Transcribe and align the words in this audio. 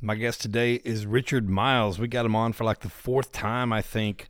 My 0.00 0.14
guest 0.14 0.40
today 0.40 0.74
is 0.84 1.06
Richard 1.06 1.48
Miles. 1.48 1.98
We 1.98 2.06
got 2.06 2.24
him 2.24 2.36
on 2.36 2.52
for 2.52 2.62
like 2.62 2.80
the 2.80 2.88
fourth 2.88 3.32
time, 3.32 3.72
I 3.72 3.82
think, 3.82 4.28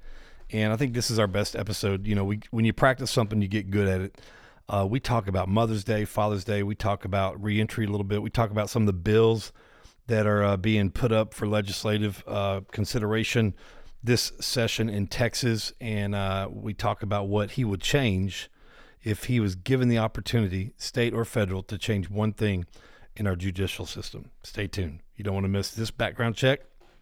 and 0.50 0.72
I 0.72 0.76
think 0.76 0.94
this 0.94 1.10
is 1.10 1.18
our 1.18 1.26
best 1.26 1.54
episode. 1.54 2.06
You 2.06 2.14
know, 2.14 2.24
we 2.24 2.40
when 2.50 2.64
you 2.64 2.72
practice 2.72 3.10
something, 3.10 3.42
you 3.42 3.48
get 3.48 3.70
good 3.70 3.86
at 3.86 4.00
it. 4.00 4.20
Uh, 4.66 4.86
we 4.88 4.98
talk 4.98 5.28
about 5.28 5.46
Mother's 5.46 5.84
Day, 5.84 6.06
Father's 6.06 6.44
Day. 6.44 6.62
We 6.62 6.74
talk 6.74 7.04
about 7.04 7.42
reentry 7.42 7.84
a 7.84 7.88
little 7.90 8.04
bit. 8.04 8.22
We 8.22 8.30
talk 8.30 8.50
about 8.50 8.70
some 8.70 8.84
of 8.84 8.86
the 8.86 8.94
bills 8.94 9.52
that 10.06 10.26
are 10.26 10.42
uh, 10.42 10.56
being 10.56 10.90
put 10.90 11.12
up 11.12 11.34
for 11.34 11.46
legislative 11.46 12.24
uh, 12.26 12.62
consideration 12.72 13.54
this 14.02 14.32
session 14.40 14.88
in 14.88 15.06
Texas, 15.06 15.74
and 15.82 16.14
uh, 16.14 16.48
we 16.50 16.72
talk 16.72 17.02
about 17.02 17.28
what 17.28 17.52
he 17.52 17.64
would 17.64 17.82
change 17.82 18.50
if 19.02 19.24
he 19.24 19.38
was 19.38 19.54
given 19.54 19.88
the 19.88 19.98
opportunity, 19.98 20.72
state 20.78 21.12
or 21.12 21.26
federal, 21.26 21.62
to 21.64 21.76
change 21.76 22.08
one 22.08 22.32
thing 22.32 22.64
in 23.16 23.26
our 23.26 23.36
judicial 23.36 23.84
system. 23.84 24.30
Stay 24.42 24.66
tuned. 24.66 25.00
You 25.18 25.24
don't 25.24 25.34
want 25.34 25.44
to 25.44 25.48
miss 25.48 25.72
this 25.72 25.90
background 25.90 26.36
check, 26.36 26.60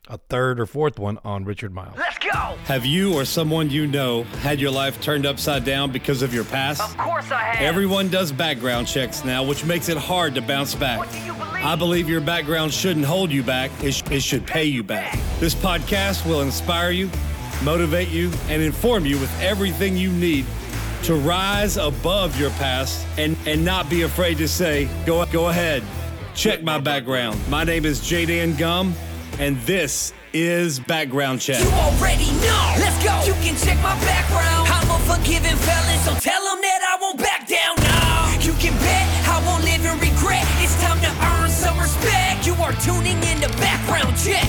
a 0.09 0.17
third 0.17 0.59
or 0.59 0.65
fourth 0.65 0.99
one 0.99 1.19
on 1.23 1.45
Richard 1.45 1.75
Miles. 1.75 1.99
Let's 1.99 2.17
go! 2.17 2.31
Have 2.65 2.87
you 2.87 3.13
or 3.13 3.27
someone 3.27 3.69
you 3.69 3.87
know 3.87 4.23
had 4.41 4.59
your 4.59 4.71
life 4.71 4.99
turned 5.03 5.27
upside 5.27 5.67
down 5.67 5.93
because 5.93 6.23
of 6.23 6.33
your 6.33 6.45
past? 6.45 6.81
Of 6.81 6.97
course 6.97 7.31
I 7.31 7.43
have. 7.43 7.61
Everyone 7.61 8.09
does 8.09 8.33
background 8.33 8.89
checks 8.89 9.23
now, 9.23 9.45
which 9.45 9.67
makes 9.67 9.91
it 9.91 9.99
hard 9.99 10.35
to 10.37 10.41
bounce 10.41 10.75
back. 10.75 10.99
What 11.01 11.13
do 11.13 11.19
you 11.19 11.35
believe? 11.35 11.63
I 11.63 11.77
believe 11.77 12.09
your 12.09 12.23
background 12.23 12.73
shouldn't 12.73 13.05
hold 13.05 13.31
you 13.31 13.43
back, 13.43 13.71
it, 13.85 13.93
sh- 13.93 14.03
it 14.11 14.23
should 14.23 14.47
pay 14.47 14.65
you 14.65 14.83
back. 14.83 15.19
This 15.39 15.55
podcast 15.55 16.25
will 16.27 16.41
inspire 16.41 16.93
you, 16.93 17.11
motivate 17.63 18.09
you, 18.09 18.33
and 18.49 18.63
inform 18.63 19.05
you 19.05 19.19
with 19.19 19.43
everything 19.43 19.95
you 19.95 20.11
need 20.11 20.47
to 21.03 21.17
rise 21.17 21.77
above 21.77 22.41
your 22.41 22.49
past 22.53 23.07
and, 23.19 23.37
and 23.47 23.63
not 23.63 23.91
be 23.91 24.03
afraid 24.03 24.39
to 24.39 24.49
say, 24.49 24.89
go, 25.05 25.27
go 25.27 25.51
ahead, 25.51 25.83
check 26.37 26.63
my 26.63 26.79
background. 26.79 27.41
My 27.49 27.65
name 27.65 27.87
is 27.87 27.99
Jaden 28.01 28.59
Gum, 28.59 28.95
and 29.39 29.57
this 29.63 30.13
is 30.35 30.79
Background 30.79 31.41
Check. 31.41 31.59
You 31.59 31.71
already 31.71 32.31
know. 32.45 32.75
Let's 32.79 33.03
go. 33.03 33.25
You 33.25 33.33
can 33.41 33.57
check 33.57 33.77
my 33.79 33.99
background. 34.05 34.69
I'm 34.69 34.91
a 34.91 34.99
forgiving 35.09 35.57
felon, 35.57 35.99
so 36.01 36.13
tell 36.21 36.45
them 36.45 36.61
that 36.61 36.81
I 36.93 37.01
won't 37.01 37.19
back 37.19 37.49
down 37.49 37.77
now. 37.77 38.37
You 38.45 38.53
can 38.61 38.75
bet 38.85 39.09
I 39.27 39.43
won't 39.47 39.65
live 39.65 39.81
in 39.81 39.99
regret. 39.99 40.45
It's 40.61 40.79
time 40.83 41.01
to 41.01 41.11
earn 41.25 41.49
some 41.49 41.79
respect. 41.81 42.47
You 42.47 42.55
are 42.57 42.75
tuning 42.85 43.17
in 43.17 43.41
to 43.41 43.49
Background 43.57 44.15
Check. 44.19 44.45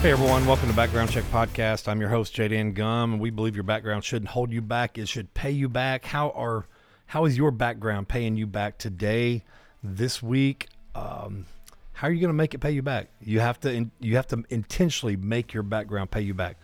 Hey 0.00 0.12
everyone, 0.12 0.46
welcome 0.46 0.68
to 0.68 0.74
Background 0.74 1.10
Check 1.10 1.24
Podcast. 1.24 1.88
I'm 1.88 2.00
your 2.00 2.10
host 2.10 2.34
Jaden 2.36 2.74
Gum, 2.74 3.14
and 3.14 3.20
we 3.20 3.30
believe 3.30 3.56
your 3.56 3.64
background 3.64 4.04
shouldn't 4.04 4.30
hold 4.30 4.52
you 4.52 4.62
back; 4.62 4.96
it 4.96 5.08
should 5.08 5.34
pay 5.34 5.50
you 5.50 5.68
back. 5.68 6.04
How 6.04 6.30
are 6.30 6.66
how 7.06 7.24
is 7.24 7.36
your 7.36 7.50
background 7.50 8.08
paying 8.08 8.36
you 8.36 8.46
back 8.46 8.78
today, 8.78 9.44
this 9.82 10.22
week? 10.22 10.68
Um, 10.94 11.46
how 11.92 12.08
are 12.08 12.12
you 12.12 12.20
going 12.20 12.30
to 12.30 12.34
make 12.34 12.54
it 12.54 12.58
pay 12.58 12.72
you 12.72 12.82
back? 12.82 13.08
You 13.20 13.40
have 13.40 13.60
to 13.60 13.72
in, 13.72 13.90
you 14.00 14.16
have 14.16 14.26
to 14.28 14.42
intentionally 14.50 15.16
make 15.16 15.52
your 15.52 15.62
background 15.62 16.10
pay 16.10 16.22
you 16.22 16.34
back. 16.34 16.56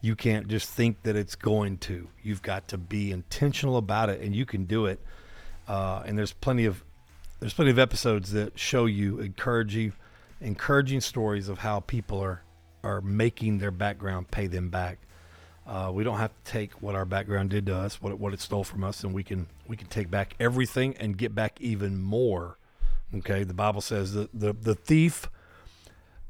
You 0.00 0.14
can't 0.14 0.48
just 0.48 0.70
think 0.70 1.02
that 1.02 1.16
it's 1.16 1.34
going 1.34 1.78
to. 1.78 2.08
You've 2.22 2.42
got 2.42 2.68
to 2.68 2.78
be 2.78 3.10
intentional 3.10 3.76
about 3.76 4.08
it, 4.10 4.20
and 4.20 4.34
you 4.34 4.46
can 4.46 4.64
do 4.64 4.86
it. 4.86 5.00
Uh, 5.66 6.02
and 6.06 6.16
there's 6.16 6.32
plenty 6.32 6.64
of 6.64 6.82
there's 7.40 7.54
plenty 7.54 7.70
of 7.70 7.78
episodes 7.78 8.32
that 8.32 8.58
show 8.58 8.86
you, 8.86 9.18
encourage 9.20 9.74
you, 9.74 9.92
encouraging 10.40 11.00
stories 11.00 11.48
of 11.48 11.58
how 11.58 11.80
people 11.80 12.20
are 12.20 12.42
are 12.84 13.00
making 13.00 13.58
their 13.58 13.70
background 13.70 14.30
pay 14.30 14.46
them 14.46 14.70
back. 14.70 14.98
Uh, 15.68 15.90
we 15.92 16.02
don't 16.02 16.16
have 16.16 16.30
to 16.30 16.50
take 16.50 16.72
what 16.80 16.94
our 16.94 17.04
background 17.04 17.50
did 17.50 17.66
to 17.66 17.76
us, 17.76 18.00
what 18.00 18.10
it, 18.10 18.18
what 18.18 18.32
it 18.32 18.40
stole 18.40 18.64
from 18.64 18.82
us, 18.82 19.04
and 19.04 19.12
we 19.12 19.22
can 19.22 19.46
we 19.66 19.76
can 19.76 19.86
take 19.88 20.10
back 20.10 20.34
everything 20.40 20.96
and 20.98 21.18
get 21.18 21.34
back 21.34 21.60
even 21.60 22.00
more. 22.00 22.56
Okay, 23.14 23.44
the 23.44 23.52
Bible 23.52 23.82
says 23.82 24.14
that 24.14 24.30
the 24.32 24.54
the 24.54 24.74
thief 24.74 25.28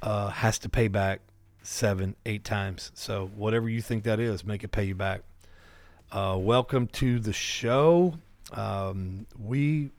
uh, 0.03 0.31
has 0.31 0.59
to 0.59 0.69
pay 0.69 0.89
back 0.89 1.20
seven, 1.62 2.16
eight 2.27 2.42
times. 2.42 2.91
So 2.94 3.31
whatever 3.36 3.69
you 3.69 3.81
think 3.81 4.03
that 4.05 4.19
is, 4.19 4.44
make 4.44 4.64
it 4.64 4.72
pay 4.72 4.84
you 4.84 4.97
back. 4.97 5.20
Uh, 6.11 6.36
welcome 6.41 6.88
to 6.88 7.20
the 7.20 7.32
show. 7.32 8.15
Um, 8.53 9.26
we 9.38 9.91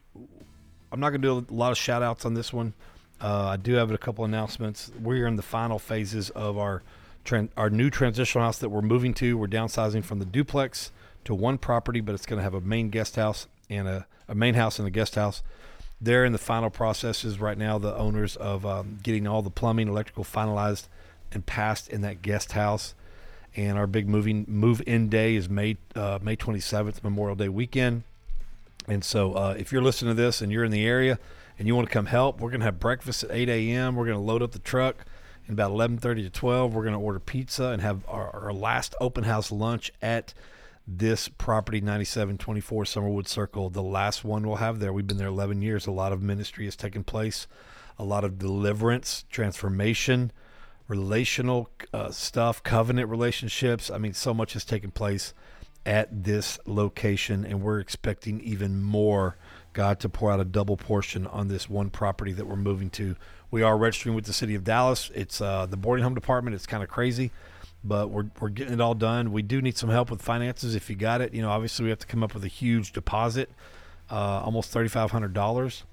I'm 0.91 0.99
not 0.99 1.11
going 1.11 1.21
to 1.21 1.41
do 1.41 1.45
a 1.49 1.53
lot 1.53 1.71
of 1.71 1.77
shout 1.77 2.03
outs 2.03 2.25
on 2.25 2.33
this 2.33 2.51
one. 2.51 2.73
Uh, 3.21 3.47
I 3.47 3.57
do 3.57 3.75
have 3.75 3.89
a 3.91 3.97
couple 3.97 4.25
announcements. 4.25 4.91
We're 4.99 5.27
in 5.27 5.37
the 5.37 5.43
final 5.43 5.79
phases 5.79 6.29
of 6.31 6.57
our 6.57 6.83
tran- 7.25 7.49
our 7.57 7.69
new 7.69 7.89
transitional 7.89 8.43
house 8.43 8.57
that 8.59 8.69
we're 8.69 8.81
moving 8.81 9.13
to. 9.15 9.37
We're 9.37 9.47
downsizing 9.47 10.03
from 10.03 10.19
the 10.19 10.25
duplex 10.25 10.91
to 11.25 11.33
one 11.33 11.57
property, 11.57 12.01
but 12.01 12.15
it's 12.15 12.25
going 12.25 12.37
to 12.37 12.43
have 12.43 12.53
a 12.53 12.61
main 12.61 12.89
guest 12.89 13.15
house 13.15 13.47
and 13.69 13.87
a, 13.87 14.07
a 14.27 14.35
main 14.35 14.55
house 14.55 14.79
and 14.79 14.87
a 14.87 14.91
guest 14.91 15.15
house. 15.15 15.43
They're 16.01 16.25
in 16.25 16.31
the 16.31 16.37
final 16.37 16.69
processes 16.69 17.39
right 17.39 17.57
now. 17.57 17.77
The 17.77 17.95
owners 17.95 18.35
of 18.37 18.65
um, 18.65 18.99
getting 19.03 19.27
all 19.27 19.41
the 19.41 19.49
plumbing, 19.49 19.87
electrical 19.87 20.23
finalized 20.23 20.87
and 21.31 21.45
passed 21.45 21.89
in 21.89 22.01
that 22.01 22.21
guest 22.21 22.53
house. 22.53 22.95
And 23.55 23.77
our 23.77 23.87
big 23.87 24.07
moving 24.07 24.45
move 24.47 24.81
in 24.85 25.09
day 25.09 25.35
is 25.35 25.49
May 25.49 25.77
uh, 25.95 26.19
May 26.21 26.35
27th, 26.35 27.03
Memorial 27.03 27.35
Day 27.35 27.49
weekend. 27.49 28.03
And 28.87 29.03
so, 29.03 29.33
uh, 29.33 29.55
if 29.57 29.71
you're 29.71 29.81
listening 29.81 30.15
to 30.15 30.21
this 30.21 30.41
and 30.41 30.51
you're 30.51 30.63
in 30.63 30.71
the 30.71 30.85
area 30.85 31.19
and 31.57 31.67
you 31.67 31.75
want 31.75 31.87
to 31.87 31.93
come 31.93 32.05
help, 32.05 32.39
we're 32.39 32.51
going 32.51 32.61
to 32.61 32.65
have 32.65 32.79
breakfast 32.79 33.23
at 33.23 33.31
8 33.31 33.49
a.m. 33.49 33.95
We're 33.95 34.05
going 34.05 34.17
to 34.17 34.23
load 34.23 34.41
up 34.41 34.51
the 34.51 34.59
truck. 34.59 35.05
And 35.49 35.57
about 35.57 35.71
11:30 35.71 36.21
to 36.25 36.29
12, 36.29 36.75
we're 36.75 36.83
going 36.83 36.93
to 36.93 36.99
order 36.99 37.19
pizza 37.19 37.69
and 37.69 37.81
have 37.81 38.07
our, 38.07 38.29
our 38.29 38.53
last 38.53 38.93
open 39.01 39.23
house 39.23 39.51
lunch 39.51 39.91
at 39.99 40.35
this 40.87 41.27
property 41.27 41.81
9724 41.81 42.83
Summerwood 42.83 43.27
Circle. 43.27 43.71
The 43.71 43.81
last 43.81 44.23
one 44.23 44.45
we'll 44.45 44.57
have 44.57 44.79
there. 44.79 44.93
We've 44.93 45.07
been 45.07 45.17
there 45.17 45.25
11 45.25 45.63
years. 45.63 45.87
A 45.87 45.91
lot 45.91 46.13
of 46.13 46.21
ministry 46.21 46.65
has 46.65 46.75
taken 46.75 47.03
place, 47.03 47.47
a 47.97 48.03
lot 48.03 48.23
of 48.23 48.37
deliverance, 48.37 49.25
transformation, 49.31 50.31
relational 50.87 51.71
uh, 51.95 52.11
stuff, 52.11 52.61
covenant 52.61 53.09
relationships. 53.09 53.89
I 53.89 53.97
mean, 53.97 54.13
so 54.13 54.35
much 54.35 54.53
has 54.53 54.63
taken 54.63 54.91
place 54.91 55.33
at 55.83 56.25
this 56.25 56.59
location, 56.67 57.43
and 57.43 57.63
we're 57.63 57.79
expecting 57.79 58.39
even 58.41 58.83
more. 58.83 59.35
God 59.73 59.99
to 60.01 60.09
pour 60.09 60.31
out 60.31 60.39
a 60.39 60.45
double 60.45 60.77
portion 60.77 61.27
on 61.27 61.47
this 61.47 61.69
one 61.69 61.89
property 61.89 62.31
that 62.33 62.47
we're 62.47 62.55
moving 62.55 62.89
to. 62.91 63.15
We 63.51 63.61
are 63.61 63.77
registering 63.77 64.15
with 64.15 64.25
the 64.25 64.33
city 64.33 64.55
of 64.55 64.63
Dallas. 64.63 65.11
It's 65.13 65.41
uh, 65.41 65.65
the 65.65 65.77
boarding 65.77 66.03
home 66.03 66.15
department. 66.15 66.55
It's 66.55 66.65
kind 66.65 66.83
of 66.83 66.89
crazy, 66.89 67.31
but 67.83 68.09
we're, 68.09 68.25
we're 68.39 68.49
getting 68.49 68.73
it 68.73 68.81
all 68.81 68.95
done. 68.95 69.31
We 69.31 69.41
do 69.41 69.61
need 69.61 69.77
some 69.77 69.89
help 69.89 70.11
with 70.11 70.21
finances. 70.21 70.75
If 70.75 70.89
you 70.89 70.95
got 70.95 71.21
it, 71.21 71.33
you 71.33 71.41
know, 71.41 71.49
obviously 71.49 71.83
we 71.83 71.89
have 71.89 71.99
to 71.99 72.07
come 72.07 72.23
up 72.23 72.33
with 72.33 72.43
a 72.43 72.49
huge 72.49 72.93
deposit, 72.93 73.49
uh, 74.11 74.41
almost 74.41 74.71
thirty 74.71 74.89
five 74.89 75.11
hundred 75.11 75.33
dollars, 75.33 75.83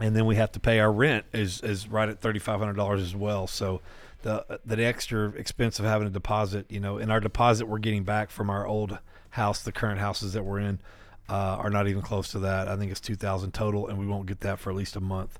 and 0.00 0.16
then 0.16 0.26
we 0.26 0.36
have 0.36 0.52
to 0.52 0.60
pay 0.60 0.80
our 0.80 0.92
rent 0.92 1.24
is 1.32 1.60
is 1.60 1.88
right 1.88 2.08
at 2.08 2.20
thirty 2.20 2.38
five 2.40 2.58
hundred 2.58 2.74
dollars 2.76 3.02
as 3.02 3.14
well. 3.14 3.46
So 3.46 3.80
the 4.22 4.60
the 4.64 4.84
extra 4.84 5.28
expense 5.30 5.78
of 5.78 5.84
having 5.84 6.06
a 6.06 6.10
deposit, 6.10 6.66
you 6.68 6.80
know, 6.80 6.98
in 6.98 7.10
our 7.10 7.20
deposit 7.20 7.66
we're 7.66 7.78
getting 7.78 8.04
back 8.04 8.30
from 8.30 8.50
our 8.50 8.66
old 8.66 8.98
house, 9.30 9.62
the 9.62 9.72
current 9.72 10.00
houses 10.00 10.32
that 10.32 10.44
we're 10.44 10.60
in 10.60 10.78
uh, 11.28 11.56
are 11.58 11.70
not 11.70 11.88
even 11.88 12.02
close 12.02 12.28
to 12.32 12.38
that. 12.40 12.68
I 12.68 12.76
think 12.76 12.90
it's 12.90 13.00
two 13.00 13.16
thousand 13.16 13.52
total, 13.52 13.88
and 13.88 13.98
we 13.98 14.06
won't 14.06 14.26
get 14.26 14.40
that 14.40 14.58
for 14.58 14.70
at 14.70 14.76
least 14.76 14.96
a 14.96 15.00
month. 15.00 15.38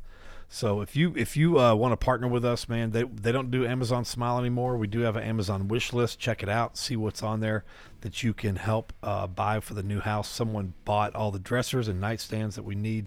So 0.49 0.83
if 0.83 0.95
you 0.95 1.13
if 1.17 1.37
you 1.37 1.59
uh, 1.59 1.75
want 1.75 1.93
to 1.93 1.97
partner 1.97 2.29
with 2.29 2.45
us, 2.45 2.69
man, 2.69 2.91
they 2.91 3.03
they 3.03 3.33
don't 3.33 3.51
do 3.51 3.67
Amazon 3.67 4.05
Smile 4.05 4.39
anymore. 4.39 4.77
We 4.77 4.87
do 4.87 5.01
have 5.01 5.17
an 5.17 5.25
Amazon 5.25 5.69
wish 5.69 5.93
list. 5.93 6.19
Check 6.19 6.43
it 6.43 6.49
out, 6.49 6.77
see 6.77 6.97
what's 6.97 7.23
on 7.23 7.41
there 7.41 7.65
that 8.03 8.23
you 8.23 8.35
can 8.35 8.57
help 8.57 8.93
uh, 9.03 9.27
buy 9.27 9.61
for 9.61 9.75
the 9.75 9.83
new 9.83 10.01
house. 10.01 10.29
Someone 10.29 10.75
bought 10.85 11.15
all 11.15 11.31
the 11.31 11.39
dressers 11.39 11.89
and 11.89 12.01
nightstands 12.01 12.55
that 12.55 12.65
we 12.65 12.75
need. 12.75 13.07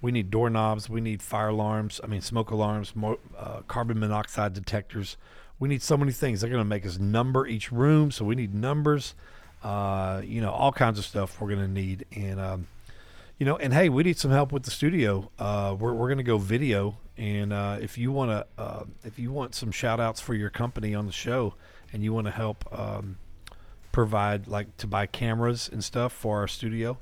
We 0.00 0.10
need 0.10 0.30
doorknobs. 0.30 0.90
We 0.90 1.00
need 1.00 1.22
fire 1.22 1.48
alarms. 1.48 2.00
I 2.02 2.08
mean, 2.08 2.20
smoke 2.20 2.50
alarms, 2.50 2.96
mo- 2.96 3.20
uh, 3.38 3.60
carbon 3.68 4.00
monoxide 4.00 4.52
detectors. 4.52 5.16
We 5.60 5.68
need 5.68 5.80
so 5.80 5.96
many 5.96 6.10
things. 6.10 6.40
They're 6.40 6.50
going 6.50 6.60
to 6.60 6.64
make 6.64 6.84
us 6.84 6.98
number 6.98 7.46
each 7.46 7.70
room, 7.70 8.10
so 8.10 8.24
we 8.24 8.34
need 8.34 8.52
numbers. 8.52 9.14
Uh, 9.62 10.20
you 10.24 10.40
know, 10.40 10.50
all 10.50 10.72
kinds 10.72 10.98
of 10.98 11.04
stuff 11.04 11.40
we're 11.40 11.48
going 11.48 11.60
to 11.60 11.68
need. 11.68 12.04
And 12.14 12.40
um, 12.40 12.66
you 13.38 13.46
know, 13.46 13.56
and 13.56 13.72
hey, 13.72 13.88
we 13.88 14.02
need 14.02 14.18
some 14.18 14.30
help 14.30 14.52
with 14.52 14.64
the 14.64 14.70
studio. 14.70 15.30
Uh, 15.38 15.76
we're 15.78 15.92
we're 15.92 16.08
going 16.08 16.18
to 16.18 16.24
go 16.24 16.38
video, 16.38 16.98
and 17.16 17.52
uh, 17.52 17.78
if 17.80 17.98
you 17.98 18.12
want 18.12 18.30
to, 18.30 18.46
uh, 18.62 18.84
if 19.04 19.18
you 19.18 19.32
want 19.32 19.54
some 19.54 19.70
shout 19.70 20.00
outs 20.00 20.20
for 20.20 20.34
your 20.34 20.50
company 20.50 20.94
on 20.94 21.06
the 21.06 21.12
show, 21.12 21.54
and 21.92 22.02
you 22.02 22.12
want 22.12 22.26
to 22.26 22.32
help 22.32 22.64
um, 22.76 23.18
provide 23.90 24.46
like 24.48 24.76
to 24.78 24.86
buy 24.86 25.06
cameras 25.06 25.68
and 25.72 25.82
stuff 25.82 26.12
for 26.12 26.38
our 26.38 26.48
studio, 26.48 26.98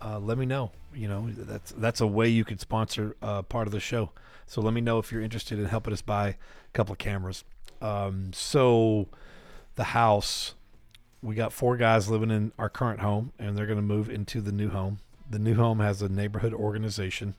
uh, 0.00 0.18
let 0.18 0.38
me 0.38 0.46
know. 0.46 0.70
You 0.94 1.08
know, 1.08 1.28
that's 1.30 1.72
that's 1.72 2.00
a 2.00 2.06
way 2.06 2.28
you 2.28 2.44
could 2.44 2.60
sponsor 2.60 3.16
part 3.48 3.66
of 3.66 3.72
the 3.72 3.80
show. 3.80 4.10
So 4.46 4.60
let 4.60 4.74
me 4.74 4.80
know 4.80 4.98
if 4.98 5.10
you're 5.10 5.22
interested 5.22 5.58
in 5.58 5.64
helping 5.64 5.92
us 5.92 6.02
buy 6.02 6.28
a 6.28 6.34
couple 6.74 6.92
of 6.92 6.98
cameras. 6.98 7.44
Um, 7.80 8.32
so 8.32 9.08
the 9.76 9.84
house, 9.84 10.54
we 11.22 11.34
got 11.34 11.52
four 11.52 11.76
guys 11.76 12.08
living 12.08 12.30
in 12.30 12.52
our 12.58 12.68
current 12.68 13.00
home, 13.00 13.32
and 13.38 13.56
they're 13.56 13.66
going 13.66 13.76
to 13.76 13.82
move 13.82 14.10
into 14.10 14.40
the 14.40 14.52
new 14.52 14.70
home. 14.70 14.98
The 15.30 15.38
new 15.38 15.54
home 15.54 15.78
has 15.78 16.02
a 16.02 16.08
neighborhood 16.08 16.52
organization, 16.52 17.34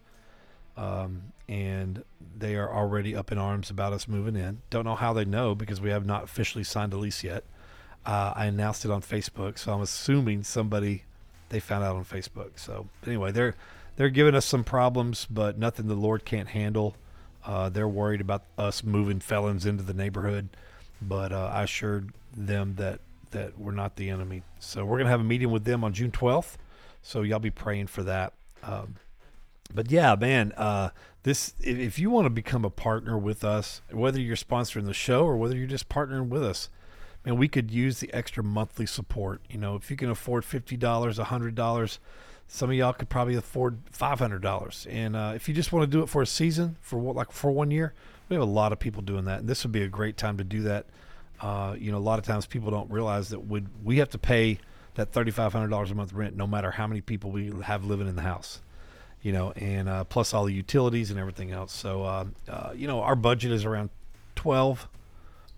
um, 0.77 1.33
and 1.49 2.03
they 2.37 2.55
are 2.55 2.73
already 2.73 3.15
up 3.15 3.31
in 3.31 3.37
arms 3.37 3.69
about 3.69 3.93
us 3.93 4.07
moving 4.07 4.35
in. 4.35 4.61
Don't 4.69 4.85
know 4.85 4.95
how 4.95 5.13
they 5.13 5.25
know 5.25 5.53
because 5.53 5.81
we 5.81 5.89
have 5.89 6.05
not 6.05 6.23
officially 6.23 6.63
signed 6.63 6.93
a 6.93 6.97
lease 6.97 7.23
yet. 7.23 7.43
Uh, 8.05 8.33
I 8.35 8.45
announced 8.45 8.85
it 8.85 8.91
on 8.91 9.01
Facebook, 9.01 9.57
so 9.57 9.73
I'm 9.73 9.81
assuming 9.81 10.43
somebody 10.43 11.03
they 11.49 11.59
found 11.59 11.83
out 11.83 11.95
on 11.95 12.05
Facebook. 12.05 12.51
So 12.55 12.87
anyway, 13.05 13.31
they're 13.31 13.55
they're 13.95 14.09
giving 14.09 14.33
us 14.33 14.45
some 14.45 14.63
problems, 14.63 15.27
but 15.29 15.57
nothing 15.57 15.87
the 15.87 15.93
Lord 15.93 16.25
can't 16.25 16.49
handle. 16.49 16.95
Uh, 17.45 17.69
they're 17.69 17.87
worried 17.87 18.21
about 18.21 18.43
us 18.57 18.83
moving 18.83 19.19
felons 19.19 19.65
into 19.65 19.83
the 19.83 19.93
neighborhood, 19.93 20.49
but 21.01 21.31
uh, 21.31 21.51
I 21.53 21.63
assured 21.63 22.11
them 22.35 22.75
that 22.75 22.99
that 23.33 23.59
we're 23.59 23.71
not 23.71 23.97
the 23.97 24.09
enemy. 24.09 24.41
So 24.59 24.85
we're 24.85 24.97
gonna 24.97 25.09
have 25.09 25.21
a 25.21 25.25
meeting 25.25 25.51
with 25.51 25.65
them 25.65 25.83
on 25.83 25.93
June 25.93 26.11
12th. 26.11 26.55
So 27.01 27.21
y'all 27.21 27.39
be 27.39 27.51
praying 27.51 27.87
for 27.87 28.01
that. 28.03 28.33
Um, 28.63 28.95
but 29.73 29.91
yeah, 29.91 30.15
man, 30.15 30.53
uh, 30.55 30.89
this 31.23 31.53
if, 31.59 31.99
you 31.99 32.09
want 32.09 32.25
to 32.25 32.29
become 32.29 32.65
a 32.65 32.69
partner 32.69 33.17
with 33.17 33.43
us, 33.43 33.81
whether 33.91 34.19
you're 34.19 34.35
sponsoring 34.35 34.85
the 34.85 34.93
show 34.93 35.25
or 35.25 35.37
whether 35.37 35.55
you're 35.55 35.67
just 35.67 35.89
partnering 35.89 36.29
with 36.29 36.43
us, 36.43 36.69
man, 37.25 37.37
we 37.37 37.47
could 37.47 37.71
use 37.71 37.99
the 37.99 38.13
extra 38.13 38.43
monthly 38.43 38.85
support. 38.85 39.41
You 39.49 39.57
know, 39.57 39.75
if 39.75 39.89
you 39.89 39.97
can 39.97 40.09
afford 40.09 40.45
fifty 40.45 40.77
dollars, 40.77 41.17
hundred 41.17 41.55
dollars, 41.55 41.99
some 42.47 42.69
of 42.69 42.75
y'all 42.75 42.93
could 42.93 43.09
probably 43.09 43.35
afford 43.35 43.79
five 43.91 44.19
hundred 44.19 44.41
dollars. 44.41 44.85
And 44.89 45.15
uh, 45.15 45.33
if 45.35 45.47
you 45.47 45.55
just 45.55 45.71
want 45.71 45.89
to 45.89 45.97
do 45.97 46.03
it 46.03 46.09
for 46.09 46.21
a 46.21 46.27
season, 46.27 46.77
for 46.81 46.99
what 46.99 47.15
like 47.15 47.31
for 47.31 47.51
one 47.51 47.71
year, 47.71 47.93
we 48.29 48.35
have 48.35 48.43
a 48.43 48.45
lot 48.45 48.71
of 48.73 48.79
people 48.79 49.01
doing 49.01 49.25
that, 49.25 49.39
and 49.39 49.49
this 49.49 49.63
would 49.63 49.71
be 49.71 49.83
a 49.83 49.89
great 49.89 50.17
time 50.17 50.37
to 50.37 50.43
do 50.43 50.61
that. 50.63 50.85
Uh, 51.43 51.75
you 51.77 51.91
know, 51.91 51.97
a 51.97 51.99
lot 51.99 52.17
of 52.17 52.25
times 52.25 52.47
people 52.47 52.71
don't 52.71 52.89
realize 52.89 53.29
that 53.29 53.41
would 53.41 53.67
we 53.83 53.97
have 53.97 54.09
to 54.09 54.17
pay 54.17 54.57
that 54.95 55.11
thirty 55.11 55.29
five 55.29 55.53
hundred 55.53 55.67
dollars 55.67 55.91
a 55.91 55.95
month 55.95 56.13
rent, 56.13 56.35
no 56.35 56.47
matter 56.47 56.71
how 56.71 56.87
many 56.87 57.01
people 57.01 57.29
we 57.29 57.51
have 57.63 57.85
living 57.85 58.07
in 58.07 58.15
the 58.15 58.21
house 58.23 58.61
you 59.23 59.31
know, 59.31 59.51
and 59.53 59.89
uh, 59.89 60.03
plus 60.03 60.33
all 60.33 60.43
the 60.45 60.53
utilities 60.53 61.09
and 61.09 61.17
everything 61.17 61.51
else. 61.51 61.71
So, 61.71 62.03
uh, 62.03 62.25
uh, 62.47 62.73
you 62.75 62.87
know, 62.87 63.01
our 63.01 63.15
budget 63.15 63.53
is 63.53 63.63
around 63.63 63.89
12, 64.35 64.87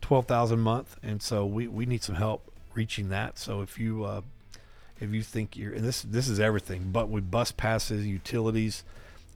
12,000 0.01 0.59
a 0.59 0.61
month. 0.61 0.97
And 1.01 1.21
so 1.21 1.45
we, 1.45 1.67
we 1.67 1.87
need 1.87 2.03
some 2.03 2.15
help 2.15 2.51
reaching 2.75 3.09
that. 3.09 3.39
So 3.39 3.61
if 3.61 3.79
you, 3.79 4.03
uh, 4.05 4.21
if 4.99 5.11
you 5.11 5.23
think 5.23 5.57
you're, 5.57 5.73
and 5.73 5.83
this, 5.83 6.03
this 6.03 6.29
is 6.29 6.39
everything, 6.39 6.91
but 6.91 7.09
with 7.09 7.31
bus 7.31 7.51
passes, 7.51 8.05
utilities, 8.05 8.83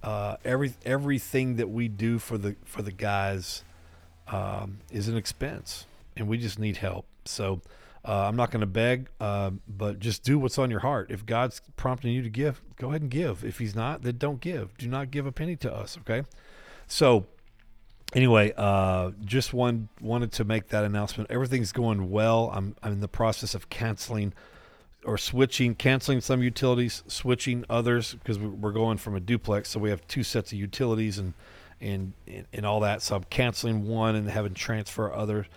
uh, 0.03 0.37
every, 0.45 0.73
everything 0.85 1.55
that 1.55 1.69
we 1.69 1.87
do 1.87 2.19
for 2.19 2.37
the, 2.37 2.55
for 2.63 2.83
the 2.83 2.91
guys, 2.91 3.63
um, 4.27 4.77
is 4.91 5.07
an 5.07 5.17
expense 5.17 5.87
and 6.19 6.27
we 6.27 6.37
just 6.37 6.59
need 6.59 6.77
help. 6.77 7.05
So, 7.25 7.61
uh, 8.05 8.27
I'm 8.27 8.35
not 8.35 8.49
going 8.49 8.61
to 8.61 8.67
beg, 8.67 9.09
uh, 9.19 9.51
but 9.67 9.99
just 9.99 10.23
do 10.23 10.39
what's 10.39 10.57
on 10.57 10.71
your 10.71 10.79
heart. 10.79 11.11
If 11.11 11.25
God's 11.25 11.61
prompting 11.75 12.13
you 12.13 12.21
to 12.21 12.29
give, 12.29 12.61
go 12.77 12.89
ahead 12.89 13.01
and 13.01 13.11
give. 13.11 13.43
If 13.43 13.59
He's 13.59 13.75
not, 13.75 14.03
then 14.03 14.17
don't 14.17 14.39
give. 14.39 14.77
Do 14.77 14.87
not 14.87 15.11
give 15.11 15.25
a 15.25 15.31
penny 15.31 15.55
to 15.57 15.73
us. 15.73 15.97
Okay. 16.01 16.23
So, 16.87 17.25
anyway, 18.13 18.53
uh, 18.55 19.11
just 19.25 19.53
one 19.53 19.89
wanted 19.99 20.31
to 20.33 20.43
make 20.43 20.69
that 20.69 20.85
announcement. 20.85 21.29
Everything's 21.29 21.71
going 21.71 22.09
well. 22.09 22.51
I'm 22.53 22.75
I'm 22.81 22.93
in 22.93 23.01
the 23.01 23.09
process 23.09 23.53
of 23.53 23.69
canceling 23.69 24.33
or 25.05 25.17
switching, 25.17 25.75
canceling 25.75 26.21
some 26.21 26.41
utilities, 26.41 27.03
switching 27.07 27.65
others 27.69 28.13
because 28.13 28.39
we're 28.39 28.71
going 28.71 28.97
from 28.97 29.15
a 29.15 29.19
duplex, 29.19 29.69
so 29.69 29.79
we 29.79 29.89
have 29.89 30.05
two 30.07 30.23
sets 30.23 30.51
of 30.51 30.57
utilities 30.57 31.17
and 31.17 31.33
and 31.81 32.13
and 32.53 32.65
all 32.65 32.79
that. 32.79 33.01
So 33.01 33.17
I'm 33.17 33.23
canceling 33.25 33.87
one 33.87 34.15
and 34.15 34.29
having 34.29 34.53
transfer 34.53 35.13
other. 35.13 35.47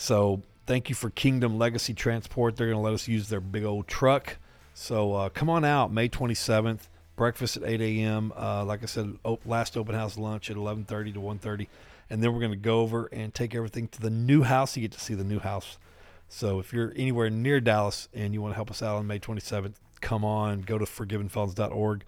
So 0.00 0.40
thank 0.64 0.88
you 0.88 0.94
for 0.94 1.10
Kingdom 1.10 1.58
Legacy 1.58 1.92
Transport. 1.92 2.56
They're 2.56 2.68
going 2.68 2.78
to 2.78 2.82
let 2.82 2.94
us 2.94 3.06
use 3.06 3.28
their 3.28 3.42
big 3.42 3.64
old 3.64 3.86
truck. 3.86 4.38
So 4.72 5.12
uh, 5.12 5.28
come 5.28 5.50
on 5.50 5.62
out, 5.62 5.92
May 5.92 6.08
27th. 6.08 6.88
Breakfast 7.16 7.58
at 7.58 7.64
8 7.64 7.82
a.m. 7.82 8.32
Uh, 8.34 8.64
like 8.64 8.82
I 8.82 8.86
said, 8.86 9.18
op- 9.24 9.44
last 9.44 9.76
open 9.76 9.94
house 9.94 10.16
lunch 10.16 10.50
at 10.50 10.56
11:30 10.56 11.12
to 11.12 11.20
1:30, 11.20 11.66
and 12.08 12.22
then 12.22 12.32
we're 12.32 12.40
going 12.40 12.50
to 12.50 12.56
go 12.56 12.80
over 12.80 13.10
and 13.12 13.34
take 13.34 13.54
everything 13.54 13.88
to 13.88 14.00
the 14.00 14.08
new 14.08 14.42
house. 14.42 14.74
You 14.74 14.80
get 14.80 14.92
to 14.92 15.00
see 15.00 15.12
the 15.12 15.22
new 15.22 15.38
house. 15.38 15.76
So 16.30 16.60
if 16.60 16.72
you're 16.72 16.94
anywhere 16.96 17.28
near 17.28 17.60
Dallas 17.60 18.08
and 18.14 18.32
you 18.32 18.40
want 18.40 18.52
to 18.52 18.56
help 18.56 18.70
us 18.70 18.82
out 18.82 18.96
on 18.96 19.06
May 19.06 19.18
27th, 19.18 19.74
come 20.00 20.24
on. 20.24 20.62
Go 20.62 20.78
to 20.78 20.86
forgivenfelons.org. 20.86 22.04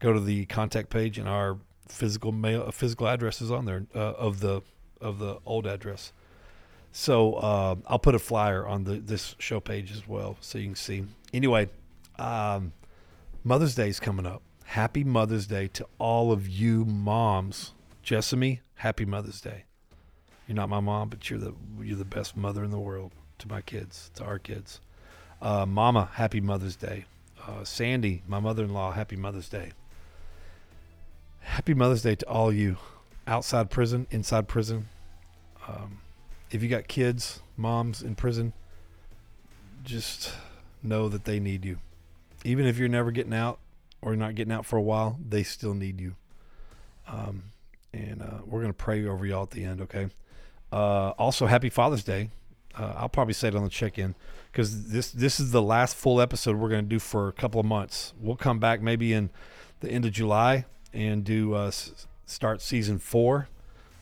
Go 0.00 0.12
to 0.12 0.18
the 0.18 0.46
contact 0.46 0.90
page, 0.90 1.16
and 1.16 1.28
our 1.28 1.58
physical 1.86 2.32
mail, 2.32 2.68
physical 2.72 3.06
address 3.06 3.40
is 3.40 3.52
on 3.52 3.66
there 3.66 3.86
uh, 3.94 4.14
of 4.14 4.40
the 4.40 4.62
of 5.00 5.20
the 5.20 5.38
old 5.46 5.68
address. 5.68 6.12
So 6.92 7.34
uh, 7.34 7.76
I'll 7.86 7.98
put 7.98 8.14
a 8.14 8.18
flyer 8.18 8.66
on 8.66 8.84
the 8.84 8.96
this 8.96 9.36
show 9.38 9.60
page 9.60 9.92
as 9.92 10.06
well, 10.08 10.36
so 10.40 10.58
you 10.58 10.66
can 10.66 10.74
see. 10.74 11.04
Anyway, 11.32 11.68
um, 12.18 12.72
Mother's 13.44 13.74
Day 13.74 13.88
is 13.88 14.00
coming 14.00 14.26
up. 14.26 14.42
Happy 14.64 15.04
Mother's 15.04 15.46
Day 15.46 15.68
to 15.68 15.86
all 15.98 16.32
of 16.32 16.48
you 16.48 16.84
moms. 16.84 17.74
Jessamy, 18.02 18.60
happy 18.76 19.04
Mother's 19.04 19.40
Day. 19.40 19.64
You're 20.46 20.56
not 20.56 20.68
my 20.68 20.80
mom, 20.80 21.10
but 21.10 21.30
you're 21.30 21.38
the 21.38 21.54
you're 21.80 21.96
the 21.96 22.04
best 22.04 22.36
mother 22.36 22.64
in 22.64 22.70
the 22.70 22.78
world 22.78 23.12
to 23.38 23.48
my 23.48 23.60
kids, 23.60 24.10
to 24.14 24.24
our 24.24 24.38
kids. 24.38 24.80
Uh, 25.40 25.64
Mama, 25.64 26.10
happy 26.14 26.40
Mother's 26.40 26.76
Day. 26.76 27.04
Uh, 27.46 27.64
Sandy, 27.64 28.22
my 28.26 28.40
mother-in-law, 28.40 28.92
happy 28.92 29.16
Mother's 29.16 29.48
Day. 29.48 29.70
Happy 31.40 31.72
Mother's 31.72 32.02
Day 32.02 32.14
to 32.16 32.28
all 32.28 32.52
you 32.52 32.76
outside 33.26 33.70
prison, 33.70 34.06
inside 34.10 34.48
prison. 34.48 34.88
Um, 35.66 36.00
if 36.50 36.62
you 36.62 36.68
got 36.68 36.88
kids, 36.88 37.40
moms 37.56 38.02
in 38.02 38.14
prison, 38.14 38.52
just 39.84 40.32
know 40.82 41.08
that 41.08 41.24
they 41.24 41.40
need 41.40 41.64
you. 41.64 41.78
Even 42.44 42.66
if 42.66 42.78
you're 42.78 42.88
never 42.88 43.10
getting 43.10 43.34
out 43.34 43.58
or 44.02 44.16
not 44.16 44.34
getting 44.34 44.52
out 44.52 44.66
for 44.66 44.76
a 44.76 44.82
while, 44.82 45.18
they 45.26 45.42
still 45.42 45.74
need 45.74 46.00
you. 46.00 46.14
Um, 47.06 47.44
and 47.92 48.22
uh, 48.22 48.38
we're 48.46 48.60
going 48.60 48.72
to 48.72 48.76
pray 48.76 49.04
over 49.06 49.26
y'all 49.26 49.42
at 49.42 49.50
the 49.50 49.64
end, 49.64 49.80
okay? 49.82 50.08
Uh, 50.72 51.10
also, 51.10 51.46
happy 51.46 51.68
Father's 51.68 52.04
Day. 52.04 52.30
Uh, 52.78 52.94
I'll 52.96 53.08
probably 53.08 53.34
say 53.34 53.48
it 53.48 53.56
on 53.56 53.64
the 53.64 53.68
check-in 53.68 54.14
because 54.52 54.88
this 54.88 55.10
this 55.10 55.40
is 55.40 55.50
the 55.50 55.60
last 55.60 55.96
full 55.96 56.20
episode 56.20 56.54
we're 56.56 56.68
going 56.68 56.84
to 56.84 56.88
do 56.88 57.00
for 57.00 57.26
a 57.26 57.32
couple 57.32 57.58
of 57.58 57.66
months. 57.66 58.14
We'll 58.20 58.36
come 58.36 58.60
back 58.60 58.80
maybe 58.80 59.12
in 59.12 59.30
the 59.80 59.90
end 59.90 60.04
of 60.04 60.12
July 60.12 60.66
and 60.92 61.24
do 61.24 61.54
uh, 61.54 61.72
start 62.26 62.62
season 62.62 63.00
four. 63.00 63.48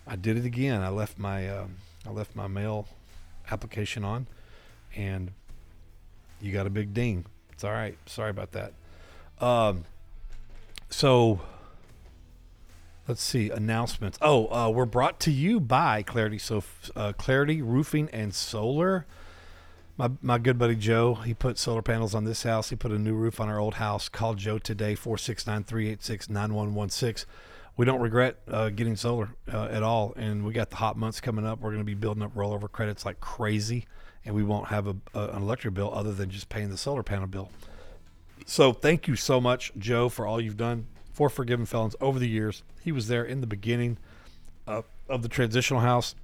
I 0.07 0.17
did 0.17 0.37
it 0.37 0.45
again. 0.45 0.83
I 0.83 0.91
left 0.91 1.19
my 1.19 1.49
um, 1.49 1.77
I 2.07 2.11
left 2.11 2.35
my 2.35 2.47
mail 2.47 2.89
application 3.51 4.05
on, 4.05 4.27
and 4.95 5.33
you 6.41 6.53
got 6.53 6.67
a 6.67 6.71
big 6.71 6.95
ding. 6.95 7.27
It's 7.53 7.65
all 7.65 7.73
right. 7.73 7.99
Sorry 8.07 8.31
about 8.31 8.53
that. 8.53 8.73
Um, 9.41 9.85
so 10.91 11.41
let's 13.07 13.23
see 13.23 13.51
announcements. 13.51 14.19
Oh, 14.23 14.47
uh, 14.53 14.71
we're 14.71 14.87
brought 14.87 15.21
to 15.21 15.31
you 15.31 15.61
by 15.61 16.03
Clarity. 16.03 16.39
So 16.39 16.63
uh, 16.95 17.13
Clarity 17.15 17.63
Roofing 17.63 18.09
and 18.13 18.35
Solar. 18.35 19.07
My, 19.97 20.11
my 20.23 20.39
good 20.39 20.59
buddy 20.59 20.77
Joe, 20.77 21.15
he 21.15 21.35
put 21.35 21.59
solar 21.59 21.83
panels 21.83 22.15
on 22.15 22.25
this 22.25 22.45
house. 22.45 22.71
He 22.71 22.77
put 22.77 22.93
a 22.93 22.99
new 22.99 23.15
roof 23.15 23.41
on 23.41 23.49
our 23.49 23.59
old 23.59 23.75
house. 23.75 24.09
Call 24.09 24.35
Joe 24.35 24.59
today, 24.59 24.95
469 24.95 25.65
386 25.65 26.31
9116 26.31 27.29
we 27.79 27.85
don't 27.85 28.01
regret 28.01 28.37
uh, 28.49 28.69
getting 28.71 28.97
solar 28.97 29.31
uh, 29.51 29.69
at 29.71 29.83
all. 29.83 30.13
And 30.17 30.45
we 30.45 30.53
got 30.53 30.69
the 30.69 30.77
hot 30.77 30.99
months 30.99 31.21
coming 31.21 31.47
up. 31.47 31.61
We're 31.61 31.71
going 31.71 31.81
to 31.81 31.85
be 31.85 31.95
building 31.95 32.23
up 32.23 32.35
rollover 32.35 32.71
credits 32.71 33.07
like 33.07 33.21
crazy, 33.21 33.87
and 34.27 34.35
we 34.35 34.43
won't 34.43 34.67
have 34.67 34.89
a, 34.89 34.97
a, 35.15 35.29
an 35.29 35.43
electric 35.43 35.75
bill 35.75 35.95
other 35.95 36.13
than 36.13 36.29
just 36.29 36.51
paying 36.51 36.69
the 36.69 36.77
solar 36.77 37.05
panel 37.05 37.29
bill. 37.29 37.51
So 38.45 38.73
thank 38.73 39.07
you 39.07 39.15
so 39.15 39.41
much, 39.41 39.73
Joe, 39.79 40.09
for 40.09 40.27
all 40.27 40.41
you've 40.41 40.57
done 40.57 40.89
for 41.13 41.31
Forgiven 41.31 41.67
Felons 41.67 41.95
over 42.01 42.19
the 42.19 42.29
years. 42.29 42.65
He 42.83 42.91
was 42.91 43.07
there 43.07 43.25
in 43.25 43.41
the 43.41 43.47
beginning 43.47 43.99
uh, 44.67 44.83
of 45.09 45.23
the 45.23 45.29
transitional 45.29 45.81
house. 45.81 46.17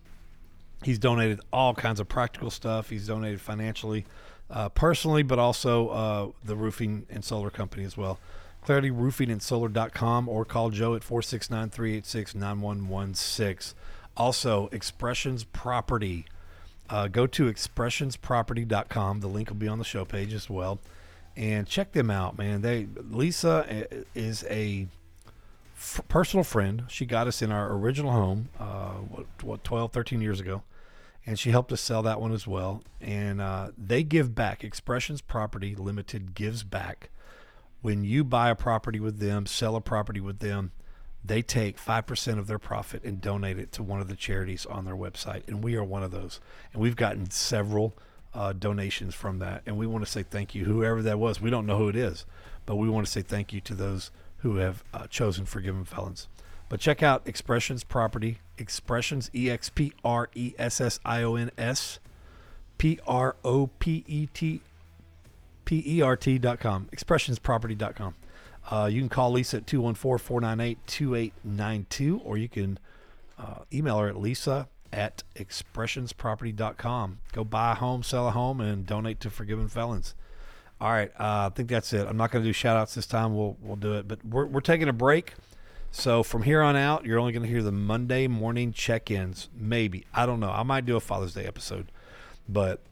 He's 0.82 0.98
donated 0.98 1.40
all 1.52 1.72
kinds 1.72 2.00
of 2.00 2.08
practical 2.08 2.50
stuff. 2.50 2.90
He's 2.90 3.06
donated 3.06 3.40
financially, 3.40 4.06
uh, 4.50 4.70
personally, 4.70 5.22
but 5.22 5.38
also 5.38 5.88
uh, 5.88 6.28
the 6.44 6.56
roofing 6.56 7.06
and 7.10 7.24
solar 7.24 7.50
company 7.50 7.84
as 7.84 7.96
well 7.96 8.18
clarityroofingandsolar.com 8.64 10.28
or 10.28 10.44
call 10.44 10.70
Joe 10.70 10.94
at 10.94 11.02
469-386-9116. 11.02 13.74
Also, 14.16 14.68
Expressions 14.72 15.44
Property. 15.44 16.26
Uh, 16.88 17.08
go 17.08 17.26
to 17.26 17.50
expressionsproperty.com. 17.50 19.20
The 19.20 19.28
link 19.28 19.48
will 19.48 19.56
be 19.56 19.68
on 19.68 19.78
the 19.78 19.84
show 19.84 20.04
page 20.04 20.34
as 20.34 20.50
well. 20.50 20.78
And 21.36 21.66
check 21.66 21.92
them 21.92 22.10
out, 22.10 22.38
man. 22.38 22.62
They 22.62 22.86
Lisa 23.10 23.86
is 24.14 24.44
a 24.48 24.86
f- 25.76 26.00
personal 26.08 26.44
friend. 26.44 26.84
She 26.88 27.06
got 27.06 27.26
us 27.26 27.42
in 27.42 27.50
our 27.50 27.72
original 27.72 28.12
home, 28.12 28.50
uh, 28.60 28.92
what, 28.92 29.26
what 29.42 29.64
12, 29.64 29.92
13 29.92 30.20
years 30.20 30.38
ago. 30.38 30.62
And 31.26 31.36
she 31.38 31.50
helped 31.50 31.72
us 31.72 31.80
sell 31.80 32.02
that 32.02 32.20
one 32.20 32.32
as 32.32 32.46
well. 32.46 32.84
And 33.00 33.40
uh, 33.40 33.70
they 33.76 34.04
give 34.04 34.34
back. 34.34 34.62
Expressions 34.62 35.22
Property 35.22 35.74
Limited 35.74 36.34
gives 36.34 36.62
back 36.62 37.08
when 37.84 38.02
you 38.02 38.24
buy 38.24 38.48
a 38.48 38.54
property 38.54 38.98
with 38.98 39.18
them, 39.18 39.44
sell 39.44 39.76
a 39.76 39.80
property 39.82 40.18
with 40.18 40.38
them, 40.38 40.72
they 41.22 41.42
take 41.42 41.76
5% 41.76 42.38
of 42.38 42.46
their 42.46 42.58
profit 42.58 43.04
and 43.04 43.20
donate 43.20 43.58
it 43.58 43.72
to 43.72 43.82
one 43.82 44.00
of 44.00 44.08
the 44.08 44.16
charities 44.16 44.64
on 44.64 44.86
their 44.86 44.96
website. 44.96 45.46
And 45.46 45.62
we 45.62 45.76
are 45.76 45.84
one 45.84 46.02
of 46.02 46.10
those. 46.10 46.40
And 46.72 46.80
we've 46.80 46.96
gotten 46.96 47.28
several 47.28 47.94
uh, 48.32 48.54
donations 48.54 49.14
from 49.14 49.38
that. 49.40 49.64
And 49.66 49.76
we 49.76 49.86
want 49.86 50.02
to 50.02 50.10
say 50.10 50.22
thank 50.22 50.54
you, 50.54 50.64
whoever 50.64 51.02
that 51.02 51.18
was. 51.18 51.42
We 51.42 51.50
don't 51.50 51.66
know 51.66 51.76
who 51.76 51.90
it 51.90 51.96
is, 51.96 52.24
but 52.64 52.76
we 52.76 52.88
want 52.88 53.04
to 53.04 53.12
say 53.12 53.20
thank 53.20 53.52
you 53.52 53.60
to 53.60 53.74
those 53.74 54.10
who 54.38 54.56
have 54.56 54.82
uh, 54.94 55.06
chosen 55.08 55.44
Forgiven 55.44 55.84
Felons. 55.84 56.26
But 56.70 56.80
check 56.80 57.02
out 57.02 57.28
Expressions 57.28 57.84
Property, 57.84 58.38
Expressions, 58.56 59.30
E 59.34 59.50
X 59.50 59.68
P 59.68 59.92
R 60.02 60.30
E 60.34 60.54
S 60.58 60.80
S 60.80 61.00
I 61.04 61.22
O 61.22 61.34
N 61.34 61.50
S, 61.58 61.98
P 62.78 62.98
R 63.06 63.36
O 63.44 63.66
P 63.78 64.04
E 64.06 64.28
T 64.32 64.62
P-E-R-T.com, 65.64 66.88
expressionsproperty.com. 66.94 68.14
Uh, 68.70 68.88
you 68.90 69.00
can 69.00 69.08
call 69.08 69.32
Lisa 69.32 69.56
at 69.58 69.66
214-498-2892, 69.66 72.20
or 72.24 72.38
you 72.38 72.48
can 72.48 72.78
uh, 73.38 73.60
email 73.72 73.98
her 73.98 74.08
at 74.08 74.16
lisa 74.16 74.68
at 74.92 75.22
expressionsproperty.com. 75.36 77.20
Go 77.32 77.44
buy 77.44 77.72
a 77.72 77.74
home, 77.74 78.02
sell 78.02 78.28
a 78.28 78.30
home, 78.30 78.60
and 78.60 78.86
donate 78.86 79.20
to 79.20 79.30
Forgiven 79.30 79.68
Felons. 79.68 80.14
All 80.80 80.90
right, 80.90 81.10
uh, 81.18 81.46
I 81.46 81.50
think 81.54 81.68
that's 81.68 81.92
it. 81.92 82.06
I'm 82.06 82.16
not 82.16 82.30
going 82.30 82.42
to 82.42 82.48
do 82.48 82.52
shout 82.52 82.76
outs 82.76 82.94
this 82.94 83.06
time. 83.06 83.34
We'll 83.34 83.56
we'll 83.60 83.76
do 83.76 83.94
it, 83.94 84.08
but 84.08 84.24
we're 84.24 84.46
we're 84.46 84.60
taking 84.60 84.88
a 84.88 84.92
break. 84.92 85.34
So 85.90 86.24
from 86.24 86.42
here 86.42 86.60
on 86.60 86.74
out, 86.74 87.06
you're 87.06 87.20
only 87.20 87.32
going 87.32 87.44
to 87.44 87.48
hear 87.48 87.62
the 87.62 87.70
Monday 87.70 88.26
morning 88.26 88.72
check-ins. 88.72 89.48
Maybe 89.56 90.04
I 90.12 90.26
don't 90.26 90.40
know. 90.40 90.50
I 90.50 90.64
might 90.64 90.84
do 90.84 90.96
a 90.96 91.00
Father's 91.00 91.34
Day 91.34 91.44
episode, 91.44 91.92
but 92.48 92.82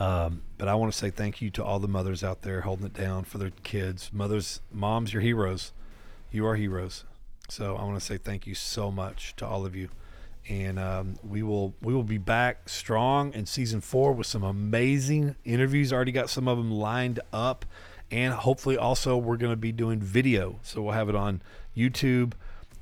um, 0.00 0.40
but 0.56 0.66
I 0.66 0.74
want 0.74 0.90
to 0.90 0.98
say 0.98 1.10
thank 1.10 1.42
you 1.42 1.50
to 1.50 1.62
all 1.62 1.78
the 1.78 1.86
mothers 1.86 2.24
out 2.24 2.40
there 2.40 2.62
holding 2.62 2.86
it 2.86 2.94
down 2.94 3.24
for 3.24 3.36
their 3.36 3.52
kids. 3.62 4.10
Mothers, 4.12 4.62
moms, 4.72 5.12
you're 5.12 5.22
heroes. 5.22 5.72
You 6.32 6.46
are 6.46 6.56
heroes. 6.56 7.04
So 7.50 7.76
I 7.76 7.84
want 7.84 7.98
to 7.98 8.04
say 8.04 8.16
thank 8.16 8.46
you 8.46 8.54
so 8.54 8.90
much 8.90 9.36
to 9.36 9.46
all 9.46 9.66
of 9.66 9.76
you, 9.76 9.90
and 10.48 10.78
um, 10.78 11.16
we 11.22 11.42
will 11.42 11.74
we 11.82 11.92
will 11.92 12.04
be 12.04 12.16
back 12.16 12.68
strong 12.68 13.34
in 13.34 13.44
season 13.44 13.80
four 13.80 14.12
with 14.12 14.26
some 14.26 14.42
amazing 14.42 15.36
interviews. 15.44 15.92
Already 15.92 16.12
got 16.12 16.30
some 16.30 16.48
of 16.48 16.56
them 16.56 16.70
lined 16.70 17.20
up, 17.32 17.66
and 18.10 18.32
hopefully 18.32 18.78
also 18.78 19.16
we're 19.18 19.36
going 19.36 19.52
to 19.52 19.56
be 19.56 19.72
doing 19.72 20.00
video. 20.00 20.60
So 20.62 20.80
we'll 20.80 20.94
have 20.94 21.08
it 21.08 21.16
on 21.16 21.42
YouTube. 21.76 22.32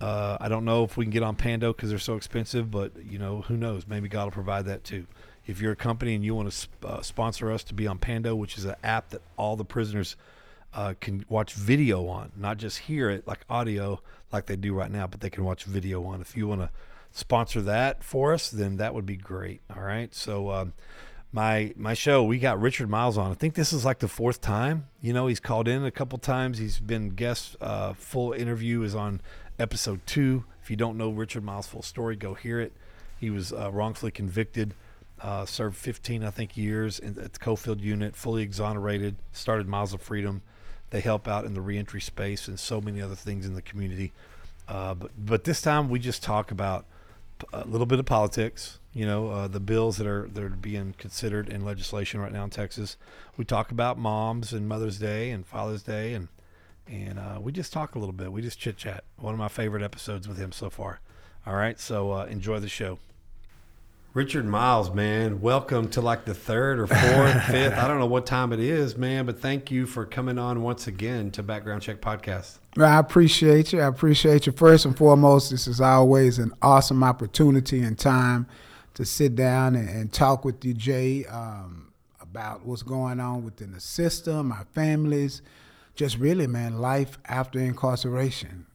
Uh, 0.00 0.36
I 0.40 0.48
don't 0.48 0.64
know 0.64 0.84
if 0.84 0.96
we 0.96 1.04
can 1.04 1.10
get 1.10 1.22
on 1.24 1.34
Pando 1.34 1.72
because 1.72 1.88
they're 1.88 1.98
so 1.98 2.14
expensive, 2.14 2.70
but 2.70 2.92
you 3.02 3.18
know 3.18 3.40
who 3.40 3.56
knows? 3.56 3.88
Maybe 3.88 4.08
God 4.08 4.26
will 4.26 4.32
provide 4.32 4.66
that 4.66 4.84
too. 4.84 5.06
If 5.48 5.60
you're 5.60 5.72
a 5.72 5.76
company 5.76 6.14
and 6.14 6.24
you 6.24 6.34
want 6.34 6.48
to 6.50 6.54
sp- 6.54 6.84
uh, 6.84 7.02
sponsor 7.02 7.50
us 7.50 7.64
to 7.64 7.74
be 7.74 7.86
on 7.86 7.98
Pando, 7.98 8.36
which 8.36 8.58
is 8.58 8.66
an 8.66 8.76
app 8.84 9.10
that 9.10 9.22
all 9.36 9.56
the 9.56 9.64
prisoners 9.64 10.14
uh, 10.74 10.94
can 11.00 11.24
watch 11.28 11.54
video 11.54 12.06
on, 12.06 12.30
not 12.36 12.58
just 12.58 12.78
hear 12.78 13.10
it 13.10 13.26
like 13.26 13.40
audio 13.48 14.00
like 14.30 14.46
they 14.46 14.56
do 14.56 14.74
right 14.74 14.90
now, 14.90 15.06
but 15.06 15.20
they 15.20 15.30
can 15.30 15.44
watch 15.44 15.64
video 15.64 16.04
on. 16.04 16.20
If 16.20 16.36
you 16.36 16.46
want 16.46 16.60
to 16.60 16.70
sponsor 17.10 17.62
that 17.62 18.04
for 18.04 18.34
us, 18.34 18.50
then 18.50 18.76
that 18.76 18.94
would 18.94 19.06
be 19.06 19.16
great. 19.16 19.62
All 19.74 19.82
right. 19.82 20.14
So 20.14 20.50
um, 20.50 20.74
my 21.32 21.72
my 21.76 21.94
show, 21.94 22.22
we 22.22 22.38
got 22.38 22.60
Richard 22.60 22.90
Miles 22.90 23.16
on. 23.16 23.30
I 23.30 23.34
think 23.34 23.54
this 23.54 23.72
is 23.72 23.84
like 23.84 24.00
the 24.00 24.08
fourth 24.08 24.40
time. 24.40 24.86
You 25.00 25.12
know, 25.12 25.26
he's 25.26 25.40
called 25.40 25.66
in 25.66 25.84
a 25.84 25.90
couple 25.90 26.18
times. 26.18 26.58
He's 26.58 26.78
been 26.78 27.10
guest. 27.10 27.56
Uh, 27.60 27.94
full 27.94 28.32
interview 28.32 28.82
is 28.82 28.94
on 28.94 29.20
episode 29.58 30.00
two. 30.06 30.44
If 30.62 30.70
you 30.70 30.76
don't 30.76 30.98
know 30.98 31.10
Richard 31.10 31.42
Miles' 31.42 31.66
full 31.66 31.82
story, 31.82 32.16
go 32.16 32.34
hear 32.34 32.60
it. 32.60 32.72
He 33.18 33.30
was 33.30 33.52
uh, 33.52 33.70
wrongfully 33.72 34.12
convicted. 34.12 34.74
Uh, 35.20 35.44
served 35.44 35.76
15, 35.76 36.22
I 36.22 36.30
think, 36.30 36.56
years 36.56 36.98
in, 36.98 37.18
at 37.18 37.32
the 37.32 37.38
Coffield 37.38 37.80
unit, 37.80 38.14
fully 38.14 38.42
exonerated, 38.42 39.16
started 39.32 39.66
Miles 39.66 39.92
of 39.92 40.00
Freedom. 40.00 40.42
They 40.90 41.00
help 41.00 41.26
out 41.26 41.44
in 41.44 41.54
the 41.54 41.60
reentry 41.60 42.00
space 42.00 42.48
and 42.48 42.58
so 42.58 42.80
many 42.80 43.02
other 43.02 43.16
things 43.16 43.44
in 43.44 43.54
the 43.54 43.62
community. 43.62 44.12
Uh, 44.68 44.94
but, 44.94 45.10
but 45.18 45.44
this 45.44 45.60
time 45.60 45.88
we 45.88 45.98
just 45.98 46.22
talk 46.22 46.50
about 46.50 46.86
a 47.52 47.66
little 47.66 47.86
bit 47.86 47.98
of 47.98 48.06
politics, 48.06 48.78
you 48.92 49.06
know, 49.06 49.30
uh, 49.30 49.48
the 49.48 49.60
bills 49.60 49.96
that 49.96 50.06
are, 50.06 50.28
that 50.32 50.42
are 50.42 50.48
being 50.48 50.94
considered 50.98 51.48
in 51.48 51.64
legislation 51.64 52.20
right 52.20 52.32
now 52.32 52.44
in 52.44 52.50
Texas. 52.50 52.96
We 53.36 53.44
talk 53.44 53.70
about 53.70 53.98
moms 53.98 54.52
and 54.52 54.68
Mother's 54.68 54.98
Day 54.98 55.30
and 55.30 55.46
Father's 55.46 55.82
Day, 55.82 56.14
and, 56.14 56.28
and 56.86 57.18
uh, 57.18 57.38
we 57.40 57.52
just 57.52 57.72
talk 57.72 57.94
a 57.94 57.98
little 57.98 58.12
bit. 58.12 58.32
We 58.32 58.42
just 58.42 58.58
chit 58.58 58.76
chat. 58.76 59.04
One 59.16 59.34
of 59.34 59.38
my 59.38 59.48
favorite 59.48 59.82
episodes 59.82 60.26
with 60.28 60.38
him 60.38 60.52
so 60.52 60.70
far. 60.70 61.00
All 61.46 61.54
right, 61.54 61.78
so 61.78 62.12
uh, 62.12 62.24
enjoy 62.26 62.58
the 62.58 62.68
show. 62.68 62.98
Richard 64.14 64.46
Miles, 64.46 64.92
man, 64.92 65.42
welcome 65.42 65.88
to 65.90 66.00
like 66.00 66.24
the 66.24 66.32
third 66.32 66.78
or 66.80 66.86
fourth, 66.86 67.44
fifth. 67.50 67.74
I 67.74 67.86
don't 67.86 67.98
know 67.98 68.06
what 68.06 68.24
time 68.24 68.54
it 68.54 68.58
is, 68.58 68.96
man, 68.96 69.26
but 69.26 69.38
thank 69.38 69.70
you 69.70 69.84
for 69.84 70.06
coming 70.06 70.38
on 70.38 70.62
once 70.62 70.86
again 70.86 71.30
to 71.32 71.42
Background 71.42 71.82
Check 71.82 72.00
Podcast. 72.00 72.58
I 72.78 72.98
appreciate 72.98 73.72
you. 73.72 73.82
I 73.82 73.86
appreciate 73.86 74.46
you. 74.46 74.52
First 74.52 74.86
and 74.86 74.96
foremost, 74.96 75.50
this 75.50 75.66
is 75.66 75.82
always 75.82 76.38
an 76.38 76.52
awesome 76.62 77.04
opportunity 77.04 77.80
and 77.80 77.98
time 77.98 78.46
to 78.94 79.04
sit 79.04 79.36
down 79.36 79.76
and, 79.76 79.88
and 79.90 80.10
talk 80.10 80.42
with 80.42 80.64
you, 80.64 80.72
Jay, 80.72 81.26
um, 81.26 81.92
about 82.22 82.64
what's 82.64 82.82
going 82.82 83.20
on 83.20 83.44
within 83.44 83.72
the 83.72 83.80
system, 83.80 84.52
our 84.52 84.66
families, 84.72 85.42
just 85.94 86.16
really, 86.16 86.46
man, 86.46 86.78
life 86.78 87.18
after 87.26 87.58
incarceration. 87.58 88.66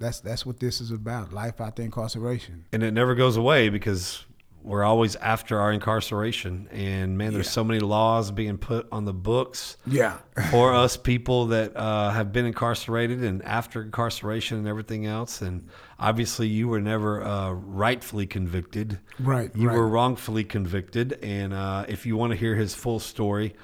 That's 0.00 0.18
that's 0.18 0.44
what 0.44 0.58
this 0.58 0.80
is 0.80 0.90
about. 0.90 1.32
Life 1.32 1.60
after 1.60 1.82
incarceration. 1.82 2.64
And 2.72 2.82
it 2.82 2.92
never 2.92 3.14
goes 3.14 3.36
away 3.36 3.68
because 3.68 4.24
we're 4.62 4.84
always 4.84 5.16
after 5.16 5.58
our 5.58 5.72
incarceration 5.72 6.68
and 6.70 7.16
man 7.16 7.32
there's 7.32 7.46
Yeah. 7.46 7.52
so 7.52 7.64
many 7.64 7.80
laws 7.80 8.30
being 8.30 8.58
put 8.58 8.86
on 8.92 9.04
the 9.04 9.12
books 9.12 9.76
Yeah. 9.86 10.18
for 10.50 10.74
us 10.74 10.96
people 10.96 11.46
that 11.46 11.76
uh, 11.76 12.10
have 12.10 12.32
been 12.32 12.44
incarcerated 12.46 13.22
and 13.24 13.42
after 13.44 13.82
incarceration 13.82 14.58
and 14.58 14.68
everything 14.68 15.06
else 15.06 15.40
and 15.42 15.66
obviously 15.98 16.46
you 16.48 16.68
were 16.68 16.80
never 16.80 17.22
uh, 17.24 17.52
rightfully 17.52 18.26
convicted 18.26 18.98
Right, 19.18 19.50
you 19.56 19.68
right. 19.68 19.76
were 19.76 19.88
wrongfully 19.88 20.44
convicted 20.44 21.18
and 21.22 21.54
uh, 21.54 21.86
if 21.88 22.04
you 22.06 22.16
want 22.16 22.32
to 22.32 22.36
hear 22.36 22.54
his 22.54 22.74
full 22.74 23.00
story 23.00 23.54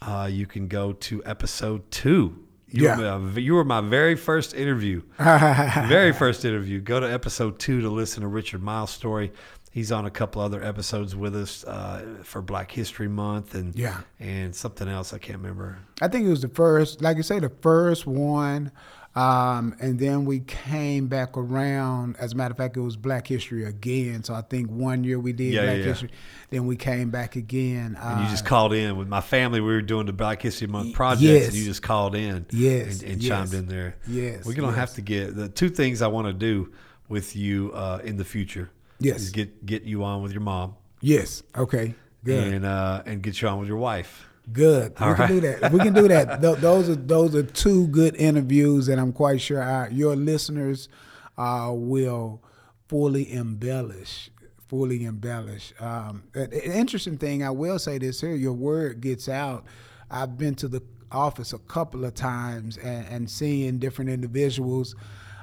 uh, 0.00 0.28
you 0.30 0.46
can 0.46 0.68
go 0.68 0.92
to 0.92 1.22
episode 1.26 1.90
two 1.90 2.44
you, 2.70 2.84
Yeah. 2.84 2.98
were 2.98 3.18
my, 3.18 3.40
you 3.40 3.54
were 3.54 3.64
my 3.64 3.80
very 3.80 4.14
first 4.14 4.54
interview 4.54 5.00
very 5.18 6.12
first 6.12 6.44
interview. 6.44 6.80
Go 6.80 7.00
to 7.00 7.10
episode 7.10 7.58
two 7.58 7.80
to 7.80 7.88
listen 7.88 8.20
to 8.22 8.28
Richard 8.28 8.62
Miles' 8.62 8.90
story. 8.90 9.32
He's 9.78 9.92
on 9.92 10.06
a 10.06 10.10
couple 10.10 10.42
other 10.42 10.60
episodes 10.60 11.14
with 11.14 11.36
us 11.36 11.62
uh, 11.64 12.02
for 12.24 12.42
Black 12.42 12.72
History 12.72 13.06
Month 13.06 13.54
and 13.54 13.76
Yeah. 13.76 14.00
and 14.18 14.52
something 14.52 14.88
else 14.88 15.12
I 15.14 15.18
can't 15.18 15.38
remember. 15.38 15.78
I 16.02 16.08
think 16.08 16.26
it 16.26 16.30
was 16.30 16.42
the 16.42 16.48
first, 16.48 17.00
like 17.00 17.16
you 17.16 17.22
say, 17.22 17.38
the 17.38 17.52
first 17.62 18.04
one. 18.04 18.72
Um, 19.14 19.76
and 19.80 19.96
then 19.96 20.24
we 20.24 20.40
came 20.40 21.06
back 21.06 21.36
around. 21.36 22.16
As 22.18 22.32
a 22.32 22.36
matter 22.36 22.50
of 22.50 22.56
fact, 22.58 22.76
it 22.76 22.80
was 22.80 22.96
Black 22.96 23.28
History 23.28 23.64
again. 23.66 24.24
So 24.24 24.34
I 24.34 24.42
think 24.42 24.68
one 24.68 25.04
year 25.04 25.20
we 25.20 25.32
did 25.32 25.52
Yeah, 25.54 25.62
Black 25.62 25.76
yeah. 25.78 25.84
History. 25.84 26.10
Then 26.50 26.66
we 26.66 26.74
came 26.74 27.10
back 27.10 27.36
again. 27.36 27.96
And 28.00 28.20
you 28.22 28.26
Uh, 28.26 28.30
just 28.30 28.44
called 28.44 28.72
in 28.72 28.96
with 28.96 29.06
my 29.06 29.20
family. 29.20 29.60
We 29.60 29.68
were 29.68 29.80
doing 29.80 30.06
the 30.06 30.12
Black 30.12 30.42
History 30.42 30.66
Month 30.66 30.92
project, 30.92 31.22
yes. 31.22 31.46
and 31.46 31.54
you 31.56 31.64
just 31.64 31.82
called 31.82 32.16
in, 32.16 32.46
Yes, 32.50 33.00
and, 33.02 33.12
and 33.12 33.22
yes. 33.22 33.28
chimed 33.28 33.54
in 33.54 33.66
there. 33.68 33.94
Yes, 34.08 34.44
we're 34.44 34.54
gonna 34.54 34.68
yes. 34.68 34.76
have 34.76 34.94
to 34.94 35.02
get 35.02 35.36
the 35.36 35.48
two 35.48 35.68
things 35.68 36.02
I 36.02 36.08
want 36.08 36.26
to 36.26 36.32
do 36.32 36.72
with 37.08 37.36
you 37.36 37.70
uh, 37.74 38.00
in 38.02 38.16
the 38.16 38.24
future. 38.24 38.70
Yes. 39.00 39.30
get 39.30 39.64
get 39.64 39.84
you 39.84 40.04
on 40.04 40.22
with 40.22 40.32
your 40.32 40.40
mom 40.40 40.74
yes. 41.00 41.42
Okay. 41.56 41.94
Good. 42.24 42.52
and 42.52 42.66
uh, 42.66 43.02
and 43.06 43.22
get 43.22 43.40
you 43.40 43.48
on 43.48 43.58
with 43.60 43.68
your 43.68 43.78
wife. 43.78 44.26
Good. 44.52 44.94
All 44.98 45.10
we 45.10 45.14
can 45.14 45.28
do 45.28 45.40
that. 45.40 45.72
We 45.72 45.78
can 45.78 45.92
do 45.92 46.08
that. 46.08 46.40
Th- 46.42 46.56
those 46.58 46.88
are 46.88 46.94
those 46.96 47.34
are 47.34 47.42
two 47.42 47.86
good 47.88 48.16
interviews, 48.16 48.88
and 48.88 49.00
I'm 49.00 49.12
quite 49.12 49.40
sure 49.40 49.62
our, 49.62 49.90
your 49.90 50.16
listeners 50.16 50.88
uh, 51.36 51.70
will 51.72 52.42
fully 52.88 53.32
embellish. 53.32 54.30
Fully 54.68 55.04
embellish. 55.04 55.72
Um, 55.78 56.24
an 56.34 56.52
an 56.52 56.72
interesting 56.72 57.18
thing, 57.18 57.42
I 57.42 57.50
will 57.50 57.78
say 57.78 57.98
this 57.98 58.20
here: 58.20 58.34
your 58.34 58.52
word 58.54 59.00
gets 59.00 59.28
out. 59.28 59.64
I've 60.10 60.36
been 60.38 60.54
to 60.56 60.68
the 60.68 60.82
office 61.12 61.52
a 61.52 61.58
couple 61.58 62.04
of 62.04 62.14
times 62.14 62.76
and, 62.78 63.06
and 63.08 63.30
seeing 63.30 63.78
different 63.78 64.10
individuals, 64.10 64.94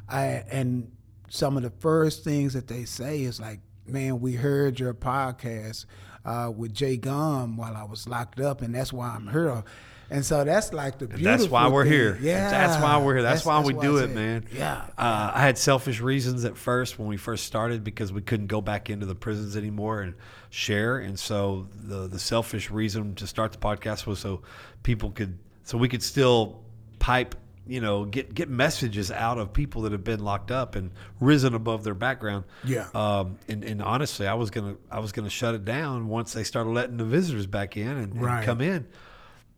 I, 0.09 0.43
and 0.51 0.91
some 1.29 1.57
of 1.57 1.63
the 1.63 1.71
first 1.79 2.23
things 2.23 2.53
that 2.53 2.67
they 2.67 2.85
say 2.85 3.21
is 3.21 3.39
like, 3.39 3.59
"Man, 3.85 4.19
we 4.19 4.33
heard 4.33 4.79
your 4.79 4.93
podcast." 4.93 5.85
uh, 6.25 6.51
with 6.55 6.73
Jay 6.73 6.97
Gum 6.97 7.55
while 7.55 7.75
I 7.75 7.83
was 7.83 8.07
locked 8.07 8.39
up, 8.39 8.61
and 8.61 8.73
that's 8.73 8.91
why 8.91 9.09
I'm 9.09 9.27
here. 9.27 9.63
And 10.09 10.23
so 10.23 10.43
that's 10.43 10.71
like 10.71 10.99
the 10.99 11.07
beautiful. 11.07 11.25
that's 11.25 11.49
why 11.49 11.67
we're 11.67 11.83
thing. 11.83 11.93
here. 11.93 12.19
Yeah, 12.21 12.49
that's 12.51 12.81
why 12.81 12.97
we're 12.99 13.15
here. 13.15 13.23
That's, 13.23 13.43
why 13.43 13.59
we 13.61 13.73
do 13.73 13.97
it, 13.97 14.11
man. 14.11 14.45
Yeah, 14.53 14.85
Uh, 14.97 15.31
I 15.33 15.41
had 15.41 15.57
selfish 15.57 15.99
reasons 15.99 16.45
at 16.45 16.57
first 16.57 16.99
when 16.99 17.07
we 17.07 17.17
first 17.17 17.45
started 17.45 17.83
because 17.83 18.13
we 18.13 18.21
couldn't 18.21 18.47
go 18.47 18.61
back 18.61 18.91
into 18.91 19.07
the 19.07 19.15
prisons 19.15 19.57
anymore 19.57 20.01
and 20.01 20.13
share. 20.51 20.99
And 20.99 21.17
so 21.17 21.67
the 21.73 22.07
the 22.07 22.19
selfish 22.19 22.69
reason 22.69 23.15
to 23.15 23.25
start 23.25 23.51
the 23.51 23.57
podcast 23.57 24.05
was 24.05 24.19
so 24.19 24.43
people 24.83 25.09
could, 25.09 25.39
so 25.63 25.75
we 25.75 25.89
could 25.89 26.03
still 26.03 26.63
pipe, 26.99 27.33
you 27.67 27.81
know, 27.81 28.05
get 28.05 28.33
get 28.33 28.49
messages 28.49 29.11
out 29.11 29.37
of 29.37 29.53
people 29.53 29.81
that 29.83 29.91
have 29.91 30.03
been 30.03 30.23
locked 30.23 30.51
up 30.51 30.75
and 30.75 30.91
risen 31.19 31.53
above 31.53 31.83
their 31.83 31.93
background. 31.95 32.45
Yeah. 32.63 32.87
Um, 32.93 33.37
and, 33.47 33.63
and 33.63 33.81
honestly, 33.81 34.27
I 34.27 34.33
was 34.35 34.49
gonna 34.51 34.75
I 34.91 34.99
was 34.99 35.11
gonna 35.11 35.29
shut 35.29 35.55
it 35.55 35.65
down 35.65 36.07
once 36.07 36.33
they 36.33 36.43
started 36.43 36.69
letting 36.71 36.97
the 36.97 37.05
visitors 37.05 37.47
back 37.47 37.75
in 37.77 37.87
and, 37.87 38.13
and 38.13 38.45
come 38.45 38.61
in. 38.61 38.87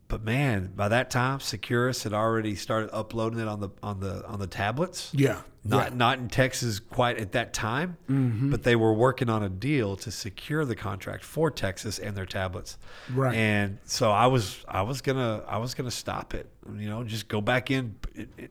But 0.09 0.23
man, 0.23 0.71
by 0.73 0.87
that 0.87 1.09
time, 1.09 1.41
Securus 1.41 2.03
had 2.03 2.13
already 2.13 2.55
started 2.55 2.89
uploading 2.93 3.39
it 3.39 3.47
on 3.49 3.59
the 3.59 3.69
on 3.83 3.99
the 3.99 4.25
on 4.25 4.39
the 4.39 4.47
tablets. 4.47 5.11
Yeah, 5.13 5.41
Not 5.65 5.91
yeah. 5.91 5.97
not 5.97 6.19
in 6.19 6.29
Texas 6.29 6.79
quite 6.79 7.17
at 7.17 7.33
that 7.33 7.51
time, 7.51 7.97
Mm-hmm. 8.09 8.49
but 8.49 8.63
they 8.63 8.77
were 8.77 8.93
working 8.93 9.29
on 9.29 9.43
a 9.43 9.49
deal 9.49 9.97
to 9.97 10.09
secure 10.09 10.63
the 10.63 10.77
contract 10.77 11.25
for 11.25 11.51
Texas 11.51 11.99
and 11.99 12.15
their 12.15 12.25
tablets. 12.25 12.77
Right. 13.13 13.35
And 13.35 13.79
so 13.83 14.09
I 14.09 14.27
was 14.27 14.63
I 14.65 14.83
was 14.83 15.01
gonna 15.01 15.43
I 15.45 15.57
was 15.57 15.73
gonna 15.73 15.91
stop 15.91 16.33
it. 16.33 16.49
You 16.75 16.89
know, 16.89 17.03
just 17.03 17.27
go 17.27 17.41
back 17.41 17.71
in 17.71 17.95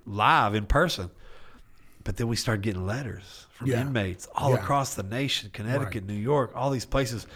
live 0.07 0.55
in 0.55 0.67
person. 0.67 1.11
But 2.05 2.17
then 2.17 2.29
we 2.29 2.37
started 2.37 2.63
getting 2.63 2.87
letters 2.87 3.47
from 3.53 3.69
Yeah. 3.69 3.81
inmates 3.81 4.29
all 4.35 4.51
Yeah. 4.51 4.57
across 4.59 4.95
the 4.95 5.03
nation, 5.03 5.51
Connecticut, 5.53 6.05
New 6.07 6.15
York, 6.15 6.53
all 6.55 6.71
these 6.71 6.85
places. 6.87 7.27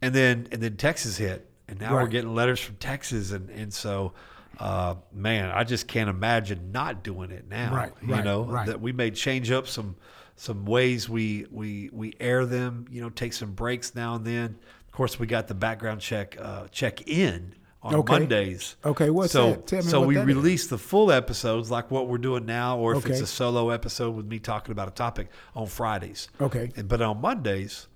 And 0.00 0.14
then 0.14 0.48
and 0.50 0.62
then 0.62 0.76
Texas 0.76 1.16
hit. 1.16 1.48
And 1.68 1.80
now 1.80 1.94
we're 1.94 2.06
getting 2.08 2.34
letters 2.34 2.60
from 2.60 2.76
Texas 2.76 3.32
and, 3.32 3.48
and 3.50 3.72
so 3.72 4.12
uh, 4.60 4.94
man, 5.12 5.50
I 5.50 5.64
just 5.64 5.88
can't 5.88 6.08
imagine 6.08 6.70
not 6.70 7.02
doing 7.02 7.32
it 7.32 7.48
now. 7.50 7.74
Right, 7.74 7.92
You 8.00 8.14
right, 8.14 8.24
know, 8.24 8.44
right. 8.44 8.66
that 8.68 8.80
we 8.80 8.92
may 8.92 9.10
change 9.10 9.50
up 9.50 9.66
some 9.66 9.96
some 10.36 10.64
ways 10.64 11.08
we 11.08 11.46
we 11.50 11.90
we 11.92 12.14
air 12.20 12.46
them. 12.46 12.86
You 12.90 13.00
know, 13.00 13.10
take 13.10 13.32
some 13.32 13.52
breaks 13.52 13.94
now 13.94 14.14
and 14.14 14.24
then. 14.24 14.56
Of 14.86 14.92
course, 14.92 15.18
we 15.18 15.26
got 15.26 15.48
the 15.48 15.54
background 15.54 16.00
check 16.00 16.36
uh, 16.40 16.68
check 16.70 17.06
in 17.08 17.54
on 17.84 17.94
Okay. 17.96 18.12
Mondays. 18.14 18.76
Okay, 18.84 19.10
what's 19.10 19.32
so, 19.32 19.50
that? 19.50 19.66
Tell 19.66 19.78
me 19.82 19.84
so 19.84 20.00
what 20.00 20.08
we 20.08 20.14
that 20.14 20.22
is. 20.22 20.26
release 20.26 20.66
the 20.66 20.78
full 20.78 21.12
episodes 21.12 21.70
like 21.70 21.90
what 21.90 22.08
we're 22.08 22.18
doing 22.18 22.46
now, 22.46 22.78
or 22.78 22.96
if 22.96 23.04
it's 23.06 23.20
a 23.20 23.26
solo 23.26 23.70
episode 23.70 24.16
with 24.16 24.26
me 24.26 24.38
talking 24.38 24.72
about 24.72 24.88
a 24.88 24.92
topic 24.92 25.28
on 25.54 25.66
Fridays. 25.66 26.28
Okay. 26.40 26.72
And- 26.76 26.88
But 26.88 27.02
on 27.02 27.20
Mondays, 27.20 27.86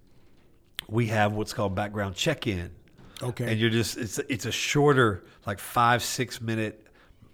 we 0.89 1.07
have 1.07 1.33
what's 1.33 1.53
called 1.55 1.75
background 1.75 2.15
check 2.15 2.47
in. 2.47 2.71
Okay. 3.23 3.51
And 3.51 3.59
you're 3.59 3.71
just 3.71 3.97
it's 3.97 4.19
it's 4.29 4.47
a 4.47 4.53
shorter, 4.53 5.25
like 5.47 5.59
five 5.59 6.03
six 6.05 6.41
minute, 6.41 6.87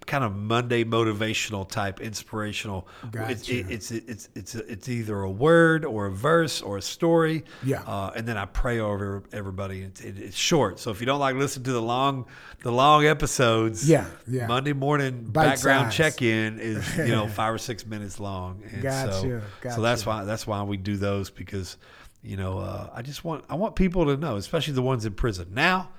kind 0.05 0.23
of 0.23 0.35
Monday 0.35 0.83
motivational 0.83 1.67
type, 1.67 1.99
inspirational. 1.99 2.87
It's 3.03 3.41
Gotcha. 3.41 3.59
it, 3.59 3.71
it's 3.71 3.91
it's 3.91 4.29
it's 4.35 4.55
it's 4.55 4.89
either 4.89 5.21
a 5.21 5.29
word 5.29 5.85
or 5.85 6.07
a 6.07 6.11
verse 6.11 6.61
or 6.61 6.77
a 6.77 6.81
story. 6.81 7.43
Yeah. 7.63 7.81
Uh, 7.81 8.11
and 8.15 8.27
then 8.27 8.37
I 8.37 8.45
pray 8.45 8.79
over 8.79 9.23
everybody. 9.31 9.81
It's, 9.81 10.01
it, 10.01 10.17
it's 10.17 10.37
short, 10.37 10.79
so 10.79 10.91
if 10.91 10.99
you 10.99 11.05
don't 11.05 11.19
like 11.19 11.35
listen 11.35 11.63
to 11.63 11.71
the 11.71 11.81
long 11.81 12.25
the 12.61 12.71
long 12.71 13.05
episodes, 13.05 13.87
Yeah, 13.87 14.05
yeah. 14.27 14.47
Monday 14.47 14.73
morning 14.73 15.23
Bite 15.23 15.45
background 15.45 15.91
check 15.91 16.21
in 16.21 16.59
is 16.59 16.97
you 16.97 17.07
know 17.07 17.27
five 17.41 17.53
or 17.53 17.59
six 17.59 17.85
minutes 17.85 18.19
long. 18.19 18.63
And 18.71 18.81
Gotcha, 18.81 19.41
So, 19.63 19.69
so 19.75 19.81
that's 19.81 20.05
why 20.05 20.23
that's 20.23 20.45
why 20.47 20.61
we 20.63 20.77
do 20.77 20.97
those 20.97 21.29
because 21.29 21.77
you 22.21 22.37
know 22.37 22.59
uh, 22.59 22.89
I 22.93 23.01
just 23.01 23.23
want 23.23 23.45
I 23.49 23.55
want 23.55 23.75
people 23.75 24.05
to 24.05 24.17
know, 24.17 24.35
especially 24.37 24.73
the 24.73 24.81
ones 24.81 25.05
in 25.05 25.13
prison. 25.13 25.49
Now, 25.51 25.89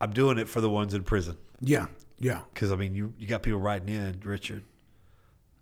I'm 0.00 0.12
doing 0.12 0.38
it 0.38 0.48
for 0.48 0.60
the 0.60 0.70
ones 0.70 0.94
in 0.94 1.02
prison 1.02 1.36
yeah, 1.60 1.86
yeah, 2.18 2.40
because 2.54 2.72
I 2.72 2.76
mean 2.76 2.94
you 2.94 3.12
you 3.18 3.26
got 3.26 3.42
people 3.42 3.60
writing 3.60 3.88
in, 3.88 4.20
Richard. 4.24 4.62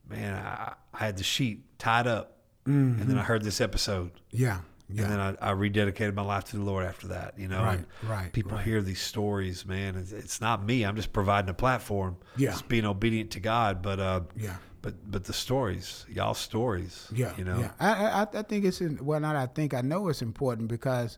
Man, 0.09 0.35
I, 0.35 0.75
I 0.93 0.99
had 1.07 1.17
the 1.17 1.25
sheet 1.25 1.63
tied 1.79 2.07
up, 2.07 2.37
and 2.67 2.99
then 3.01 3.17
I 3.19 3.23
heard 3.23 3.43
this 3.43 3.61
episode. 3.61 4.11
yeah, 4.31 4.61
And 4.89 4.99
then 4.99 5.19
I, 5.19 5.31
I 5.41 5.55
rededicated 5.55 6.15
my 6.15 6.23
life 6.23 6.45
to 6.45 6.57
the 6.57 6.63
Lord 6.63 6.85
after 6.85 7.09
that, 7.09 7.39
you 7.39 7.49
know. 7.49 7.63
Right, 7.63 7.79
And 7.79 7.87
right, 8.11 8.33
People 8.33 8.53
right. 8.53 8.65
hear 8.65 8.83
these 8.83 9.01
stories, 9.01 9.65
man. 9.65 9.97
It's, 9.97 10.13
it's 10.13 10.41
not 10.43 10.63
me. 10.65 10.85
I'm 10.85 10.95
just 10.95 11.13
providing 11.15 11.49
a 11.49 11.55
platform. 11.55 12.19
Yeah. 12.37 12.51
Just 12.51 12.69
being 12.69 12.85
obedient 12.85 13.31
to 13.33 13.41
God. 13.41 13.81
But 13.83 13.99
uh, 13.99 14.21
Yeah. 14.37 14.57
But 14.83 15.11
but 15.11 15.25
the 15.25 15.33
stories, 15.33 16.05
y'all 16.11 16.35
stories. 16.35 17.09
Yeah, 17.11 17.33
You 17.39 17.45
know. 17.45 17.59
yeah. 17.61 17.71
I, 17.81 18.05
I 18.23 18.27
I 18.41 18.43
think 18.43 18.67
it's 18.67 18.83
in, 18.83 19.03
well, 19.03 19.21
not 19.21 19.37
I 19.37 19.47
think 19.47 19.73
I 19.73 19.81
know 19.81 20.09
it's 20.09 20.21
important 20.21 20.69
because, 20.69 21.17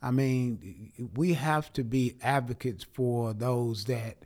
I 0.00 0.12
mean, 0.12 0.92
we 1.16 1.34
have 1.34 1.72
to 1.72 1.82
be 1.82 2.14
advocates 2.22 2.84
for 2.84 3.34
those 3.34 3.84
that 3.86 4.18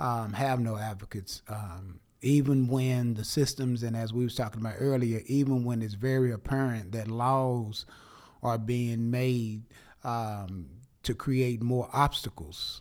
um, 0.00 0.32
have 0.34 0.60
no 0.60 0.76
advocates. 0.76 1.42
Um, 1.48 2.00
even 2.22 2.66
when 2.68 3.14
the 3.14 3.24
systems, 3.24 3.82
and 3.82 3.96
as 3.96 4.12
we 4.12 4.24
was 4.24 4.34
talking 4.34 4.60
about 4.60 4.76
earlier, 4.78 5.20
even 5.26 5.64
when 5.64 5.82
it's 5.82 5.94
very 5.94 6.32
apparent 6.32 6.92
that 6.92 7.08
laws 7.08 7.86
are 8.42 8.58
being 8.58 9.10
made 9.10 9.62
um, 10.04 10.66
to 11.02 11.14
create 11.14 11.62
more 11.62 11.88
obstacles 11.92 12.80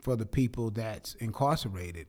for 0.00 0.16
the 0.16 0.26
people 0.26 0.70
that's 0.70 1.14
incarcerated, 1.16 2.06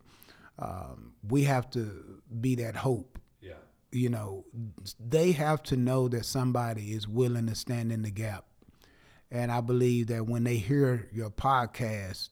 um, 0.60 1.14
we 1.28 1.44
have 1.44 1.70
to 1.72 2.22
be 2.42 2.56
that 2.56 2.76
hope 2.76 3.20
Yeah. 3.42 3.54
you 3.92 4.10
know, 4.10 4.46
they 5.00 5.32
have 5.34 5.62
to 5.64 5.76
know 5.78 6.08
that 6.10 6.26
somebody 6.26 6.94
is 6.94 7.08
willing 7.08 7.48
to 7.48 7.56
stand 7.56 7.92
in 7.92 8.02
the 8.04 8.12
gap. 8.12 8.46
And 9.30 9.52
I 9.52 9.62
believe 9.62 10.08
that 10.08 10.26
when 10.26 10.44
they 10.46 10.56
hear 10.58 11.10
your 11.12 11.30
podcast, 11.30 12.30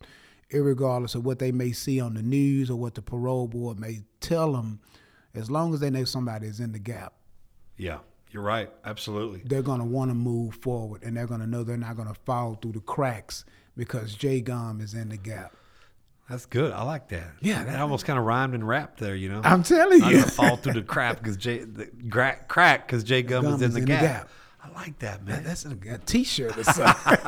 irregardless 0.52 1.16
of 1.16 1.26
what 1.26 1.40
they 1.40 1.52
may 1.52 1.72
see 1.72 2.00
on 2.00 2.14
the 2.14 2.22
news 2.22 2.70
or 2.70 2.76
what 2.76 2.96
the 2.96 3.02
parole 3.02 3.48
board 3.48 3.80
may 3.80 4.04
tell 4.20 4.54
them, 4.54 4.80
as 5.34 5.50
long 5.52 5.74
as 5.74 5.80
they 5.80 5.90
know 5.90 6.04
somebody 6.06 6.48
is 6.48 6.60
in 6.60 6.72
the 6.72 6.80
gap, 6.80 7.14
Yeah. 7.78 8.00
You're 8.32 8.44
right. 8.44 8.70
Absolutely. 8.84 9.44
they're 9.46 9.62
going 9.62 9.80
to 9.80 9.86
want 9.86 10.12
to 10.12 10.16
move 10.16 10.56
forward 10.56 11.04
and 11.04 11.16
they're 11.16 11.28
going 11.28 11.40
to 11.40 11.48
know 11.48 11.64
they're 11.64 11.78
not 11.78 11.96
going 11.96 12.10
to 12.10 12.20
fall 12.26 12.56
through 12.62 12.74
the 12.74 12.82
cracks 12.82 13.46
because 13.78 14.14
J 14.14 14.42
Gum 14.42 14.82
is 14.82 14.94
in 14.94 15.08
the 15.08 15.16
gap. 15.16 15.54
That's 16.30 16.46
good. 16.46 16.74
I 16.74 16.84
like 16.84 17.08
that. 17.10 17.32
Yeah, 17.40 17.64
That 17.64 17.74
that- 17.74 17.80
almost 17.82 18.04
kind 18.06 18.20
of 18.20 18.26
rhymed 18.26 18.54
and 18.54 18.68
rapped 18.68 19.00
there, 19.00 19.16
you 19.16 19.30
know. 19.30 19.40
I'm 19.44 19.64
telling 19.64 20.04
I'm 20.04 20.12
you. 20.12 20.20
gonna 20.20 20.32
fall 20.32 20.58
through 20.58 20.74
the 20.74 20.82
crap 20.82 21.20
because 21.20 21.38
Jay 21.38 21.60
the 21.60 21.86
crack 22.50 22.88
because 22.88 23.06
Jay 23.06 23.22
Gum, 23.22 23.46
is 23.46 23.62
in 23.62 23.72
the, 23.74 23.82
gap. 23.82 24.28
I 24.66 24.74
like 24.74 25.00
that, 25.00 25.24
man. 25.26 25.44
That's 25.44 25.66
a, 25.66 25.78
a 25.90 25.98
t-shirt 26.00 26.58
or 26.58 26.64
something. 26.64 27.18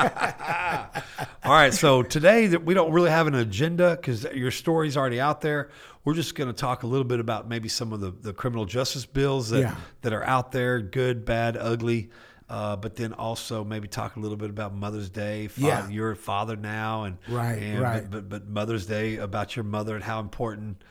All 1.44 1.54
right, 1.54 1.74
so 1.74 2.02
today 2.04 2.48
that 2.48 2.64
we 2.66 2.74
don't 2.74 2.92
really 2.92 3.10
have 3.12 3.28
an 3.28 3.36
agenda 3.36 3.96
because 3.96 4.24
your 4.34 4.52
story's 4.52 4.98
already 4.98 5.20
out 5.20 5.42
there. 5.42 5.70
We're 6.04 6.14
just 6.16 6.36
going 6.36 6.48
to 6.48 6.54
talk 6.54 6.84
a 6.84 6.88
little 6.88 7.04
bit 7.06 7.20
about 7.20 7.48
maybe 7.48 7.70
some 7.70 7.94
of 7.94 8.00
the, 8.00 8.12
the 8.12 8.34
criminal 8.34 8.66
justice 8.66 9.06
bills 9.06 9.50
that, 9.50 9.60
Yeah. 9.60 9.76
that 10.02 10.14
are 10.14 10.24
out 10.24 10.52
there, 10.52 10.80
good, 10.82 11.26
bad, 11.26 11.58
ugly. 11.58 12.10
Uh, 12.50 12.78
but 12.78 12.96
then 12.96 13.12
also 13.14 13.64
maybe 13.66 13.90
talk 13.90 14.16
a 14.16 14.20
little 14.20 14.38
bit 14.38 14.50
about 14.50 14.74
Mother's 14.74 15.10
Day. 15.10 15.48
Fa- 15.48 15.62
Yeah. 15.62 15.90
You're 15.90 16.12
a 16.12 16.16
father 16.16 16.56
now, 16.56 17.04
and 17.04 17.18
Right, 17.28 17.62
and, 17.62 17.82
right. 17.82 18.10
But, 18.10 18.30
but 18.30 18.46
but 18.46 18.48
Mother's 18.48 18.86
Day 18.86 19.18
about 19.18 19.56
your 19.58 19.66
mother 19.66 19.96
and 19.96 20.04
how 20.04 20.22
important 20.22 20.82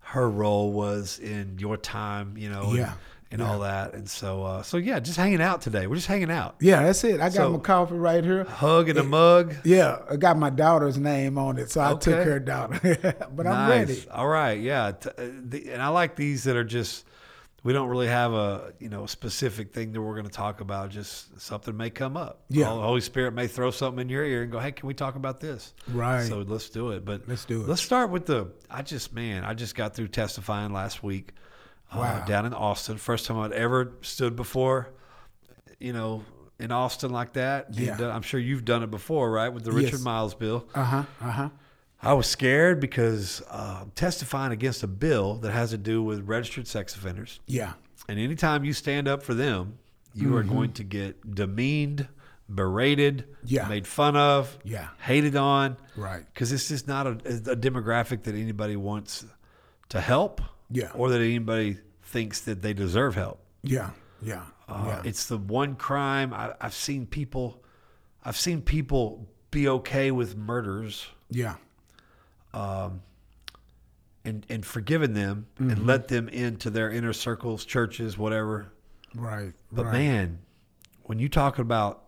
her 0.00 0.28
role 0.28 0.72
was 0.72 1.18
in 1.18 1.56
your 1.58 1.76
time, 1.78 2.36
you 2.36 2.50
know, 2.50 2.74
Yeah, 2.74 2.90
and, 2.92 2.94
yeah. 3.40 3.50
all 3.50 3.58
that. 3.60 3.94
And 3.94 4.08
so 4.08 4.42
uh, 4.44 4.62
so 4.62 4.76
yeah, 4.76 5.00
just 5.00 5.16
hanging 5.16 5.40
out 5.42 5.60
today. 5.60 5.86
We're 5.86 5.96
just 5.96 6.06
hanging 6.06 6.30
out, 6.30 6.56
yeah, 6.60 6.82
that's 6.82 7.02
it. 7.04 7.14
I 7.20 7.24
got 7.28 7.32
So- 7.32 7.52
my 7.52 7.58
coffee 7.58 7.94
right 7.96 8.22
here. 8.24 8.44
hug 8.44 8.88
and 8.88 8.98
a 8.98 9.02
mug. 9.04 9.54
Yeah, 9.64 9.98
I 10.10 10.16
got 10.16 10.38
my 10.38 10.50
daughter's 10.50 10.98
name 10.98 11.38
on 11.38 11.58
it, 11.58 11.70
so 11.70 11.80
I 11.80 11.94
took 11.94 12.24
her 12.24 12.38
daughter. 12.40 12.78
but 13.34 13.46
I'm 13.46 13.68
ready. 13.68 14.04
All 14.10 14.28
right, 14.28 14.60
yeah, 14.60 14.92
uh, 15.06 15.22
and 15.22 15.80
I 15.82 15.88
like 15.88 16.16
these 16.16 16.44
that 16.44 16.56
are 16.56 16.64
just. 16.64 17.04
We 17.62 17.72
don't 17.72 17.88
really 17.88 18.06
have 18.06 18.32
a 18.32 18.72
you 18.78 18.88
know 18.88 19.06
specific 19.06 19.72
thing 19.74 19.90
that 19.90 20.00
we're 20.00 20.14
going 20.14 20.26
to 20.26 20.30
talk 20.30 20.60
about. 20.60 20.90
Just 20.90 21.40
something 21.40 21.76
may 21.76 21.90
come 21.90 22.16
up. 22.16 22.44
Yeah. 22.48 22.66
the 22.66 22.80
Holy 22.80 23.00
Spirit 23.00 23.34
may 23.34 23.48
throw 23.48 23.72
something 23.72 24.02
in 24.02 24.08
your 24.08 24.24
ear 24.24 24.42
and 24.44 24.52
go, 24.52 24.60
"Hey, 24.60 24.70
can 24.70 24.86
we 24.86 24.94
talk 24.94 25.16
about 25.16 25.40
this?" 25.40 25.74
Right. 25.88 26.24
So 26.28 26.44
let's 26.46 26.70
do 26.70 26.92
it. 26.92 27.04
But 27.04 27.22
Let's 27.26 27.44
do 27.44 27.62
it. 27.62 27.68
Let's 27.68 27.82
start 27.82 28.10
with 28.10 28.26
the. 28.26 28.52
I 28.70 28.82
just 28.82 29.12
man, 29.12 29.42
I 29.44 29.52
just 29.54 29.74
got 29.74 29.96
through 29.96 30.08
testifying 30.08 30.72
last 30.72 31.02
week 31.02 31.32
uh, 31.92 31.98
Wow. 31.98 32.24
down 32.26 32.46
in 32.46 32.52
Austin. 32.54 32.96
First 32.98 33.26
time 33.26 33.38
I'd 33.38 33.52
ever 33.52 33.92
stood 34.02 34.36
before, 34.36 34.88
you 35.78 35.92
know, 35.92 36.24
in 36.58 36.72
Austin 36.72 37.10
like 37.10 37.34
that. 37.34 37.74
Yeah. 37.74 37.96
Uh, 38.00 38.08
I'm 38.10 38.22
sure 38.22 38.40
you've 38.40 38.64
done 38.64 38.82
it 38.82 38.90
before, 38.90 39.30
right? 39.30 39.48
With 39.50 39.64
the 39.64 39.72
Richard 39.72 39.92
Yes. 39.92 40.00
Miles 40.02 40.34
bill. 40.34 40.66
Uh 40.74 40.84
huh. 40.84 41.02
Uh 41.20 41.30
huh. 41.30 41.48
I 42.02 42.12
was 42.12 42.26
scared 42.26 42.78
because 42.80 43.42
uh, 43.50 43.78
I'm 43.82 43.90
testifying 43.92 44.52
against 44.52 44.82
a 44.82 44.86
bill 44.86 45.34
that 45.36 45.52
has 45.52 45.70
to 45.70 45.78
do 45.78 46.02
with 46.02 46.26
registered 46.28 46.66
sex 46.66 46.94
offenders. 46.94 47.40
Yeah. 47.46 47.72
And 48.08 48.18
anytime 48.20 48.64
you 48.64 48.72
stand 48.72 49.08
up 49.08 49.22
for 49.22 49.34
them, 49.34 49.78
you 50.14 50.36
are 50.36 50.42
Mm-hmm. 50.44 50.54
going 50.54 50.72
to 50.74 50.84
get 50.84 51.34
demeaned, 51.34 52.06
berated, 52.48 53.24
Yeah. 53.44 53.66
made 53.68 53.86
fun 53.86 54.16
of, 54.16 54.56
Yeah. 54.62 54.88
hated 55.00 55.36
on. 55.36 55.76
Right. 55.96 56.24
Because 56.32 56.52
it's 56.52 56.68
just 56.68 56.86
not 56.86 57.06
a, 57.06 57.10
a 57.10 57.56
demographic 57.56 58.22
that 58.24 58.34
anybody 58.34 58.76
wants 58.76 59.24
to 59.88 60.00
help 60.00 60.40
Yeah. 60.70 60.90
or 60.94 61.10
that 61.10 61.20
anybody 61.20 61.78
thinks 62.02 62.40
that 62.42 62.62
they 62.62 62.72
deserve 62.74 63.14
help. 63.14 63.40
Yeah. 63.62 63.90
Yeah. 64.22 64.42
Uh, 64.68 64.84
yeah. 64.86 65.02
It's 65.04 65.26
the 65.26 65.38
one 65.38 65.74
crime 65.76 66.32
I, 66.34 66.54
I've 66.60 66.74
seen 66.74 67.06
people, 67.06 67.62
I've 68.24 68.36
seen 68.36 68.62
people 68.62 69.28
be 69.50 69.68
okay 69.68 70.10
with 70.10 70.36
murders 70.36 71.06
yeah. 71.30 71.54
Um, 72.54 73.02
and, 74.24 74.46
and 74.48 74.64
forgiven 74.64 75.12
them 75.14 75.46
Mm-hmm. 75.60 75.70
and 75.70 75.86
let 75.86 76.08
them 76.08 76.28
into 76.28 76.70
their 76.70 76.90
inner 76.90 77.12
circles, 77.12 77.64
churches, 77.64 78.16
whatever. 78.18 78.72
Right. 79.14 79.52
But 79.72 79.86
right. 79.86 79.92
man, 79.92 80.38
when 81.04 81.18
you 81.18 81.28
talk 81.28 81.58
about 81.58 82.04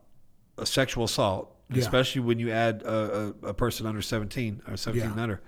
a 0.57 0.66
sexual 0.66 1.05
assault, 1.05 1.55
Yeah. 1.71 1.79
especially 1.81 2.23
when 2.23 2.38
you 2.38 2.51
add 2.51 2.83
a, 2.83 3.35
a, 3.44 3.49
a 3.49 3.55
person 3.55 3.87
under 3.87 4.03
17 4.03 4.62
or 4.68 4.77
17 4.77 5.05
Yeah. 5.05 5.12
and 5.12 5.21
under, 5.21 5.40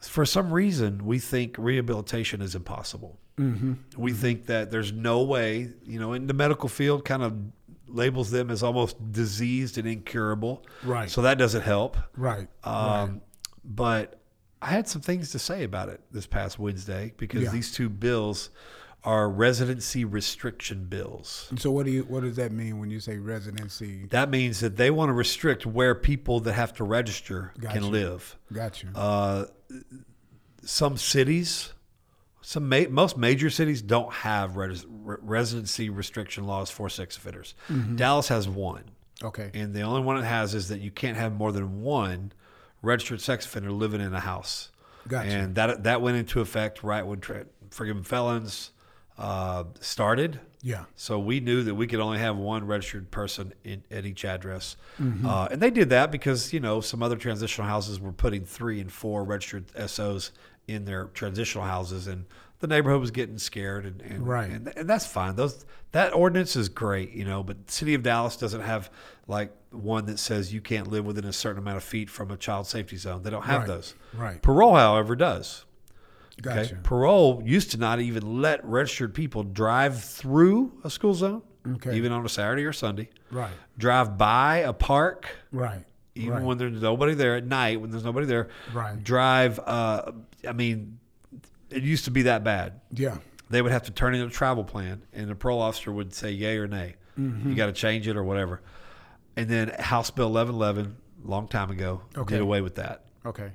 for 0.00 0.24
some 0.24 0.52
reason, 0.52 1.04
we 1.04 1.18
think 1.18 1.56
rehabilitation 1.58 2.40
is 2.42 2.54
impossible. 2.54 3.18
Mm-hmm. 3.36 3.74
We 3.96 4.12
think 4.12 4.46
that 4.46 4.70
there's 4.70 4.92
no 4.92 5.22
way, 5.22 5.70
you 5.84 5.98
know, 6.00 6.12
in 6.12 6.26
the 6.26 6.34
medical 6.34 6.68
field, 6.68 7.04
kind 7.04 7.22
of 7.22 7.34
labels 7.86 8.30
them 8.30 8.50
as 8.50 8.62
almost 8.62 9.12
diseased 9.12 9.76
and 9.78 9.86
incurable. 9.88 10.64
Right. 10.84 11.10
So 11.10 11.22
that 11.22 11.38
doesn't 11.38 11.62
help. 11.62 11.96
Right. 12.16 12.48
Um, 12.64 13.20
But 13.64 14.20
I 14.62 14.66
had 14.66 14.88
some 14.88 15.02
things 15.02 15.30
to 15.32 15.38
say 15.38 15.64
about 15.64 15.88
it 15.88 16.00
this 16.10 16.26
past 16.26 16.58
Wednesday 16.58 17.12
because 17.16 17.42
Yeah. 17.44 17.50
these 17.50 17.72
two 17.72 17.88
bills 17.88 18.50
are 19.02 19.30
residency 19.30 20.04
restriction 20.04 20.84
bills. 20.84 21.50
so 21.56 21.70
what 21.70 21.86
do 21.86 21.92
you? 21.92 22.02
What 22.04 22.22
does 22.22 22.36
that 22.36 22.52
mean 22.52 22.78
when 22.78 22.90
you 22.90 23.00
say 23.00 23.16
residency? 23.18 24.06
That 24.10 24.28
means 24.30 24.60
that 24.60 24.76
they 24.76 24.90
want 24.90 25.08
to 25.08 25.14
restrict 25.14 25.64
where 25.64 25.94
people 25.94 26.40
that 26.40 26.52
have 26.52 26.74
to 26.74 26.84
register 26.84 27.52
can 27.70 27.90
live. 27.90 28.36
Got 28.52 28.82
you. 28.82 28.90
Uh, 28.94 29.46
some 30.62 30.96
cities, 30.96 31.72
some 32.42 32.68
ma- 32.68 32.88
most 32.90 33.16
major 33.16 33.48
cities 33.50 33.80
don't 33.82 34.12
have 34.12 34.56
res- 34.56 34.84
re- 34.88 35.16
residency 35.22 35.88
restriction 35.88 36.46
laws 36.46 36.70
for 36.70 36.88
sex 36.88 37.16
offenders. 37.16 37.54
Mm-hmm. 37.70 37.96
Dallas 37.96 38.28
has 38.28 38.48
one. 38.48 38.84
okay. 39.22 39.50
And 39.54 39.74
the 39.74 39.82
only 39.82 40.02
one 40.02 40.18
it 40.18 40.24
has 40.24 40.54
is 40.54 40.68
that 40.68 40.80
you 40.80 40.90
can't 40.90 41.16
have 41.16 41.32
more 41.32 41.52
than 41.52 41.80
one 41.80 42.32
registered 42.82 43.20
sex 43.20 43.46
offender 43.46 43.72
living 43.72 44.00
in 44.00 44.12
a 44.14 44.20
house. 44.20 44.70
Gotcha. 45.08 45.30
And 45.30 45.54
that 45.54 45.84
that 45.84 46.02
went 46.02 46.18
into 46.18 46.40
effect 46.42 46.82
right 46.82 47.06
when 47.06 47.20
tra- 47.20 47.46
forgiven 47.70 48.04
felons, 48.04 48.72
uh, 49.20 49.64
started. 49.80 50.40
Yeah. 50.62 50.84
So 50.96 51.18
we 51.18 51.40
knew 51.40 51.62
that 51.62 51.74
we 51.74 51.86
could 51.86 52.00
only 52.00 52.18
have 52.18 52.36
one 52.36 52.66
registered 52.66 53.10
person 53.10 53.52
in, 53.64 53.82
at 53.90 54.04
each 54.04 54.24
address, 54.24 54.76
Mm-hmm. 55.00 55.24
uh, 55.26 55.48
and 55.50 55.60
they 55.60 55.70
did 55.70 55.88
that 55.90 56.10
because 56.12 56.52
you 56.52 56.60
know 56.60 56.80
some 56.80 57.02
other 57.02 57.16
transitional 57.16 57.66
houses 57.68 57.98
were 58.00 58.12
putting 58.12 58.44
three 58.44 58.80
and 58.80 58.92
four 58.92 59.24
registered 59.24 59.64
SOs 59.88 60.32
in 60.68 60.84
their 60.84 61.04
transitional 61.14 61.64
houses, 61.64 62.06
and 62.06 62.26
the 62.58 62.66
neighborhood 62.66 63.00
was 63.00 63.10
getting 63.10 63.38
scared, 63.38 63.86
and, 63.86 64.02
and 64.02 64.26
Right. 64.26 64.50
and, 64.50 64.70
and 64.76 64.88
that's 64.88 65.06
fine. 65.06 65.34
Those 65.36 65.64
that 65.92 66.12
ordinance 66.14 66.54
is 66.56 66.68
great, 66.68 67.12
you 67.12 67.24
know, 67.24 67.42
but 67.42 67.66
the 67.66 67.72
city 67.72 67.94
of 67.94 68.02
Dallas 68.02 68.36
doesn't 68.36 68.60
have 68.60 68.90
like 69.26 69.50
one 69.70 70.04
that 70.06 70.18
says 70.18 70.52
you 70.52 70.60
can't 70.60 70.88
live 70.88 71.06
within 71.06 71.24
a 71.24 71.32
certain 71.32 71.58
amount 71.62 71.78
of 71.78 71.84
feet 71.84 72.10
from 72.10 72.30
a 72.30 72.36
child 72.36 72.66
safety 72.66 72.96
zone. 72.96 73.22
They 73.22 73.30
don't 73.30 73.44
have 73.46 73.60
Right. 73.62 73.68
those. 73.68 73.94
Right. 74.12 74.42
Parole, 74.42 74.74
however, 74.76 75.16
does. 75.16 75.64
Gotcha. 76.42 76.76
Parole 76.82 77.42
used 77.44 77.70
to 77.72 77.76
not 77.78 78.00
even 78.00 78.40
let 78.40 78.64
registered 78.64 79.14
people 79.14 79.42
drive 79.42 80.02
through 80.02 80.72
a 80.84 80.90
school 80.90 81.14
zone, 81.14 81.42
Okay. 81.74 81.96
even 81.96 82.12
on 82.12 82.24
a 82.24 82.28
Saturday 82.28 82.64
or 82.64 82.72
Sunday. 82.72 83.10
Right. 83.30 83.52
Drive 83.78 84.16
by 84.16 84.58
a 84.58 84.72
park, 84.72 85.26
Right. 85.52 85.84
even 86.14 86.30
right. 86.34 86.42
when 86.42 86.58
there's 86.58 86.80
nobody 86.80 87.14
there 87.14 87.36
at 87.36 87.44
night, 87.46 87.80
when 87.80 87.90
there's 87.90 88.04
nobody 88.04 88.26
there. 88.26 88.48
Right. 88.72 89.02
Drive. 89.02 89.58
Uh, 89.60 90.12
I 90.48 90.52
mean, 90.52 90.98
it 91.70 91.82
used 91.82 92.04
to 92.06 92.10
be 92.10 92.22
that 92.22 92.42
bad. 92.44 92.80
Yeah. 92.92 93.18
They 93.50 93.60
would 93.62 93.72
have 93.72 93.82
to 93.84 93.90
turn 93.92 94.14
in 94.14 94.22
a 94.22 94.30
travel 94.30 94.64
plan, 94.64 95.02
and 95.12 95.28
the 95.28 95.34
parole 95.34 95.60
officer 95.60 95.92
would 95.92 96.14
say 96.14 96.30
yay 96.30 96.56
or 96.56 96.66
nay. 96.68 96.94
Mm-hmm. 97.18 97.50
You 97.50 97.54
got 97.56 97.66
to 97.66 97.72
change 97.72 98.06
it 98.08 98.16
or 98.16 98.22
whatever. 98.24 98.62
And 99.36 99.48
then 99.48 99.68
House 99.78 100.10
Bill 100.10 100.30
1111, 100.32 100.96
long 101.24 101.48
time 101.48 101.70
ago, 101.70 102.02
Okay. 102.16 102.36
did 102.36 102.40
away 102.42 102.60
with 102.60 102.76
that 102.76 103.04
Okay. 103.26 103.50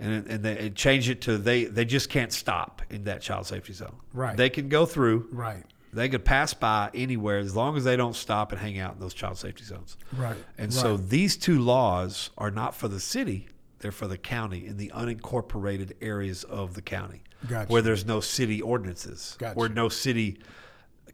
And 0.00 0.26
and 0.26 0.42
they 0.42 0.52
it 0.52 0.74
changed 0.74 1.08
it 1.10 1.20
to 1.22 1.38
they 1.38 1.64
they 1.64 1.84
just 1.84 2.08
can't 2.08 2.32
stop 2.32 2.82
in 2.90 3.04
that 3.04 3.20
child 3.20 3.46
safety 3.46 3.72
zone. 3.72 3.94
Right. 4.12 4.36
They 4.36 4.50
can 4.50 4.68
go 4.68 4.86
through. 4.86 5.28
Right. 5.30 5.64
They 5.92 6.08
could 6.08 6.24
pass 6.24 6.54
by 6.54 6.90
anywhere 6.94 7.38
as 7.38 7.56
long 7.56 7.76
as 7.76 7.82
they 7.84 7.96
don't 7.96 8.14
stop 8.14 8.52
and 8.52 8.60
hang 8.60 8.78
out 8.78 8.94
in 8.94 9.00
those 9.00 9.12
child 9.14 9.38
safety 9.38 9.64
zones. 9.64 9.96
Right. 10.16 10.36
And 10.56 10.72
so 10.72 10.96
these 10.96 11.36
two 11.36 11.60
laws 11.60 12.30
are 12.38 12.50
not 12.50 12.74
for 12.74 12.86
the 12.88 13.00
city; 13.00 13.48
they're 13.80 13.92
for 13.92 14.06
the 14.06 14.18
county 14.18 14.66
in 14.66 14.76
the 14.76 14.92
unincorporated 14.94 15.92
areas 16.00 16.44
of 16.44 16.74
the 16.74 16.82
county, 16.82 17.22
Gotcha. 17.48 17.70
where 17.70 17.82
there's 17.82 18.06
no 18.06 18.20
city 18.20 18.62
ordinances, 18.62 19.36
Gotcha. 19.38 19.58
where 19.58 19.68
no 19.68 19.88
city 19.88 20.38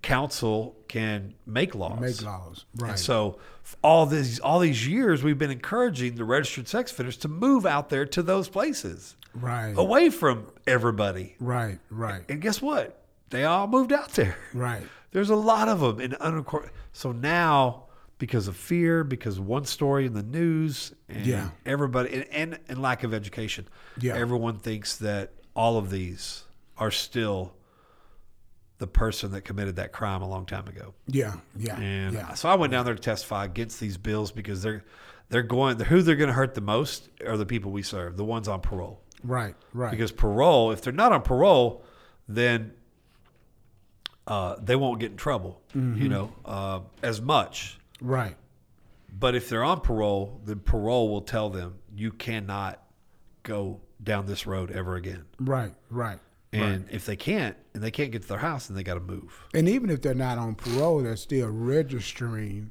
council 0.07 0.77
can 0.87 1.35
make 1.47 1.75
laws. 1.75 2.01
Make 2.01 2.23
laws. 2.23 2.65
Right. 2.77 2.91
And 2.91 2.99
so 2.99 3.39
all 3.83 4.07
these 4.07 4.39
all 4.39 4.61
these 4.61 4.87
years 4.87 5.25
we've 5.25 5.39
been 5.39 5.51
encouraging 5.51 6.15
the 6.15 6.25
registered 6.25 6.69
sex 6.69 6.93
offenders 6.93 7.17
to 7.19 7.29
move 7.29 7.67
out 7.67 7.89
there 7.89 8.07
to 8.07 8.23
those 8.23 8.49
places 8.49 9.17
right. 9.35 9.75
away 9.77 10.11
from 10.11 10.47
everybody. 10.65 11.35
Right. 11.41 11.81
Right. 11.91 12.23
And 12.29 12.41
guess 12.41 12.63
what? 12.63 13.03
They 13.31 13.45
all 13.45 13.67
moved 13.67 13.93
out 13.93 14.11
there. 14.11 14.37
Right. 14.55 14.85
There's 15.11 15.31
a 15.31 15.37
lot 15.37 15.69
of 15.69 15.81
them 15.81 16.01
in 16.01 16.13
unincorporated. 16.13 16.71
So 16.93 17.11
now, 17.11 17.87
because 18.19 18.47
of 18.47 18.57
fear, 18.57 19.03
because 19.03 19.41
one 19.41 19.65
story 19.65 20.07
in 20.07 20.13
the 20.15 20.23
news, 20.23 20.95
and 21.09 21.27
Yeah. 21.27 21.49
everybody, 21.65 22.15
and, 22.15 22.27
and, 22.31 22.59
and 22.69 22.81
lack 22.81 23.03
of 23.03 23.13
education, 23.13 23.67
Yeah. 23.99 24.15
everyone 24.15 24.59
thinks 24.59 24.97
that 24.99 25.33
all 25.57 25.79
of 25.79 25.91
these 25.91 26.45
are 26.79 26.93
still 26.93 27.56
the 28.79 28.87
person 28.87 29.31
that 29.33 29.43
committed 29.43 29.77
that 29.77 29.93
crime 29.93 30.23
a 30.23 30.29
long 30.29 30.45
time 30.47 30.67
ago. 30.69 30.95
Yeah. 31.07 31.35
Yeah. 31.57 31.79
And 31.79 32.15
yeah. 32.15 32.35
so 32.35 32.49
I 32.49 32.55
went 32.57 32.73
down 32.73 32.85
there 32.85 32.95
to 32.95 33.01
testify 33.01 33.45
against 33.45 33.81
these 33.81 33.97
bills 33.97 34.33
because 34.33 34.63
they're 34.63 34.85
they're 35.29 35.43
going 35.43 35.79
who 35.81 36.03
they're 36.03 36.15
going 36.17 36.29
to 36.29 36.35
hurt 36.35 36.55
the 36.55 36.61
most 36.61 37.09
are 37.27 37.37
the 37.37 37.47
people 37.47 37.73
we 37.73 37.83
serve, 37.83 38.17
the 38.17 38.25
ones 38.25 38.49
on 38.49 38.61
parole. 38.61 39.01
Right. 39.25 39.55
Right. 39.73 39.91
Because 39.91 40.13
parole, 40.13 40.73
if 40.73 40.83
they're 40.83 40.93
not 40.93 41.13
on 41.13 41.23
parole, 41.23 41.83
then 42.29 42.73
uh, 44.27 44.57
they 44.63 44.77
won't 44.77 45.01
get 45.01 45.11
in 45.13 45.17
trouble, 45.17 45.61
Mm-hmm. 45.75 46.03
you 46.03 46.09
know, 46.09 46.33
uh, 46.45 46.81
as 47.03 47.21
much. 47.21 47.79
right. 48.01 48.37
But 49.19 49.35
if 49.35 49.49
they're 49.49 49.65
on 49.65 49.81
parole, 49.81 50.43
then 50.45 50.59
parole 50.59 51.09
will 51.09 51.23
tell 51.23 51.49
them 51.49 51.77
you 51.95 52.13
cannot 52.13 52.83
go 53.45 53.81
down 54.03 54.27
this 54.27 54.47
road 54.47 54.71
ever 54.71 54.95
again. 54.97 55.25
Right. 55.41 55.73
Right. 55.89 56.19
And 56.53 56.87
if 56.91 57.05
they 57.05 57.17
can't, 57.17 57.55
and 57.75 57.83
they 57.83 57.91
can't 57.91 58.11
get 58.13 58.23
to 58.23 58.29
their 58.29 58.39
house, 58.39 58.69
then 58.69 58.77
they 58.77 58.83
got 58.83 58.95
to 58.95 59.01
move. 59.01 59.45
And 59.53 59.69
even 59.69 59.91
if 59.91 60.01
they're 60.01 60.15
not 60.15 60.39
on 60.39 60.55
parole, 60.55 61.03
they're 61.03 61.17
still 61.17 61.49
registering, 61.49 62.71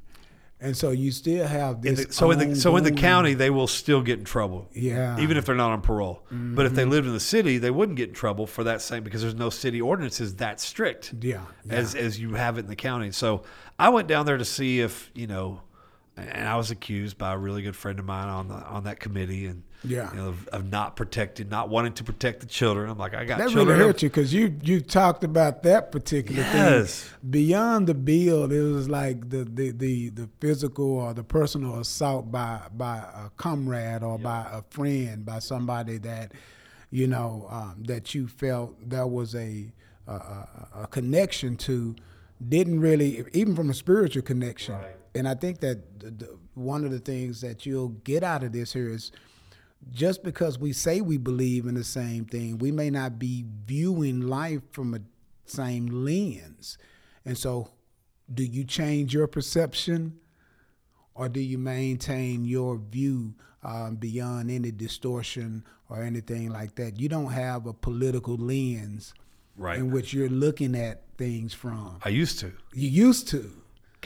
and 0.60 0.74
so 0.76 0.90
you 0.90 1.12
still 1.12 1.46
have 1.46 1.84
In 1.84 1.94
the- 1.96 2.12
so 2.12 2.30
in 2.30 2.38
the 2.38 2.56
so 2.56 2.76
in 2.76 2.82
the 2.84 2.90
county, 2.90 3.34
they 3.34 3.50
will 3.50 3.66
still 3.66 4.00
get 4.02 4.18
in 4.18 4.24
trouble. 4.24 4.68
Yeah. 4.72 5.20
even 5.20 5.36
if 5.36 5.44
they're 5.44 5.54
not 5.54 5.70
on 5.72 5.82
parole. 5.82 6.22
But 6.30 6.64
if 6.66 6.72
Mm-hmm. 6.72 6.76
they 6.76 6.84
lived 6.86 7.06
in 7.06 7.12
the 7.12 7.20
city, 7.20 7.58
they 7.58 7.70
wouldn't 7.70 7.96
get 7.98 8.08
in 8.08 8.14
trouble 8.14 8.46
for 8.46 8.64
that 8.64 8.80
same 8.80 9.04
because 9.04 9.20
there's 9.22 9.34
no 9.34 9.50
city 9.50 9.80
ordinances 9.80 10.36
that 10.36 10.58
strict. 10.60 11.14
Yeah, 11.20 11.42
yeah. 11.64 11.72
as 11.74 11.94
as 11.94 12.18
you 12.18 12.34
have 12.34 12.56
it 12.56 12.60
in 12.60 12.66
the 12.68 12.76
county. 12.76 13.10
So 13.12 13.42
I 13.78 13.90
went 13.90 14.08
down 14.08 14.24
there 14.26 14.38
to 14.38 14.44
see 14.46 14.80
if 14.80 15.10
you 15.14 15.26
know, 15.26 15.60
and 16.16 16.48
I 16.48 16.56
was 16.56 16.70
accused 16.70 17.18
by 17.18 17.32
a 17.34 17.38
really 17.38 17.62
good 17.62 17.76
friend 17.76 17.98
of 17.98 18.04
mine 18.04 18.28
on 18.28 18.48
the 18.48 18.54
on 18.54 18.84
that 18.84 19.00
committee, 19.00 19.46
and 19.46 19.62
Yeah. 19.84 20.10
you 20.12 20.16
know, 20.16 20.28
of, 20.28 20.48
of 20.48 20.70
not 20.70 20.96
protecting, 20.96 21.48
not 21.50 21.68
wanting 21.68 21.92
to 21.94 22.04
protect 22.04 22.40
the 22.40 22.46
children. 22.46 22.88
I'm 22.88 22.96
like, 22.96 23.14
I 23.14 23.24
got 23.26 23.38
That 23.38 23.50
children. 23.50 23.68
really 23.76 23.86
hurt 23.86 24.02
you 24.02 24.08
because 24.08 24.32
you 24.32 24.56
you 24.62 24.80
talked 24.80 25.24
about 25.24 25.62
that 25.64 25.92
particular 25.92 26.40
Yes. 26.42 27.02
thing. 27.04 27.30
Beyond 27.30 27.86
the 27.86 27.94
bill, 27.94 28.50
it 28.50 28.60
was 28.72 28.88
like 28.88 29.28
the, 29.28 29.44
the, 29.44 29.72
the, 29.72 30.08
the 30.10 30.28
physical 30.40 30.90
or 30.98 31.12
the 31.12 31.22
personal 31.24 31.78
assault 31.80 32.32
by 32.32 32.60
by 32.74 32.96
a 32.98 33.28
comrade 33.36 34.02
or 34.02 34.18
by 34.18 34.46
a 34.50 34.62
friend, 34.70 35.24
by 35.26 35.38
somebody 35.40 35.98
that 35.98 36.32
you 36.90 37.06
know 37.06 37.46
um, 37.50 37.82
that 37.86 38.14
you 38.14 38.26
felt 38.26 38.74
there 38.88 39.06
was 39.06 39.34
a, 39.34 39.70
a 40.06 40.12
a 40.12 40.68
a 40.84 40.86
connection 40.86 41.56
to. 41.56 41.94
Didn't 42.46 42.80
really, 42.80 43.24
even 43.32 43.56
from 43.56 43.70
a 43.70 43.74
spiritual 43.74 44.20
connection. 44.20 44.74
And 45.18 45.28
I 45.28 45.34
think 45.34 45.60
that 45.60 46.00
the, 46.00 46.10
the, 46.10 46.38
one 46.54 46.84
of 46.84 46.90
the 46.90 46.98
things 46.98 47.40
that 47.40 47.64
you'll 47.66 47.88
get 48.04 48.22
out 48.22 48.42
of 48.42 48.52
this 48.52 48.72
here 48.72 48.90
is 48.90 49.12
just 49.92 50.22
because 50.22 50.58
we 50.58 50.72
say 50.72 51.00
we 51.00 51.16
believe 51.16 51.66
in 51.66 51.74
the 51.74 51.84
same 51.84 52.24
thing, 52.24 52.58
we 52.58 52.72
may 52.72 52.90
not 52.90 53.18
be 53.18 53.44
viewing 53.66 54.20
life 54.22 54.62
from 54.72 54.94
a 54.94 55.00
same 55.44 55.86
lens. 55.86 56.76
And 57.24 57.36
so, 57.38 57.70
do 58.32 58.42
you 58.44 58.64
change 58.64 59.14
your 59.14 59.26
perception 59.28 60.18
or 61.14 61.28
do 61.28 61.40
you 61.40 61.58
maintain 61.58 62.44
your 62.44 62.76
view 62.78 63.34
um, 63.62 63.96
beyond 63.96 64.50
any 64.50 64.72
distortion 64.72 65.64
or 65.88 66.02
anything 66.02 66.50
like 66.50 66.74
that? 66.76 66.98
You 66.98 67.08
don't 67.08 67.30
have 67.32 67.66
a 67.66 67.72
political 67.72 68.36
lens 68.36 69.14
Right. 69.58 69.78
in 69.78 69.90
which 69.90 70.12
you're 70.12 70.28
looking 70.28 70.74
at 70.74 71.04
things 71.16 71.54
from. 71.54 71.98
I 72.04 72.10
used 72.10 72.40
to. 72.40 72.52
You 72.74 72.88
used 72.90 73.28
to. 73.28 73.50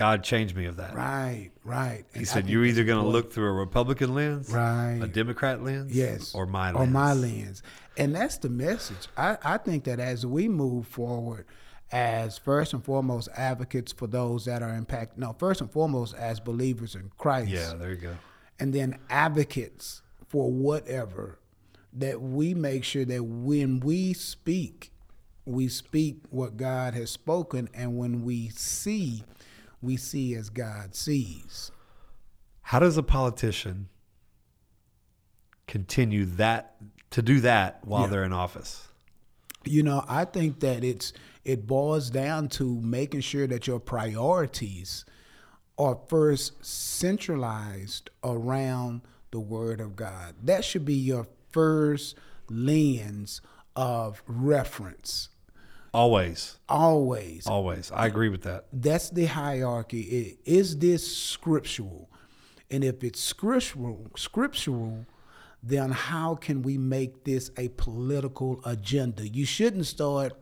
God 0.00 0.24
changed 0.24 0.56
me 0.56 0.64
of 0.64 0.76
that. 0.76 0.94
Right, 0.94 1.50
right. 1.62 2.04
He 2.14 2.24
said, 2.24 2.48
"You're 2.48 2.64
either 2.64 2.84
going 2.84 3.04
to 3.04 3.06
look 3.10 3.34
through 3.34 3.48
a 3.48 3.52
Republican 3.52 4.14
lens, 4.14 4.50
Right. 4.50 4.98
a 5.02 5.06
Democrat 5.06 5.62
lens, 5.62 5.92
Yes. 5.94 6.34
or 6.34 6.46
my 6.46 6.70
lens, 6.72 6.78
Or 6.78 6.90
my 6.90 7.12
lens. 7.12 7.62
And 7.98 8.14
that's 8.14 8.38
the 8.38 8.48
message. 8.48 9.08
I, 9.14 9.36
I 9.44 9.58
think 9.58 9.84
that 9.84 10.00
as 10.00 10.24
we 10.24 10.48
move 10.48 10.86
forward, 10.86 11.44
as 11.92 12.38
first 12.38 12.72
and 12.72 12.82
foremost 12.82 13.28
advocates 13.36 13.92
for 13.92 14.06
those 14.06 14.46
that 14.46 14.62
are 14.62 14.74
impacted, 14.74 15.18
no, 15.18 15.34
first 15.38 15.60
and 15.60 15.70
foremost 15.70 16.14
as 16.14 16.40
believers 16.40 16.94
in 16.94 17.10
Christ, 17.18 17.50
Yeah, 17.50 17.74
there 17.74 17.90
you 17.90 17.96
go. 17.96 18.16
and 18.58 18.72
then 18.72 18.96
advocates 19.10 20.00
for 20.28 20.50
whatever, 20.50 21.38
that 21.92 22.22
we 22.22 22.54
make 22.54 22.84
sure 22.84 23.04
that 23.04 23.22
when 23.22 23.80
we 23.80 24.14
speak, 24.14 24.92
we 25.44 25.68
speak 25.68 26.22
what 26.30 26.56
God 26.56 26.94
has 26.94 27.10
spoken, 27.10 27.68
and 27.74 27.98
when 27.98 28.24
we 28.24 28.48
see, 28.48 29.24
we 29.82 29.96
see 29.96 30.34
as 30.34 30.50
God 30.50 30.94
sees. 30.94 31.70
How 32.62 32.78
does 32.78 32.96
a 32.96 33.02
politician 33.02 33.88
continue 35.66 36.24
that 36.24 36.76
to 37.10 37.22
do 37.22 37.40
that 37.40 37.80
while 37.84 38.02
Yeah. 38.02 38.06
they're 38.08 38.24
in 38.24 38.32
office? 38.32 38.88
You 39.64 39.82
know, 39.82 40.04
I 40.08 40.24
think 40.24 40.60
that 40.60 40.84
it's 40.84 41.12
it 41.44 41.66
boils 41.66 42.10
down 42.10 42.48
to 42.50 42.80
making 42.82 43.20
sure 43.22 43.46
that 43.46 43.66
your 43.66 43.80
priorities 43.80 45.04
are 45.78 45.98
first 46.08 46.64
centralized 46.64 48.10
around 48.22 49.00
the 49.30 49.40
Word 49.40 49.80
of 49.80 49.96
God. 49.96 50.34
That 50.42 50.64
should 50.64 50.84
be 50.84 50.94
your 50.94 51.26
first 51.50 52.16
lens 52.48 53.40
of 53.74 54.22
reference. 54.26 55.30
Always, 55.92 56.58
Always. 56.68 57.46
always. 57.46 57.90
I 57.92 58.06
agree 58.06 58.28
with 58.28 58.42
that. 58.42 58.66
That's 58.72 59.10
the 59.10 59.24
hierarchy. 59.24 60.38
Is 60.44 60.78
this 60.78 61.16
scriptural? 61.16 62.08
And 62.70 62.84
if 62.84 63.02
it's 63.02 63.20
scriptural, 63.20 64.06
scriptural, 64.16 65.04
then 65.62 65.90
how 65.90 66.36
can 66.36 66.62
we 66.62 66.78
make 66.78 67.24
this 67.24 67.50
a 67.56 67.68
political 67.70 68.60
agenda? 68.64 69.26
You 69.28 69.44
shouldn't 69.44 69.86
start 69.86 70.32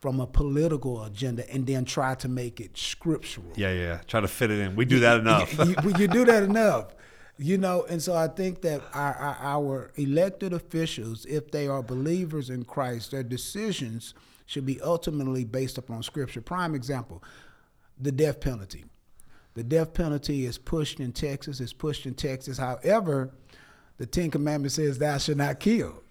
from 0.00 0.18
a 0.18 0.26
political 0.26 1.04
agenda 1.04 1.48
and 1.52 1.66
then 1.66 1.84
try 1.84 2.16
to 2.16 2.28
make 2.28 2.60
it 2.60 2.76
scriptural. 2.76 3.52
Yeah, 3.54 3.72
yeah. 3.72 4.00
Try 4.08 4.20
to 4.20 4.28
fit 4.28 4.50
it 4.50 4.58
in. 4.58 4.74
We 4.74 4.84
do 4.84 4.98
that 5.00 5.20
enough. 5.20 5.56
you, 5.58 5.76
you- 5.84 5.94
you 6.00 6.08
do 6.08 6.24
that 6.24 6.42
enough, 6.50 6.94
you 7.38 7.56
know. 7.58 7.86
And 7.88 8.02
so 8.02 8.14
I 8.16 8.26
think 8.26 8.62
that 8.62 8.82
our, 8.92 9.14
our, 9.14 9.36
our 9.40 9.90
elected 9.94 10.52
officials, 10.52 11.24
if 11.26 11.52
they 11.52 11.68
are 11.68 11.82
believers 11.82 12.50
in 12.50 12.64
Christ, 12.64 13.12
their 13.12 13.22
decisions 13.22 14.12
should 14.46 14.64
be 14.64 14.80
ultimately 14.80 15.44
based 15.44 15.76
upon 15.78 16.02
Scripture. 16.02 16.40
Prime 16.40 16.74
example: 16.74 17.22
the 18.00 18.12
death 18.12 18.40
penalty. 18.40 18.84
The 19.54 19.64
death 19.64 19.94
penalty 19.94 20.44
is 20.46 20.58
pushed 20.58 21.00
in 21.00 21.12
Texas. 21.12 21.60
It's 21.60 21.72
pushed 21.72 22.04
in 22.06 22.14
Texas. 22.14 22.58
However, 22.58 23.30
the 23.96 24.04
Ten 24.06 24.30
Commandments 24.30 24.74
says 24.74 24.98
thou 24.98 25.16
shalt 25.18 25.38
not 25.38 25.60
kill. 25.60 26.02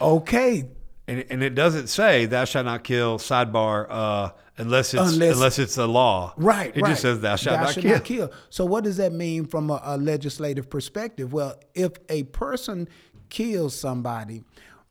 Okay, 0.00 0.66
And, 1.08 1.24
and 1.28 1.42
it 1.42 1.54
doesn't 1.54 1.88
say 1.88 2.24
thou 2.26 2.44
shalt 2.44 2.64
not 2.66 2.84
kill 2.84 3.18
sidebar 3.18 3.86
uh, 3.90 4.30
unless 4.56 4.94
it's 4.94 5.12
Unless- 5.12 5.34
unless, 5.34 5.58
it's 5.58 5.76
a 5.76 5.86
law. 5.86 6.32
Right, 6.38 6.74
It 6.74 6.80
right. 6.82 6.90
just 6.90 7.02
says 7.02 7.20
thou 7.20 7.36
shalt, 7.36 7.60
not, 7.60 7.74
shalt 7.74 7.82
kill. 7.82 7.92
not 7.96 8.04
kill. 8.04 8.32
So 8.48 8.64
what 8.64 8.84
does 8.84 8.96
that 8.96 9.12
mean 9.12 9.44
from 9.44 9.68
a, 9.70 9.78
a 9.84 9.96
legislative 9.98 10.70
perspective? 10.70 11.32
Well, 11.34 11.56
if 11.74 11.92
a 12.08 12.22
person 12.24 12.88
kills 13.28 13.74
somebody, 13.76 14.42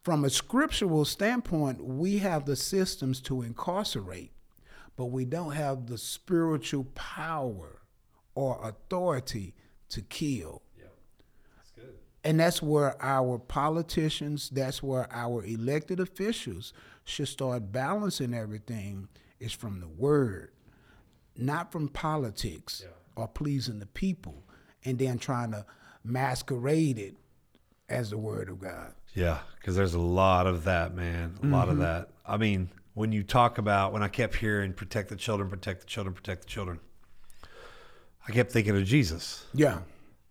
from 0.09 0.25
a 0.25 0.29
scriptural 0.31 1.05
standpoint, 1.05 1.83
we 1.83 2.17
have 2.17 2.45
the 2.45 2.55
systems 2.55 3.21
to 3.21 3.43
incarcerate, 3.43 4.31
but 4.95 5.05
we 5.05 5.23
don't 5.23 5.51
have 5.51 5.85
the 5.85 5.99
spiritual 5.99 6.85
power 6.95 7.81
or 8.33 8.59
authority 8.67 9.53
to 9.89 10.01
kill. 10.01 10.63
Yeah. 10.75 10.85
That's 11.55 11.69
good. 11.69 11.93
And 12.23 12.39
that's 12.39 12.59
where 12.59 12.99
our 12.99 13.37
politicians, 13.37 14.49
that's 14.49 14.81
where 14.81 15.07
our 15.13 15.45
elected 15.45 15.99
officials 15.99 16.73
should 17.03 17.27
start 17.27 17.71
balancing 17.71 18.33
everything 18.33 19.09
is 19.39 19.53
from 19.53 19.79
the 19.79 19.87
word, 19.87 20.49
not 21.37 21.71
from 21.71 21.87
politics 21.87 22.83
or 23.15 23.27
pleasing 23.27 23.77
the 23.77 23.85
people 23.85 24.43
and 24.83 24.97
then 24.97 25.19
trying 25.19 25.51
to 25.51 25.67
masquerade 26.03 26.97
it 26.97 27.15
as 27.87 28.09
the 28.09 28.17
word 28.17 28.49
of 28.49 28.59
God. 28.59 28.95
Yeah, 29.13 29.39
because 29.57 29.75
there's 29.75 29.93
a 29.95 29.99
lot 29.99 30.47
of 30.47 30.63
that, 30.65 30.93
man. 30.95 31.35
A 31.43 31.47
lot 31.47 31.67
of 31.69 31.75
Mm-hmm. 31.75 31.83
that. 31.83 32.09
I 32.25 32.37
mean, 32.37 32.69
when 32.93 33.11
you 33.11 33.23
talk 33.23 33.57
about 33.57 33.91
when 33.93 34.03
I 34.03 34.07
kept 34.07 34.35
hearing 34.35 34.73
protect 34.73 35.09
the 35.09 35.15
children, 35.15 35.49
protect 35.49 35.81
the 35.81 35.87
children, 35.87 36.13
protect 36.13 36.41
the 36.43 36.47
children, 36.47 36.79
I 38.27 38.31
kept 38.31 38.51
thinking 38.51 38.75
of 38.75 38.83
Jesus. 38.85 39.45
Yeah. 39.53 39.79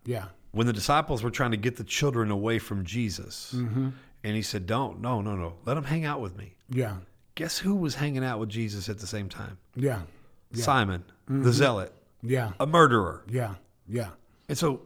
Yeah. 0.05 0.25
When 0.51 0.65
the 0.67 0.73
disciples 0.73 1.21
were 1.21 1.29
trying 1.31 1.51
to 1.51 1.57
get 1.57 1.75
the 1.75 1.83
children 1.83 2.31
away 2.31 2.57
from 2.59 2.83
Jesus, 2.85 3.53
Mm-hmm. 3.55 3.89
and 4.23 4.35
he 4.35 4.41
said, 4.41 4.65
"Don't, 4.65 4.99
no, 5.01 5.21
no, 5.21 5.35
no, 5.35 5.53
let 5.65 5.75
them 5.75 5.83
hang 5.83 6.05
out 6.05 6.21
with 6.21 6.37
me." 6.37 6.55
Yeah. 6.69 6.95
Guess 7.35 7.59
who 7.59 7.75
was 7.75 7.95
hanging 7.95 8.23
out 8.23 8.39
with 8.39 8.49
Jesus 8.49 8.89
at 8.89 8.99
the 8.99 9.07
same 9.07 9.29
time? 9.29 9.57
Yeah. 9.75 10.01
Simon, 10.53 11.03
Mm-hmm. 11.29 11.43
the 11.43 11.53
zealot, 11.53 11.93
Yeah. 12.23 12.53
a 12.59 12.65
murderer. 12.65 13.23
Yeah. 13.29 13.55
Yeah. 13.87 14.09
And 14.47 14.57
so 14.57 14.81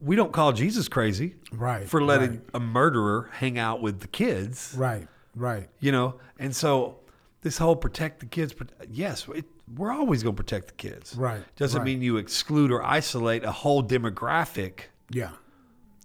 we 0.00 0.16
don't 0.16 0.32
call 0.32 0.52
Jesus 0.52 0.88
crazy 0.88 1.34
Right, 1.52 1.86
for 1.88 2.02
letting 2.02 2.30
right. 2.30 2.40
a 2.54 2.60
murderer 2.60 3.30
hang 3.32 3.58
out 3.58 3.82
with 3.82 4.00
the 4.00 4.08
kids. 4.08 4.74
Right. 4.76 5.06
Right. 5.34 5.68
you 5.80 5.92
know 5.92 6.14
and 6.38 6.56
so 6.56 7.00
this 7.42 7.58
whole 7.58 7.76
protect 7.76 8.20
the 8.20 8.26
kids 8.26 8.54
but 8.54 8.68
yes 8.88 9.26
it, 9.34 9.44
we're 9.76 9.92
always 9.92 10.22
going 10.22 10.34
to 10.34 10.42
protect 10.42 10.68
the 10.68 10.72
kids 10.74 11.14
Right, 11.14 11.42
doesn't 11.56 11.80
right. 11.80 11.84
mean 11.84 12.00
you 12.00 12.16
exclude 12.16 12.72
or 12.72 12.82
isolate 12.82 13.44
a 13.44 13.52
whole 13.52 13.82
demographic 13.84 14.84
Yeah. 15.10 15.32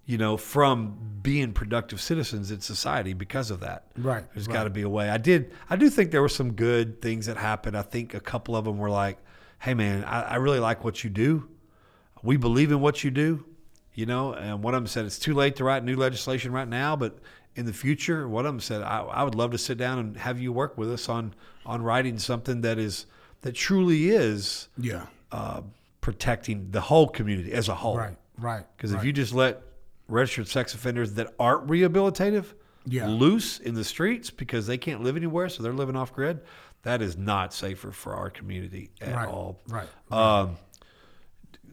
you 0.06 0.18
know 0.18 0.36
from 0.36 0.98
being 1.22 1.54
productive 1.54 2.02
citizens 2.02 2.52
in 2.52 2.60
society 2.60 3.14
because 3.14 3.52
of 3.52 3.62
that 3.62 3.86
Right, 3.98 4.26
there's 4.34 4.48
right. 4.48 4.54
got 4.54 4.64
to 4.66 4.70
be 4.70 4.82
a 4.82 4.90
way 4.90 5.10
i 5.10 5.18
did 5.18 5.54
i 5.70 5.78
do 5.78 5.90
think 5.90 6.12
there 6.12 6.22
were 6.22 6.28
some 6.28 6.52
good 6.52 7.02
things 7.02 7.28
that 7.28 7.38
happened 7.38 7.78
i 7.78 7.84
think 7.84 8.14
a 8.14 8.20
couple 8.20 8.58
of 8.58 8.66
them 8.66 8.78
were 8.80 8.90
like 8.90 9.18
hey 9.60 9.74
man 9.74 10.04
i, 10.04 10.24
I 10.24 10.36
really 10.36 10.60
like 10.60 10.84
what 10.84 11.06
you 11.06 11.10
do 11.10 11.48
we 12.22 12.36
believe 12.36 12.70
in 12.74 12.82
what 12.82 13.02
you 13.06 13.12
do 13.12 13.46
you 13.94 14.06
know 14.06 14.34
and 14.34 14.64
one 14.64 14.74
of 14.74 14.82
them 14.82 14.88
said 14.88 15.06
it's 15.06 15.20
too 15.20 15.34
late 15.34 15.56
to 15.58 15.64
write 15.64 15.84
new 15.84 15.96
legislation 15.96 16.52
right 16.52 16.68
now 16.68 16.96
but 16.96 17.18
in 17.56 17.66
the 17.66 17.74
future 17.74 18.28
one 18.28 18.46
of 18.46 18.54
them 18.54 18.60
said 18.60 18.82
I, 18.82 19.02
I 19.02 19.24
would 19.24 19.36
love 19.36 19.52
to 19.52 19.58
sit 19.58 19.78
down 19.78 20.00
and 20.00 20.18
have 20.18 20.40
you 20.40 20.52
work 20.54 20.78
with 20.78 20.92
us 20.92 21.10
on 21.10 21.34
on 21.66 21.82
writing 21.82 22.18
something 22.18 22.62
that 22.62 22.78
is 22.80 23.06
that 23.42 23.54
truly 23.54 24.10
is 24.10 24.68
Yeah. 24.78 25.08
uh, 25.32 25.62
protecting 26.00 26.72
the 26.72 26.82
whole 26.82 27.08
community 27.08 27.52
as 27.54 27.68
a 27.70 27.76
whole 27.76 27.98
Right. 27.98 28.18
Right. 28.38 28.66
because 28.76 28.92
if 28.94 29.04
you 29.04 29.12
just 29.14 29.34
let 29.34 29.62
registered 30.08 30.48
sex 30.48 30.74
offenders 30.74 31.14
that 31.16 31.34
aren't 31.40 31.68
rehabilitative 31.68 32.46
Yeah. 32.86 33.08
loose 33.08 33.60
in 33.60 33.76
the 33.76 33.84
streets 33.84 34.30
because 34.32 34.66
they 34.68 34.78
can't 34.78 35.04
live 35.04 35.16
anywhere, 35.16 35.48
so 35.50 35.62
they're 35.62 35.74
living 35.74 35.96
off 35.96 36.14
grid, 36.14 36.42
that 36.84 37.02
is 37.04 37.16
not 37.18 37.54
safer 37.54 37.92
for 37.92 38.16
our 38.16 38.30
community 38.32 38.90
at 39.00 39.14
Right, 39.16 39.28
all. 39.28 39.62
right, 39.68 39.88
Um, 40.12 40.58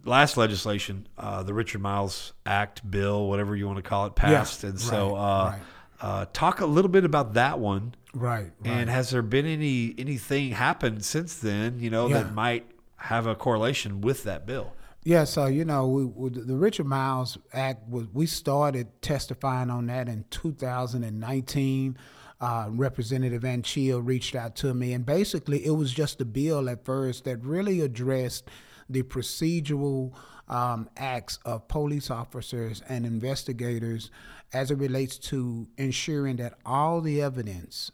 last 0.09 0.37
legislation, 0.37 1.07
uh, 1.17 1.43
the 1.43 1.55
Richard 1.55 1.81
Miles 1.81 2.33
Act 2.47 2.89
bill, 2.91 3.29
whatever 3.29 3.55
you 3.55 3.67
want 3.67 3.77
to 3.77 3.83
call 3.83 4.07
it, 4.07 4.15
passed, 4.15 4.65
and 4.65 4.81
so 4.81 5.15
right, 5.15 5.21
uh, 5.21 5.51
right. 5.51 5.61
uh, 6.01 6.27
talk 6.33 6.61
a 6.61 6.67
little 6.67 6.91
bit 6.91 7.05
about 7.05 7.35
that 7.35 7.59
one. 7.59 7.95
Right. 8.15 8.41
Right. 8.41 8.53
And 8.65 8.91
has 8.91 9.11
there 9.11 9.23
been 9.23 9.47
any 9.47 9.95
anything 9.99 10.53
happened 10.53 11.05
since 11.05 11.35
then? 11.37 11.79
You 11.81 11.91
know 11.91 12.09
Yeah. 12.09 12.23
that 12.23 12.35
might 12.35 12.67
have 12.97 13.27
a 13.27 13.35
correlation 13.35 14.01
with 14.01 14.25
that 14.25 14.47
bill. 14.47 14.73
Yeah, 15.05 15.25
so 15.25 15.47
you 15.47 15.65
know, 15.65 15.87
we, 15.87 16.05
we, 16.05 16.31
the 16.31 16.57
Richard 16.57 16.87
Miles 16.87 17.39
Act 17.53 17.89
was 17.89 18.07
we 18.13 18.27
started 18.27 18.89
testifying 19.01 19.71
on 19.71 19.87
that 19.87 20.09
in 20.09 20.25
2019. 20.31 21.97
Uh, 22.41 22.67
Representative 22.71 23.43
Anchia 23.43 24.01
reached 24.05 24.35
out 24.37 24.55
to 24.57 24.73
me, 24.75 24.93
and 24.93 25.05
basically, 25.05 25.65
it 25.65 25.73
was 25.73 25.93
just 25.93 26.21
a 26.21 26.25
bill 26.25 26.69
at 26.69 26.85
first 26.85 27.25
that 27.25 27.39
really 27.43 27.81
addressed 27.81 28.49
the 28.89 29.03
procedural 29.03 30.13
um, 30.49 30.89
acts 30.97 31.39
of 31.45 31.69
police 31.69 32.11
officers 32.11 32.83
and 32.89 33.05
investigators 33.05 34.11
as 34.53 34.71
it 34.71 34.79
relates 34.79 35.19
to 35.19 35.69
ensuring 35.77 36.37
that 36.37 36.55
all 36.65 37.01
the 37.01 37.21
evidence 37.21 37.91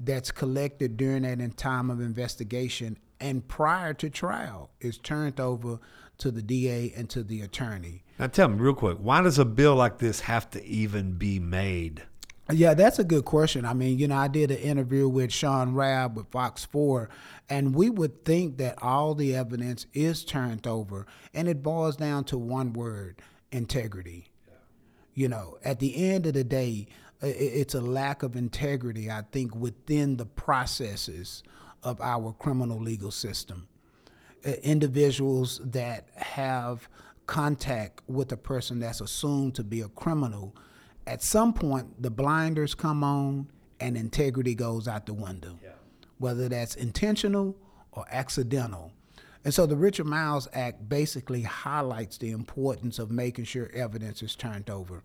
that's 0.00 0.30
collected 0.30 0.96
during 0.96 1.22
that 1.22 1.56
time 1.56 1.90
of 1.90 2.00
investigation 2.00 2.98
and 3.20 3.46
prior 3.46 3.94
to 3.94 4.10
trial 4.10 4.70
is 4.80 4.98
turned 4.98 5.38
over 5.38 5.78
to 6.18 6.30
the 6.30 6.42
DA 6.42 6.92
and 6.96 7.08
to 7.10 7.22
the 7.22 7.40
attorney. 7.40 8.02
Now 8.18 8.26
tell 8.26 8.48
me 8.48 8.58
real 8.58 8.74
quick, 8.74 8.98
why 8.98 9.22
does 9.22 9.38
a 9.38 9.44
bill 9.44 9.76
like 9.76 9.98
this 9.98 10.20
have 10.20 10.50
to 10.50 10.64
even 10.64 11.12
be 11.12 11.38
made? 11.38 12.02
Yeah, 12.52 12.74
that's 12.74 12.98
a 12.98 13.04
good 13.04 13.24
question. 13.24 13.64
I 13.64 13.72
mean, 13.72 13.98
you 13.98 14.08
know, 14.08 14.16
I 14.16 14.28
did 14.28 14.50
an 14.50 14.58
interview 14.58 15.08
with 15.08 15.32
Shaun 15.32 15.74
Rabb 15.74 16.16
with 16.16 16.30
Fox 16.30 16.64
4, 16.64 17.08
and 17.48 17.74
we 17.74 17.90
would 17.90 18.24
think 18.24 18.58
that 18.58 18.82
all 18.82 19.14
the 19.14 19.34
evidence 19.34 19.86
is 19.92 20.24
turned 20.24 20.66
over, 20.66 21.06
and 21.32 21.48
it 21.48 21.62
boils 21.62 21.96
down 21.96 22.24
to 22.24 22.38
one 22.38 22.72
word 22.72 23.20
integrity. 23.50 24.26
You 25.14 25.28
know, 25.28 25.58
at 25.64 25.78
the 25.78 26.10
end 26.10 26.26
of 26.26 26.34
the 26.34 26.44
day, 26.44 26.86
it's 27.20 27.74
a 27.74 27.80
lack 27.80 28.22
of 28.22 28.34
integrity, 28.34 29.10
I 29.10 29.22
think, 29.30 29.54
within 29.54 30.16
the 30.16 30.26
processes 30.26 31.42
of 31.82 32.00
our 32.00 32.32
criminal 32.32 32.80
legal 32.80 33.10
system. 33.10 33.68
Individuals 34.62 35.60
that 35.64 36.08
have 36.16 36.88
contact 37.26 38.02
with 38.08 38.32
a 38.32 38.36
person 38.36 38.80
that's 38.80 39.00
assumed 39.00 39.54
to 39.54 39.62
be 39.62 39.80
a 39.80 39.88
criminal, 39.88 40.56
at 41.06 41.22
some 41.22 41.52
point 41.52 42.02
the 42.02 42.10
blinders 42.10 42.74
come 42.74 43.02
on 43.02 43.48
and 43.80 43.96
integrity 43.96 44.54
goes 44.54 44.86
out 44.86 45.06
the 45.06 45.14
window, 45.14 45.58
whether 46.18 46.48
that's 46.48 46.74
intentional 46.76 47.56
or 47.92 48.04
accidental. 48.10 48.92
And 49.44 49.52
so 49.52 49.66
the 49.66 49.76
Richard 49.76 50.06
Miles 50.06 50.46
Act 50.52 50.88
basically 50.88 51.42
highlights 51.42 52.18
the 52.18 52.30
importance 52.30 52.98
of 52.98 53.10
making 53.10 53.44
sure 53.44 53.70
evidence 53.74 54.22
is 54.22 54.36
turned 54.36 54.70
over. 54.70 55.02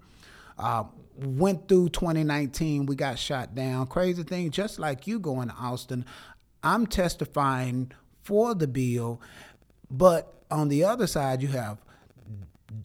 Uh, 0.59 0.83
went 1.15 1.67
through 1.67 1.89
2019, 1.89 2.85
we 2.85 2.95
got 2.95 3.17
shot 3.17 3.55
down. 3.55 3.87
Crazy 3.87 4.23
thing, 4.23 4.51
just 4.51 4.79
like 4.79 5.07
you 5.07 5.19
going 5.19 5.49
to 5.49 5.55
Austin, 5.55 6.05
I'm 6.63 6.87
testifying 6.87 7.91
for 8.23 8.53
the 8.53 8.67
bill, 8.67 9.21
but 9.89 10.33
on 10.49 10.69
the 10.69 10.83
other 10.83 11.07
side, 11.07 11.41
you 11.41 11.49
have 11.49 11.79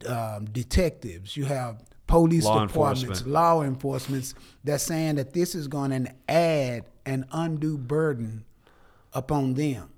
um, 0.07 0.47
detectives, 0.47 1.37
you 1.37 1.45
have 1.45 1.83
police 2.13 2.45
Law 2.45 2.67
departments, 2.67 3.03
enforcement. 3.03 3.33
law 3.33 3.63
enforcements 3.63 4.35
that's 4.65 4.85
saying 4.85 5.15
that 5.17 5.33
this 5.33 5.55
is 5.55 5.67
going 5.69 5.91
to 5.91 6.13
add 6.29 6.85
an 7.07 7.27
undue 7.33 7.79
burden 7.79 8.45
upon 9.15 9.55
them. 9.55 9.89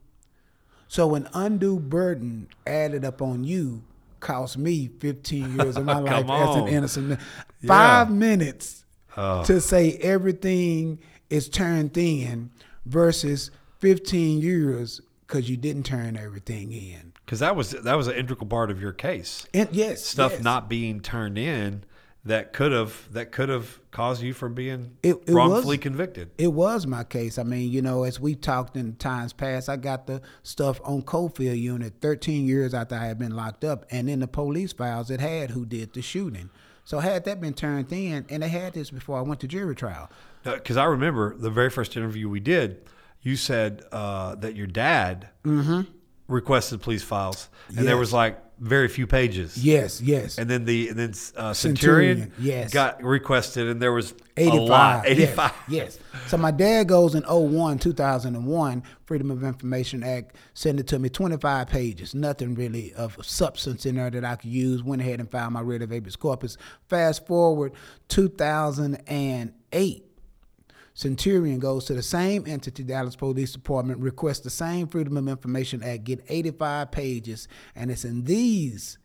So 0.88 1.14
an 1.16 1.28
undue 1.34 1.80
burden 1.80 2.48
added 2.66 3.04
upon 3.04 3.44
you 3.44 3.82
cost 4.20 4.56
me 4.56 4.88
15 5.00 5.56
years 5.58 5.76
of 5.76 5.84
my 5.84 5.98
life 5.98 6.26
Come 6.26 6.30
as 6.48 6.56
an 6.56 6.68
innocent 6.68 7.08
man. 7.08 7.18
Yeah. 7.60 7.68
Five 7.68 8.10
minutes 8.10 8.80
Oh. 9.16 9.44
to 9.44 9.60
say 9.60 9.92
everything 10.02 10.98
is 11.30 11.48
turned 11.48 11.96
in 11.96 12.50
versus 12.86 13.50
15 13.78 14.40
years 14.40 15.00
because 15.26 15.48
you 15.48 15.56
didn't 15.56 15.84
turn 15.84 16.16
everything 16.16 16.72
in. 16.72 17.12
Because 17.24 17.38
that 17.40 17.54
was 17.54 17.70
that 17.70 17.94
was 17.96 18.08
an 18.08 18.14
integral 18.16 18.46
part 18.48 18.70
of 18.72 18.80
your 18.80 18.92
case. 18.92 19.46
And 19.54 19.68
yes, 19.72 20.04
Stuff 20.04 20.32
yes. 20.32 20.42
not 20.42 20.68
being 20.68 21.00
turned 21.00 21.38
in 21.38 21.84
that 22.26 22.52
could 22.52 22.72
have 22.72 23.12
that 23.12 23.32
could 23.32 23.48
have 23.50 23.78
caused 23.90 24.22
you 24.22 24.32
from 24.32 24.54
being 24.54 24.96
It- 25.02 25.22
it 25.26 25.32
wrongfully 25.32 25.76
was- 25.76 25.82
convicted. 25.82 26.30
It 26.38 26.52
was 26.52 26.86
my 26.86 27.04
case. 27.04 27.38
I 27.38 27.42
mean, 27.42 27.70
you 27.70 27.82
know, 27.82 28.04
as 28.04 28.18
we 28.18 28.34
talked 28.34 28.76
in 28.76 28.94
times 28.96 29.32
past, 29.32 29.68
I 29.68 29.76
got 29.76 30.06
the 30.06 30.22
stuff 30.42 30.80
on 30.84 31.02
Coffield 31.02 31.58
unit 31.58 31.94
13 32.00 32.46
years 32.46 32.72
after 32.74 32.94
I 32.94 33.06
had 33.06 33.18
been 33.18 33.36
locked 33.36 33.64
up, 33.64 33.84
and 33.90 34.08
in 34.08 34.20
the 34.20 34.26
police 34.28 34.72
files, 34.72 35.10
it 35.10 35.20
had 35.20 35.50
who 35.50 35.66
did 35.66 35.92
the 35.92 36.02
shooting. 36.02 36.50
So 36.86 36.98
had 36.98 37.24
that 37.24 37.40
been 37.40 37.54
turned 37.54 37.90
in, 37.92 38.26
and 38.28 38.42
they 38.42 38.48
had 38.48 38.74
this 38.74 38.90
before 38.90 39.18
I 39.18 39.22
went 39.22 39.40
to 39.40 39.46
jury 39.48 39.74
trial. 39.74 40.10
Because 40.42 40.76
I 40.76 40.84
remember 40.84 41.34
the 41.36 41.48
very 41.50 41.70
first 41.70 41.96
interview 41.96 42.28
we 42.28 42.40
did, 42.40 42.82
you 43.22 43.36
said 43.36 43.82
uh, 43.92 44.34
that 44.36 44.54
your 44.54 44.66
dad 44.66 45.28
requested 46.28 46.82
police 46.82 47.02
files, 47.02 47.48
and 47.68 47.78
there 47.78 47.94
Mm-hmm. 47.94 48.00
Was 48.00 48.12
like 48.12 48.38
very 48.58 48.88
few 48.88 49.06
pages. 49.06 49.62
Yes, 49.62 50.00
yes. 50.00 50.38
And 50.38 50.48
then 50.48 50.64
the 50.64 50.88
and 50.88 50.98
then 50.98 51.14
uh, 51.36 51.52
Centurion, 51.52 52.18
Centurion, 52.18 52.32
yes. 52.38 52.72
got 52.72 53.02
requested, 53.02 53.68
and 53.68 53.80
there 53.80 53.92
was 53.92 54.14
85. 54.36 54.58
a 54.58 54.62
lot, 54.62 55.04
yes, 55.08 55.18
eighty 55.18 55.26
five. 55.26 55.52
Yes, 55.68 55.98
So 56.26 56.36
my 56.36 56.50
dad 56.50 56.88
goes 56.88 57.14
in 57.14 57.22
01, 57.22 57.78
2001, 57.78 58.82
Freedom 59.04 59.30
of 59.30 59.44
Information 59.44 60.02
Act, 60.02 60.36
sent 60.54 60.80
it 60.80 60.86
to 60.88 60.98
me, 60.98 61.08
25 61.08 61.68
pages, 61.68 62.14
nothing 62.14 62.54
really 62.54 62.92
of 62.94 63.16
substance 63.24 63.86
in 63.86 63.96
there 63.96 64.10
that 64.10 64.24
I 64.24 64.36
could 64.36 64.50
use. 64.50 64.82
Went 64.82 65.02
ahead 65.02 65.20
and 65.20 65.30
filed 65.30 65.52
my 65.52 65.60
writ 65.60 65.82
of 65.82 65.90
habeas 65.90 66.16
corpus. 66.16 66.56
Fast 66.88 67.26
forward 67.26 67.72
2008. 68.08 70.03
Centurion 70.96 71.58
goes 71.58 71.86
to 71.86 71.94
the 71.94 72.02
same 72.02 72.44
entity, 72.46 72.84
Dallas 72.84 73.16
Police 73.16 73.52
Department, 73.52 73.98
requests 73.98 74.40
the 74.40 74.50
same 74.50 74.86
Freedom 74.86 75.16
of 75.16 75.26
Information 75.28 75.82
Act, 75.82 76.04
get 76.04 76.24
85 76.28 76.92
pages, 76.92 77.48
and 77.74 77.90
it's 77.90 78.04
in 78.04 78.22
these 78.22 78.98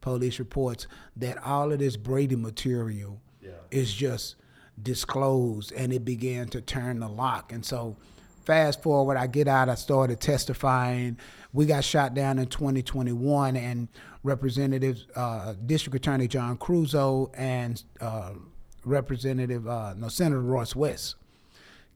police 0.00 0.38
reports 0.38 0.86
that 1.16 1.36
all 1.44 1.72
of 1.72 1.80
this 1.80 1.96
Brady 1.96 2.36
material 2.36 3.20
is 3.72 3.92
just 3.92 4.36
disclosed, 4.80 5.72
and 5.72 5.92
it 5.92 6.04
began 6.04 6.46
to 6.48 6.60
turn 6.60 7.00
the 7.00 7.08
lock. 7.08 7.52
And 7.52 7.64
so, 7.66 7.96
fast 8.44 8.80
forward, 8.80 9.16
I 9.16 9.26
get 9.26 9.48
out, 9.48 9.68
I 9.68 9.74
started 9.74 10.20
testifying. 10.20 11.18
We 11.52 11.66
got 11.66 11.82
shot 11.82 12.14
down 12.14 12.38
in 12.38 12.46
2021, 12.46 13.56
and 13.56 13.88
Representative 14.22 15.04
uh, 15.16 15.54
District 15.66 15.96
Attorney 15.96 16.28
John 16.28 16.58
Creuzot 16.58 17.30
and 17.34 17.82
uh, 18.00 18.34
Representative 18.84 19.66
uh, 19.66 19.94
no 19.94 20.08
Senator 20.08 20.40
Royce 20.40 20.76
West 20.76 21.16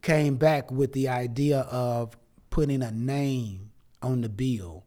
came 0.02 0.36
back 0.36 0.70
with 0.70 0.92
the 0.92 1.08
idea 1.08 1.60
of 1.60 2.16
putting 2.50 2.82
a 2.82 2.90
name 2.90 3.70
on 4.02 4.20
the 4.20 4.28
bill. 4.28 4.84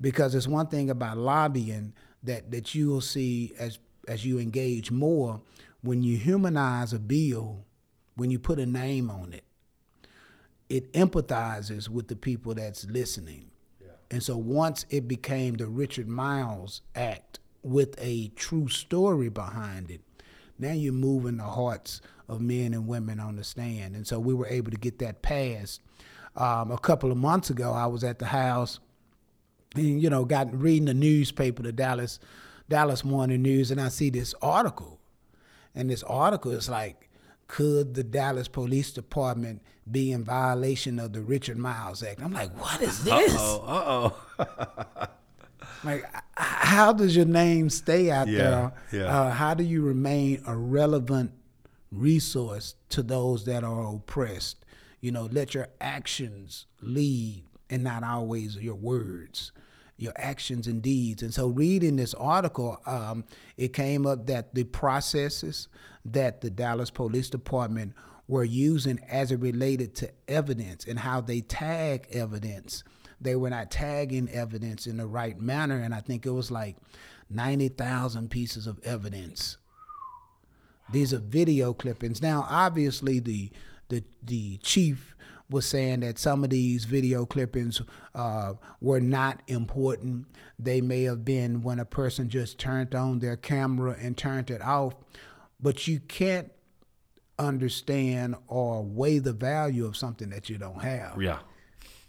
Because 0.00 0.34
it's 0.34 0.46
one 0.46 0.68
thing 0.68 0.90
about 0.90 1.18
lobbying 1.18 1.92
that 2.22 2.50
that 2.50 2.74
you 2.74 2.88
will 2.88 3.00
see 3.00 3.52
as 3.58 3.78
as 4.06 4.24
you 4.24 4.38
engage 4.38 4.90
more 4.90 5.40
when 5.82 6.02
you 6.02 6.16
humanize 6.16 6.92
a 6.92 6.98
bill 6.98 7.64
when 8.16 8.30
you 8.30 8.38
put 8.38 8.58
a 8.58 8.66
name 8.66 9.10
on 9.10 9.32
it 9.32 9.44
it 10.68 10.92
empathizes 10.92 11.88
with 11.88 12.08
the 12.08 12.16
people 12.16 12.54
that's 12.54 12.84
listening. 12.86 13.50
And 14.10 14.22
so 14.22 14.36
once 14.36 14.86
it 14.90 15.06
became 15.06 15.54
the 15.54 15.66
Richard 15.66 16.08
Miles 16.08 16.82
Act 16.94 17.40
with 17.62 17.94
a 17.98 18.28
true 18.28 18.68
story 18.68 19.28
behind 19.28 19.90
it, 19.90 20.00
now 20.58 20.72
you're 20.72 20.92
moving 20.92 21.36
the 21.36 21.44
hearts 21.44 22.00
of 22.28 22.40
men 22.40 22.74
and 22.74 22.86
women 22.86 23.20
on 23.20 23.36
the 23.36 23.44
stand. 23.44 23.94
And 23.94 24.06
so 24.06 24.18
we 24.18 24.34
were 24.34 24.46
able 24.46 24.70
to 24.70 24.76
get 24.76 24.98
that 24.98 25.22
passed. 25.22 25.80
Um, 26.36 26.70
a 26.70 26.78
couple 26.78 27.10
of 27.10 27.16
months 27.16 27.50
ago, 27.50 27.72
I 27.72 27.86
was 27.86 28.04
at 28.04 28.18
the 28.18 28.26
house 28.26 28.80
and, 29.74 30.00
you 30.00 30.10
know, 30.10 30.24
got 30.24 30.52
reading 30.54 30.86
the 30.86 30.94
newspaper, 30.94 31.62
the 31.62 31.72
Dallas 31.72 32.18
Dallas 32.68 33.02
Morning 33.02 33.40
News, 33.40 33.70
and 33.70 33.80
I 33.80 33.88
see 33.88 34.10
this 34.10 34.34
article. 34.42 35.00
And 35.74 35.88
this 35.88 36.02
article 36.02 36.52
is 36.52 36.68
like, 36.68 37.08
could 37.46 37.94
the 37.94 38.04
Dallas 38.04 38.46
Police 38.46 38.92
Department 38.92 39.62
be 39.90 40.12
in 40.12 40.22
violation 40.22 40.98
of 40.98 41.14
the 41.14 41.22
Richard 41.22 41.56
Miles 41.56 42.02
Act? 42.02 42.22
I'm 42.22 42.32
like, 42.32 42.54
what 42.60 42.82
is 42.82 43.04
this? 43.04 43.34
Uh 43.34 43.58
oh. 43.62 45.08
Like, 45.84 46.04
how 46.36 46.92
does 46.92 47.14
your 47.16 47.24
name 47.26 47.70
stay 47.70 48.10
out 48.10 48.28
Yeah, 48.28 48.38
there? 48.38 48.72
yeah. 49.02 49.06
Uh, 49.20 49.30
how 49.30 49.54
do 49.54 49.64
you 49.64 49.82
remain 49.82 50.42
a 50.46 50.56
relevant 50.56 51.32
resource 51.92 52.74
to 52.90 53.02
those 53.02 53.44
that 53.46 53.64
are 53.64 53.94
oppressed? 53.94 54.64
You 55.00 55.12
know, 55.12 55.28
let 55.30 55.54
your 55.54 55.68
actions 55.80 56.66
lead 56.80 57.44
and 57.70 57.84
not 57.84 58.02
always 58.02 58.56
your 58.56 58.74
words, 58.74 59.52
your 59.96 60.12
actions 60.16 60.66
and 60.66 60.82
deeds. 60.82 61.22
And 61.22 61.32
so, 61.32 61.46
reading 61.48 61.96
this 61.96 62.14
article, 62.14 62.78
um, 62.86 63.24
it 63.56 63.72
came 63.72 64.06
up 64.06 64.26
that 64.26 64.54
the 64.54 64.64
processes 64.64 65.68
that 66.04 66.40
the 66.40 66.50
Dallas 66.50 66.90
Police 66.90 67.30
Department 67.30 67.92
were 68.26 68.44
using 68.44 68.98
as 69.08 69.30
it 69.32 69.40
related 69.40 69.94
to 69.96 70.10
evidence 70.26 70.84
and 70.86 70.98
how 70.98 71.20
they 71.20 71.40
tag 71.40 72.06
evidence 72.12 72.82
they 73.20 73.36
were 73.36 73.50
not 73.50 73.70
tagging 73.70 74.28
evidence 74.30 74.86
in 74.86 74.96
the 74.96 75.06
right 75.06 75.40
manner 75.40 75.78
and 75.78 75.94
i 75.94 76.00
think 76.00 76.24
it 76.24 76.30
was 76.30 76.50
like 76.50 76.76
90,000 77.30 78.30
pieces 78.30 78.66
of 78.66 78.78
evidence. 78.84 79.58
These 80.90 81.12
are 81.12 81.18
video 81.18 81.74
clippings. 81.74 82.22
Now 82.22 82.46
obviously 82.48 83.20
the 83.20 83.50
the 83.88 84.04
the 84.22 84.58
chief 84.58 85.14
was 85.50 85.64
saying 85.64 86.00
that 86.00 86.18
some 86.18 86.44
of 86.44 86.50
these 86.50 86.84
video 86.84 87.24
clippings 87.24 87.80
uh, 88.14 88.54
were 88.80 89.00
not 89.00 89.40
important. 89.46 90.26
They 90.58 90.80
may 90.82 91.04
have 91.04 91.24
been 91.24 91.62
when 91.62 91.78
a 91.78 91.86
person 91.86 92.28
just 92.28 92.58
turned 92.58 92.94
on 92.94 93.18
their 93.18 93.36
camera 93.36 93.96
and 93.98 94.16
turned 94.16 94.50
it 94.50 94.60
off. 94.60 94.94
But 95.60 95.88
you 95.88 96.00
can't 96.00 96.50
understand 97.38 98.36
or 98.46 98.82
weigh 98.82 99.18
the 99.18 99.32
value 99.32 99.86
of 99.86 99.96
something 99.96 100.28
that 100.30 100.50
you 100.50 100.58
don't 100.58 100.82
have. 100.82 101.20
Yeah. 101.20 101.38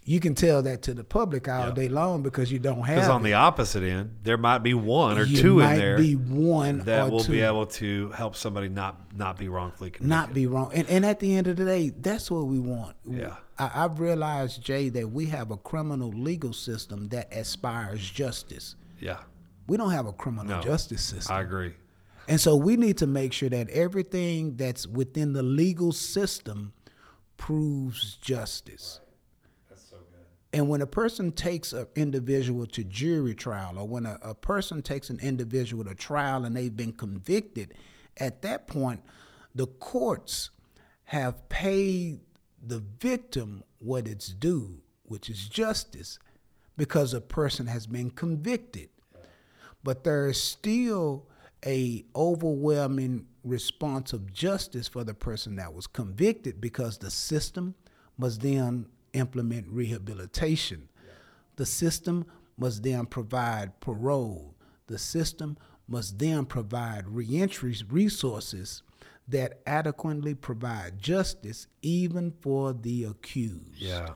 You 0.04 0.18
can 0.18 0.34
tell 0.34 0.62
that 0.62 0.82
to 0.82 0.94
the 0.94 1.04
public 1.04 1.46
all 1.48 1.72
day 1.72 1.88
long 1.88 2.22
because 2.22 2.50
you 2.50 2.58
don't 2.58 2.82
have 2.82 2.96
Because 2.96 3.08
on 3.10 3.20
it. 3.20 3.24
the 3.24 3.34
opposite 3.34 3.82
end, 3.82 4.16
there 4.22 4.38
might 4.38 4.58
be 4.58 4.74
one 4.74 5.18
or 5.18 5.24
You 5.24 5.36
two 5.40 5.60
in 5.60 5.76
there 5.78 5.96
be 5.98 6.14
one 6.14 6.78
that 6.80 7.10
will 7.10 7.20
two. 7.20 7.32
be 7.32 7.40
able 7.42 7.66
to 7.66 8.08
help 8.10 8.34
somebody 8.34 8.68
not 8.68 9.14
not 9.14 9.38
be 9.38 9.48
wrongfully 9.48 9.90
convicted. 9.90 10.08
not 10.08 10.32
be 10.34 10.46
wrong. 10.46 10.70
And, 10.74 10.88
and 10.88 11.04
at 11.04 11.20
the 11.20 11.36
end 11.36 11.46
of 11.46 11.56
the 11.56 11.64
day, 11.64 11.90
that's 11.90 12.30
what 12.30 12.46
we 12.46 12.58
want. 12.58 12.96
Yeah. 13.08 13.36
I, 13.58 13.84
I've 13.84 14.00
realized, 14.00 14.62
Jay, 14.62 14.88
that 14.88 15.10
we 15.10 15.26
have 15.26 15.50
a 15.50 15.56
criminal 15.58 16.08
legal 16.10 16.52
system 16.54 17.08
that 17.08 17.32
aspires 17.32 18.08
justice. 18.10 18.76
Yeah, 18.98 19.18
We 19.68 19.76
don't 19.76 19.90
have 19.92 20.06
a 20.06 20.12
criminal 20.12 20.56
No. 20.56 20.62
justice 20.62 21.02
system. 21.02 21.34
I 21.36 21.40
agree. 21.42 21.74
And 22.26 22.40
so 22.40 22.56
we 22.56 22.76
need 22.76 22.96
to 22.98 23.06
make 23.06 23.32
sure 23.32 23.48
that 23.50 23.68
everything 23.70 24.56
that's 24.56 24.86
within 24.86 25.32
the 25.34 25.42
legal 25.42 25.92
system 25.92 26.72
proves 27.36 28.16
justice. 28.16 29.00
And 30.52 30.68
when 30.68 30.82
a 30.82 30.86
person 30.86 31.30
takes 31.30 31.72
an 31.72 31.86
individual 31.94 32.66
to 32.66 32.82
jury 32.82 33.34
trial, 33.34 33.78
or 33.78 33.86
when 33.86 34.04
a, 34.04 34.18
a 34.22 34.34
person 34.34 34.82
takes 34.82 35.08
an 35.08 35.20
individual 35.20 35.84
to 35.84 35.94
trial 35.94 36.44
and 36.44 36.56
they've 36.56 36.76
been 36.76 36.92
convicted, 36.92 37.74
at 38.16 38.42
that 38.42 38.66
point, 38.66 39.00
the 39.54 39.66
courts 39.66 40.50
have 41.04 41.48
paid 41.48 42.20
the 42.64 42.82
victim 42.98 43.62
what 43.78 44.08
it's 44.08 44.28
due, 44.28 44.82
which 45.04 45.30
is 45.30 45.48
justice, 45.48 46.18
because 46.76 47.14
a 47.14 47.20
person 47.20 47.66
has 47.66 47.86
been 47.86 48.10
convicted. 48.10 48.88
But 49.82 50.04
there 50.04 50.28
is 50.28 50.42
still 50.42 51.26
a 51.64 52.04
overwhelming 52.14 53.26
response 53.44 54.12
of 54.12 54.32
justice 54.32 54.88
for 54.88 55.04
the 55.04 55.14
person 55.14 55.56
that 55.56 55.74
was 55.74 55.86
convicted 55.86 56.60
because 56.60 56.98
the 56.98 57.10
system 57.10 57.74
must 58.18 58.40
then 58.42 58.86
implement 59.12 59.66
rehabilitation. 59.68 60.88
The 61.56 61.66
system 61.66 62.26
must 62.56 62.82
then 62.82 63.06
provide 63.06 63.80
parole. 63.80 64.54
The 64.86 64.98
system 64.98 65.56
must 65.88 66.18
then 66.18 66.46
provide 66.46 67.08
reentry 67.08 67.74
resources 67.88 68.82
that 69.28 69.60
adequately 69.66 70.34
provide 70.34 70.98
justice 70.98 71.66
even 71.82 72.32
for 72.40 72.72
the 72.72 73.04
accused. 73.04 73.76
Yeah. 73.76 74.10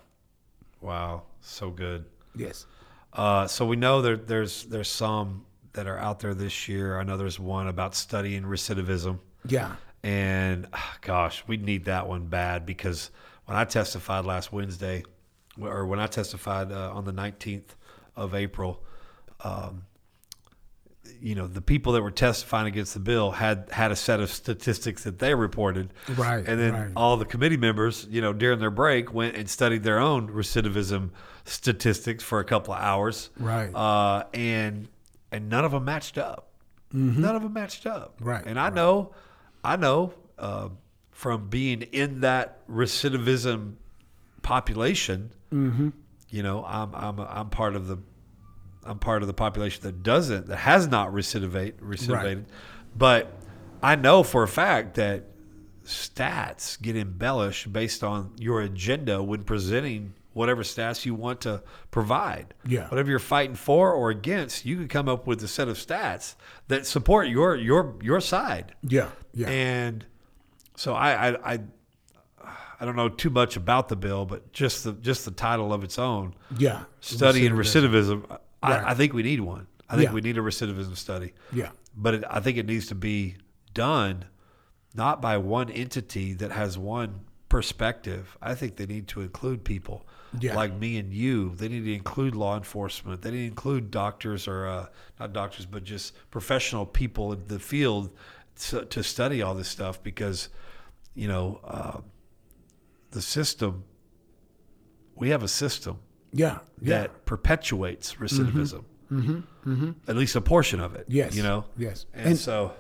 Wow. 0.81 1.25
So 1.41 1.71
good. 1.71 2.05
Yes. 2.35 2.67
Uh, 3.13 3.47
so 3.47 3.65
we 3.65 3.77
know 3.77 4.03
that 4.03 4.27
there's 4.27 4.65
there's 4.65 4.91
some 4.91 5.45
that 5.73 5.87
are 5.87 5.99
out 5.99 6.21
there 6.21 6.35
this 6.35 6.69
year. 6.69 6.99
I 6.99 7.05
know 7.05 7.17
there's 7.17 7.39
one 7.39 7.69
about 7.69 7.95
studying 7.95 8.43
recidivism. 8.43 9.19
Yeah. 9.47 9.77
And 10.03 10.67
ah, 10.73 10.97
gosh, 11.01 11.45
we 11.47 11.57
need 11.57 11.87
that 11.87 12.09
one 12.09 12.27
bad 12.27 12.67
because 12.67 13.11
when 13.47 13.57
I 13.57 13.65
testified 13.65 14.25
last 14.25 14.53
Wednesday, 14.53 15.05
or 15.61 15.87
when 15.87 16.01
I 16.01 16.07
testified 16.07 16.73
uh, 16.73 16.93
on 16.93 17.05
the 17.05 17.13
19th 17.13 17.77
of 18.17 18.35
April, 18.35 18.83
um, 19.43 19.85
you 21.21 21.35
know, 21.35 21.47
the 21.47 21.61
people 21.61 21.93
that 21.93 22.03
were 22.03 22.11
testifying 22.11 22.67
against 22.67 22.95
the 22.95 23.01
bill 23.01 23.31
had 23.31 23.69
had 23.71 23.93
a 23.93 23.97
set 23.97 24.21
of 24.21 24.31
statistics 24.31 25.05
that 25.05 25.19
they 25.19 25.35
reported. 25.35 25.93
Right, 26.17 26.47
And 26.47 26.59
then 26.59 26.73
right. 26.73 26.91
all 26.97 27.17
the 27.17 27.25
committee 27.25 27.57
members, 27.57 28.07
you 28.11 28.21
know, 28.21 28.33
during 28.33 28.59
their 28.59 28.71
break 28.71 29.13
went 29.13 29.37
and 29.37 29.49
studied 29.49 29.83
their 29.83 29.99
own 29.99 30.29
recidivism 30.29 31.11
statistics 31.45 32.25
for 32.25 32.41
a 32.41 32.45
couple 32.45 32.73
of 32.75 32.81
hours. 32.81 33.31
Right. 33.39 33.75
Uh, 33.75 34.25
and 34.33 34.89
and 35.31 35.49
none 35.49 35.65
of 35.65 35.73
them 35.73 35.85
matched 35.85 36.17
up. 36.17 36.51
None 36.93 37.35
of 37.35 37.43
them 37.43 37.53
matched 37.53 37.87
up. 37.87 38.17
Mm-hmm. 38.17 38.25
Right, 38.25 38.45
And 38.47 38.59
I 38.59 38.71
know, 38.71 39.15
I 39.65 39.75
know 39.75 40.15
uh, 40.39 40.69
from 41.15 41.49
being 41.49 41.81
in 41.83 42.21
that 42.21 42.67
recidivism 42.69 43.77
population, 44.43 45.31
Mm-hmm. 45.53 45.91
you 46.31 46.43
know, 46.43 46.65
I'm 46.67 46.93
I'm 46.95 47.19
I'm 47.21 47.49
part 47.51 47.77
of 47.77 47.87
the 47.87 47.99
I'm 48.85 48.99
part 48.99 49.23
of 49.23 49.29
the 49.29 49.35
population 49.35 49.83
that 49.85 50.03
doesn't 50.03 50.49
that 50.49 50.57
has 50.57 50.89
not 50.89 51.13
recidivate 51.13 51.75
recidivated, 51.75 52.45
but 52.97 53.33
I 53.83 53.95
know 53.97 54.23
for 54.25 54.43
a 54.43 54.49
fact 54.49 54.95
that 54.97 55.25
stats 55.85 56.81
get 56.81 56.97
embellished 56.97 57.73
based 57.73 58.03
on 58.03 58.33
your 58.39 58.61
agenda 58.63 59.23
when 59.23 59.45
presenting 59.45 60.15
whatever 60.33 60.63
stats 60.65 61.05
you 61.05 61.15
want 61.15 61.43
to 61.43 61.63
provide. 61.93 62.53
Yeah. 62.67 62.89
Whatever 62.89 63.11
you're 63.11 63.19
fighting 63.21 63.55
for 63.55 63.93
or 63.93 64.11
against, 64.11 64.65
you 64.65 64.77
can 64.77 64.89
come 64.89 65.09
up 65.09 65.27
with 65.29 65.41
a 65.45 65.49
set 65.49 65.69
of 65.69 65.77
stats 65.77 66.35
that 66.67 66.85
support 66.87 67.29
your 67.29 67.55
your 67.55 67.95
your 68.03 68.21
side. 68.21 68.75
Yeah, 68.83 69.11
yeah, 69.33 69.49
And 69.49 70.05
so 70.77 70.95
I, 70.95 71.31
I 71.31 71.53
I 71.55 71.59
I 72.81 72.85
don't 72.85 72.97
know 72.97 73.09
too 73.09 73.31
much 73.31 73.57
about 73.57 73.89
the 73.89 73.97
bill, 73.97 74.27
but 74.27 74.53
just 74.53 74.85
the 74.85 74.93
just 74.93 75.25
the 75.25 75.31
title 75.31 75.73
of 75.73 75.85
its 75.85 75.99
own, 75.99 76.35
yeah. 76.59 76.85
study 77.01 77.47
in 77.47 77.55
recidivism. 77.55 78.29
Right. 78.29 78.39
I, 78.63 78.91
I 78.91 78.95
think 78.95 79.13
we 79.13 79.23
need 79.23 79.41
one. 79.41 79.67
I 79.89 79.97
think 79.97 80.09
Yeah. 80.09 80.15
we 80.15 80.21
need 80.21 80.39
a 80.39 80.41
recidivism 80.41 80.97
study. 80.97 81.35
Yeah. 81.53 81.71
But 81.97 82.15
it, 82.15 82.25
I 82.29 82.41
think 82.41 82.57
it 82.59 82.67
needs 82.67 82.87
to 82.87 82.95
be 82.95 83.37
done 83.75 84.25
not 84.95 85.21
by 85.21 85.37
one 85.39 85.71
entity 85.71 86.33
that 86.35 86.51
has 86.53 86.79
one 86.79 87.21
perspective. 87.49 88.37
I 88.43 88.55
think 88.55 88.77
they 88.77 88.87
need 88.87 89.07
to 89.09 89.21
include 89.21 89.65
people 89.65 90.07
Yeah. 90.41 90.57
like 90.57 90.73
me 90.75 90.99
and 90.99 91.13
you. 91.13 91.55
They 91.57 91.69
need 91.69 91.85
to 91.85 91.95
include 91.95 92.35
law 92.35 92.57
enforcement. 92.57 93.23
They 93.23 93.31
need 93.31 93.39
to 93.39 93.47
include 93.47 93.91
doctors 93.91 94.49
or 94.49 94.67
uh, 94.67 94.87
not 95.21 95.33
doctors, 95.33 95.67
but 95.67 95.85
just 95.85 96.15
professional 96.31 96.87
people 96.87 97.33
in 97.33 97.47
the 97.47 97.59
field 97.59 98.11
to, 98.71 98.85
to 98.87 99.03
study 99.03 99.43
all 99.43 99.55
this 99.55 99.69
stuff 99.69 100.03
because, 100.03 100.49
you 101.15 101.29
know, 101.29 101.61
uh, 101.65 102.01
the 103.11 103.23
system. 103.23 103.85
We 105.17 105.29
have 105.31 105.43
a 105.45 105.49
system 105.49 105.99
Yeah, 106.33 106.59
yeah. 106.83 106.99
that 107.03 107.25
perpetuates 107.25 108.15
recidivism. 108.15 108.85
Mm-hmm. 109.13 109.91
At 110.09 110.17
least 110.17 110.35
a 110.35 110.41
portion 110.41 110.81
of 110.81 110.95
it. 110.97 111.07
Yes, 111.09 111.37
You 111.37 111.43
know? 111.45 111.65
yes. 111.79 112.07
And, 112.13 112.27
And- 112.31 112.39
so, 112.39 112.73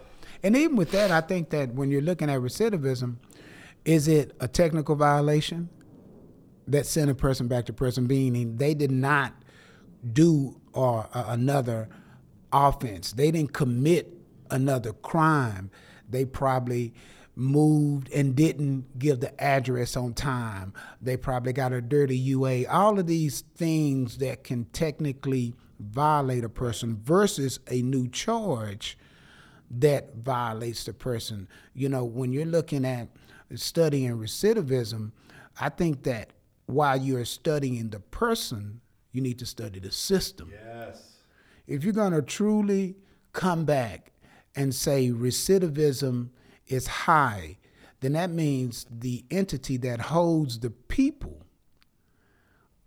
And 0.42 0.56
even 0.56 0.74
with 0.76 0.90
that, 0.90 1.10
I 1.12 1.20
think 1.20 1.50
that 1.50 1.72
when 1.74 1.90
you're 1.90 2.02
looking 2.02 2.28
at 2.28 2.40
recidivism, 2.40 3.16
is 3.84 4.08
it 4.08 4.34
a 4.40 4.48
technical 4.48 4.96
violation 4.96 5.68
that 6.66 6.86
sent 6.86 7.08
a 7.10 7.14
person 7.14 7.46
back 7.46 7.66
to 7.66 7.72
prison, 7.72 8.06
meaning 8.06 8.56
they 8.56 8.74
did 8.74 8.90
not 8.90 9.32
do 10.12 10.60
or 10.72 11.08
uh, 11.14 11.24
another 11.28 11.88
offense, 12.52 13.12
they 13.12 13.30
didn't 13.30 13.52
commit 13.52 14.12
another 14.50 14.92
crime, 14.92 15.70
they 16.10 16.24
probably 16.24 16.92
moved 17.36 18.10
and 18.12 18.36
didn't 18.36 18.98
give 18.98 19.20
the 19.20 19.42
address 19.42 19.96
on 19.96 20.14
time. 20.14 20.72
They 21.00 21.16
probably 21.16 21.52
got 21.52 21.72
a 21.72 21.80
dirty 21.80 22.16
UA. 22.16 22.66
All 22.68 22.98
of 22.98 23.06
these 23.06 23.42
things 23.56 24.18
that 24.18 24.44
can 24.44 24.66
technically 24.66 25.54
violate 25.80 26.44
a 26.44 26.48
person 26.48 26.96
versus 27.02 27.58
a 27.68 27.82
new 27.82 28.08
charge 28.08 28.96
that 29.70 30.16
violates 30.16 30.84
the 30.84 30.92
person. 30.92 31.48
You 31.74 31.88
know, 31.88 32.04
when 32.04 32.32
you're 32.32 32.44
looking 32.44 32.84
at 32.84 33.08
studying 33.54 34.16
recidivism, 34.16 35.12
I 35.60 35.68
think 35.68 36.04
that 36.04 36.30
while 36.66 37.00
you're 37.00 37.24
studying 37.24 37.90
the 37.90 38.00
person, 38.00 38.80
you 39.12 39.20
need 39.20 39.38
to 39.38 39.46
study 39.46 39.80
the 39.80 39.92
system. 39.92 40.50
yes. 40.52 41.10
If 41.66 41.82
you're 41.82 41.92
going 41.92 42.12
to 42.12 42.22
truly 42.22 42.96
come 43.32 43.64
back 43.64 44.12
and 44.54 44.74
say 44.74 45.10
recidivism 45.10 46.28
is 46.66 46.86
high, 46.86 47.58
then 48.00 48.12
that 48.12 48.30
means 48.30 48.86
the 48.90 49.24
entity 49.30 49.76
that 49.78 50.00
holds 50.00 50.60
the 50.60 50.70
people 50.70 51.44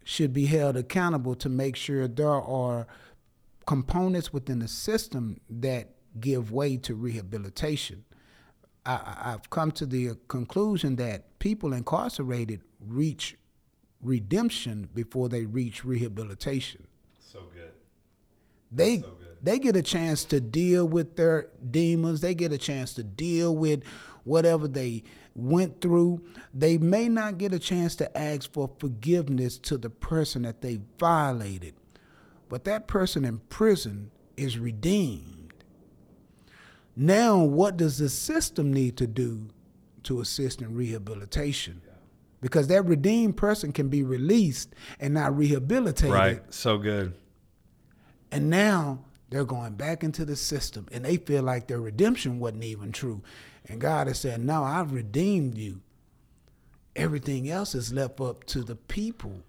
should 0.03 0.31
be 0.31 0.45
held 0.45 0.77
accountable 0.77 1.35
to 1.35 1.49
make 1.49 1.75
sure 1.75 2.07
there 2.07 2.29
are 2.29 2.87
components 3.65 4.31
within 4.31 4.59
the 4.59 4.67
system 4.67 5.39
that 5.49 5.95
give 6.19 6.51
way 6.51 6.77
to 6.77 6.95
rehabilitation. 6.95 8.05
I- 8.85 9.33
I've 9.33 9.49
come 9.49 9.71
to 9.73 9.85
the 9.85 10.15
conclusion 10.29 10.95
that 10.95 11.37
people 11.39 11.73
incarcerated 11.73 12.61
reach 12.79 13.37
redemption 14.01 14.87
before 14.93 15.27
they 15.27 15.45
reach 15.45 15.83
rehabilitation. 15.83 16.87
So 17.19 17.41
good. 17.53 17.73
They 18.71 19.01
so 19.01 19.09
good. 19.11 19.26
They 19.41 19.59
get 19.59 19.75
a 19.75 19.81
chance 19.81 20.23
to 20.25 20.39
deal 20.39 20.87
with 20.87 21.15
their 21.15 21.47
demons. 21.69 22.21
They 22.21 22.33
get 22.33 22.51
a 22.51 22.57
chance 22.57 22.93
to 22.95 23.03
deal 23.03 23.55
with 23.55 23.83
whatever 24.23 24.67
they 24.67 25.03
went 25.35 25.81
through. 25.81 26.25
They 26.53 26.77
may 26.77 27.07
not 27.07 27.37
get 27.37 27.53
a 27.53 27.59
chance 27.59 27.95
to 27.97 28.17
ask 28.17 28.51
for 28.51 28.69
forgiveness 28.79 29.57
to 29.59 29.77
the 29.77 29.89
person 29.89 30.41
that 30.41 30.61
they 30.61 30.79
violated, 30.99 31.75
but 32.49 32.63
that 32.65 32.87
person 32.87 33.23
in 33.23 33.39
prison 33.49 34.11
is 34.35 34.57
redeemed. 34.57 35.53
Now, 36.95 37.43
what 37.43 37.77
does 37.77 37.99
the 37.99 38.09
system 38.09 38.73
need 38.73 38.97
to 38.97 39.05
do 39.05 39.49
to 40.03 40.19
assist 40.19 40.61
in 40.61 40.73
rehabilitation? 40.73 41.81
Because 42.41 42.67
that 42.67 42.85
redeemed 42.85 43.37
person 43.37 43.71
can 43.71 43.89
be 43.89 44.03
released 44.03 44.73
and 44.99 45.13
not 45.13 45.37
rehabilitated. 45.37 46.13
Right. 46.13 46.41
So 46.53 46.77
good. 46.77 47.13
And 48.31 48.49
now 48.49 49.05
they're 49.29 49.45
going 49.45 49.73
back 49.73 50.03
into 50.03 50.25
the 50.25 50.35
system 50.35 50.87
and 50.91 51.03
they 51.03 51.17
feel 51.17 51.43
like 51.43 51.67
their 51.67 51.81
redemption 51.81 52.39
wasn't 52.39 52.63
even 52.63 52.91
true. 52.91 53.21
And 53.67 53.81
God 53.81 54.07
has 54.07 54.19
said, 54.19 54.43
No, 54.43 54.63
I've 54.63 54.93
redeemed 54.93 55.57
you. 55.57 55.81
Everything 56.95 57.49
else 57.49 57.75
is 57.75 57.93
left 57.93 58.21
up 58.21 58.45
to 58.45 58.63
the 58.63 58.75
people 58.75 59.43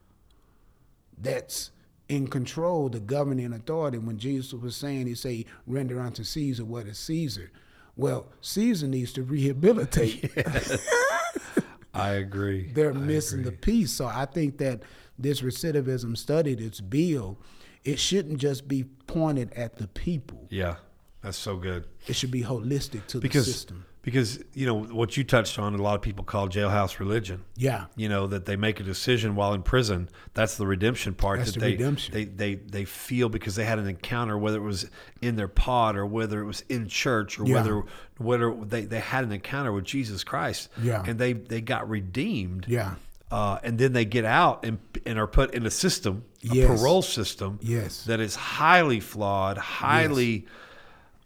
that's 1.16 1.70
in 2.09 2.26
control, 2.26 2.89
the 2.89 3.01
governing 3.01 3.53
authority. 3.53 3.99
When 3.99 4.18
Jesus 4.18 4.53
was 4.53 4.76
saying, 4.76 5.07
He 5.07 5.14
say, 5.14 5.47
render 5.66 6.01
unto 6.01 6.24
Caesar 6.24 6.64
what 6.64 6.87
is 6.87 6.99
Caesar. 6.99 7.51
Well, 7.97 8.26
Caesar 8.41 8.87
needs 8.87 9.12
to 9.14 9.22
rehabilitate. 9.22 10.31
I 11.95 12.11
agree. 12.11 12.70
They're 12.72 12.95
I 12.95 12.97
missing 12.97 13.43
the 13.43 13.53
piece. 13.53 13.93
So 13.93 14.07
I 14.07 14.24
think 14.24 14.59
that 14.59 14.83
this 15.18 15.41
recidivism 15.41 16.16
study, 16.16 16.55
this 16.55 16.81
bill, 16.81 17.39
it 17.85 17.99
shouldn't 17.99 18.39
just 18.39 18.68
be 18.68 18.85
pointed 19.07 19.53
at 19.55 19.76
the 19.76 19.89
people. 19.89 20.47
Yeah. 20.51 20.76
That's 21.22 21.37
so 21.39 21.57
good. 21.57 21.85
It 22.07 22.14
should 22.14 22.31
be 22.31 22.43
holistic 22.43 23.07
to 23.09 23.18
Because 23.20 23.47
the 23.47 23.53
system. 23.53 23.85
because 24.03 24.43
you 24.55 24.66
know 24.66 24.74
what 24.85 25.16
you 25.16 25.24
touched 25.24 25.59
on, 25.59 25.74
a 25.74 25.83
lot 25.83 25.97
of 25.97 26.01
people 26.03 26.24
call 26.24 26.49
jailhouse 26.49 27.01
religion. 27.01 27.43
Yeah. 27.57 27.87
You 27.97 28.09
know 28.09 28.29
that 28.29 28.45
they 28.47 28.55
make 28.55 28.79
a 28.79 28.85
decision 28.85 29.35
while 29.35 29.53
in 29.53 29.62
prison. 29.62 30.09
That's 30.35 30.57
the 30.57 30.66
redemption 30.66 31.14
part. 31.14 31.41
That's 31.41 31.53
that 31.55 31.59
the 31.61 31.66
they, 31.66 31.72
redemption. 31.72 32.14
They 32.14 32.24
they 32.24 32.55
they 32.55 32.85
feel 32.85 33.29
because 33.29 33.57
they 33.57 33.64
had 33.64 33.81
an 33.81 33.89
encounter, 33.89 34.39
whether 34.39 34.59
it 34.59 34.62
was 34.62 34.89
in 35.20 35.35
their 35.35 35.49
pod 35.49 35.97
or 35.97 36.07
whether 36.07 36.41
it 36.41 36.47
was 36.47 36.61
in 36.68 36.87
church 36.87 37.41
or 37.41 37.47
Yeah. 37.47 37.55
whether 37.57 37.83
whether 38.18 38.55
they, 38.64 38.85
they 38.85 39.01
had 39.01 39.24
an 39.24 39.33
encounter 39.33 39.72
with 39.72 39.85
Jesus 39.85 40.22
Christ. 40.22 40.68
Yeah. 40.81 41.03
And 41.05 41.18
they 41.18 41.33
they 41.33 41.61
got 41.61 41.89
redeemed. 41.91 42.66
Yeah. 42.68 42.95
Uh, 43.31 43.59
and 43.62 43.79
then 43.79 43.93
they 43.93 44.05
get 44.07 44.24
out 44.24 44.64
and 44.64 44.79
and 45.05 45.18
are 45.18 45.26
put 45.26 45.53
in 45.55 45.66
a 45.66 45.70
system, 45.70 46.24
a 46.51 46.55
Yes. 46.55 46.66
parole 46.66 47.03
system. 47.03 47.59
Yes. 47.62 48.05
That 48.05 48.20
is 48.20 48.35
highly 48.37 49.01
flawed, 49.01 49.59
highly. 49.59 50.47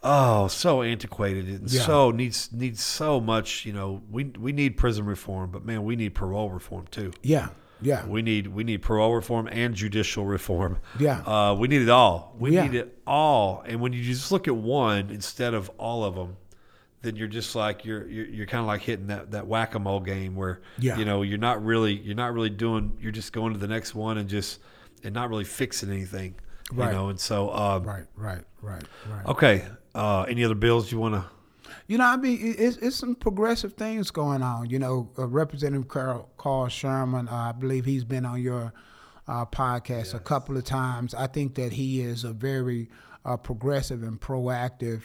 Oh, 0.02 0.48
so 0.48 0.82
antiquated 0.82 1.46
and 1.46 1.70
Yeah. 1.70 1.82
so 1.82 2.10
needs 2.10 2.48
needs 2.52 2.82
so 2.82 3.20
much. 3.20 3.64
You 3.64 3.72
know, 3.72 4.02
we 4.10 4.24
we 4.38 4.52
need 4.52 4.76
prison 4.76 5.04
reform, 5.06 5.50
but 5.52 5.64
man, 5.64 5.84
we 5.84 5.94
need 5.94 6.14
parole 6.14 6.50
reform 6.50 6.86
too. 6.90 7.12
Yeah. 7.22 7.50
Yeah. 7.80 8.04
We 8.06 8.20
need 8.22 8.48
we 8.48 8.64
need 8.64 8.82
parole 8.82 9.14
reform 9.14 9.48
and 9.52 9.74
judicial 9.74 10.24
reform. 10.24 10.78
Yeah. 10.98 11.20
uh, 11.20 11.54
we 11.54 11.68
need 11.68 11.82
it 11.82 11.88
all. 11.88 12.34
We 12.38 12.54
Yeah. 12.54 12.62
need 12.66 12.74
it 12.74 12.98
all. 13.06 13.62
And 13.64 13.80
when 13.80 13.92
you 13.92 14.02
just 14.02 14.32
look 14.32 14.48
at 14.48 14.56
one 14.56 15.08
instead 15.10 15.54
of 15.54 15.70
all 15.78 16.02
of 16.04 16.16
them, 16.16 16.36
then 17.02 17.16
you're 17.16 17.28
just 17.28 17.54
like 17.54 17.84
you're 17.84 18.06
you're, 18.08 18.26
you're 18.26 18.46
kind 18.46 18.60
of 18.60 18.66
like 18.66 18.80
hitting 18.82 19.08
that, 19.08 19.30
that 19.32 19.46
whack 19.46 19.74
a 19.74 19.78
mole 19.78 20.00
game 20.00 20.34
where 20.36 20.60
Yeah. 20.78 20.96
you 20.98 21.04
know 21.04 21.22
you're 21.22 21.38
not 21.38 21.64
really 21.64 21.94
you're 21.94 22.14
not 22.16 22.32
really 22.32 22.50
doing 22.50 22.96
you're 23.00 23.12
just 23.12 23.32
going 23.32 23.52
to 23.52 23.58
the 23.58 23.68
next 23.68 23.94
one 23.94 24.18
and 24.18 24.28
just 24.28 24.60
and 25.04 25.14
not 25.14 25.28
really 25.28 25.44
fixing 25.44 25.90
anything. 25.90 26.36
Right. 26.72 26.86
You 26.86 26.92
know, 26.92 27.08
and 27.10 27.20
so 27.20 27.52
um, 27.52 27.84
right. 27.84 28.04
Right. 28.16 28.44
Right. 28.62 28.82
Right. 29.10 29.26
okay. 29.26 29.64
Uh, 29.94 30.22
any 30.22 30.42
other 30.44 30.54
bills 30.54 30.90
you 30.90 30.98
want 30.98 31.14
to? 31.16 31.24
You 31.86 31.98
know, 31.98 32.04
I 32.06 32.16
mean, 32.16 32.38
it's, 32.56 32.76
it's 32.78 32.96
some 32.96 33.14
progressive 33.14 33.74
things 33.74 34.10
going 34.10 34.42
on. 34.42 34.70
You 34.70 34.78
know, 34.78 35.10
uh, 35.18 35.26
Representative 35.26 35.88
Carl, 35.88 36.30
Carl 36.38 36.68
Sherman, 36.68 37.28
uh, 37.28 37.34
I 37.34 37.52
believe 37.52 37.84
he's 37.84 38.04
been 38.04 38.24
on 38.24 38.40
your 38.40 38.72
uh, 39.28 39.44
podcast 39.46 40.14
a 40.14 40.18
couple 40.18 40.56
of 40.56 40.64
times. 40.64 41.14
I 41.14 41.26
think 41.26 41.56
that 41.56 41.72
he 41.72 42.00
is 42.00 42.24
a 42.24 42.32
very 42.32 42.88
uh, 43.24 43.36
progressive 43.36 44.02
and 44.02 44.18
proactive 44.20 45.02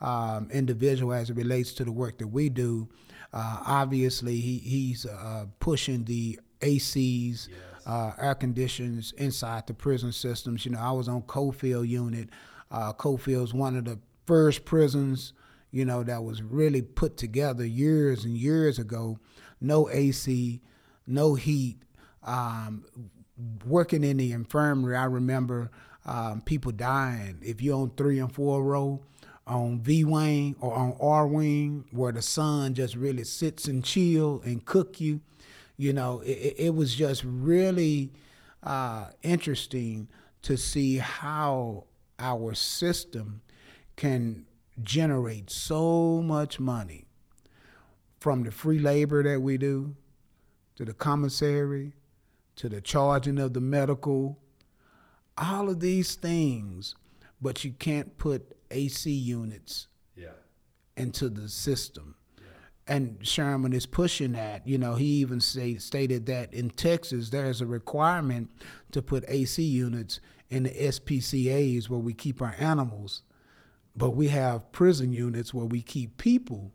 um, 0.00 0.48
individual 0.52 1.12
as 1.12 1.30
it 1.30 1.36
relates 1.36 1.72
to 1.74 1.84
the 1.84 1.92
work 1.92 2.18
that 2.18 2.28
we 2.28 2.48
do. 2.48 2.88
Uh, 3.32 3.62
obviously, 3.66 4.40
he, 4.40 4.58
he's 4.58 5.06
uh, 5.06 5.46
pushing 5.60 6.04
the 6.04 6.38
ACs, 6.60 7.48
uh, 7.86 8.12
air 8.20 8.34
conditions 8.34 9.12
inside 9.18 9.66
the 9.66 9.74
prison 9.74 10.12
systems. 10.12 10.64
You 10.64 10.72
know, 10.72 10.80
I 10.80 10.90
was 10.92 11.08
on 11.08 11.22
Coffield 11.22 11.86
unit. 11.86 12.28
Uh, 12.70 12.92
Coffield's 12.92 13.54
one 13.54 13.76
of 13.76 13.84
the 13.84 13.98
first 14.26 14.64
prisons, 14.64 15.32
you 15.70 15.84
know, 15.84 16.02
that 16.02 16.22
was 16.22 16.42
really 16.42 16.82
put 16.82 17.16
together 17.16 17.64
years 17.64 18.24
and 18.24 18.36
years 18.36 18.78
ago. 18.78 19.18
No 19.60 19.88
AC, 19.90 20.60
no 21.06 21.34
heat. 21.34 21.78
Um, 22.24 22.84
working 23.64 24.02
in 24.02 24.16
the 24.16 24.32
infirmary, 24.32 24.96
I 24.96 25.04
remember 25.04 25.70
um, 26.04 26.40
people 26.40 26.72
dying. 26.72 27.38
If 27.42 27.62
you're 27.62 27.78
on 27.78 27.90
three 27.96 28.18
and 28.18 28.32
four 28.32 28.62
row, 28.64 29.02
on 29.46 29.80
V 29.80 30.04
Wing 30.04 30.56
or 30.60 30.74
on 30.74 30.96
R 31.00 31.26
Wing, 31.26 31.84
where 31.90 32.12
the 32.12 32.22
sun 32.22 32.74
just 32.74 32.96
really 32.96 33.24
sits 33.24 33.66
and 33.66 33.84
chill 33.84 34.42
and 34.44 34.64
cook 34.64 35.00
you. 35.00 35.20
You 35.76 35.92
know, 35.92 36.20
it, 36.20 36.54
it 36.58 36.74
was 36.74 36.94
just 36.94 37.22
really 37.24 38.12
uh, 38.62 39.06
interesting 39.22 40.08
to 40.42 40.56
see 40.56 40.98
how 40.98 41.84
our 42.18 42.54
system 42.54 43.42
can 43.96 44.46
generate 44.82 45.50
so 45.50 46.22
much 46.22 46.58
money 46.58 47.06
from 48.18 48.42
the 48.42 48.50
free 48.50 48.78
labor 48.78 49.22
that 49.22 49.40
we 49.40 49.56
do 49.58 49.94
to 50.76 50.84
the 50.84 50.94
commissary 50.94 51.92
to 52.56 52.68
the 52.70 52.80
charging 52.80 53.38
of 53.38 53.52
the 53.52 53.60
medical, 53.60 54.38
all 55.38 55.68
of 55.68 55.80
these 55.80 56.14
things, 56.14 56.94
but 57.40 57.64
you 57.64 57.72
can't 57.72 58.16
put 58.16 58.55
AC 58.70 59.10
units 59.10 59.88
Yeah. 60.16 60.28
into 60.96 61.28
the 61.28 61.48
system. 61.48 62.14
And 62.88 63.18
Sherman 63.26 63.72
is 63.72 63.84
pushing 63.84 64.32
that. 64.32 64.66
You 64.66 64.78
know, 64.78 64.94
he 64.94 65.06
even 65.06 65.40
say, 65.40 65.74
stated 65.76 66.26
that 66.26 66.54
in 66.54 66.70
Texas 66.70 67.30
there's 67.30 67.60
a 67.60 67.66
requirement 67.66 68.48
to 68.92 69.02
put 69.02 69.24
AC 69.26 69.60
units 69.62 70.20
in 70.50 70.62
the 70.62 70.70
SPCA's 70.70 71.90
where 71.90 71.98
we 71.98 72.14
keep 72.14 72.40
our 72.40 72.54
animals, 72.60 73.22
but 73.96 74.10
we 74.10 74.28
have 74.28 74.70
prison 74.70 75.12
units 75.12 75.52
where 75.52 75.64
we 75.66 75.82
keep 75.82 76.16
people, 76.16 76.70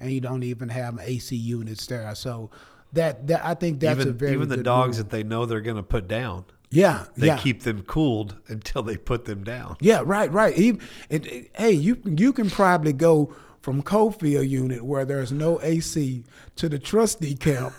and 0.00 0.10
you 0.10 0.20
don't 0.20 0.42
even 0.42 0.68
have 0.70 0.98
AC 1.00 1.36
units 1.36 1.86
there. 1.86 2.12
So 2.16 2.50
that, 2.92 3.28
that 3.28 3.44
I 3.44 3.54
think 3.54 3.78
that's 3.78 4.00
even 4.00 4.08
a 4.08 4.12
very 4.12 4.32
even 4.32 4.48
the 4.48 4.56
dogs 4.56 4.96
that 4.98 5.10
they 5.10 5.22
know 5.22 5.46
they're 5.46 5.60
going 5.60 5.76
to 5.76 5.82
put 5.84 6.08
down, 6.08 6.44
yeah 6.72 7.04
they 7.16 7.28
yeah. 7.28 7.36
keep 7.36 7.62
them 7.62 7.82
cooled 7.82 8.36
until 8.48 8.82
they 8.82 8.96
put 8.96 9.24
them 9.26 9.44
down. 9.44 9.76
Yeah, 9.80 10.02
right, 10.04 10.32
right. 10.32 10.56
Even, 10.58 10.80
it, 11.08 11.26
it- 11.26 11.50
hey, 11.54 11.72
you 11.72 11.98
you 12.04 12.32
can 12.32 12.50
probably 12.50 12.92
go 12.92 13.34
from 13.60 13.80
Coffield 13.82 14.46
unit 14.46 14.84
where 14.84 15.04
there's 15.04 15.30
no 15.30 15.60
AC 15.62 16.24
to 16.56 16.68
the 16.68 16.78
trustee 16.80 17.34
camp 17.36 17.72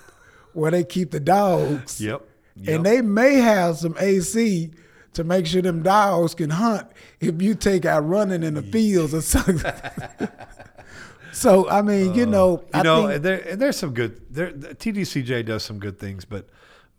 where 0.53 0.71
they 0.71 0.83
keep 0.83 1.11
the 1.11 1.19
dogs. 1.19 1.99
Yep. 1.99 2.21
Yep. 2.55 2.75
And 2.75 2.85
they 2.85 3.01
may 3.01 3.35
have 3.35 3.77
some 3.77 3.95
AC 3.99 4.69
to 5.13 5.23
make 5.23 5.45
sure 5.45 5.61
them 5.61 5.83
dogs 5.83 6.35
can 6.35 6.51
hunt 6.51 6.87
if 7.19 7.41
you 7.41 7.55
take 7.55 7.85
out 7.85 8.07
running 8.07 8.43
in 8.43 8.53
the 8.53 8.61
fields 8.61 9.13
or 9.13 9.21
something. 9.21 9.71
so 11.31 11.69
I 11.69 11.81
mean, 11.81 12.13
you 12.13 12.23
uh, 12.23 12.27
know, 12.27 12.51
you 12.73 12.79
I 12.79 12.83
know, 12.83 13.01
think, 13.03 13.15
and 13.15 13.25
there 13.25 13.55
there's 13.55 13.77
some 13.77 13.93
good. 13.93 14.21
There, 14.33 14.51
the 14.51 14.75
TDCJ 14.75 15.45
does 15.45 15.63
some 15.63 15.79
good 15.79 15.99
things, 15.99 16.25
but 16.25 16.47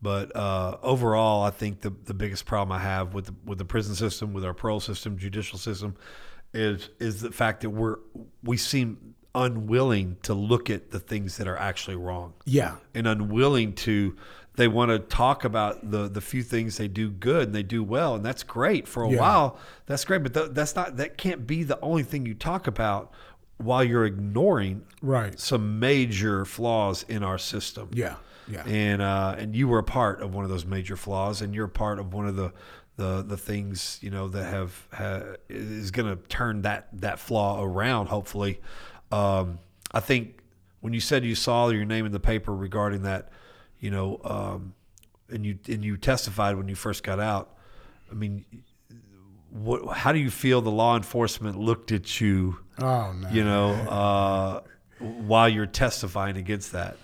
but 0.02 0.34
uh, 0.36 0.76
overall, 0.82 1.42
I 1.42 1.50
think 1.50 1.80
the 1.80 1.90
the 2.04 2.14
biggest 2.14 2.44
problem 2.46 2.72
I 2.76 2.80
have 2.82 3.14
with 3.14 3.26
the, 3.26 3.34
with 3.44 3.58
the 3.58 3.64
prison 3.64 3.94
system, 3.94 4.32
with 4.32 4.44
our 4.44 4.54
parole 4.54 4.80
system, 4.80 5.16
judicial 5.18 5.58
system, 5.58 5.96
is 6.52 6.90
is 6.98 7.20
the 7.20 7.30
fact 7.32 7.62
that 7.62 7.70
we're 7.70 7.96
we 8.42 8.56
seem 8.56 9.14
unwilling 9.34 10.16
to 10.22 10.32
look 10.34 10.70
at 10.70 10.90
the 10.92 11.00
things 11.00 11.38
that 11.38 11.48
are 11.48 11.56
actually 11.56 11.96
wrong. 11.96 12.34
yeah, 12.44 12.76
and 12.94 13.06
unwilling 13.08 13.72
to 13.72 14.14
they 14.56 14.68
want 14.68 14.90
to 14.90 14.98
talk 15.00 15.44
about 15.44 15.90
the 15.90 16.08
the 16.08 16.20
few 16.20 16.42
things 16.42 16.76
they 16.76 16.86
do 16.86 17.10
good 17.10 17.46
and 17.48 17.54
they 17.54 17.62
do 17.64 17.82
well 17.82 18.14
and 18.14 18.24
that's 18.24 18.44
great 18.44 18.86
for 18.86 19.02
a 19.02 19.10
Yeah. 19.10 19.18
while 19.20 19.58
that's 19.86 20.04
great 20.04 20.22
but 20.22 20.32
th- 20.34 20.50
that's 20.52 20.76
not 20.76 20.96
that 20.98 21.18
can't 21.18 21.44
be 21.48 21.64
the 21.64 21.80
only 21.80 22.04
thing 22.04 22.24
you 22.26 22.34
talk 22.34 22.68
about 22.68 23.12
while 23.56 23.82
you're 23.82 24.04
ignoring 24.04 24.82
Right. 25.02 25.36
some 25.40 25.80
major 25.80 26.44
flaws 26.44 27.04
in 27.08 27.24
our 27.24 27.38
system 27.38 27.88
yeah, 27.92 28.14
yeah. 28.48 28.64
and 28.66 29.02
uh, 29.02 29.36
and 29.38 29.54
you 29.54 29.68
were 29.68 29.78
a 29.78 29.84
part 29.84 30.20
of 30.22 30.34
one 30.34 30.44
of 30.44 30.50
those 30.50 30.64
major 30.66 30.96
flaws, 30.96 31.42
and 31.42 31.54
you're 31.54 31.66
a 31.66 31.68
part 31.68 31.98
of 31.98 32.12
one 32.12 32.26
of 32.26 32.36
the 32.36 32.52
the 32.96 33.22
the 33.22 33.36
things 33.36 33.98
you 34.00 34.10
know 34.10 34.28
that 34.28 34.44
have, 34.44 34.88
ha 34.92 35.22
is 35.48 35.90
going 35.90 36.16
to 36.16 36.22
turn 36.28 36.62
that 36.62 36.88
that 36.92 37.18
flaw 37.18 37.62
around. 37.62 38.06
Hopefully, 38.06 38.60
um, 39.10 39.58
I 39.92 40.00
think 40.00 40.38
when 40.80 40.92
you 40.92 41.00
said 41.00 41.24
you 41.24 41.34
saw 41.34 41.68
your 41.68 41.84
name 41.84 42.06
in 42.06 42.12
the 42.12 42.20
paper 42.20 42.54
regarding 42.54 43.02
that, 43.02 43.30
you 43.80 43.90
know, 43.90 44.20
um, 44.24 44.74
and 45.30 45.44
you 45.44 45.58
and 45.68 45.84
you 45.84 45.96
testified 45.96 46.56
when 46.56 46.68
you 46.68 46.74
first 46.74 47.02
got 47.02 47.18
out. 47.18 47.56
I 48.10 48.14
mean, 48.14 48.44
what? 49.50 49.96
How 49.96 50.12
do 50.12 50.18
you 50.18 50.30
feel 50.30 50.60
the 50.60 50.70
law 50.70 50.96
enforcement 50.96 51.58
looked 51.58 51.90
at 51.90 52.20
you? 52.20 52.58
Oh 52.78 53.12
no. 53.12 53.28
You 53.30 53.44
know, 53.44 53.70
uh, 53.70 54.60
while 54.98 55.48
you're 55.48 55.66
testifying 55.66 56.36
against 56.36 56.72
that. 56.72 56.96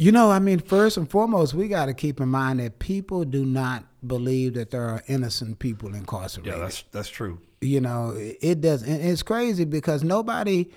You 0.00 0.12
know, 0.12 0.30
I 0.30 0.38
mean, 0.38 0.60
first 0.60 0.96
and 0.96 1.10
foremost, 1.10 1.52
we 1.52 1.68
got 1.68 1.86
to 1.86 1.92
keep 1.94 2.22
in 2.22 2.28
mind 2.30 2.58
that 2.60 2.78
people 2.78 3.22
do 3.26 3.44
not 3.44 3.84
believe 4.06 4.54
that 4.54 4.70
there 4.70 4.88
are 4.88 5.02
innocent 5.08 5.58
people 5.58 5.94
incarcerated. 5.94 6.54
Yeah, 6.54 6.58
that's 6.58 6.84
that's 6.90 7.10
true. 7.10 7.38
you 7.60 7.82
know, 7.82 8.14
it- 8.16 8.62
does, 8.62 8.82
and 8.82 9.02
it's 9.02 9.22
crazy 9.22 9.66
because 9.66 10.02
nobody, 10.02 10.70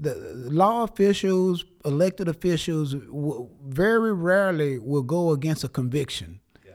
the 0.00 0.14
law 0.50 0.84
officials, 0.84 1.66
elected 1.84 2.28
officials, 2.28 2.94
w- 2.94 3.46
very 3.68 4.14
rarely 4.14 4.78
will 4.78 5.02
go 5.02 5.32
against 5.32 5.64
a 5.64 5.68
conviction. 5.68 6.40
Yeah. 6.64 6.72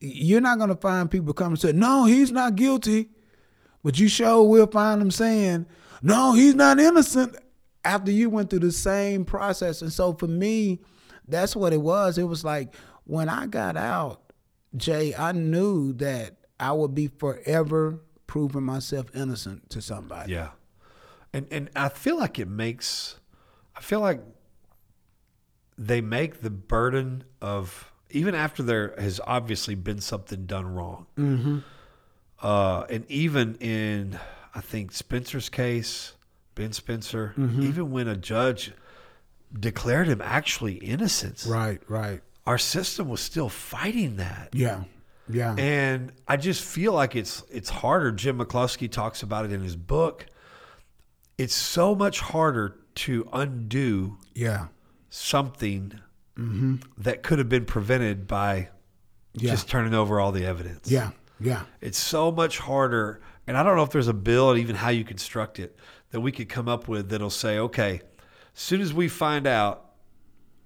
You're 0.00 0.42
not 0.42 0.58
going 0.58 0.68
to 0.68 0.76
find 0.76 1.10
people 1.10 1.32
come 1.32 1.52
and 1.52 1.58
say, 1.58 1.72
"No, 1.72 2.04
he's 2.04 2.30
not 2.30 2.54
guilty," 2.54 3.08
but 3.82 3.98
you 3.98 4.08
sure 4.08 4.42
will 4.46 4.66
find 4.66 5.00
them 5.00 5.10
saying, 5.10 5.64
"No, 6.02 6.34
he's 6.34 6.54
not 6.54 6.78
innocent." 6.78 7.34
After 7.82 8.12
you 8.12 8.28
went 8.28 8.50
through 8.50 8.58
the 8.58 8.72
same 8.72 9.24
process, 9.24 9.80
and 9.80 9.90
so 9.90 10.12
for 10.12 10.26
me, 10.28 10.82
that's 11.28 11.54
what 11.54 11.72
it 11.72 11.80
was. 11.80 12.18
It 12.18 12.24
was 12.24 12.44
like 12.44 12.74
when 13.04 13.28
I 13.28 13.46
got 13.46 13.76
out, 13.76 14.32
Jay, 14.76 15.14
I 15.14 15.32
knew 15.32 15.92
that 15.94 16.36
I 16.60 16.72
would 16.72 16.94
be 16.94 17.08
forever 17.08 18.00
proving 18.26 18.64
myself 18.64 19.06
innocent 19.14 19.70
to 19.70 19.80
somebody. 19.80 20.32
Yeah, 20.32 20.50
and 21.32 21.46
and 21.50 21.70
I 21.74 21.88
feel 21.88 22.18
like 22.18 22.38
it 22.38 22.48
makes, 22.48 23.18
I 23.76 23.80
feel 23.80 24.00
like 24.00 24.20
they 25.76 26.00
make 26.00 26.42
the 26.42 26.50
burden 26.50 27.24
of 27.40 27.92
even 28.10 28.34
after 28.34 28.62
there 28.62 28.94
has 28.98 29.20
obviously 29.26 29.74
been 29.74 30.00
something 30.00 30.46
done 30.46 30.74
wrong, 30.74 31.06
mm-hmm. 31.16 31.58
uh, 32.42 32.82
and 32.90 33.10
even 33.10 33.54
in 33.56 34.18
I 34.54 34.60
think 34.60 34.92
Spencer's 34.92 35.48
case, 35.48 36.14
Ben 36.54 36.72
Spencer, 36.72 37.34
even 37.38 37.90
when 37.90 38.08
a 38.08 38.16
judge 38.16 38.72
declared 39.52 40.08
him 40.08 40.20
actually 40.22 40.74
innocent, 40.74 41.44
Right, 41.48 41.80
right. 41.88 42.20
our 42.46 42.58
system 42.58 43.08
was 43.08 43.20
still 43.20 43.48
fighting 43.48 44.16
that. 44.16 44.50
Yeah, 44.52 44.84
yeah. 45.28 45.54
And 45.56 46.12
I 46.26 46.36
just 46.36 46.62
feel 46.62 46.92
like 46.92 47.16
it's 47.16 47.42
it's 47.50 47.70
harder. 47.70 48.12
Jim 48.12 48.38
McCloskey 48.38 48.90
talks 48.90 49.22
about 49.22 49.44
it 49.44 49.52
in 49.52 49.62
his 49.62 49.76
book. 49.76 50.26
It's 51.36 51.54
so 51.54 51.94
much 51.94 52.20
harder 52.20 52.76
to 52.96 53.28
undo 53.32 54.16
yeah, 54.34 54.66
something 55.08 55.92
mm-hmm. 56.36 56.76
that 56.98 57.22
could 57.22 57.38
have 57.38 57.48
been 57.48 57.64
prevented 57.64 58.26
by 58.26 58.68
Yeah. 59.34 59.52
just 59.52 59.68
turning 59.68 59.94
over 59.94 60.18
all 60.20 60.32
the 60.32 60.44
evidence. 60.44 60.90
yeah, 60.90 61.10
yeah. 61.38 61.62
It's 61.80 61.98
so 61.98 62.32
much 62.32 62.58
harder. 62.58 63.20
And 63.46 63.56
I 63.56 63.62
don't 63.62 63.76
know 63.76 63.82
if 63.82 63.90
there's 63.90 64.08
a 64.08 64.12
bill 64.14 64.50
and 64.50 64.58
even 64.60 64.76
how 64.76 64.90
you 64.90 65.04
construct 65.04 65.58
it 65.58 65.78
that 66.10 66.20
we 66.20 66.32
could 66.32 66.48
come 66.48 66.68
up 66.68 66.88
with 66.88 67.08
that'll 67.10 67.30
say, 67.30 67.58
okay, 67.58 68.02
soon 68.60 68.80
as 68.80 68.92
we 68.92 69.08
find 69.08 69.46
out 69.46 69.84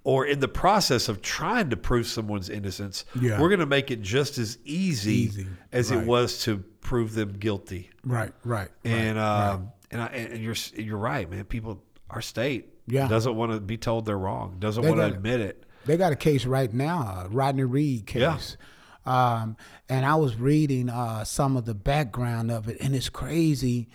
or 0.05 0.27
in 0.27 0.41
the 0.41 0.49
process 0.49 1.09
of 1.09 1.23
trying 1.23 1.71
to 1.71 1.77
prove 1.77 2.07
someone's 2.07 2.49
innocence, 2.51 3.05
Yeah. 3.21 3.41
we're 3.41 3.49
going 3.49 3.61
to 3.61 3.67
make 3.67 3.91
it 3.91 4.03
just 4.03 4.37
as 4.39 4.59
easy, 4.65 5.13
Easy, 5.13 5.47
as 5.71 5.91
it 5.93 6.05
was 6.07 6.43
to 6.45 6.59
prove 6.81 7.15
them 7.15 7.35
guilty. 7.35 7.91
Right, 8.05 8.33
right. 8.45 8.69
And 8.85 9.19
um, 9.19 9.71
and 9.91 10.01
I, 10.03 10.07
and 10.07 10.43
you're 10.43 10.57
you're 10.75 10.97
right, 10.99 11.31
man. 11.31 11.45
People, 11.45 11.83
our 12.11 12.21
state 12.23 12.71
Yeah. 12.89 13.07
doesn't 13.09 13.37
want 13.37 13.53
to 13.53 13.61
be 13.61 13.77
told 13.77 14.07
they're 14.07 14.19
wrong. 14.19 14.57
Doesn't 14.59 14.85
want 14.85 14.97
to 14.97 15.07
admit 15.07 15.41
it. 15.41 15.65
They 15.85 15.97
got 15.97 16.13
a 16.13 16.17
case 16.17 16.47
right 16.47 16.73
now, 16.73 17.27
Rodney 17.31 17.65
Reed 17.65 18.07
case. 18.07 18.21
Yeah. 18.23 18.35
case. 18.35 18.57
Um, 19.05 19.57
and 19.89 20.07
I 20.07 20.15
was 20.15 20.37
reading 20.37 20.89
uh, 20.89 21.25
some 21.25 21.57
of 21.57 21.65
the 21.65 21.75
background 21.75 22.51
of 22.53 22.69
it, 22.69 22.79
and 22.81 22.95
it's 22.95 23.09
crazy 23.09 23.89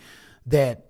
that 0.46 0.87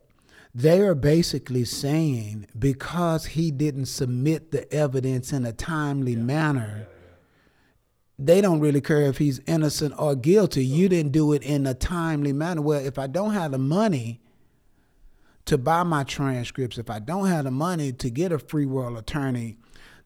they 0.58 0.80
are 0.80 0.96
basically 0.96 1.64
saying 1.64 2.44
because 2.58 3.26
he 3.26 3.52
didn't 3.52 3.86
submit 3.86 4.50
the 4.50 4.70
evidence 4.74 5.32
in 5.32 5.46
a 5.46 5.52
timely 5.52 6.16
manner, 6.16 6.88
they 8.18 8.40
don't 8.40 8.58
really 8.58 8.80
care 8.80 9.02
if 9.02 9.18
he's 9.18 9.40
innocent 9.46 9.94
or 9.96 10.16
guilty. 10.16 10.66
You 10.66 10.88
didn't 10.88 11.12
do 11.12 11.32
it 11.32 11.44
in 11.44 11.64
a 11.64 11.74
timely 11.74 12.32
manner. 12.32 12.60
Well, 12.60 12.84
if 12.84 12.98
I 12.98 13.06
don't 13.06 13.34
have 13.34 13.52
the 13.52 13.58
money 13.58 14.20
to 15.44 15.56
buy 15.56 15.84
my 15.84 16.02
transcripts, 16.02 16.76
if 16.76 16.90
I 16.90 16.98
don't 16.98 17.28
have 17.28 17.44
the 17.44 17.52
money 17.52 17.92
to 17.92 18.10
get 18.10 18.32
a 18.32 18.38
free 18.40 18.66
world 18.66 18.98
attorney, 18.98 19.58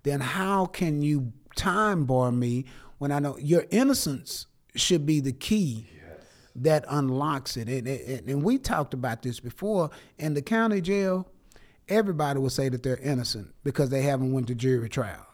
then 0.03 0.21
how 0.21 0.67
can 0.67 1.01
you 1.01 1.33
time 1.57 2.05
bar 2.05 2.31
me 2.31 2.67
when 2.99 3.11
I 3.11 3.21
know 3.21 3.39
your 3.39 3.65
innocence 3.71 4.49
should 4.75 5.07
be 5.07 5.19
the 5.19 5.33
key 5.33 5.89
that 6.57 6.85
unlocks 6.89 7.57
it? 7.57 7.69
And, 7.69 7.87
and, 7.87 8.29
and 8.29 8.43
we 8.43 8.59
talked 8.59 8.95
about 8.95 9.23
this 9.23 9.41
before. 9.41 9.91
In 10.19 10.35
the 10.35 10.43
county 10.43 10.81
jail, 10.81 11.29
everybody 11.89 12.39
will 12.39 12.51
say 12.51 12.69
that 12.69 12.83
they're 12.83 12.99
innocent 12.99 13.55
because 13.65 13.91
they 13.91 14.03
haven't 14.03 14.33
went 14.33 14.47
to 14.49 14.55
jury 14.55 14.89
trial. 14.89 15.27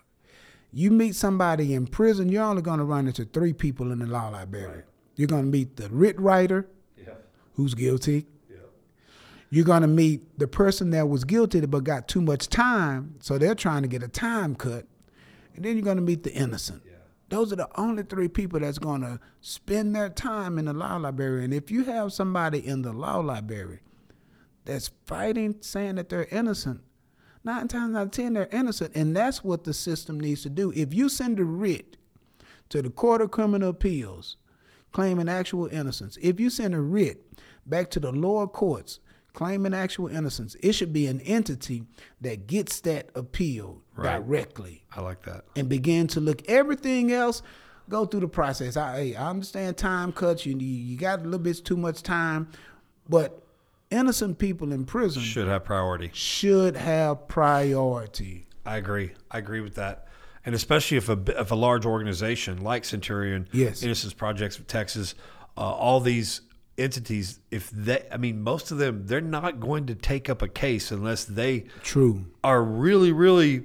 You 0.72 0.90
meet 0.90 1.14
somebody 1.14 1.74
in 1.74 1.86
prison, 1.86 2.28
you're 2.28 2.44
only 2.44 2.62
going 2.62 2.78
to 2.78 2.84
run 2.84 3.06
into 3.06 3.24
three 3.24 3.52
people 3.54 3.90
in 3.90 4.00
the 4.00 4.06
law 4.06 4.28
library. 4.28 4.82
You're 5.16 5.28
going 5.28 5.44
to 5.44 5.50
meet 5.50 5.76
the 5.76 5.88
writ 5.88 6.20
writer, 6.20 6.68
who's 7.54 7.74
guilty. 7.74 8.26
You're 9.50 9.64
going 9.64 9.80
to 9.82 9.88
meet 9.88 10.38
the 10.38 10.46
person 10.46 10.90
that 10.90 11.08
was 11.08 11.24
guilty 11.24 11.60
but 11.62 11.82
got 11.84 12.06
too 12.06 12.20
much 12.20 12.48
time, 12.48 13.14
so 13.20 13.38
they're 13.38 13.54
trying 13.54 13.80
to 13.82 13.88
get 13.88 14.02
a 14.02 14.08
time 14.08 14.54
cut. 14.54 14.86
And 15.56 15.64
then 15.64 15.74
you're 15.74 15.84
going 15.84 15.96
to 15.96 16.02
meet 16.02 16.22
the 16.22 16.32
innocent. 16.32 16.82
Those 17.28 17.52
are 17.52 17.56
the 17.56 17.68
only 17.78 18.02
three 18.02 18.28
people 18.28 18.60
that's 18.60 18.78
going 18.78 19.02
to 19.02 19.20
spend 19.40 19.94
their 19.94 20.08
time 20.08 20.58
in 20.58 20.64
the 20.64 20.72
law 20.72 20.96
library. 20.96 21.44
And 21.44 21.52
if 21.52 21.70
you 21.70 21.84
have 21.84 22.12
somebody 22.12 22.66
in 22.66 22.82
the 22.82 22.92
law 22.92 23.18
library 23.18 23.80
that's 24.64 24.90
fighting, 25.06 25.56
saying 25.60 25.96
that 25.96 26.08
they're 26.08 26.28
innocent, 26.30 26.80
nine 27.44 27.68
times 27.68 27.96
out 27.96 28.06
of 28.06 28.10
ten 28.12 28.32
they're 28.32 28.48
innocent. 28.50 28.94
And 28.94 29.14
that's 29.14 29.44
what 29.44 29.64
the 29.64 29.74
system 29.74 30.18
needs 30.18 30.42
to 30.42 30.50
do. 30.50 30.72
If 30.74 30.94
you 30.94 31.08
send 31.08 31.38
a 31.38 31.44
writ 31.44 31.98
to 32.70 32.80
the 32.80 32.90
Court 32.90 33.20
of 33.20 33.30
Criminal 33.30 33.70
Appeals 33.70 34.36
claiming 34.92 35.28
actual 35.28 35.66
innocence, 35.66 36.16
if 36.22 36.40
you 36.40 36.48
send 36.48 36.74
a 36.74 36.80
writ 36.80 37.24
back 37.66 37.90
to 37.90 38.00
the 38.00 38.10
lower 38.10 38.46
courts 38.46 39.00
claiming 39.38 39.72
actual 39.72 40.08
innocence, 40.08 40.56
it 40.64 40.72
should 40.72 40.92
be 40.92 41.06
an 41.06 41.20
entity 41.20 41.84
that 42.20 42.48
gets 42.48 42.80
that 42.80 43.08
appeal 43.14 43.80
Right. 43.94 44.16
directly 44.18 44.82
I 44.96 45.00
like 45.00 45.22
that. 45.26 45.44
and 45.54 45.68
begin 45.68 46.08
to 46.08 46.20
look 46.20 46.42
everything 46.48 47.12
else 47.12 47.42
go 47.88 48.04
through 48.04 48.20
the 48.20 48.28
process 48.28 48.76
i, 48.76 49.14
I 49.18 49.30
understand 49.30 49.76
time 49.76 50.10
cuts 50.12 50.44
you 50.44 50.56
you 50.58 50.96
got 50.98 51.20
a 51.20 51.22
little 51.22 51.38
bit 51.38 51.64
too 51.64 51.76
much 51.76 52.02
time 52.02 52.48
but 53.08 53.42
innocent 53.90 54.38
people 54.38 54.72
in 54.72 54.84
prison 54.84 55.22
should, 55.22 55.46
have 55.48 55.64
priority. 55.64 56.10
Should 56.12 56.76
have 56.76 57.28
priority 57.28 58.46
I 58.66 58.76
agree. 58.76 59.12
I 59.30 59.38
agree 59.38 59.60
with 59.62 59.76
that. 59.76 60.06
And 60.44 60.54
especially 60.54 60.96
if 60.98 61.08
a 61.08 61.18
if 61.40 61.50
a 61.50 61.54
large 61.54 61.86
organization 61.86 62.60
like 62.62 62.84
Centurion, 62.84 63.48
Yes. 63.52 63.82
Innocence 63.82 64.12
Projects 64.12 64.58
of 64.58 64.66
Texas, 64.66 65.14
uh, 65.56 65.60
all 65.60 66.00
these 66.00 66.42
entities, 66.78 67.40
if 67.50 67.70
they, 67.70 68.06
I 68.12 68.16
mean, 68.16 68.40
most 68.42 68.70
of 68.70 68.78
them, 68.78 69.06
they're 69.06 69.20
not 69.20 69.60
going 69.60 69.86
to 69.86 69.94
take 69.94 70.30
up 70.30 70.40
a 70.42 70.48
case 70.48 70.90
unless 70.90 71.24
they 71.24 71.64
true 71.82 72.24
are 72.44 72.62
really, 72.62 73.12
really, 73.12 73.64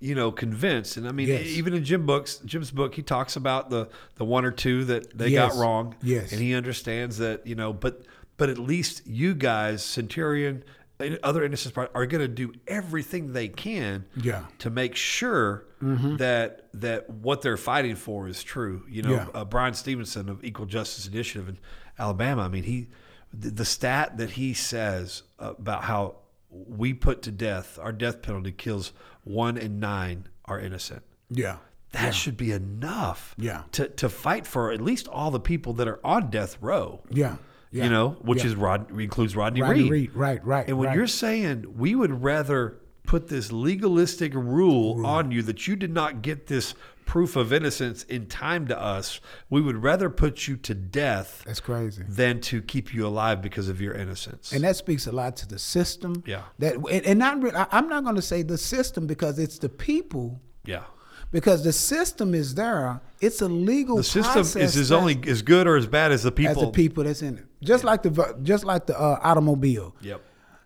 you 0.00 0.14
know, 0.14 0.32
convinced. 0.32 0.96
And 0.96 1.06
I 1.08 1.12
mean, 1.12 1.28
Yes. 1.28 1.46
even 1.46 1.74
in 1.74 1.84
Jim 1.84 2.06
books, 2.06 2.38
Jim's 2.44 2.70
book, 2.70 2.94
he 2.94 3.02
talks 3.02 3.36
about 3.36 3.70
the 3.70 3.88
the 4.16 4.24
one 4.24 4.44
or 4.44 4.50
two 4.50 4.84
that 4.86 5.16
they 5.16 5.28
Yes. 5.28 5.52
got 5.54 5.60
wrong. 5.60 5.94
Yes. 6.02 6.32
and 6.32 6.40
he 6.40 6.54
understands 6.54 7.18
that, 7.18 7.46
you 7.46 7.54
know, 7.54 7.72
but 7.72 8.02
but 8.36 8.48
at 8.50 8.58
least 8.58 9.06
you 9.06 9.34
guys, 9.34 9.84
Centurion, 9.84 10.64
and 11.00 11.18
other 11.22 11.44
innocence 11.44 11.72
Pro- 11.72 11.88
are 11.94 12.06
going 12.06 12.20
to 12.20 12.28
do 12.28 12.52
everything 12.66 13.32
they 13.32 13.48
can. 13.48 14.04
Yeah. 14.16 14.44
to 14.58 14.70
make 14.70 14.96
sure 14.96 15.66
that 15.80 16.66
that 16.74 17.10
what 17.10 17.42
they're 17.42 17.56
fighting 17.58 17.94
for 17.96 18.26
is 18.28 18.42
true. 18.42 18.84
You 18.88 19.02
know, 19.02 19.12
Yeah. 19.12 19.26
uh, 19.34 19.44
Bryan 19.44 19.74
Stevenson 19.74 20.28
of 20.28 20.42
Equal 20.44 20.66
Justice 20.66 21.06
Initiative 21.06 21.48
in 21.48 21.58
Alabama. 21.98 22.42
I 22.42 22.48
mean, 22.48 22.64
he 22.64 22.88
the, 23.32 23.64
stat 23.64 24.18
that 24.18 24.30
he 24.30 24.54
says 24.54 25.22
about 25.38 25.84
how 25.84 26.16
we 26.50 26.94
put 26.94 27.22
to 27.22 27.30
death 27.32 27.78
our 27.82 27.92
death 27.92 28.22
penalty 28.22 28.52
kills 28.52 28.92
one 29.24 29.56
in 29.56 29.80
nine 29.80 30.28
are 30.44 30.60
innocent. 30.60 31.02
yeah 31.30 31.56
That 31.92 32.14
should 32.14 32.36
be 32.36 32.52
enough. 32.52 33.34
Yeah. 33.38 33.62
To 33.72 33.88
to 33.88 34.08
fight 34.08 34.46
for 34.46 34.70
at 34.70 34.80
least 34.80 35.08
all 35.08 35.30
the 35.30 35.40
people 35.40 35.72
that 35.74 35.88
are 35.88 36.00
on 36.04 36.30
death 36.30 36.58
row. 36.60 37.02
yeah 37.10 37.36
yeah 37.72 37.84
You 37.84 37.90
know, 37.90 38.10
which 38.22 38.40
yeah. 38.44 38.50
is 38.50 38.54
Rod 38.54 38.98
includes 39.00 39.34
Rodney, 39.34 39.62
Rodney 39.62 39.82
Reed. 39.82 39.90
Reed, 39.90 40.14
right, 40.14 40.44
right, 40.46 40.68
And 40.68 40.78
when 40.78 40.88
right. 40.88 40.96
you're 40.96 41.06
saying 41.08 41.76
we 41.76 41.94
would 41.94 42.22
rather 42.22 42.78
put 43.04 43.28
this 43.28 43.50
legalistic 43.52 44.32
rule 44.34 45.04
on 45.04 45.30
you 45.30 45.42
that 45.42 45.66
you 45.66 45.76
did 45.76 45.92
not 45.92 46.22
get 46.22 46.46
this 46.46 46.74
proof 47.06 47.36
of 47.36 47.52
innocence 47.52 48.02
in 48.04 48.26
time 48.26 48.66
to 48.68 48.80
us, 48.80 49.20
we 49.50 49.60
would 49.60 49.82
rather 49.82 50.08
put 50.10 50.48
you 50.48 50.56
to 50.56 50.74
death 50.74 51.42
that's 51.46 51.60
crazy 51.60 52.02
than 52.08 52.40
to 52.40 52.60
keep 52.62 52.92
you 52.94 53.06
alive 53.06 53.40
because 53.42 53.68
of 53.68 53.80
your 53.80 53.94
innocence. 53.94 54.52
and 54.52 54.64
that 54.64 54.76
speaks 54.76 55.06
a 55.06 55.12
lot 55.12 55.36
to 55.36 55.46
the 55.48 55.58
system 55.58 56.22
Yeah. 56.26 56.42
that 56.58 56.74
and, 56.76 57.04
and 57.06 57.18
not 57.18 57.42
re- 57.42 57.52
I- 57.52 57.66
i'm 57.72 57.88
not 57.88 58.04
going 58.04 58.16
to 58.16 58.22
say 58.22 58.42
the 58.42 58.58
system 58.58 59.06
because 59.06 59.38
it's 59.38 59.58
the 59.58 59.68
people 59.68 60.40
yeah. 60.64 60.84
because 61.30 61.62
the 61.64 61.72
system 61.72 62.34
is 62.34 62.54
there 62.54 63.00
it's 63.20 63.40
a 63.42 63.48
legal 63.48 63.96
The 63.98 64.04
system 64.04 64.40
is 64.42 64.54
that's- 64.54 64.90
only 64.90 65.20
as 65.28 65.42
good 65.42 65.66
or 65.66 65.76
as 65.76 65.86
bad 65.86 66.10
as 66.12 66.22
the 66.22 66.32
people. 66.32 66.52
as 66.52 66.58
the 66.68 66.72
people 66.72 67.04
that's 67.04 67.22
in 67.22 67.38
it. 67.38 67.46
Just 67.62 67.82
like 67.84 68.02
the 68.02 68.36
just 68.42 68.64
like 68.64 68.84
the 68.86 68.98
uh, 69.00 69.18
automobile. 69.22 69.94
Yep. 70.02 70.20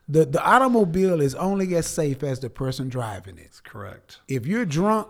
The 0.08 0.24
the 0.24 0.42
automobile 0.42 1.20
is 1.20 1.34
only 1.36 1.76
as 1.76 1.86
safe 1.86 2.22
as 2.24 2.40
the 2.40 2.50
person 2.50 2.88
driving 2.88 3.38
it. 3.38 3.60
Correct. 3.62 4.18
If 4.26 4.46
you're 4.46 4.64
drunk, 4.64 5.08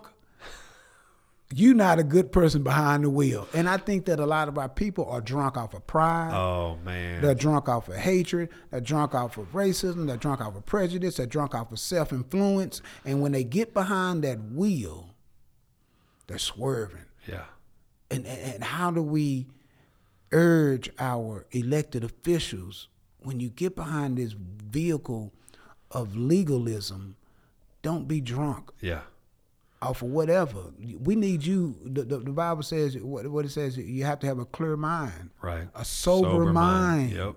you're 1.55 1.75
not 1.75 1.99
a 1.99 2.05
good 2.05 2.31
person 2.31 2.63
behind 2.63 3.05
the 3.05 3.11
wheel. 3.11 3.49
And 3.55 3.69
I 3.69 3.79
think 3.79 4.05
that 4.07 4.21
a 4.21 4.27
lot 4.27 4.49
of 4.49 4.59
our 4.59 4.69
people 4.69 5.07
are 5.09 5.21
drunk 5.23 5.57
off 5.57 5.73
of 5.75 5.87
pride. 5.87 6.33
Oh 6.35 6.77
man. 6.85 7.23
They're 7.23 7.35
drunk 7.35 7.69
off 7.69 7.89
of 7.89 7.97
hatred. 7.97 8.51
They're 8.71 8.81
drunk 8.83 9.15
off 9.15 9.39
of 9.39 9.51
racism. 9.53 10.07
They're 10.07 10.17
drunk 10.19 10.41
off 10.43 10.57
of 10.57 10.67
prejudice. 10.67 11.17
They're 11.17 11.27
drunk 11.27 11.55
off 11.55 11.73
of 11.73 11.79
self 11.79 12.13
influence. 12.13 12.83
And 13.05 13.23
when 13.23 13.33
they 13.33 13.45
get 13.45 13.73
behind 13.73 14.25
that 14.25 14.39
wheel, 14.53 15.15
they're 16.27 16.39
swerving. 16.39 17.07
yeah. 17.27 17.45
and, 18.11 18.27
and 18.27 18.55
and 18.55 18.65
how 18.65 18.91
do 18.91 19.03
we 19.03 19.47
urge 20.33 20.91
our 20.99 21.47
elected 21.53 22.05
officials 22.05 22.89
when 23.21 23.41
you 23.41 23.49
get 23.49 23.75
behind 23.75 24.19
this 24.19 24.33
vehicle 24.35 25.33
of 25.91 26.15
legalism 26.15 27.17
don't 27.81 28.07
be 28.07 28.21
drunk 28.21 28.71
Yeah. 28.81 29.01
Off 29.81 30.03
of 30.03 30.09
whatever 30.09 30.59
we 31.05 31.14
need 31.14 31.45
you 31.45 31.76
the, 31.85 32.03
the, 32.03 32.18
the 32.18 32.33
bible 32.33 32.62
says 32.62 32.97
what, 32.99 33.26
what 33.29 33.45
it 33.45 33.51
says 33.51 33.76
you 33.76 34.05
have 34.05 34.18
to 34.18 34.26
have 34.26 34.39
a 34.39 34.45
clear 34.45 34.76
mind 34.76 35.31
Right. 35.41 35.68
a 35.74 35.85
sober, 35.85 36.53
mind, 36.53 37.12
Yep. 37.12 37.37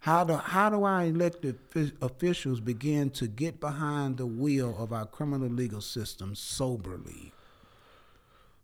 how 0.00 0.22
do 0.24 0.34
how 0.36 0.70
do 0.70 0.84
our 0.84 1.04
elected 1.04 1.58
officials 2.00 2.60
begin 2.60 3.10
to 3.10 3.26
get 3.26 3.58
behind 3.58 4.18
the 4.18 4.26
wheel 4.26 4.76
of 4.78 4.92
our 4.92 5.06
criminal 5.06 5.48
legal 5.48 5.80
system 5.80 6.34
soberly 6.36 7.32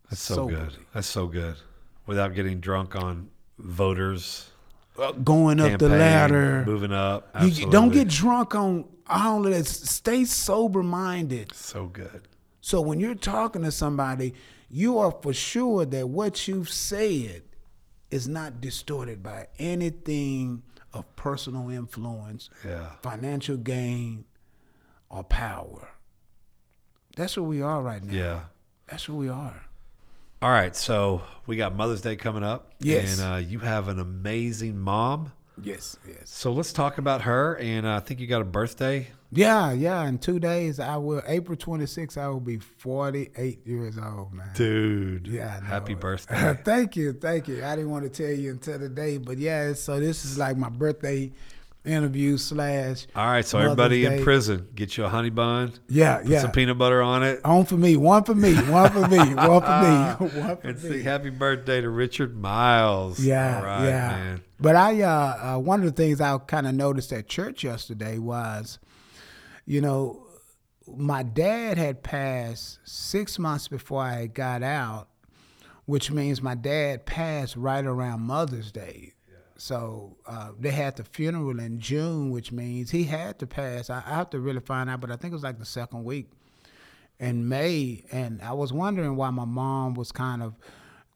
That's 0.08 0.22
so 0.22 0.46
good. 0.46 0.72
That's 0.94 1.06
so 1.08 1.26
good. 1.26 1.56
Without 2.06 2.34
getting 2.34 2.60
drunk 2.60 2.94
on 2.94 3.30
voters, 3.58 4.50
Uh, 4.98 5.12
going 5.12 5.58
up 5.58 5.78
the 5.78 5.88
ladder 5.88 6.62
moving 6.66 6.92
up. 6.92 7.28
You- 7.40 7.48
You, 7.48 7.70
don't 7.70 7.90
get 7.92 8.08
drunk 8.08 8.54
on 8.54 8.84
all 9.08 9.46
of 9.46 9.52
that. 9.52 9.66
Stay 9.66 10.24
sober 10.26 10.82
minded. 10.82 11.52
so 11.54 11.86
good. 11.86 12.28
So 12.62 12.80
when 12.80 13.00
you're 13.00 13.14
talking 13.16 13.62
to 13.62 13.72
somebody, 13.72 14.34
you 14.70 14.96
are 14.98 15.10
for 15.20 15.34
sure 15.34 15.84
that 15.84 16.08
what 16.08 16.46
you've 16.48 16.70
said 16.70 17.42
is 18.10 18.26
not 18.28 18.60
distorted 18.60 19.22
by 19.22 19.48
anything 19.58 20.62
of 20.94 21.14
personal 21.16 21.68
influence, 21.70 22.48
Yeah. 22.64 22.90
financial 23.02 23.56
gain, 23.56 24.24
or 25.10 25.24
power. 25.24 25.88
That's 27.16 27.36
where 27.36 27.44
we 27.44 27.60
are 27.60 27.82
right 27.82 28.02
now. 28.02 28.14
Yeah. 28.14 28.40
That's 28.88 29.08
where 29.08 29.18
we 29.18 29.28
are. 29.28 29.64
All 30.40 30.50
right. 30.50 30.74
So 30.76 31.22
we 31.46 31.56
got 31.56 31.74
Mother's 31.74 32.00
Day 32.00 32.16
coming 32.16 32.42
up. 32.44 32.72
Yes. 32.80 33.18
And 33.18 33.32
uh, 33.34 33.36
you 33.38 33.58
have 33.58 33.88
an 33.88 33.98
amazing 33.98 34.78
mom. 34.78 35.32
Yes, 35.62 35.96
yes. 36.06 36.18
So 36.30 36.52
let's 36.52 36.72
talk 36.72 36.98
about 36.98 37.22
her. 37.22 37.56
And 37.58 37.86
uh, 37.86 37.96
I 37.96 38.00
think 38.00 38.20
you 38.20 38.26
got 38.26 38.42
a 38.42 38.44
birthday. 38.46 39.08
Yeah, 39.30 39.72
yeah. 39.72 40.04
In 40.06 40.18
two 40.18 40.38
days, 40.38 40.78
I 40.78 40.96
will. 40.96 41.22
April 41.26 41.56
26th, 41.56 42.18
I 42.18 42.28
will 42.28 42.40
be 42.40 42.58
48 42.58 43.66
years 43.66 43.96
old, 43.98 44.32
man. 44.34 44.50
Dude. 44.54 45.26
Yeah. 45.26 45.60
Happy 45.64 45.94
birthday. 45.94 46.58
thank 46.64 46.96
you, 46.96 47.12
thank 47.14 47.48
you. 47.48 47.64
I 47.64 47.76
didn't 47.76 47.90
want 47.90 48.04
to 48.04 48.10
tell 48.10 48.34
you 48.34 48.50
until 48.50 48.78
today, 48.78 49.18
but 49.18 49.38
yeah. 49.38 49.72
So 49.72 49.98
this 50.00 50.24
is 50.24 50.36
like 50.36 50.56
my 50.58 50.68
birthday 50.68 51.32
interview 51.84 52.36
slash. 52.36 53.06
All 53.16 53.26
right. 53.26 53.44
So 53.44 53.58
everybody 53.58 54.04
in 54.04 54.22
prison, 54.22 54.68
get 54.74 54.96
you 54.96 55.04
a 55.04 55.08
honey 55.08 55.30
bun. 55.30 55.72
Yeah, 55.88 56.18
Put 56.18 56.26
yeah. 56.26 56.40
some 56.42 56.52
peanut 56.52 56.78
butter 56.78 57.02
on 57.02 57.22
it. 57.22 57.40
On 57.44 57.64
for 57.64 57.76
me, 57.76 57.96
one 57.96 58.24
for 58.24 58.34
me, 58.34 58.54
one 58.54 58.90
for 58.92 59.08
me, 59.08 59.18
one 59.34 59.62
for 59.62 60.28
me, 60.28 60.40
one 60.42 60.56
for 60.58 60.68
And 60.68 60.82
me. 60.82 60.90
say 60.90 61.02
happy 61.02 61.30
birthday 61.30 61.80
to 61.80 61.88
Richard 61.88 62.36
Miles. 62.36 63.18
Yeah, 63.18 63.58
All 63.58 63.64
right, 63.64 63.84
yeah. 63.86 64.08
man. 64.08 64.42
But 64.62 64.76
I, 64.76 65.02
uh, 65.02 65.56
uh, 65.56 65.58
one 65.58 65.80
of 65.80 65.86
the 65.86 65.92
things 65.92 66.20
I 66.20 66.38
kind 66.38 66.68
of 66.68 66.74
noticed 66.74 67.12
at 67.12 67.26
church 67.26 67.64
yesterday 67.64 68.18
was, 68.18 68.78
you 69.66 69.80
know, 69.80 70.24
my 70.86 71.24
dad 71.24 71.78
had 71.78 72.04
passed 72.04 72.78
six 72.84 73.40
months 73.40 73.66
before 73.66 74.02
I 74.02 74.28
got 74.28 74.62
out, 74.62 75.08
which 75.86 76.12
means 76.12 76.40
my 76.40 76.54
dad 76.54 77.06
passed 77.06 77.56
right 77.56 77.84
around 77.84 78.20
Mother's 78.20 78.70
Day. 78.70 79.14
So 79.56 80.16
uh, 80.26 80.52
they 80.58 80.70
had 80.70 80.94
the 80.94 81.04
funeral 81.04 81.58
in 81.58 81.80
June, 81.80 82.30
which 82.30 82.52
means 82.52 82.92
he 82.92 83.02
had 83.04 83.40
to 83.40 83.48
pass. 83.48 83.90
I, 83.90 83.96
I 84.06 84.14
have 84.14 84.30
to 84.30 84.38
really 84.38 84.60
find 84.60 84.88
out, 84.88 85.00
but 85.00 85.10
I 85.10 85.16
think 85.16 85.32
it 85.32 85.34
was 85.34 85.42
like 85.42 85.58
the 85.58 85.64
second 85.64 86.04
week 86.04 86.30
in 87.18 87.48
May, 87.48 88.04
and 88.12 88.40
I 88.42 88.52
was 88.52 88.72
wondering 88.72 89.16
why 89.16 89.30
my 89.30 89.44
mom 89.44 89.94
was 89.94 90.12
kind 90.12 90.40
of 90.40 90.54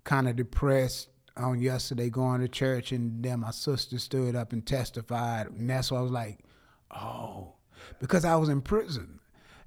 kind 0.02 0.28
of 0.28 0.36
depressed 0.36 1.08
on 1.36 1.60
yesterday 1.60 2.10
going 2.10 2.40
to 2.40 2.48
church, 2.48 2.92
and 2.92 3.22
then 3.22 3.40
my 3.40 3.50
sister 3.50 3.98
stood 3.98 4.34
up 4.34 4.52
and 4.52 4.66
testified, 4.66 5.48
and 5.48 5.68
that's 5.68 5.90
why 5.90 5.98
I 5.98 6.02
was 6.02 6.10
like, 6.12 6.38
oh, 6.90 7.54
because 8.00 8.24
I 8.24 8.36
was 8.36 8.48
in 8.48 8.60
prison, 8.62 9.20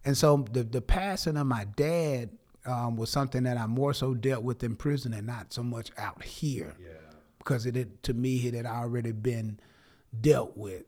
and 0.06 0.18
so 0.18 0.46
the 0.52 0.64
the 0.64 0.82
passing 0.82 1.38
of 1.38 1.48
my 1.48 1.66
dad 1.76 2.30
um, 2.66 2.96
was 2.96 3.10
something 3.10 3.44
that 3.44 3.58
I 3.58 3.68
more 3.68 3.94
so 3.94 4.14
dealt 4.14 4.44
with 4.44 4.64
in 4.64 4.76
prison 4.76 5.14
and 5.14 5.28
not 5.28 5.54
so 5.54 5.64
much 5.64 5.92
out 5.98 6.24
here, 6.24 6.76
because 7.38 7.66
it 7.66 7.76
had, 7.76 8.02
to 8.04 8.14
me 8.14 8.48
it 8.48 8.54
had 8.54 8.66
already 8.66 9.12
been 9.12 9.60
dealt 10.20 10.58
with. 10.58 10.84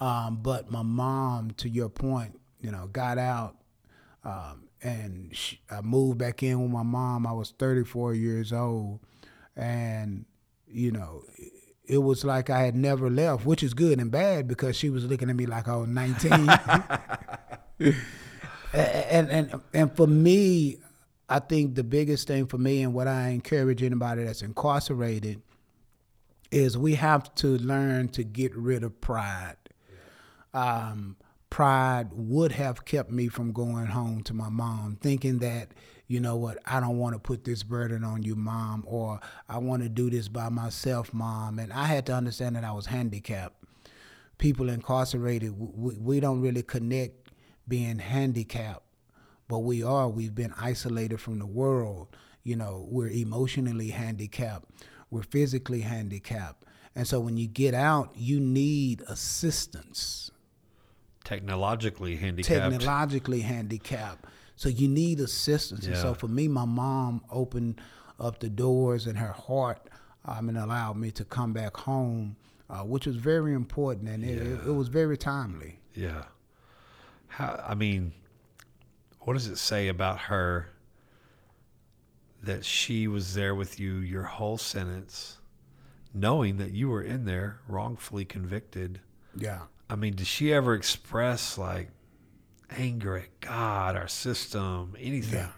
Um, 0.00 0.38
but 0.42 0.70
my 0.70 0.82
mom, 0.82 1.50
to 1.58 1.68
your 1.68 1.90
point, 1.90 2.40
you 2.60 2.70
know, 2.70 2.86
got 2.86 3.18
out 3.18 3.56
um, 4.24 4.68
and 4.82 5.34
she, 5.34 5.60
I 5.70 5.80
moved 5.80 6.18
back 6.18 6.42
in 6.42 6.60
with 6.62 6.70
my 6.70 6.82
mom. 6.82 7.26
I 7.26 7.32
was 7.32 7.52
34 7.58 8.14
years 8.14 8.52
old, 8.52 9.00
and 9.60 10.24
you 10.66 10.90
know, 10.90 11.24
it, 11.84 11.98
was 11.98 12.24
like 12.24 12.48
I 12.50 12.62
had 12.62 12.74
never 12.74 13.10
left, 13.10 13.44
which 13.44 13.62
is 13.62 13.74
good 13.74 14.00
and 14.00 14.10
bad 14.10 14.48
because 14.48 14.74
she 14.76 14.88
was 14.88 15.04
looking 15.04 15.28
at 15.28 15.36
me 15.36 15.46
like 15.46 15.68
I 15.68 15.76
was 15.76 15.88
19. 15.88 16.32
and 18.72 19.30
and 19.30 19.60
and 19.74 19.96
for 19.96 20.06
me, 20.06 20.78
I 21.28 21.40
think 21.40 21.74
the 21.74 21.84
biggest 21.84 22.26
thing 22.26 22.46
for 22.46 22.58
me 22.58 22.82
and 22.82 22.94
what 22.94 23.06
I 23.06 23.28
encourage 23.28 23.82
anybody 23.82 24.24
that's 24.24 24.42
incarcerated 24.42 25.42
is 26.50 26.78
we 26.78 26.94
have 26.94 27.32
to 27.36 27.58
learn 27.58 28.08
to 28.08 28.24
get 28.24 28.56
rid 28.56 28.82
of 28.82 29.00
pride. 29.00 29.56
Um, 30.54 31.16
pride 31.48 32.08
would 32.12 32.52
have 32.52 32.84
kept 32.84 33.10
me 33.10 33.28
from 33.28 33.52
going 33.52 33.86
home 33.86 34.22
to 34.24 34.34
my 34.34 34.48
mom, 34.48 34.98
thinking 35.00 35.38
that, 35.38 35.72
you 36.10 36.20
know 36.20 36.36
what, 36.36 36.58
I 36.66 36.80
don't 36.80 36.98
want 36.98 37.14
to 37.14 37.18
put 37.18 37.44
this 37.44 37.62
burden 37.62 38.04
on 38.04 38.22
you, 38.22 38.34
mom, 38.34 38.84
or 38.86 39.20
I 39.48 39.58
want 39.58 39.82
to 39.82 39.88
do 39.88 40.10
this 40.10 40.28
by 40.28 40.48
myself, 40.48 41.14
mom. 41.14 41.58
And 41.58 41.72
I 41.72 41.84
had 41.84 42.06
to 42.06 42.14
understand 42.14 42.56
that 42.56 42.64
I 42.64 42.72
was 42.72 42.86
handicapped. 42.86 43.64
People 44.38 44.68
incarcerated, 44.68 45.54
we, 45.58 45.96
we 45.96 46.20
don't 46.20 46.40
really 46.40 46.62
connect 46.62 47.30
being 47.68 47.98
handicapped, 47.98 48.84
but 49.48 49.60
we 49.60 49.82
are. 49.82 50.08
We've 50.08 50.34
been 50.34 50.54
isolated 50.58 51.20
from 51.20 51.38
the 51.38 51.46
world. 51.46 52.08
You 52.42 52.56
know, 52.56 52.86
we're 52.90 53.10
emotionally 53.10 53.90
handicapped 53.90 54.64
we're 55.10 55.22
physically 55.22 55.80
handicapped. 55.80 56.64
And 56.94 57.06
so 57.06 57.20
when 57.20 57.36
you 57.36 57.46
get 57.46 57.74
out, 57.74 58.12
you 58.16 58.40
need 58.40 59.02
assistance. 59.08 60.30
Technologically 61.24 62.16
handicapped. 62.16 62.72
Technologically 62.72 63.40
handicapped. 63.40 64.24
So 64.60 64.68
you 64.68 64.88
need 64.88 65.20
assistance. 65.20 65.86
Yeah. 65.86 65.92
And 65.92 66.02
so 66.02 66.12
for 66.12 66.28
me, 66.28 66.46
my 66.46 66.66
mom 66.66 67.24
opened 67.30 67.80
up 68.18 68.40
the 68.40 68.50
doors 68.50 69.06
in 69.06 69.16
her 69.16 69.32
heart 69.32 69.80
um, 70.26 70.50
and 70.50 70.58
allowed 70.58 70.98
me 70.98 71.10
to 71.12 71.24
come 71.24 71.54
back 71.54 71.74
home, 71.78 72.36
uh, 72.68 72.80
which 72.80 73.06
was 73.06 73.16
very 73.16 73.54
important 73.54 74.10
and 74.10 74.22
yeah. 74.22 74.32
it, 74.32 74.66
it 74.66 74.72
was 74.72 74.88
very 74.88 75.16
timely. 75.16 75.80
Yeah. 75.94 76.24
How, 77.28 77.64
I 77.66 77.74
mean, 77.74 78.12
what 79.20 79.32
does 79.32 79.46
it 79.46 79.56
say 79.56 79.88
about 79.88 80.18
her 80.18 80.68
that 82.42 82.62
she 82.62 83.08
was 83.08 83.32
there 83.32 83.54
with 83.54 83.80
you 83.80 83.94
your 83.94 84.24
whole 84.24 84.58
sentence, 84.58 85.38
knowing 86.12 86.58
that 86.58 86.72
you 86.72 86.90
were 86.90 87.02
in 87.02 87.24
there 87.24 87.60
wrongfully 87.66 88.26
convicted. 88.26 89.00
Yeah. 89.34 89.60
I 89.88 89.96
mean, 89.96 90.16
did 90.16 90.26
she 90.26 90.52
ever 90.52 90.74
express 90.74 91.56
like 91.56 91.88
anger 92.76 93.16
at 93.16 93.40
God, 93.40 93.96
our 93.96 94.08
system, 94.08 94.96
anything? 94.98 95.38
Yeah. 95.38 95.48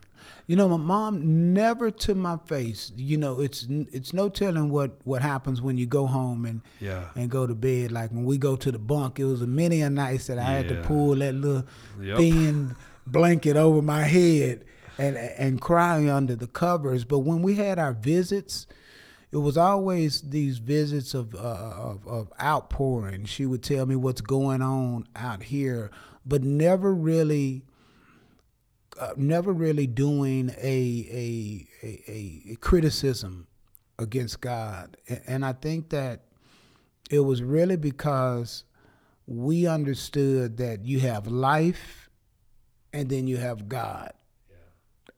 You 0.46 0.56
know, 0.56 0.68
my 0.68 0.76
mom 0.76 1.54
never 1.54 1.90
to 1.90 2.14
my 2.14 2.36
face. 2.46 2.92
You 2.96 3.16
know, 3.16 3.40
it's 3.40 3.66
it's 3.70 4.12
no 4.12 4.28
telling 4.28 4.70
what 4.70 4.98
what 5.04 5.22
happens 5.22 5.62
when 5.62 5.78
you 5.78 5.86
go 5.86 6.06
home 6.06 6.44
and 6.44 6.62
yeah. 6.80 7.08
and 7.14 7.30
go 7.30 7.46
to 7.46 7.54
bed. 7.54 7.92
Like 7.92 8.10
when 8.10 8.24
we 8.24 8.38
go 8.38 8.56
to 8.56 8.72
the 8.72 8.78
bunk, 8.78 9.20
it 9.20 9.24
was 9.24 9.40
a 9.40 9.46
many 9.46 9.82
a 9.82 9.90
nights 9.90 10.26
that 10.26 10.38
I 10.38 10.42
yeah. 10.42 10.56
had 10.58 10.68
to 10.68 10.82
pull 10.82 11.14
that 11.16 11.34
little 11.34 11.64
yep. 12.00 12.16
thin 12.16 12.76
blanket 13.06 13.56
over 13.56 13.82
my 13.82 14.02
head 14.02 14.64
and 14.98 15.16
and 15.16 15.60
crying 15.60 16.10
under 16.10 16.34
the 16.34 16.48
covers. 16.48 17.04
But 17.04 17.20
when 17.20 17.42
we 17.42 17.54
had 17.54 17.78
our 17.78 17.92
visits, 17.92 18.66
it 19.32 19.38
was 19.38 19.56
always 19.56 20.20
these 20.20 20.58
visits 20.58 21.14
of, 21.14 21.34
uh, 21.34 21.38
of, 21.38 22.06
of 22.06 22.32
outpouring. 22.40 23.24
She 23.24 23.46
would 23.46 23.62
tell 23.62 23.86
me 23.86 23.96
what's 23.96 24.20
going 24.20 24.60
on 24.60 25.06
out 25.16 25.44
here, 25.44 25.90
but 26.24 26.42
never 26.42 26.94
really. 26.94 27.64
Uh, 29.00 29.14
never 29.16 29.54
really 29.54 29.86
doing 29.86 30.50
a, 30.58 31.08
a 31.10 31.66
a, 31.82 32.42
a 32.52 32.56
criticism 32.56 33.46
against 33.98 34.42
God, 34.42 34.98
and 35.26 35.46
I 35.46 35.54
think 35.54 35.88
that 35.90 36.24
it 37.10 37.20
was 37.20 37.42
really 37.42 37.76
because 37.76 38.64
we 39.26 39.66
understood 39.66 40.58
that 40.58 40.84
you 40.84 41.00
have 41.00 41.26
life, 41.26 42.10
and 42.92 43.08
then 43.08 43.26
you 43.26 43.38
have 43.38 43.66
God, 43.66 44.12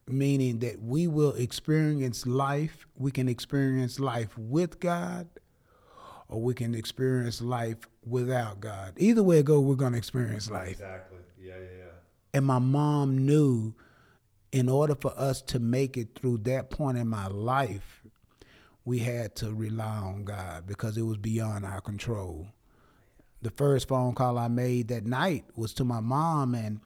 meaning 0.07 0.61
that 0.61 0.81
we 0.81 1.09
will 1.09 1.33
experience 1.35 2.27
life. 2.27 2.87
We 2.97 3.11
can 3.11 3.29
experience 3.29 3.99
life 3.99 4.39
with 4.39 4.79
God, 4.79 5.27
or 6.35 6.43
we 6.43 6.53
can 6.53 6.75
experience 6.75 7.41
life 7.41 7.77
without 8.05 8.59
God. 8.59 8.95
Either 8.97 9.23
way 9.23 9.39
it 9.39 9.45
goes, 9.45 9.63
we're 9.63 9.77
going 9.77 9.93
to 9.93 9.99
experience 9.99 10.51
life. 10.51 10.73
Exactly. 10.73 11.19
Yeah, 11.41 11.55
yeah, 11.55 11.79
yeah. 11.79 11.85
And 12.35 12.45
my 12.45 12.59
mom 12.59 13.25
knew 13.25 13.75
in 14.51 14.69
order 14.69 14.97
for 14.97 15.13
us 15.17 15.41
to 15.43 15.61
make 15.61 15.97
it 15.97 16.09
through 16.17 16.39
that 16.39 16.71
point 16.71 16.99
in 16.99 17.07
my 17.07 17.29
life, 17.29 18.03
we 18.85 18.99
had 18.99 19.37
to 19.37 19.55
rely 19.55 19.97
on 19.97 20.25
God 20.25 20.67
because 20.67 20.97
it 20.97 21.03
was 21.03 21.19
beyond 21.19 21.65
our 21.65 21.81
control. 21.81 22.49
The 23.41 23.51
first 23.51 23.87
phone 23.87 24.15
call 24.15 24.37
I 24.37 24.49
made 24.49 24.89
that 24.89 25.07
night 25.07 25.45
was 25.55 25.73
to 25.75 25.85
my 25.85 26.01
mom, 26.01 26.55
and 26.57 26.81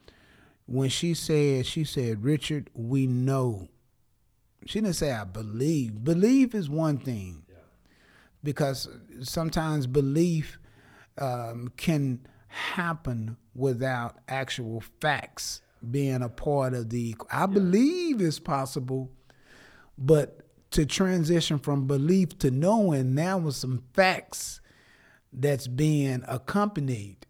when 0.66 0.90
she 0.90 1.14
said, 1.14 1.64
she 1.64 1.84
said, 1.84 2.22
Richard, 2.22 2.68
we 2.74 3.07
know. 3.07 3.68
She 4.66 4.80
didn't 4.80 4.96
say, 4.96 5.12
I 5.12 5.24
believe. 5.24 6.05
Believe 6.05 6.55
is 6.55 6.68
one 6.68 6.99
thing. 6.99 7.44
Because 8.49 8.88
sometimes 9.20 9.86
belief 9.86 10.59
um, 11.18 11.70
can 11.76 12.26
happen 12.46 13.36
without 13.55 14.16
actual 14.26 14.82
facts 15.03 15.61
being 15.90 16.22
a 16.22 16.30
part 16.30 16.72
of 16.72 16.88
the. 16.88 17.14
I 17.30 17.40
yeah. 17.40 17.46
believe 17.46 18.22
it's 18.22 18.38
possible, 18.38 19.11
but 19.99 20.40
to 20.70 20.86
transition 20.86 21.59
from 21.59 21.86
belief 21.86 22.38
to 22.38 22.51
knowing 22.51 23.14
now 23.14 23.36
with 23.36 23.55
some 23.55 23.82
facts 23.92 24.62
that's 25.30 25.66
being 25.66 26.24
accompanied 26.26 27.26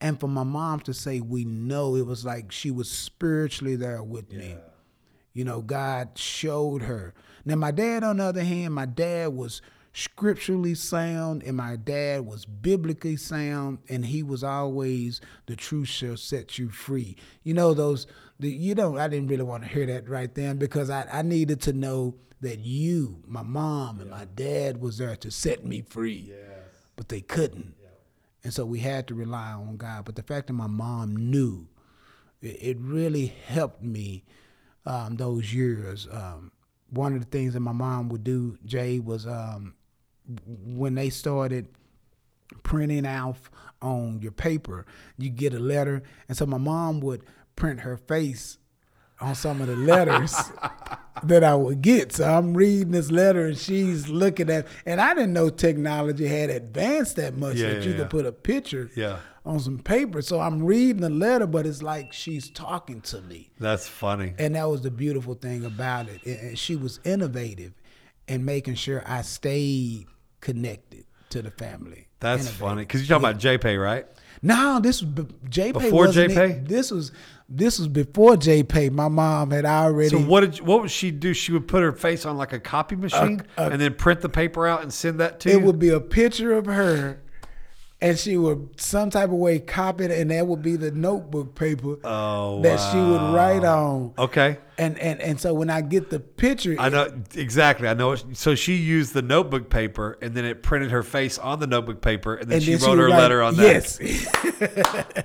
and 0.00 0.18
for 0.18 0.28
my 0.28 0.44
mom 0.44 0.80
to 0.80 0.94
say 0.94 1.20
we 1.20 1.44
know 1.44 1.94
it 1.94 2.06
was 2.06 2.24
like 2.24 2.50
she 2.50 2.70
was 2.70 2.90
spiritually 2.90 3.76
there 3.76 4.02
with 4.02 4.32
yeah. 4.32 4.38
me 4.38 4.56
you 5.34 5.44
know 5.44 5.60
god 5.60 6.10
showed 6.16 6.82
her 6.82 7.12
now 7.44 7.54
my 7.54 7.70
dad 7.70 8.02
on 8.02 8.16
the 8.16 8.24
other 8.24 8.44
hand 8.44 8.74
my 8.74 8.86
dad 8.86 9.28
was 9.34 9.60
scripturally 9.94 10.74
sound 10.74 11.42
and 11.44 11.56
my 11.56 11.76
dad 11.76 12.26
was 12.26 12.44
biblically 12.44 13.16
sound 13.16 13.78
and 13.88 14.06
he 14.06 14.22
was 14.22 14.44
always 14.44 15.20
the 15.46 15.56
truth 15.56 15.88
shall 15.88 16.16
set 16.16 16.58
you 16.58 16.68
free 16.68 17.16
you 17.44 17.54
know 17.54 17.72
those 17.72 18.06
the, 18.40 18.50
you 18.50 18.74
know 18.74 18.98
i 18.98 19.06
didn't 19.06 19.28
really 19.28 19.44
want 19.44 19.62
to 19.62 19.68
hear 19.68 19.86
that 19.86 20.08
right 20.08 20.34
then 20.34 20.56
because 20.58 20.90
i, 20.90 21.06
I 21.12 21.22
needed 21.22 21.60
to 21.62 21.72
know 21.72 22.16
that 22.40 22.58
you 22.58 23.22
my 23.26 23.42
mom 23.42 24.00
and 24.00 24.10
yeah. 24.10 24.16
my 24.16 24.24
dad 24.24 24.80
was 24.80 24.98
there 24.98 25.16
to 25.16 25.30
set 25.30 25.64
me 25.64 25.80
free 25.80 26.26
yes. 26.28 26.38
but 26.96 27.08
they 27.08 27.20
couldn't 27.20 27.74
and 28.44 28.52
so 28.52 28.66
we 28.66 28.80
had 28.80 29.08
to 29.08 29.14
rely 29.14 29.52
on 29.52 29.78
God. 29.78 30.04
But 30.04 30.16
the 30.16 30.22
fact 30.22 30.48
that 30.48 30.52
my 30.52 30.66
mom 30.66 31.16
knew, 31.16 31.66
it, 32.42 32.58
it 32.60 32.76
really 32.78 33.34
helped 33.46 33.82
me 33.82 34.24
um, 34.84 35.16
those 35.16 35.52
years. 35.52 36.06
Um, 36.12 36.52
one 36.90 37.14
of 37.14 37.20
the 37.20 37.26
things 37.26 37.54
that 37.54 37.60
my 37.60 37.72
mom 37.72 38.10
would 38.10 38.22
do, 38.22 38.58
Jay, 38.66 39.00
was 39.00 39.26
um, 39.26 39.74
when 40.46 40.94
they 40.94 41.10
started 41.10 41.68
printing 42.62 43.06
out 43.06 43.36
on 43.82 44.20
your 44.20 44.32
paper, 44.32 44.86
you 45.18 45.30
get 45.30 45.54
a 45.54 45.58
letter. 45.58 46.02
And 46.28 46.36
so 46.36 46.46
my 46.46 46.58
mom 46.58 47.00
would 47.00 47.22
print 47.56 47.80
her 47.80 47.96
face 47.96 48.58
on 49.20 49.34
some 49.34 49.60
of 49.60 49.68
the 49.68 49.76
letters 49.76 50.34
that 51.22 51.44
I 51.44 51.54
would 51.54 51.82
get. 51.82 52.12
So 52.12 52.24
I'm 52.24 52.54
reading 52.54 52.90
this 52.90 53.10
letter 53.10 53.46
and 53.46 53.56
she's 53.56 54.08
looking 54.08 54.50
at, 54.50 54.66
and 54.86 55.00
I 55.00 55.14
didn't 55.14 55.32
know 55.32 55.50
technology 55.50 56.26
had 56.26 56.50
advanced 56.50 57.16
that 57.16 57.36
much 57.36 57.56
yeah, 57.56 57.68
that 57.68 57.76
yeah, 57.76 57.82
you 57.82 57.90
yeah. 57.92 57.96
could 57.98 58.10
put 58.10 58.26
a 58.26 58.32
picture 58.32 58.90
yeah. 58.96 59.18
on 59.44 59.60
some 59.60 59.78
paper. 59.78 60.22
So 60.22 60.40
I'm 60.40 60.64
reading 60.64 61.02
the 61.02 61.10
letter, 61.10 61.46
but 61.46 61.66
it's 61.66 61.82
like 61.82 62.12
she's 62.12 62.50
talking 62.50 63.00
to 63.02 63.20
me. 63.22 63.50
That's 63.60 63.86
funny. 63.86 64.34
And 64.38 64.56
that 64.56 64.68
was 64.68 64.82
the 64.82 64.90
beautiful 64.90 65.34
thing 65.34 65.64
about 65.64 66.08
it. 66.08 66.24
And 66.24 66.58
she 66.58 66.76
was 66.76 67.00
innovative 67.04 67.72
in 68.26 68.44
making 68.44 68.74
sure 68.74 69.02
I 69.06 69.22
stayed 69.22 70.06
connected 70.44 71.06
to 71.30 71.42
the 71.42 71.50
family. 71.50 72.06
That's 72.20 72.42
innovative. 72.42 72.60
funny 72.60 72.82
because 72.82 73.00
you're 73.00 73.18
talking 73.18 73.30
about 73.30 73.60
JPay, 73.60 73.82
right? 73.82 74.06
No, 74.42 74.78
this 74.78 75.02
was 75.02 75.10
JPay. 75.48 75.72
Before 75.72 76.06
JPay? 76.06 76.68
This 76.68 76.90
was 76.90 77.12
this 77.48 77.78
was 77.78 77.88
before 77.88 78.34
JPay. 78.34 78.90
My 78.90 79.08
mom 79.08 79.50
had 79.50 79.64
already. 79.64 80.10
So 80.10 80.18
what 80.18 80.40
did 80.40 80.60
what 80.60 80.82
would 80.82 80.90
she 80.90 81.10
do? 81.10 81.32
She 81.34 81.50
would 81.52 81.66
put 81.66 81.82
her 81.82 81.92
face 81.92 82.26
on 82.26 82.36
like 82.36 82.52
a 82.52 82.60
copy 82.60 82.94
machine 82.94 83.42
and 83.56 83.80
then 83.80 83.94
print 83.94 84.20
the 84.20 84.28
paper 84.28 84.66
out 84.66 84.82
and 84.82 84.92
send 84.92 85.18
that 85.20 85.40
to 85.40 85.48
it 85.48 85.52
you. 85.52 85.58
It 85.58 85.64
would 85.64 85.78
be 85.78 85.88
a 85.88 86.00
picture 86.00 86.52
of 86.52 86.66
her 86.66 87.22
and 88.00 88.18
she 88.18 88.36
would 88.36 88.78
some 88.80 89.08
type 89.10 89.30
of 89.30 89.36
way 89.36 89.58
copy 89.58 90.04
it, 90.04 90.10
and 90.10 90.30
that 90.30 90.46
would 90.46 90.62
be 90.62 90.76
the 90.76 90.90
notebook 90.90 91.54
paper 91.54 91.96
Oh, 92.04 92.60
that 92.62 92.76
she 92.90 92.98
would 92.98 93.34
write 93.34 93.64
on. 93.64 94.12
Okay. 94.18 94.58
And 94.76 94.98
and 94.98 95.20
and 95.20 95.40
so 95.40 95.54
when 95.54 95.70
I 95.70 95.80
get 95.80 96.10
the 96.10 96.18
picture, 96.20 96.74
I 96.78 96.88
know 96.88 97.08
exactly. 97.34 97.86
I 97.88 97.94
know. 97.94 98.16
So 98.32 98.54
she 98.54 98.74
used 98.74 99.14
the 99.14 99.22
notebook 99.22 99.70
paper, 99.70 100.18
and 100.20 100.34
then 100.34 100.44
it 100.44 100.62
printed 100.62 100.90
her 100.90 101.02
face 101.02 101.38
on 101.38 101.60
the 101.60 101.66
notebook 101.66 102.00
paper, 102.02 102.34
and 102.34 102.50
then 102.50 102.56
and 102.56 102.64
she 102.64 102.74
then 102.74 102.88
wrote 102.88 102.98
her 102.98 103.06
write, 103.08 103.18
letter 103.18 103.42
on 103.42 103.56
that. 103.56 103.98
Yes, 104.00 105.24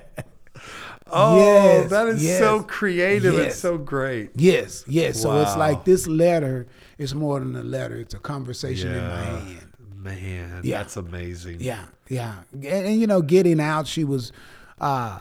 Oh, 1.12 1.36
Yes, 1.38 1.90
that 1.90 2.06
is 2.06 2.22
yes, 2.24 2.38
so 2.38 2.62
creative 2.62 3.34
and 3.34 3.44
yes. 3.46 3.58
so 3.58 3.76
great. 3.76 4.30
yes, 4.36 4.84
yes. 4.86 5.20
So 5.20 5.40
it's 5.42 5.56
like 5.56 5.84
this 5.84 6.06
letter 6.06 6.68
is 6.98 7.14
more 7.14 7.40
than 7.40 7.56
a 7.56 7.64
letter; 7.64 7.96
it's 7.96 8.14
a 8.14 8.18
conversation 8.20 8.92
in 8.94 9.02
my 9.08 9.22
hand. 9.24 9.69
Man, 10.02 10.60
Yeah. 10.64 10.78
that's 10.78 10.96
amazing. 10.96 11.58
Yeah, 11.60 11.84
yeah, 12.08 12.36
and, 12.52 12.64
and, 12.64 13.00
you 13.00 13.06
know, 13.06 13.20
getting 13.22 13.60
out, 13.60 13.86
she 13.86 14.04
was. 14.04 14.32
uh 14.80 15.18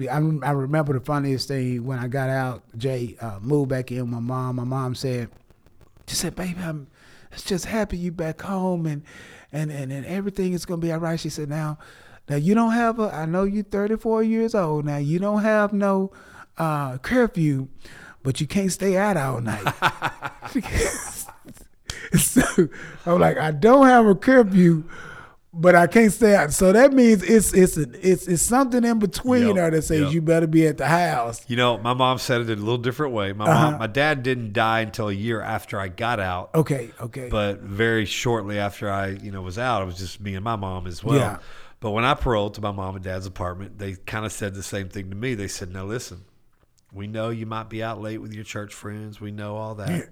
I, 0.00 0.16
I 0.16 0.50
remember 0.50 0.94
the 0.94 1.00
funniest 1.04 1.46
thing 1.48 1.84
when 1.84 1.98
I 1.98 2.08
got 2.08 2.28
out. 2.30 2.62
Jay 2.76 3.14
uh, 3.20 3.38
moved 3.40 3.68
back 3.68 3.92
in 3.92 4.00
with 4.00 4.08
my 4.08 4.18
mom. 4.20 4.56
My 4.56 4.64
mom 4.64 4.94
said, 4.96 5.28
"She 6.08 6.16
said, 6.16 6.34
baby, 6.34 6.56
I'm 6.60 6.88
just 7.36 7.66
happy 7.66 7.98
you 7.98 8.10
back 8.10 8.40
home, 8.40 8.86
and 8.86 9.02
and 9.52 9.70
and, 9.70 9.92
and 9.92 10.04
everything 10.06 10.54
is 10.54 10.64
gonna 10.64 10.80
be 10.80 10.90
all 10.90 10.98
right." 10.98 11.20
She 11.20 11.28
said, 11.28 11.48
"Now, 11.50 11.78
now 12.28 12.36
you 12.36 12.54
don't 12.54 12.72
have 12.72 12.98
a. 12.98 13.14
I 13.14 13.26
know 13.26 13.44
you're 13.44 13.62
34 13.64 14.24
years 14.24 14.54
old. 14.56 14.86
Now 14.86 14.96
you 14.96 15.18
don't 15.20 15.42
have 15.42 15.72
no 15.74 16.10
uh, 16.58 16.98
curfew, 16.98 17.68
but 18.24 18.40
you 18.40 18.46
can't 18.48 18.72
stay 18.72 18.96
out 18.96 19.16
all 19.18 19.40
night." 19.40 19.62
so 22.18 22.68
I'm 23.06 23.18
like, 23.20 23.38
I 23.38 23.50
don't 23.50 23.86
have 23.86 24.06
a 24.06 24.14
curfew, 24.14 24.84
but 25.52 25.74
I 25.74 25.86
can't 25.86 26.12
stay 26.12 26.34
out. 26.34 26.52
So 26.52 26.72
that 26.72 26.92
means 26.92 27.22
it's 27.22 27.52
it's 27.52 27.76
a, 27.76 27.86
it's 28.00 28.26
it's 28.26 28.42
something 28.42 28.84
in 28.84 28.98
between 28.98 29.48
Yep, 29.48 29.54
there 29.56 29.70
that 29.70 29.82
says 29.82 30.00
yep. 30.02 30.12
you 30.12 30.22
better 30.22 30.46
be 30.46 30.66
at 30.66 30.78
the 30.78 30.86
house. 30.86 31.44
You 31.48 31.56
know, 31.56 31.78
my 31.78 31.92
mom 31.94 32.18
said 32.18 32.40
it 32.42 32.50
in 32.50 32.58
a 32.58 32.62
little 32.62 32.78
different 32.78 33.12
way. 33.12 33.32
My 33.32 33.44
Uh-huh. 33.46 33.70
mom, 33.72 33.80
my 33.80 33.86
dad 33.86 34.22
didn't 34.22 34.52
die 34.52 34.80
until 34.80 35.08
a 35.08 35.12
year 35.12 35.40
after 35.42 35.78
I 35.78 35.88
got 35.88 36.20
out. 36.20 36.50
Okay, 36.54 36.90
okay. 37.00 37.28
but 37.30 37.60
very 37.60 38.04
shortly 38.06 38.58
after 38.58 38.90
I, 38.90 39.08
you 39.08 39.30
know, 39.30 39.42
was 39.42 39.58
out, 39.58 39.82
it 39.82 39.86
was 39.86 39.98
just 39.98 40.20
me 40.20 40.34
and 40.34 40.44
my 40.44 40.56
mom 40.56 40.86
as 40.86 41.04
well. 41.04 41.18
Yeah. 41.18 41.38
But 41.80 41.90
when 41.90 42.04
I 42.04 42.14
paroled 42.14 42.54
to 42.54 42.60
my 42.60 42.70
mom 42.70 42.94
and 42.94 43.04
dad's 43.04 43.26
apartment, 43.26 43.78
they 43.78 43.94
kind 43.94 44.24
of 44.24 44.30
said 44.32 44.54
the 44.54 44.62
same 44.62 44.88
thing 44.88 45.10
to 45.10 45.16
me. 45.16 45.34
They 45.34 45.48
said, 45.48 45.72
"Now 45.72 45.84
listen, 45.84 46.24
we 46.92 47.08
know 47.08 47.30
you 47.30 47.44
might 47.44 47.68
be 47.68 47.82
out 47.82 48.00
late 48.00 48.18
with 48.18 48.32
your 48.32 48.44
church 48.44 48.72
friends. 48.72 49.20
We 49.20 49.32
know 49.32 49.56
all 49.56 49.74
that. 49.74 50.10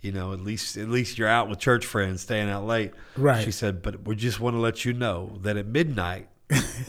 You 0.00 0.12
know, 0.12 0.32
at 0.32 0.40
least 0.40 0.76
at 0.76 0.88
least 0.88 1.18
you're 1.18 1.28
out 1.28 1.48
with 1.48 1.58
church 1.58 1.84
friends, 1.84 2.22
staying 2.22 2.48
out 2.48 2.66
late." 2.66 2.92
Right. 3.16 3.44
She 3.44 3.50
said, 3.50 3.82
"But 3.82 4.06
we 4.06 4.16
just 4.16 4.40
want 4.40 4.54
to 4.54 4.60
let 4.60 4.84
you 4.84 4.92
know 4.92 5.38
that 5.42 5.56
at 5.56 5.66
midnight 5.66 6.28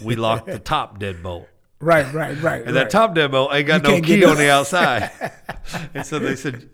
we 0.03 0.15
locked 0.15 0.47
the 0.47 0.59
top 0.59 0.99
deadbolt." 0.99 1.47
right, 1.81 2.13
right, 2.13 2.41
right. 2.41 2.61
And 2.61 2.67
right. 2.67 2.83
that 2.83 2.89
top 2.89 3.15
demo 3.15 3.51
ain't 3.51 3.67
got 3.67 3.85
You 3.87 3.95
no 3.95 4.01
key 4.01 4.23
on 4.23 4.37
the 4.37 4.49
outside. 4.49 5.11
and 5.93 6.05
so 6.05 6.19
they 6.19 6.35
said, 6.35 6.69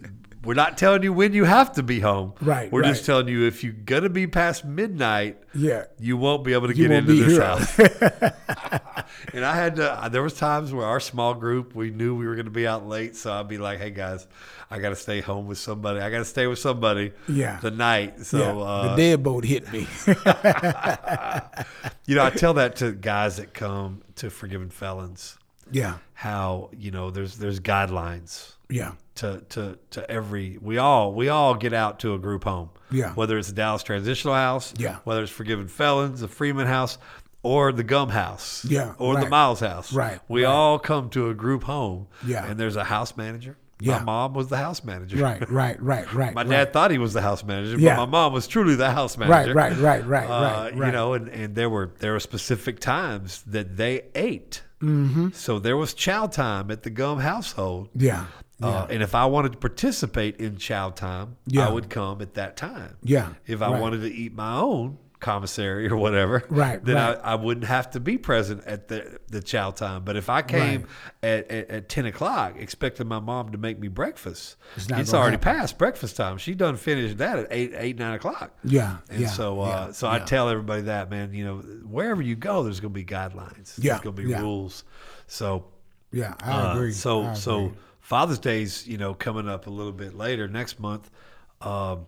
We're 0.48 0.54
not 0.54 0.78
telling 0.78 1.04
you 1.04 1.12
when 1.12 1.34
you 1.34 1.44
have 1.44 1.74
to 1.74 1.84
be 1.84 2.00
home. 2.00 2.34
Right, 2.40 2.72
We're 2.72 2.82
right. 2.82 2.88
just 2.88 3.06
telling 3.06 3.28
you 3.28 3.46
if 3.48 3.66
you're 3.66 3.74
going 3.74 4.04
to 4.04 4.10
be 4.10 4.28
past 4.28 4.64
midnight, 4.64 5.38
Yeah. 5.54 5.84
you 6.00 6.16
won't 6.16 6.46
be 6.46 6.54
able 6.54 6.70
to 6.70 6.76
You 6.76 6.88
get 6.88 6.98
into 6.98 7.14
this 7.16 7.34
here. 7.34 7.44
house. 7.44 7.78
and 9.34 9.44
I 9.44 9.56
had 9.56 9.76
to, 9.76 10.08
there 10.10 10.24
was 10.24 10.36
times 10.36 10.72
where 10.72 10.86
our 10.86 11.02
small 11.02 11.34
group, 11.34 11.76
we 11.76 11.90
knew 11.92 12.16
we 12.16 12.26
were 12.26 12.36
going 12.36 12.46
to 12.46 12.52
be 12.52 12.66
out 12.66 12.88
late. 12.88 13.18
So 13.18 13.34
I'd 13.34 13.50
be 13.50 13.58
like, 13.58 13.80
hey 13.80 13.90
guys, 13.92 14.26
I 14.72 14.80
got 14.80 14.90
to 14.90 14.96
stay 14.96 15.20
home 15.20 15.48
with 15.48 15.58
somebody. 15.58 16.00
I 16.00 16.10
got 16.10 16.20
to 16.20 16.26
stay 16.26 16.48
with 16.48 16.60
somebody 16.60 17.12
Yeah. 17.28 17.58
tonight. 17.60 18.22
So, 18.26 18.38
yeah, 18.40 18.58
uh, 18.64 18.96
the 18.96 19.02
deadbolt 19.18 19.44
hit 19.44 19.70
me. 19.74 19.86
you 22.06 22.16
know, 22.16 22.24
I 22.24 22.30
tell 22.30 22.54
that 22.54 22.78
to 22.78 22.94
guys 22.94 23.36
that 23.38 23.54
come 23.54 24.02
to 24.16 24.30
forgiven 24.30 24.70
felons, 24.70 25.38
yeah, 25.72 25.98
how, 26.14 26.70
you 26.78 26.92
know, 26.92 27.12
there's, 27.12 27.38
there's 27.38 27.60
guidelines. 27.60 28.54
Yeah, 28.70 28.94
to 29.16 29.42
to 29.50 29.78
to 29.92 30.10
every 30.12 30.58
we 30.62 30.78
all 30.78 31.14
we 31.14 31.30
all 31.30 31.56
get 31.56 31.74
out 31.74 32.00
to 32.00 32.14
a 32.14 32.20
group 32.20 32.44
home. 32.44 32.70
Yeah. 32.92 33.14
Whether 33.14 33.38
it's 33.38 33.50
the 33.50 33.54
Dallas 33.56 33.84
Transitional 33.84 34.34
House, 34.36 34.74
Yeah. 34.78 34.98
Whether 35.04 35.24
it's 35.24 35.32
Forgiven 35.32 35.68
Felons, 35.68 36.22
the 36.22 36.28
Freeman 36.30 36.68
House, 36.68 36.98
or 37.44 37.72
the 37.74 37.84
Gum 37.84 38.08
House, 38.10 38.64
Yeah, 38.64 38.94
Or 38.98 39.20
the. 39.20 39.28
Miles 39.28 39.60
House, 39.60 39.92
Right, 39.92 40.20
We 40.30 40.46
right. 40.46 40.50
all 40.50 40.80
come 40.80 41.10
to 41.10 41.30
a 41.30 41.34
group 41.34 41.64
home, 41.64 42.08
Yeah. 42.26 42.46
And 42.46 42.58
there's 42.60 42.78
a 42.78 42.86
house 42.86 43.18
manager. 43.18 43.58
Yeah. 43.82 44.00
My 44.00 44.04
mom 44.06 44.34
was 44.34 44.48
the 44.48 44.58
house 44.58 44.84
manager. 44.86 45.18
right, 45.18 45.48
right, 45.52 45.80
right, 45.84 46.12
right. 46.22 46.34
My 46.34 46.42
right. 46.44 46.50
dad 46.50 46.74
thought 46.74 46.90
he 46.92 46.98
was 46.98 47.12
the 47.14 47.22
house 47.22 47.44
manager, 47.44 47.78
Yeah. 47.78 47.96
but 47.98 48.06
my 48.08 48.12
mom 48.12 48.32
was 48.34 48.48
truly 48.48 48.76
the 48.76 48.90
house 48.92 49.18
manager. 49.18 49.54
right, 49.54 49.76
right, 49.78 50.08
right, 50.08 50.30
Uh, 50.30 50.70
right, 50.74 50.74
You 50.88 50.92
know, 50.94 51.14
and, 51.14 51.28
and 51.28 51.54
there 51.56 51.70
were 51.70 51.92
there 52.00 52.14
were 52.14 52.20
specific 52.22 52.80
times 52.80 53.44
that 53.48 53.76
they 53.78 54.04
ate. 54.16 54.64
Mm-hmm. 54.82 55.30
So 55.34 55.60
there 55.60 55.76
was 55.76 55.94
chow 55.94 56.28
time 56.28 56.72
at 56.72 56.84
the 56.84 56.90
Gum 56.90 57.20
household. 57.20 57.90
Yeah, 57.94 58.26
Uh, 58.62 58.88
and 58.90 59.04
if 59.04 59.14
I 59.14 59.26
wanted 59.26 59.52
to 59.52 59.58
participate 59.60 60.38
in 60.38 60.58
chow 60.58 60.90
time, 60.90 61.38
Yeah. 61.46 61.68
I 61.68 61.72
would 61.72 61.90
come 61.90 62.22
at 62.22 62.34
that 62.36 62.58
time. 62.58 62.98
Yeah, 63.04 63.34
If 63.46 63.62
I 63.62 63.72
right. 63.72 63.82
wanted 63.82 64.02
to 64.02 64.12
eat 64.12 64.34
my 64.34 64.56
own 64.58 64.98
commissary 65.20 65.88
or 65.90 65.96
whatever, 65.98 66.44
Right, 66.50 66.84
then 66.84 66.96
right. 66.96 67.20
I, 67.24 67.32
I 67.34 67.36
wouldn't 67.36 67.66
have 67.66 67.90
to 67.92 68.00
be 68.00 68.18
present 68.18 68.64
at 68.66 68.88
the 68.88 69.20
the 69.30 69.42
chow 69.42 69.72
time. 69.72 70.04
But 70.04 70.16
if 70.16 70.30
I 70.30 70.42
came 70.44 70.88
at, 71.24 71.50
at, 71.52 71.70
at 71.70 71.90
ten 71.90 72.06
o'clock 72.06 72.56
expecting 72.58 73.08
my 73.08 73.20
mom 73.20 73.52
to 73.52 73.58
make 73.58 73.80
me 73.80 73.88
breakfast, 73.90 74.58
It's 74.76 74.88
it's, 74.90 75.14
already 75.14 75.34
happen. 75.38 75.56
past 75.60 75.78
breakfast 75.78 76.16
time. 76.16 76.38
She 76.38 76.54
done 76.56 76.78
finished 76.78 77.18
that 77.18 77.38
at 77.40 77.48
eight 77.52 77.74
eight 77.76 77.98
nine 77.98 78.14
o'clock. 78.16 78.58
Yeah, 78.64 78.98
And 79.10 79.22
yeah, 79.22 79.28
so, 79.28 79.62
uh, 79.62 79.68
yeah, 79.68 79.92
so 79.92 80.08
I 80.08 80.18
yeah. 80.18 80.26
tell 80.26 80.50
everybody 80.50 80.84
that, 80.84 81.10
man. 81.10 81.34
You 81.34 81.46
know, 81.46 81.58
wherever 81.86 82.22
you 82.22 82.36
go, 82.36 82.64
there's 82.64 82.80
going 82.80 82.94
to 82.94 83.00
be 83.00 83.06
guidelines. 83.06 83.74
Yeah, 83.78 83.94
there's 83.94 84.02
going 84.04 84.16
to 84.16 84.22
be 84.24 84.30
yeah. 84.30 84.42
rules. 84.42 84.84
So, 85.28 85.66
yeah. 86.12 86.36
I 86.42 86.52
uh, 86.52 86.74
agree. 86.74 86.92
So 86.92 87.24
I 87.24 87.34
so 87.34 87.66
agree. 87.66 87.78
Father's 88.08 88.40
Day's 88.40 88.88
you 88.88 88.98
know 88.98 89.14
coming 89.14 89.50
up 89.50 89.68
a 89.68 89.70
little 89.70 89.92
bit 89.92 90.16
later 90.16 90.48
next 90.48 90.80
month. 90.80 91.12
Um, 91.60 92.06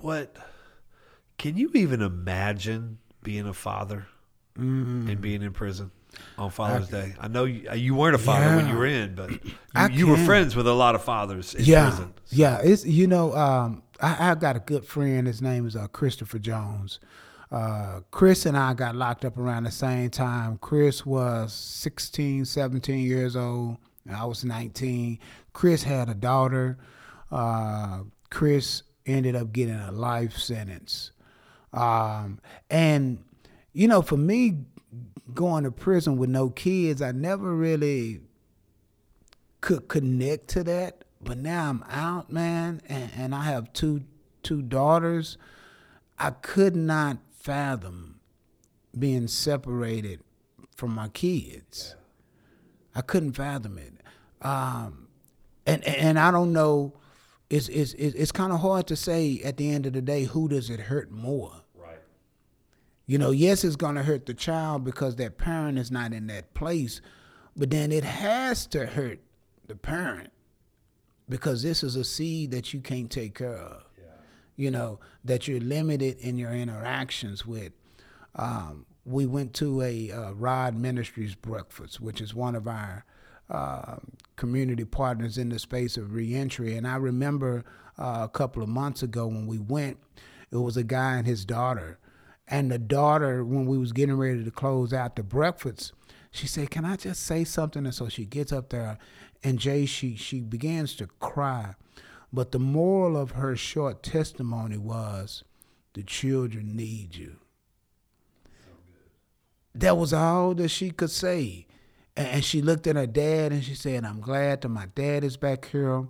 what 0.00 0.34
can 1.36 1.58
you 1.58 1.70
even 1.74 2.00
imagine 2.00 2.96
being 3.22 3.46
a 3.46 3.52
father 3.52 4.06
Mm-hmm. 4.58 5.10
and 5.10 5.20
being 5.20 5.42
in 5.42 5.52
prison 5.52 5.90
on 6.38 6.48
Father's 6.48 6.88
Day? 6.88 7.12
I 7.20 7.28
know 7.28 7.44
you, 7.44 7.68
you 7.74 7.94
weren't 7.94 8.14
a 8.14 8.18
father 8.18 8.56
when 8.56 8.66
you 8.66 8.76
were 8.76 8.86
in, 8.86 9.14
but 9.14 9.30
you, 9.42 9.88
you 9.90 10.06
were 10.06 10.16
friends 10.16 10.56
with 10.56 10.66
a 10.66 10.72
lot 10.72 10.94
of 10.94 11.04
fathers 11.04 11.54
in 11.54 11.64
yeah, 11.64 11.88
prison. 11.90 12.14
yeah. 12.30 12.60
It's 12.62 12.86
you 12.86 13.06
know, 13.06 13.34
um, 13.34 13.82
I, 14.00 14.30
I 14.30 14.34
got 14.36 14.56
a 14.56 14.60
good 14.60 14.86
friend. 14.86 15.26
His 15.26 15.42
name 15.42 15.66
is 15.66 15.76
uh, 15.76 15.86
Christopher 15.88 16.38
Jones. 16.38 16.98
Uh, 17.52 18.00
Chris 18.10 18.46
and 18.46 18.56
I 18.56 18.72
got 18.72 18.94
locked 18.96 19.26
up 19.26 19.36
around 19.36 19.64
the 19.64 19.70
same 19.70 20.08
time. 20.08 20.56
Chris 20.62 21.04
was 21.04 21.52
16, 21.52 22.46
17 22.46 23.00
years 23.04 23.36
old. 23.36 23.76
I 24.12 24.24
was 24.24 24.44
19. 24.44 25.18
Chris 25.52 25.82
had 25.82 26.08
a 26.08 26.14
daughter. 26.14 26.78
Uh, 27.30 28.00
Chris 28.30 28.82
ended 29.06 29.36
up 29.36 29.52
getting 29.52 29.74
a 29.74 29.92
life 29.92 30.36
sentence. 30.36 31.12
Um, 31.72 32.40
and, 32.70 33.24
you 33.72 33.88
know, 33.88 34.02
for 34.02 34.16
me, 34.16 34.64
going 35.32 35.64
to 35.64 35.70
prison 35.70 36.16
with 36.16 36.30
no 36.30 36.50
kids, 36.50 37.00
I 37.00 37.12
never 37.12 37.54
really 37.54 38.20
could 39.60 39.88
connect 39.88 40.48
to 40.48 40.64
that. 40.64 41.04
But 41.22 41.38
now 41.38 41.70
I'm 41.70 41.84
out, 41.88 42.30
man, 42.30 42.82
and, 42.86 43.10
and 43.16 43.34
I 43.34 43.44
have 43.44 43.72
two 43.72 44.02
two 44.42 44.60
daughters. 44.60 45.38
I 46.18 46.30
could 46.30 46.76
not 46.76 47.16
fathom 47.32 48.20
being 48.96 49.26
separated 49.26 50.20
from 50.76 50.94
my 50.94 51.08
kids. 51.08 51.96
I 52.94 53.00
couldn't 53.00 53.32
fathom 53.32 53.78
it. 53.78 53.93
Um, 54.44 55.08
and 55.66 55.82
and 55.84 56.18
I 56.18 56.30
don't 56.30 56.52
know. 56.52 56.92
It's 57.50 57.68
it's 57.68 57.94
it's 57.94 58.32
kind 58.32 58.52
of 58.52 58.60
hard 58.60 58.86
to 58.88 58.96
say 58.96 59.40
at 59.44 59.56
the 59.56 59.70
end 59.70 59.86
of 59.86 59.92
the 59.92 60.02
day 60.02 60.24
who 60.24 60.48
does 60.48 60.70
it 60.70 60.80
hurt 60.80 61.10
more. 61.10 61.52
Right. 61.74 61.98
You 63.06 63.18
know, 63.18 63.30
yes, 63.30 63.64
it's 63.64 63.76
going 63.76 63.94
to 63.96 64.02
hurt 64.02 64.26
the 64.26 64.34
child 64.34 64.84
because 64.84 65.16
that 65.16 65.38
parent 65.38 65.78
is 65.78 65.90
not 65.90 66.12
in 66.12 66.26
that 66.28 66.54
place, 66.54 67.00
but 67.56 67.70
then 67.70 67.90
it 67.90 68.04
has 68.04 68.66
to 68.68 68.86
hurt 68.86 69.20
the 69.66 69.74
parent 69.74 70.30
because 71.28 71.62
this 71.62 71.82
is 71.82 71.96
a 71.96 72.04
seed 72.04 72.50
that 72.50 72.74
you 72.74 72.80
can't 72.80 73.10
take 73.10 73.34
care 73.34 73.56
of. 73.56 73.84
You 74.56 74.70
know, 74.70 75.00
that 75.24 75.48
you're 75.48 75.60
limited 75.60 76.18
in 76.18 76.38
your 76.38 76.52
interactions 76.52 77.44
with. 77.44 77.72
Um, 78.36 78.86
we 79.04 79.26
went 79.26 79.52
to 79.54 79.82
a 79.82 80.12
uh, 80.12 80.32
Rod 80.32 80.76
Ministries 80.76 81.34
breakfast, 81.34 82.00
which 82.00 82.20
is 82.20 82.34
one 82.34 82.54
of 82.54 82.68
our 82.68 83.04
uh, 83.50 83.96
community 84.36 84.84
partners 84.84 85.38
in 85.38 85.48
the 85.48 85.58
space 85.58 85.96
of 85.96 86.14
reentry. 86.14 86.76
And 86.76 86.86
I 86.86 86.96
remember 86.96 87.64
uh, 87.98 88.20
a 88.22 88.28
couple 88.28 88.62
of 88.62 88.68
months 88.68 89.02
ago 89.02 89.26
when 89.26 89.46
we 89.46 89.58
went, 89.58 89.98
it 90.50 90.56
was 90.56 90.76
a 90.76 90.84
guy 90.84 91.16
and 91.16 91.26
his 91.26 91.44
daughter. 91.44 91.98
And 92.46 92.70
the 92.70 92.78
daughter, 92.78 93.44
when 93.44 93.66
we 93.66 93.78
was 93.78 93.92
getting 93.92 94.16
ready 94.16 94.44
to 94.44 94.50
close 94.50 94.92
out 94.92 95.16
the 95.16 95.22
breakfast, 95.22 95.92
she 96.30 96.46
said, 96.46 96.70
"Can 96.70 96.84
I 96.84 96.96
just 96.96 97.22
say 97.22 97.42
something?" 97.44 97.86
And 97.86 97.94
so 97.94 98.08
she 98.08 98.26
gets 98.26 98.52
up 98.52 98.68
there, 98.68 98.98
and 99.42 99.58
Jay, 99.58 99.86
she 99.86 100.14
she 100.14 100.40
begins 100.40 100.94
to 100.96 101.06
cry. 101.20 101.74
But 102.32 102.52
the 102.52 102.58
moral 102.58 103.16
of 103.16 103.30
her 103.30 103.56
short 103.56 104.02
testimony 104.02 104.76
was, 104.76 105.42
"The 105.94 106.02
children 106.02 106.76
need 106.76 107.16
you." 107.16 107.36
that 109.74 109.96
was 109.96 110.12
all 110.12 110.54
that 110.54 110.68
she 110.68 110.90
could 110.90 111.10
say. 111.10 111.66
And, 112.16 112.44
she 112.44 112.62
looked 112.62 112.86
at 112.86 112.96
her 112.96 113.06
dad 113.06 113.52
and 113.52 113.64
she 113.64 113.74
said, 113.74 114.04
I'm 114.04 114.20
glad 114.20 114.60
that 114.60 114.68
my 114.68 114.86
dad 114.94 115.24
is 115.24 115.36
back 115.36 115.66
here. 115.66 116.06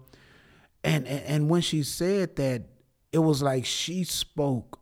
And, 0.83 1.07
and, 1.07 1.25
and 1.25 1.49
when 1.49 1.63
she 1.63 1.83
said 1.83 2.37
that, 2.37 2.65
it 3.11 3.19
was 3.19 3.43
like 3.43 3.65
she 3.65 4.05
spoke 4.05 4.81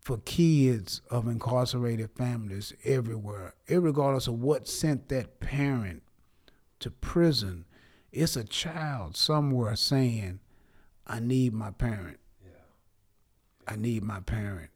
for 0.00 0.18
kids 0.18 1.02
of 1.10 1.28
incarcerated 1.28 2.10
families 2.16 2.72
everywhere, 2.84 3.54
regardless 3.68 4.26
of 4.26 4.40
what 4.40 4.66
sent 4.66 5.08
that 5.10 5.38
parent 5.38 6.02
to 6.80 6.90
prison. 6.90 7.66
It's 8.10 8.34
a 8.34 8.44
child 8.44 9.16
somewhere 9.16 9.76
saying, 9.76 10.40
I 11.06 11.20
need 11.20 11.52
my 11.52 11.70
parent. 11.70 12.18
I 13.66 13.76
need 13.76 14.02
my 14.02 14.20
parent. 14.20 14.70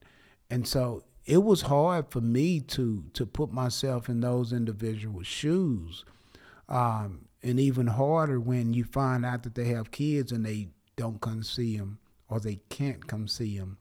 And 0.51 0.68
so 0.68 1.03
it 1.25 1.43
was 1.43 1.62
hard 1.62 2.11
for 2.11 2.20
me 2.20 2.61
to 2.61 3.05
to 3.14 3.27
put 3.27 3.53
myself 3.53 4.09
in 4.09 4.20
those 4.20 4.53
individual 4.53 5.23
shoes. 5.23 6.05
Um, 6.68 7.27
and 7.43 7.59
even 7.59 7.89
harder 7.89 8.39
when 8.39 8.73
you 8.73 8.85
find 8.85 9.27
out 9.27 9.43
that 9.43 9.55
they 9.55 9.66
have 9.66 9.91
kids 9.91 10.31
and 10.33 10.47
they 10.47 10.68
don't 10.97 11.20
come 11.20 11.43
see 11.43 11.77
them 11.77 11.99
or 12.29 12.41
they 12.41 12.61
can't 12.68 13.07
come 13.07 13.27
see 13.27 13.59
them. 13.59 13.79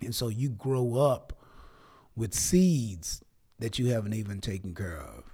And 0.00 0.14
so 0.14 0.28
you 0.28 0.50
grow 0.50 0.94
up 0.94 1.32
with 2.14 2.34
seeds 2.34 3.22
that 3.58 3.78
you 3.78 3.88
haven't 3.88 4.14
even 4.14 4.40
taken 4.40 4.74
care 4.74 5.00
of, 5.00 5.24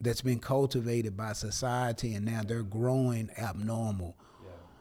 that's 0.00 0.22
been 0.22 0.38
cultivated 0.38 1.16
by 1.16 1.32
society, 1.32 2.14
and 2.14 2.24
now 2.24 2.42
they're 2.46 2.62
growing 2.62 3.30
abnormal 3.36 4.16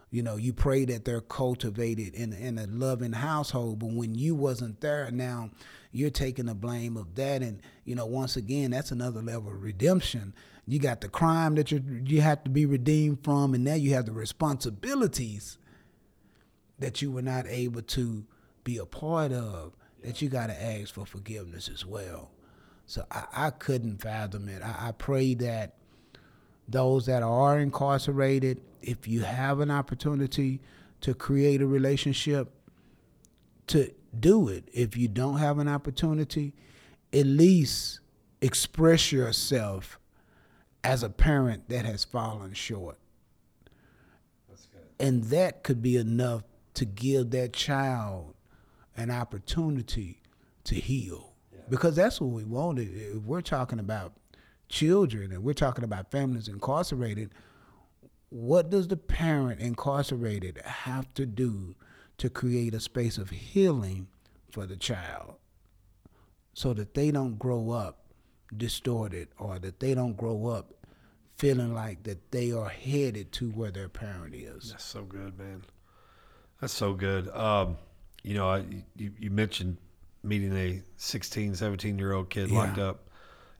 you 0.09 0.23
know, 0.23 0.37
you 0.37 0.53
pray 0.53 0.85
that 0.85 1.03
they're 1.05 1.21
cultivated 1.21 2.13
in 2.15 2.31
in 2.33 2.57
a 2.57 2.65
loving 2.67 3.11
household, 3.11 3.79
but 3.79 3.91
when 3.91 4.15
you 4.15 4.35
wasn't 4.35 4.79
there, 4.79 5.09
now 5.11 5.49
you're 5.91 6.09
taking 6.09 6.45
the 6.45 6.55
blame 6.55 6.95
of 6.95 7.15
that, 7.15 7.41
and 7.41 7.61
you 7.83 7.95
know, 7.95 8.05
once 8.05 8.37
again, 8.37 8.71
that's 8.71 8.91
another 8.91 9.21
level 9.21 9.51
of 9.51 9.61
redemption. 9.61 10.33
You 10.65 10.79
got 10.79 11.01
the 11.01 11.09
crime 11.09 11.55
that 11.55 11.71
you 11.71 11.83
you 12.05 12.21
have 12.21 12.43
to 12.45 12.49
be 12.49 12.65
redeemed 12.65 13.23
from, 13.23 13.53
and 13.53 13.63
now 13.63 13.73
you 13.73 13.93
have 13.93 14.05
the 14.05 14.13
responsibilities 14.13 15.57
that 16.79 17.01
you 17.01 17.11
were 17.11 17.21
not 17.21 17.45
able 17.47 17.81
to 17.81 18.25
be 18.63 18.77
a 18.77 18.85
part 18.85 19.31
of. 19.31 19.73
That 20.03 20.21
you 20.21 20.29
got 20.29 20.47
to 20.47 20.63
ask 20.63 20.93
for 20.93 21.05
forgiveness 21.05 21.69
as 21.73 21.85
well. 21.85 22.31
So 22.85 23.03
I, 23.11 23.25
I 23.33 23.49
couldn't 23.49 24.01
fathom 24.01 24.47
it. 24.47 24.61
I, 24.61 24.89
I 24.89 24.91
pray 24.91 25.33
that 25.35 25.75
those 26.67 27.05
that 27.07 27.23
are 27.23 27.59
incarcerated, 27.59 28.61
if 28.81 29.07
you 29.07 29.21
have 29.21 29.59
an 29.59 29.71
opportunity 29.71 30.61
to 31.01 31.13
create 31.13 31.61
a 31.61 31.67
relationship, 31.67 32.53
to 33.67 33.91
do 34.19 34.47
it. 34.47 34.67
If 34.73 34.97
you 34.97 35.07
don't 35.07 35.37
have 35.37 35.59
an 35.59 35.67
opportunity, 35.67 36.53
at 37.13 37.25
least 37.25 37.99
express 38.41 39.11
yourself 39.11 39.99
as 40.83 41.03
a 41.03 41.09
parent 41.09 41.69
that 41.69 41.85
has 41.85 42.03
fallen 42.03 42.53
short. 42.53 42.97
And 44.99 45.25
that 45.25 45.63
could 45.63 45.81
be 45.81 45.95
enough 45.97 46.43
to 46.73 46.85
give 46.85 47.29
that 47.31 47.53
child 47.53 48.33
an 48.95 49.11
opportunity 49.11 50.21
to 50.63 50.75
heal. 50.75 51.33
Yeah. 51.53 51.59
Because 51.69 51.95
that's 51.95 52.19
what 52.19 52.31
we 52.31 52.43
wanted. 52.43 52.89
If 52.93 53.23
we're 53.23 53.41
talking 53.41 53.79
about 53.79 54.13
children 54.69 55.31
and 55.31 55.43
we're 55.43 55.53
talking 55.53 55.83
about 55.83 56.09
families 56.09 56.47
incarcerated, 56.47 57.31
what 58.29 58.69
does 58.69 58.87
the 58.87 58.97
parent 58.97 59.59
incarcerated 59.59 60.59
have 60.63 61.13
to 61.13 61.25
do 61.25 61.75
to 62.17 62.29
create 62.29 62.73
a 62.73 62.79
space 62.79 63.17
of 63.17 63.29
healing 63.29 64.07
for 64.51 64.65
the 64.65 64.75
child 64.75 65.35
so 66.53 66.73
that 66.73 66.93
they 66.93 67.11
don't 67.11 67.37
grow 67.37 67.71
up 67.71 68.05
distorted 68.55 69.27
or 69.37 69.59
that 69.59 69.79
they 69.79 69.93
don't 69.93 70.17
grow 70.17 70.47
up 70.47 70.73
feeling 71.35 71.73
like 71.73 72.03
that 72.03 72.31
they 72.31 72.51
are 72.51 72.69
headed 72.69 73.31
to 73.31 73.49
where 73.51 73.71
their 73.71 73.89
parent 73.89 74.33
is. 74.33 74.71
That's 74.71 74.83
so 74.83 75.03
good, 75.03 75.37
man. 75.37 75.63
That's 76.59 76.73
so 76.73 76.93
good. 76.93 77.29
Um, 77.29 77.77
you 78.23 78.33
know, 78.33 78.49
I, 78.49 78.65
you, 78.95 79.11
you 79.19 79.29
mentioned 79.29 79.77
meeting 80.23 80.57
a 80.57 80.81
16, 80.95 81.55
17 81.55 81.99
year 81.99 82.13
old 82.13 82.29
kid 82.29 82.49
yeah. 82.49 82.57
locked 82.57 82.79
up 82.79 83.07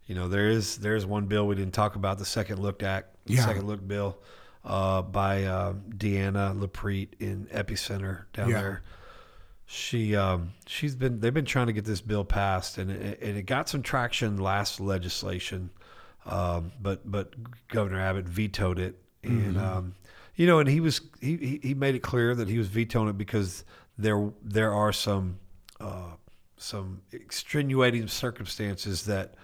you 0.08 0.16
know, 0.16 0.30
there 0.30 0.50
is 0.50 0.78
there's 0.78 1.06
one 1.06 1.26
bill 1.26 1.46
we 1.46 1.56
didn't 1.56 1.74
talk 1.74 1.96
about, 1.96 2.18
the 2.18 2.26
Second 2.26 2.60
Look 2.60 2.82
Act, 2.82 3.14
the 3.26 3.36
yeah. 3.36 3.46
Second 3.46 3.68
Look 3.68 3.86
Bill, 3.86 4.18
uh, 4.68 5.02
by 5.02 5.46
uh, 5.46 5.74
Deanna 5.90 6.60
Laprete 6.60 7.14
in 7.20 7.48
Epicenter 7.48 8.26
down 8.34 8.50
yeah. 8.50 8.62
there. 8.62 8.84
She 9.66 10.16
um, 10.16 10.54
she's 10.66 10.96
been 10.96 11.20
they've 11.20 11.34
been 11.34 11.46
trying 11.46 11.68
to 11.68 11.74
get 11.74 11.86
this 11.86 12.02
bill 12.02 12.24
passed, 12.24 12.78
and 12.78 12.92
it, 12.92 13.22
and 13.22 13.38
it 13.38 13.44
got 13.44 13.68
some 13.68 13.82
traction 13.82 14.38
last 14.38 14.80
legislation, 14.80 15.72
um, 16.26 16.72
but 16.82 17.10
but 17.10 17.34
Governor 17.68 18.00
Abbott 18.00 18.26
vetoed 18.26 18.80
it, 18.80 19.02
and 19.24 19.56
mm-hmm. 19.56 19.60
um, 19.60 19.96
you 20.36 20.48
know, 20.48 20.60
and 20.60 20.70
he 20.70 20.80
was 20.80 21.02
he 21.20 21.60
he 21.62 21.74
made 21.74 21.96
it 21.96 22.04
clear 22.04 22.36
that 22.36 22.48
he 22.48 22.58
was 22.58 22.68
vetoing 22.68 23.10
it 23.10 23.18
because 23.18 23.66
there 23.98 24.32
there 24.42 24.74
are 24.74 24.94
some 24.94 25.40
uh, 25.82 26.12
some 26.58 27.02
extenuating 27.12 28.08
circumstances 28.08 29.06
that 29.06 29.36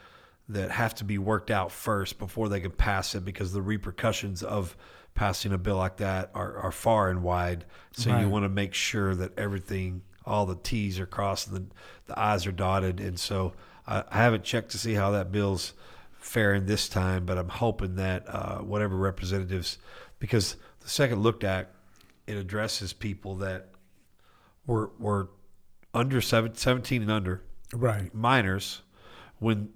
that 0.48 0.72
have 0.72 0.96
to 0.96 1.04
be 1.04 1.18
worked 1.18 1.52
out 1.52 1.72
first 1.72 2.18
before 2.18 2.48
they 2.50 2.60
can 2.60 2.72
pass 2.72 3.16
it 3.16 3.26
because 3.26 3.52
the 3.52 3.62
repercussions 3.62 4.44
of 4.44 4.76
passing 5.16 5.54
a 5.54 5.58
bill 5.58 5.78
like 5.78 5.98
that 5.98 6.32
are, 6.34 6.58
are 6.58 6.72
far 6.72 7.10
and 7.10 7.24
wide. 7.24 7.66
So 7.92 8.12
right. 8.12 8.22
you 8.22 8.30
want 8.30 8.46
to 8.46 8.50
make 8.50 8.74
sure 8.74 9.16
that 9.16 9.38
everything, 9.38 10.02
all 10.26 10.46
the 10.46 10.56
T's 10.56 11.00
are 11.00 11.06
crossed 11.06 11.48
and 11.48 11.58
the, 11.58 11.66
the 12.08 12.20
I's 12.20 12.48
are 12.48 12.52
dotted. 12.52 13.00
And 13.00 13.20
so 13.20 13.54
I, 13.88 14.04
I 14.10 14.18
haven't 14.18 14.44
checked 14.44 14.72
to 14.72 14.78
see 14.78 14.94
how 14.94 15.12
that 15.12 15.32
bill's 15.32 15.74
faring 16.18 16.66
this 16.66 16.88
time, 16.88 17.26
but 17.26 17.38
I'm 17.38 17.50
hoping 17.50 17.96
that 17.96 18.24
uh, 18.28 18.60
whatever 18.60 18.96
representatives, 18.96 19.78
because 20.20 20.56
the 20.80 20.90
Second 20.90 21.22
Look 21.22 21.44
Act, 21.44 21.76
it 22.26 22.38
addresses 22.38 22.94
people 22.94 23.36
that 23.38 23.70
were 24.66 24.92
were 24.98 25.30
under 25.94 26.22
seven, 26.22 26.56
17 26.56 27.02
and 27.02 27.12
under, 27.12 27.44
right, 27.74 28.14
minors, 28.16 28.82
when 29.40 29.70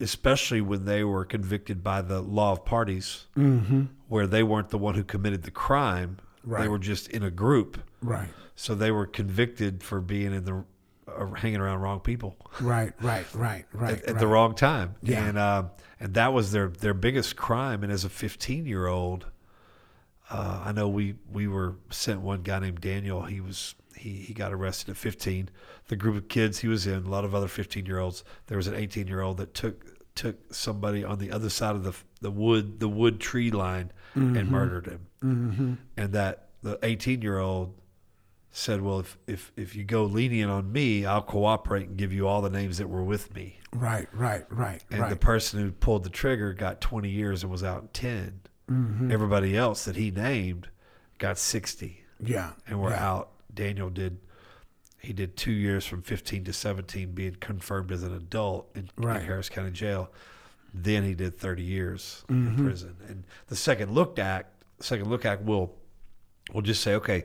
especially 0.00 0.60
when 0.60 0.84
they 0.84 1.04
were 1.04 1.24
convicted 1.24 1.82
by 1.82 2.02
the 2.02 2.20
law 2.20 2.52
of 2.52 2.64
parties, 2.64 3.26
mm-hmm. 3.36 3.84
where 4.08 4.26
they 4.26 4.42
weren't 4.42 4.70
the 4.70 4.78
one 4.78 4.94
who 4.94 5.04
committed 5.04 5.42
the 5.42 5.50
crime. 5.50 6.18
Right. 6.42 6.62
They 6.62 6.68
were 6.68 6.78
just 6.78 7.08
in 7.08 7.22
a 7.22 7.30
group. 7.30 7.80
Right. 8.02 8.28
So 8.54 8.74
they 8.74 8.90
were 8.90 9.06
convicted 9.06 9.82
for 9.82 10.00
being 10.00 10.32
in 10.32 10.44
the 10.44 10.64
uh, 11.06 11.26
hanging 11.34 11.60
around 11.60 11.80
wrong 11.80 12.00
people. 12.00 12.36
Right. 12.60 12.92
Right. 13.00 13.26
Right. 13.34 13.64
Right. 13.72 13.94
at, 13.94 14.02
at 14.02 14.10
right. 14.12 14.20
the 14.20 14.26
wrong 14.26 14.54
time. 14.54 14.96
Yeah. 15.02 15.24
And 15.24 15.38
uh, 15.38 15.64
and 16.00 16.14
that 16.14 16.32
was 16.32 16.52
their 16.52 16.68
their 16.68 16.94
biggest 16.94 17.36
crime. 17.36 17.82
And 17.82 17.92
as 17.92 18.04
a 18.04 18.10
15 18.10 18.66
year 18.66 18.86
old, 18.86 19.26
uh, 20.30 20.62
I 20.64 20.72
know 20.72 20.88
we 20.88 21.14
we 21.32 21.48
were 21.48 21.76
sent 21.90 22.20
one 22.20 22.42
guy 22.42 22.58
named 22.58 22.80
Daniel. 22.80 23.22
He 23.22 23.40
was 23.40 23.74
he, 24.04 24.10
he 24.16 24.34
got 24.34 24.52
arrested 24.52 24.90
at 24.90 24.96
15. 24.98 25.48
The 25.88 25.96
group 25.96 26.16
of 26.16 26.28
kids 26.28 26.58
he 26.58 26.68
was 26.68 26.86
in, 26.86 27.06
a 27.06 27.08
lot 27.08 27.24
of 27.24 27.34
other 27.34 27.48
15 27.48 27.86
year 27.86 27.98
olds. 27.98 28.22
There 28.46 28.58
was 28.58 28.66
an 28.66 28.74
18 28.74 29.06
year 29.06 29.22
old 29.22 29.38
that 29.38 29.54
took 29.54 29.86
took 30.14 30.54
somebody 30.54 31.02
on 31.02 31.18
the 31.18 31.32
other 31.32 31.50
side 31.50 31.74
of 31.74 31.82
the 31.82 31.92
the 32.20 32.30
wood 32.30 32.78
the 32.78 32.88
wood 32.88 33.18
tree 33.18 33.50
line 33.50 33.90
mm-hmm. 34.14 34.36
and 34.36 34.50
murdered 34.50 34.86
him. 34.86 35.06
Mm-hmm. 35.24 35.74
And 35.96 36.12
that 36.12 36.50
the 36.62 36.78
18 36.82 37.22
year 37.22 37.38
old 37.38 37.74
said, 38.50 38.82
"Well, 38.82 39.00
if 39.00 39.16
if 39.26 39.52
if 39.56 39.74
you 39.74 39.84
go 39.84 40.04
lenient 40.04 40.50
on 40.50 40.70
me, 40.70 41.06
I'll 41.06 41.22
cooperate 41.22 41.88
and 41.88 41.96
give 41.96 42.12
you 42.12 42.28
all 42.28 42.42
the 42.42 42.50
names 42.50 42.76
that 42.78 42.88
were 42.88 43.02
with 43.02 43.34
me." 43.34 43.58
Right, 43.72 44.06
right, 44.12 44.44
right. 44.50 44.84
And 44.90 45.00
right. 45.00 45.10
the 45.10 45.16
person 45.16 45.60
who 45.60 45.72
pulled 45.72 46.04
the 46.04 46.10
trigger 46.10 46.52
got 46.52 46.80
20 46.80 47.08
years 47.08 47.42
and 47.42 47.50
was 47.50 47.64
out 47.64 47.82
in 47.82 47.88
10. 47.88 48.40
Mm-hmm. 48.70 49.10
Everybody 49.10 49.56
else 49.56 49.84
that 49.86 49.96
he 49.96 50.12
named 50.12 50.68
got 51.18 51.38
60. 51.38 52.04
Yeah, 52.20 52.52
and 52.68 52.80
we're 52.80 52.90
yeah. 52.90 53.10
out. 53.10 53.33
Daniel 53.54 53.90
did 53.90 54.18
he 54.98 55.12
did 55.12 55.36
two 55.36 55.52
years 55.52 55.84
from 55.84 56.02
15 56.02 56.44
to 56.44 56.52
17 56.52 57.12
being 57.12 57.36
confirmed 57.38 57.92
as 57.92 58.02
an 58.02 58.14
adult 58.14 58.70
in, 58.74 58.88
right. 58.96 59.20
in 59.20 59.26
Harris 59.26 59.50
County 59.50 59.70
Jail. 59.70 60.10
Then 60.72 61.04
he 61.04 61.14
did 61.14 61.38
30 61.38 61.62
years 61.62 62.24
mm-hmm. 62.28 62.48
in 62.48 62.64
prison. 62.64 62.96
And 63.06 63.24
the 63.48 63.56
Second 63.56 63.92
Look 63.92 64.18
Act, 64.18 64.64
Second 64.80 65.10
Look 65.10 65.26
Act 65.26 65.42
will 65.42 65.74
will 66.52 66.62
just 66.62 66.82
say, 66.82 66.94
okay, 66.94 67.24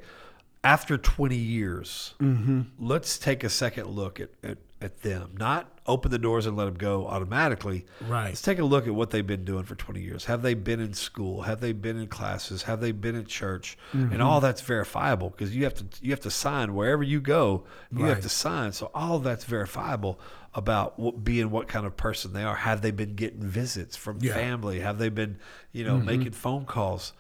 after 0.64 0.98
20 0.98 1.36
years, 1.36 2.14
mm-hmm. 2.20 2.62
let's 2.80 3.18
take 3.18 3.44
a 3.44 3.50
second 3.50 3.88
look 3.88 4.20
at, 4.20 4.30
at, 4.44 4.58
at 4.82 5.02
them. 5.02 5.36
Not 5.38 5.80
open 5.86 6.12
the 6.12 6.18
doors 6.18 6.46
and 6.46 6.56
let 6.56 6.66
them 6.66 6.76
go 6.76 7.08
automatically. 7.08 7.86
Right. 8.08 8.26
Let's 8.26 8.42
take 8.42 8.60
a 8.60 8.64
look 8.64 8.88
at 8.88 8.96
what 8.96 9.10
they've 9.10 9.26
been 9.26 9.44
doing 9.44 9.64
for 9.64 9.76
20 9.76 10.02
years. 10.02 10.26
Have 10.26 10.42
they 10.42 10.54
been 10.54 10.80
in 10.80 10.94
school? 10.94 11.42
Have 11.44 11.62
they 11.62 11.72
been 11.72 11.98
in 11.98 12.08
classes? 12.08 12.64
Have 12.64 12.80
they 12.80 12.92
been 12.92 13.16
in 13.16 13.26
church? 13.26 13.78
Mm-hmm. 13.94 14.14
And 14.14 14.22
all 14.22 14.40
that's 14.42 14.62
verifiable 14.62 15.30
because 15.30 15.56
you 15.56 15.64
have 15.64 15.74
to 15.76 15.86
you 16.02 16.12
have 16.12 16.20
to 16.22 16.32
sign 16.32 16.74
wherever 16.74 17.04
you 17.04 17.20
go. 17.20 17.66
You 17.92 18.04
right. 18.04 18.10
have 18.10 18.22
to 18.22 18.30
sign. 18.30 18.72
So 18.72 18.92
all 18.94 19.20
that's 19.20 19.46
verifiable 19.46 20.20
about 20.54 20.98
what, 20.98 21.24
being 21.24 21.52
what 21.52 21.68
kind 21.68 21.86
of 21.86 21.96
person 21.96 22.34
they 22.34 22.44
are. 22.44 22.56
Have 22.56 22.82
they 22.82 22.92
been 22.92 23.16
getting 23.16 23.42
visits 23.42 23.96
from 23.96 24.20
yeah. 24.22 24.34
family? 24.34 24.80
Have 24.80 24.98
they 24.98 25.10
been, 25.10 25.38
you 25.72 25.84
know, 25.84 25.98
mm-hmm. 25.98 26.06
making 26.06 26.32
phone 26.32 26.66
calls? 26.66 27.14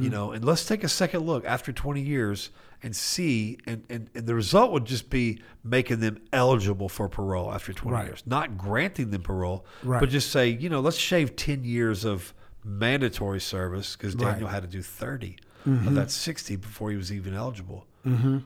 You 0.00 0.10
know, 0.10 0.32
and 0.32 0.44
let's 0.44 0.66
take 0.66 0.82
a 0.82 0.88
second 0.88 1.20
look 1.20 1.44
after 1.44 1.72
20 1.72 2.00
years 2.00 2.50
and 2.82 2.94
see, 2.94 3.58
and, 3.66 3.82
and, 3.90 4.08
and 4.14 4.26
the 4.26 4.34
result 4.34 4.70
would 4.72 4.84
just 4.84 5.10
be 5.10 5.40
making 5.64 6.00
them 6.00 6.20
eligible 6.32 6.88
for 6.88 7.08
parole 7.08 7.52
after 7.52 7.72
20 7.72 7.94
Right. 7.94 8.06
years, 8.06 8.22
not 8.26 8.56
granting 8.56 9.10
them 9.10 9.22
parole, 9.22 9.64
Right. 9.82 10.00
but 10.00 10.08
just 10.10 10.30
say, 10.30 10.48
you 10.48 10.68
know, 10.68 10.80
let's 10.80 10.96
shave 10.96 11.34
10 11.36 11.64
years 11.64 12.04
of 12.04 12.32
mandatory 12.64 13.40
service 13.40 13.96
because 13.96 14.14
Right. 14.14 14.32
Daniel 14.32 14.48
had 14.48 14.62
to 14.62 14.68
do 14.68 14.82
30 14.82 15.36
of 15.66 15.94
that 15.94 16.10
60 16.10 16.56
before 16.56 16.90
he 16.90 16.96
was 16.96 17.12
even 17.12 17.34
eligible. 17.34 17.86
Mm-hmm. 18.06 18.38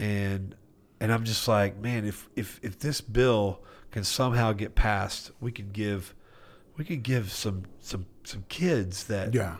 And 0.00 0.54
and 1.00 1.12
I'm 1.12 1.24
just 1.24 1.46
like, 1.46 1.76
man, 1.80 2.04
if 2.04 2.28
if 2.34 2.58
if 2.62 2.78
this 2.78 3.00
bill 3.00 3.60
can 3.90 4.02
somehow 4.02 4.52
get 4.52 4.74
passed, 4.74 5.30
we 5.40 5.52
could 5.52 5.72
give 5.72 6.14
we 6.76 6.84
could 6.84 7.02
give 7.04 7.30
some 7.30 7.64
some 7.80 8.06
some 8.24 8.44
kids 8.48 9.04
that 9.04 9.34
Yeah. 9.34 9.56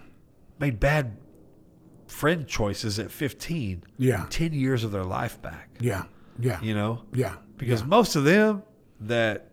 made 0.58 0.80
bad 0.80 1.16
friend 2.14 2.46
choices 2.46 2.98
at 2.98 3.10
15 3.10 3.82
Yeah. 3.98 4.26
10 4.30 4.52
years 4.52 4.84
of 4.84 4.92
their 4.92 5.04
life 5.04 5.42
back 5.42 5.68
Yeah. 5.80 6.04
Yeah. 6.38 6.60
you 6.62 6.74
know 6.74 7.02
Yeah. 7.12 7.34
because 7.58 7.80
yeah. 7.80 7.86
most 7.88 8.14
of 8.16 8.24
them 8.24 8.62
that 9.00 9.50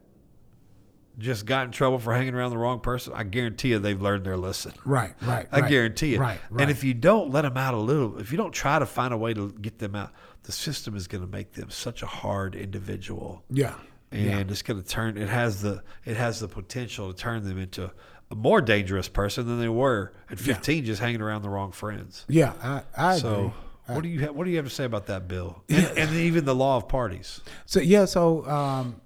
just 1.18 1.45
got 1.45 1.66
in 1.66 1.72
trouble 1.72 1.99
for 1.99 2.14
hanging 2.14 2.34
around 2.34 2.51
the 2.51 2.57
wrong 2.57 2.80
person 2.80 3.14
i 3.16 3.24
guarantee 3.24 3.70
you 3.70 3.80
they've 3.80 4.01
learned 4.01 4.24
their 4.24 4.38
lesson 4.38 4.72
Right. 4.86 5.14
Right. 5.22 5.47
i 5.51 5.59
right, 5.62 5.70
guarantee 5.70 6.14
you 6.14 6.20
Right. 6.20 6.39
Right. 6.49 6.62
and 6.62 6.72
if 6.72 6.84
you 6.84 6.93
don't 6.93 7.32
let 7.32 7.41
them 7.41 7.57
out 7.57 7.74
a 7.74 7.78
little 7.78 8.18
if 8.20 8.32
you 8.32 8.38
don't 8.38 8.53
try 8.53 8.80
to 8.80 8.86
find 8.86 9.14
a 9.14 9.18
way 9.18 9.34
to 9.34 9.51
get 9.62 9.80
them 9.80 9.95
out 9.95 10.12
the 10.43 10.51
system 10.51 10.95
is 10.95 11.07
going 11.07 11.24
to 11.24 11.30
make 11.32 11.53
them 11.53 11.70
such 11.70 12.01
a 12.03 12.07
hard 12.07 12.55
individual 12.55 13.43
yeah. 13.49 13.76
and 14.12 14.26
yeah. 14.26 14.39
it's 14.39 14.62
going 14.62 14.82
to 14.82 14.88
turn 14.88 15.18
it 15.18 15.30
has 15.30 15.62
the 15.62 15.84
it 16.05 16.16
has 16.18 16.39
the 16.39 16.47
potential 16.47 17.12
to 17.12 17.18
turn 17.20 17.43
them 17.43 17.57
into 17.57 17.91
a 18.32 18.36
more 18.36 18.62
dangerous 18.62 19.08
person 19.10 19.46
than 19.48 19.60
they 19.60 19.70
were 19.70 20.14
at 20.30 20.40
15 20.40 20.86
just 20.86 21.02
hanging 21.02 21.22
around 21.22 21.42
the 21.42 21.50
wrong 21.50 21.72
friends 21.72 22.26
Yeah. 22.30 22.54
I, 22.64 22.82
I 22.98 23.16
agree. 23.16 23.22
so 23.22 23.54
what 23.88 24.04
do 24.04 24.10
you 24.10 24.26
ha- 24.26 24.32
what 24.32 24.46
do 24.46 24.52
you 24.52 24.58
have 24.58 24.66
to 24.68 24.72
say 24.74 24.86
about 24.86 25.08
that 25.08 25.28
bill 25.28 25.64
and, 25.70 25.86
and 25.98 26.16
even 26.16 26.46
the 26.46 26.56
law 26.56 26.78
of 26.78 26.88
parties 26.88 27.42
So 27.66 27.80
yeah, 27.82 28.06
so 28.06 28.46
um, 28.48 29.02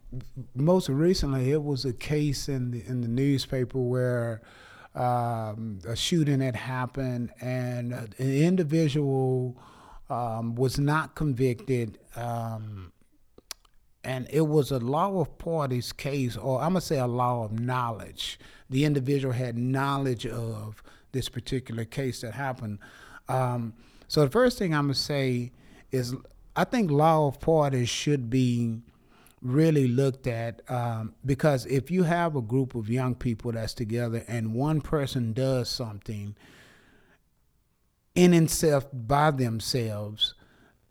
most 0.56 0.90
recently 0.90 1.52
it 1.52 1.64
was 1.64 1.86
a 1.86 1.94
case 1.94 2.48
in 2.48 2.72
the 2.72 2.84
in 2.88 3.02
the 3.02 3.08
newspaper 3.08 3.80
where 3.80 4.42
um, 4.94 5.80
a 5.88 5.96
shooting 5.96 6.40
had 6.40 6.56
happened 6.56 7.32
and 7.42 7.92
an 7.94 8.14
individual 8.20 9.58
um, 10.10 10.56
was 10.56 10.80
not 10.80 11.16
convicted. 11.16 11.98
Um, 12.16 12.92
and 14.04 14.28
it 14.30 14.48
was 14.48 14.72
a 14.72 14.78
law 14.80 15.20
of 15.20 15.38
parties 15.40 15.92
case, 15.92 16.38
or 16.38 16.62
I'm 16.62 16.70
gonna 16.70 16.82
say 16.82 17.00
a 17.00 17.08
law 17.08 17.44
of 17.44 17.60
knowledge. 17.60 18.40
The 18.70 18.86
individual 18.86 19.34
had 19.34 19.58
knowledge 19.58 20.26
of 20.26 20.82
this 21.12 21.30
particular 21.30 21.86
case 21.86 22.22
that 22.22 22.34
happened. 22.34 22.80
Um, 23.28 23.74
so 24.08 24.24
the 24.24 24.32
first 24.32 24.58
thing 24.58 24.74
I'm 24.74 24.86
gonna 24.86 24.96
say 24.96 25.52
is, 25.92 26.16
I 26.56 26.64
think 26.64 26.92
law 26.92 27.28
of 27.28 27.40
parties 27.40 27.90
should 27.90 28.30
be 28.30 28.82
really 29.42 29.88
looked 29.88 30.26
at 30.28 30.62
um, 30.72 31.14
because 31.26 31.66
if 31.68 31.92
you 31.92 32.04
have 32.04 32.36
a 32.36 32.42
group 32.42 32.76
of 32.76 32.90
young 32.90 33.14
people 33.14 33.52
that's 33.52 33.74
together 33.74 34.24
and 34.28 34.54
one 34.54 34.82
person 34.82 35.34
does 35.34 35.70
something 35.70 36.36
in 38.16 38.34
itself 38.34 38.88
by 38.92 39.30
themselves, 39.32 40.34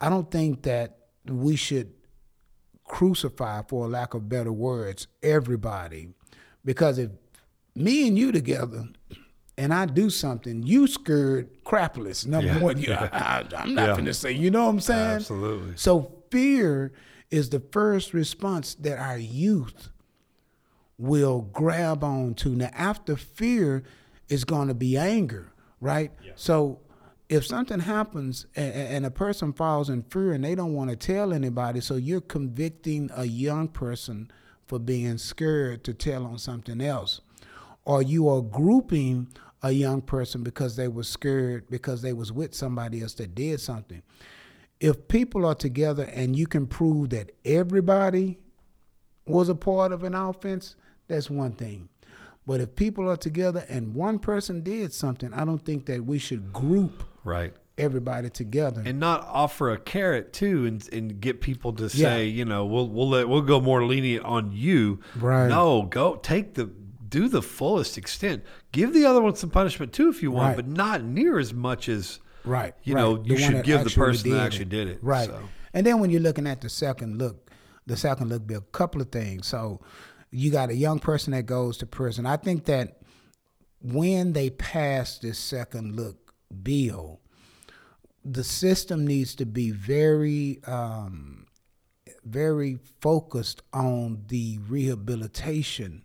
I 0.00 0.08
don't 0.08 0.30
think 0.30 0.62
that 0.62 0.98
we 1.26 1.56
should 1.56 1.92
crucify, 2.84 3.62
for 3.66 3.88
lack 3.88 4.14
of 4.14 4.28
better 4.28 4.52
words, 4.52 5.06
everybody. 5.22 6.10
Because 6.64 6.98
if 6.98 7.10
me 7.74 8.06
and 8.08 8.18
you 8.18 8.32
together 8.32 8.84
and 9.56 9.72
I 9.72 9.86
do 9.86 10.10
something, 10.10 10.62
you 10.62 10.86
scared 10.86 11.48
crapless. 11.64 12.26
Number 12.26 12.48
Yeah. 12.48 12.60
one, 12.60 12.78
you, 12.78 12.92
I, 12.92 13.44
am 13.56 13.74
not 13.74 13.88
Yeah. 13.88 13.96
gonna 13.96 14.14
say, 14.14 14.32
you 14.32 14.50
know 14.50 14.64
what 14.64 14.70
I'm 14.70 14.80
saying? 14.80 15.10
Absolutely. 15.16 15.72
So 15.76 16.12
fear 16.30 16.92
is 17.30 17.50
the 17.50 17.60
first 17.60 18.12
response 18.14 18.74
that 18.76 18.98
our 18.98 19.18
youth 19.18 19.90
will 20.98 21.42
grab 21.52 22.04
on 22.04 22.34
to. 22.34 22.50
Now, 22.50 22.70
after 22.74 23.16
fear 23.16 23.82
is 24.28 24.44
going 24.44 24.68
to 24.68 24.74
be 24.74 24.96
anger, 24.96 25.52
right? 25.80 26.12
So 26.36 26.78
if 27.28 27.44
something 27.46 27.80
happens 27.80 28.46
and, 28.54 28.72
and 28.72 29.06
a 29.06 29.10
person 29.10 29.52
falls 29.52 29.90
in 29.90 30.02
fear 30.02 30.32
and 30.32 30.44
they 30.44 30.54
don't 30.54 30.74
want 30.74 30.90
to 30.90 30.96
tell 30.96 31.32
anybody, 31.32 31.80
so 31.80 31.96
you're 31.96 32.20
convicting 32.20 33.10
a 33.16 33.24
young 33.24 33.68
person 33.68 34.30
for 34.66 34.78
being 34.78 35.18
scared 35.18 35.84
to 35.84 35.92
tell 35.94 36.24
on 36.24 36.38
something 36.38 36.80
else. 36.80 37.20
Or 37.84 38.02
you 38.02 38.28
are 38.28 38.40
grouping 38.42 39.28
a 39.62 39.70
young 39.72 40.00
person 40.02 40.42
because 40.42 40.76
they 40.76 40.88
were 40.88 41.02
scared 41.04 41.68
because 41.70 42.02
they 42.02 42.12
was 42.12 42.32
with 42.32 42.54
somebody 42.54 43.02
else 43.02 43.14
that 43.14 43.34
did 43.34 43.60
something. 43.60 44.02
If 44.80 45.08
people 45.08 45.46
are 45.46 45.54
together 45.54 46.04
and 46.04 46.36
you 46.36 46.46
can 46.46 46.66
prove 46.66 47.10
that 47.10 47.32
everybody 47.44 48.38
was 49.26 49.48
a 49.48 49.54
part 49.54 49.92
of 49.92 50.04
an 50.04 50.14
offense, 50.14 50.76
that's 51.08 51.30
one 51.30 51.52
thing. 51.52 51.88
But 52.46 52.60
if 52.60 52.74
people 52.76 53.08
are 53.10 53.16
together 53.16 53.64
and 53.70 53.94
one 53.94 54.18
person 54.18 54.60
did 54.62 54.92
something, 54.92 55.32
I 55.32 55.44
don't 55.46 55.64
think 55.64 55.86
that 55.86 56.04
we 56.04 56.18
should 56.18 56.52
group 56.52 57.04
right 57.24 57.54
everybody 57.78 58.30
together. 58.30 58.82
and 58.86 59.00
not 59.00 59.22
offer 59.26 59.72
a 59.72 59.78
carrot 59.78 60.32
too 60.32 60.64
and, 60.66 60.86
and 60.92 61.20
get 61.20 61.40
people 61.40 61.72
to 61.72 61.84
Yeah. 61.84 61.88
say 61.88 62.26
you 62.26 62.44
know 62.44 62.64
we'll 62.66 62.88
we'll 62.88 63.08
let 63.08 63.28
we'll 63.28 63.40
go 63.42 63.60
more 63.60 63.84
lenient 63.84 64.24
on 64.24 64.52
you 64.52 65.00
Right. 65.16 65.48
no 65.48 65.82
go 65.82 66.14
take 66.14 66.54
the 66.54 66.70
do 67.14 67.28
the 67.28 67.40
fullest 67.42 67.96
extent 67.96 68.42
give 68.72 68.92
the 68.92 69.04
other 69.06 69.22
one 69.22 69.36
some 69.36 69.48
punishment 69.50 69.92
too 69.92 70.08
if 70.08 70.20
you 70.22 70.30
want 70.32 70.48
Right. 70.48 70.56
but 70.56 70.66
not 70.68 71.04
near 71.04 71.38
as 71.38 71.54
much 71.54 71.88
as 71.88 72.18
right. 72.44 72.74
you 72.82 72.94
right. 72.94 73.00
know, 73.00 73.16
The 73.18 73.28
you 73.30 73.38
should 73.38 73.62
give 73.64 73.84
the 73.84 73.90
person 73.90 74.30
that 74.30 74.40
actually 74.40 74.64
did 74.66 74.88
it, 74.88 74.98
Right. 75.00 75.28
so. 75.28 75.40
And 75.72 75.86
then 75.86 76.00
when 76.00 76.10
you're 76.10 76.20
looking 76.20 76.46
at 76.46 76.60
the 76.60 76.68
second 76.68 77.18
look, 77.18 77.50
the 77.86 77.96
second 77.96 78.30
look 78.30 78.46
be 78.46 78.54
a 78.54 78.60
couple 78.60 79.00
of 79.00 79.10
things. 79.12 79.46
So 79.46 79.80
you 80.30 80.50
got 80.50 80.70
a 80.70 80.74
young 80.74 80.98
person 80.98 81.32
that 81.32 81.46
goes 81.46 81.76
to 81.78 81.86
prison. 81.86 82.26
I 82.26 82.36
think 82.36 82.64
that 82.64 83.00
when 83.80 84.32
they 84.32 84.50
pass 84.50 85.18
this 85.18 85.38
second 85.38 85.94
look 85.94 86.34
bill, 86.62 87.20
the 88.24 88.42
system 88.42 89.06
needs 89.06 89.34
to 89.36 89.46
be 89.46 89.70
very 89.70 90.60
um, 90.66 91.46
very 92.24 92.78
focused 93.00 93.62
on 93.72 94.24
the 94.28 94.58
rehabilitation 94.68 96.04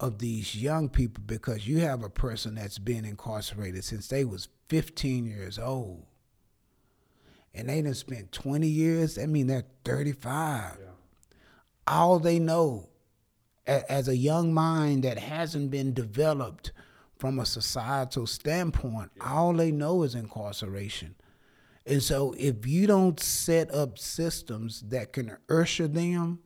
of 0.00 0.18
these 0.18 0.54
young 0.54 0.88
people 0.88 1.22
because 1.26 1.66
you 1.66 1.78
have 1.80 2.02
a 2.02 2.10
person 2.10 2.54
that's 2.54 2.78
been 2.78 3.04
incarcerated 3.04 3.84
since 3.84 4.08
they 4.08 4.24
was 4.24 4.48
15 4.68 5.26
years 5.26 5.58
old. 5.58 6.04
And 7.54 7.68
they 7.68 7.82
done 7.82 7.94
spent 7.94 8.30
20 8.30 8.68
years 8.68 9.18
i 9.18 9.26
mean 9.26 9.48
they're 9.48 9.64
35 9.84 10.78
all 11.88 12.18
they 12.18 12.38
know 12.38 12.88
as 13.66 14.08
a 14.08 14.16
young 14.16 14.54
mind 14.54 15.02
that 15.04 15.18
hasn't 15.18 15.70
been 15.70 15.92
developed 15.92 16.72
from 17.18 17.38
a 17.38 17.46
societal 17.46 18.26
standpoint 18.26 19.10
all 19.20 19.52
they 19.52 19.72
know 19.72 20.02
is 20.02 20.14
incarceration. 20.14 21.14
And 21.84 22.02
so 22.02 22.34
if 22.38 22.66
you 22.66 22.86
don't 22.86 23.18
set 23.18 23.72
up 23.74 23.98
systems 23.98 24.82
that 24.88 25.14
can 25.14 25.36
usher 25.48 25.88
them 25.88 26.40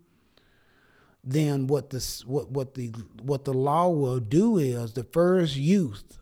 then 1.24 1.66
what 1.66 1.90
the 1.90 2.22
what 2.26 2.50
what 2.50 2.74
the 2.74 2.88
what 3.22 3.44
the 3.44 3.52
law 3.54 3.88
will 3.88 4.18
do 4.18 4.58
is 4.58 4.92
the 4.92 5.04
first 5.04 5.56
youth 5.56 6.18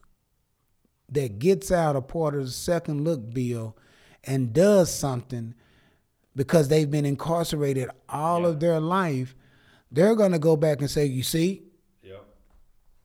that 1.08 1.38
gets 1.38 1.72
out 1.72 1.96
a 1.96 2.02
part 2.02 2.34
of 2.34 2.44
the 2.44 2.50
second 2.50 3.02
look 3.04 3.32
bill 3.32 3.76
and 4.24 4.52
does 4.52 4.92
something 4.92 5.54
because 6.36 6.68
they've 6.68 6.90
been 6.90 7.06
incarcerated 7.06 7.88
all 8.08 8.46
of 8.46 8.60
their 8.60 8.78
life, 8.78 9.34
they're 9.90 10.14
going 10.14 10.32
to 10.32 10.38
go 10.38 10.56
back 10.56 10.80
and 10.80 10.90
say, 10.90 11.06
"You 11.06 11.22
see, 11.22 11.62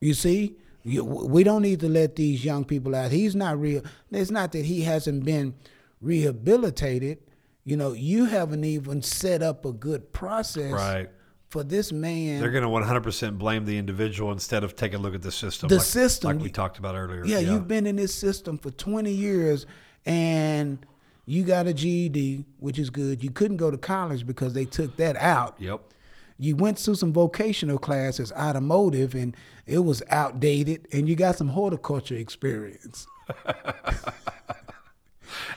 you 0.00 0.14
see, 0.14 0.56
you, 0.84 1.04
we 1.04 1.42
don't 1.42 1.62
need 1.62 1.80
to 1.80 1.88
let 1.88 2.14
these 2.16 2.44
young 2.44 2.64
people 2.64 2.94
out. 2.94 3.10
He's 3.10 3.34
not 3.34 3.58
real. 3.58 3.82
It's 4.10 4.30
not 4.30 4.52
that 4.52 4.64
he 4.64 4.82
hasn't 4.82 5.24
been 5.24 5.54
rehabilitated. 6.00 7.18
You 7.64 7.76
know, 7.76 7.92
you 7.92 8.26
haven't 8.26 8.64
even 8.64 9.02
set 9.02 9.42
up 9.42 9.64
a 9.64 9.72
good 9.72 10.12
process 10.12 10.72
Right. 10.72 11.10
For 11.56 11.64
this 11.64 11.90
man. 11.92 12.40
they're 12.40 12.50
going 12.50 12.62
to 12.62 12.68
100% 12.68 13.38
blame 13.38 13.64
the 13.64 13.78
individual 13.78 14.30
instead 14.32 14.62
of 14.62 14.76
taking 14.76 14.98
a 14.98 15.02
look 15.02 15.14
at 15.14 15.22
the 15.22 15.32
system 15.32 15.68
The 15.68 15.76
like, 15.76 15.84
system. 15.84 16.32
like 16.36 16.42
we 16.42 16.50
talked 16.50 16.78
about 16.78 16.94
earlier 16.94 17.24
yeah, 17.24 17.38
you've 17.38 17.66
been 17.66 17.86
in 17.86 17.96
this 17.96 18.14
system 18.14 18.58
for 18.58 18.70
20 18.70 19.10
years 19.10 19.64
and 20.04 20.78
you 21.24 21.42
got 21.44 21.66
a 21.66 21.72
GED, 21.74 22.44
which 22.60 22.78
is 22.78 22.90
good. 22.90 23.24
You 23.24 23.30
couldn't 23.30 23.56
go 23.56 23.70
to 23.70 23.78
college 23.78 24.26
because 24.26 24.52
they 24.52 24.64
took 24.64 24.96
that 24.98 25.16
out. 25.16 25.56
yep 25.58 25.80
You 26.38 26.54
went 26.56 26.78
through 26.78 26.94
some 26.96 27.12
vocational 27.12 27.78
classes, 27.78 28.30
automotive, 28.32 29.14
and 29.14 29.34
it 29.66 29.78
was 29.80 30.02
outdated, 30.10 30.86
and 30.92 31.08
you 31.08 31.16
got 31.16 31.36
some 31.36 31.48
horticulture 31.48 32.14
experience. 32.16 33.06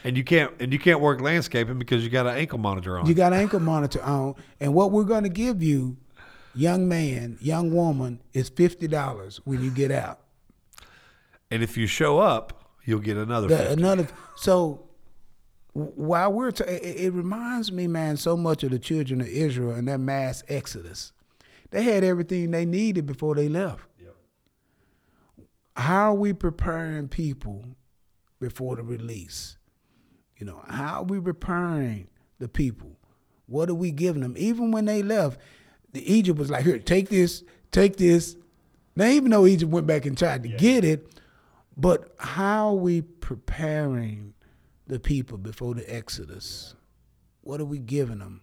and 0.03 0.17
you 0.17 0.23
can't 0.23 0.51
and 0.59 0.71
you 0.73 0.79
can't 0.79 0.99
work 1.01 1.21
landscaping 1.21 1.77
because 1.79 2.03
you 2.03 2.09
got 2.09 2.27
an 2.27 2.35
ankle 2.37 2.57
monitor 2.59 2.97
on 2.97 3.05
You 3.05 3.13
got 3.13 3.33
an 3.33 3.39
ankle 3.39 3.59
monitor 3.59 4.01
on, 4.03 4.35
and 4.59 4.73
what 4.73 4.91
we're 4.91 5.03
going 5.03 5.23
to 5.23 5.29
give 5.29 5.61
you, 5.63 5.97
young 6.55 6.87
man, 6.87 7.37
young 7.41 7.73
woman, 7.73 8.21
is 8.33 8.49
fifty 8.49 8.87
dollars 8.87 9.39
when 9.45 9.61
you 9.63 9.71
get 9.71 9.91
out. 9.91 10.19
and 11.51 11.63
if 11.63 11.77
you 11.77 11.87
show 11.87 12.19
up 12.19 12.55
You'll 12.85 12.99
get 13.01 13.17
another. 13.17 13.47
The- 13.47 13.57
50. 13.57 13.73
another. 13.73 14.07
So 14.35 14.87
while 15.73 16.33
we're, 16.33 16.47
it, 16.47 16.61
it 16.61 17.13
reminds 17.13 17.71
me, 17.71 17.85
man, 17.85 18.17
so 18.17 18.35
much 18.35 18.63
of 18.63 18.71
the 18.71 18.79
children 18.79 19.21
of 19.21 19.27
Israel 19.27 19.71
and 19.75 19.87
their 19.87 19.99
mass 19.99 20.41
exodus. 20.47 21.11
They 21.69 21.83
had 21.83 22.03
everything 22.03 22.49
they 22.49 22.65
needed 22.65 23.05
before 23.05 23.35
they 23.35 23.47
left. 23.47 23.83
How 25.75 26.11
are 26.11 26.15
we 26.15 26.33
preparing 26.33 27.09
people 27.09 27.63
before 28.39 28.75
the 28.75 28.83
release? 28.83 29.57
You 30.39 30.45
know, 30.45 30.63
how 30.67 31.01
are 31.01 31.03
we 31.03 31.19
preparing 31.19 32.07
the 32.39 32.47
people? 32.47 32.97
What 33.45 33.69
are 33.69 33.75
we 33.75 33.91
giving 33.91 34.21
them? 34.21 34.35
Even 34.37 34.71
when 34.71 34.85
they 34.85 35.03
left, 35.03 35.39
the 35.91 36.11
Egypt 36.11 36.39
was 36.39 36.49
like, 36.49 36.63
here, 36.63 36.79
take 36.79 37.09
this, 37.09 37.43
take 37.71 37.97
this. 37.97 38.37
Now, 38.95 39.05
even 39.07 39.31
though 39.31 39.45
Egypt 39.45 39.71
went 39.71 39.85
back 39.85 40.05
and 40.05 40.17
tried 40.17 40.43
to 40.43 40.49
get 40.49 40.85
it, 40.85 41.19
but 41.75 42.15
how 42.17 42.69
are 42.69 42.75
we 42.75 43.01
preparing 43.01 44.33
the 44.87 44.99
people 44.99 45.37
before 45.37 45.73
the 45.75 45.93
Exodus? 45.93 46.73
What 47.41 47.59
are 47.59 47.65
we 47.65 47.79
giving 47.79 48.19
them? 48.19 48.41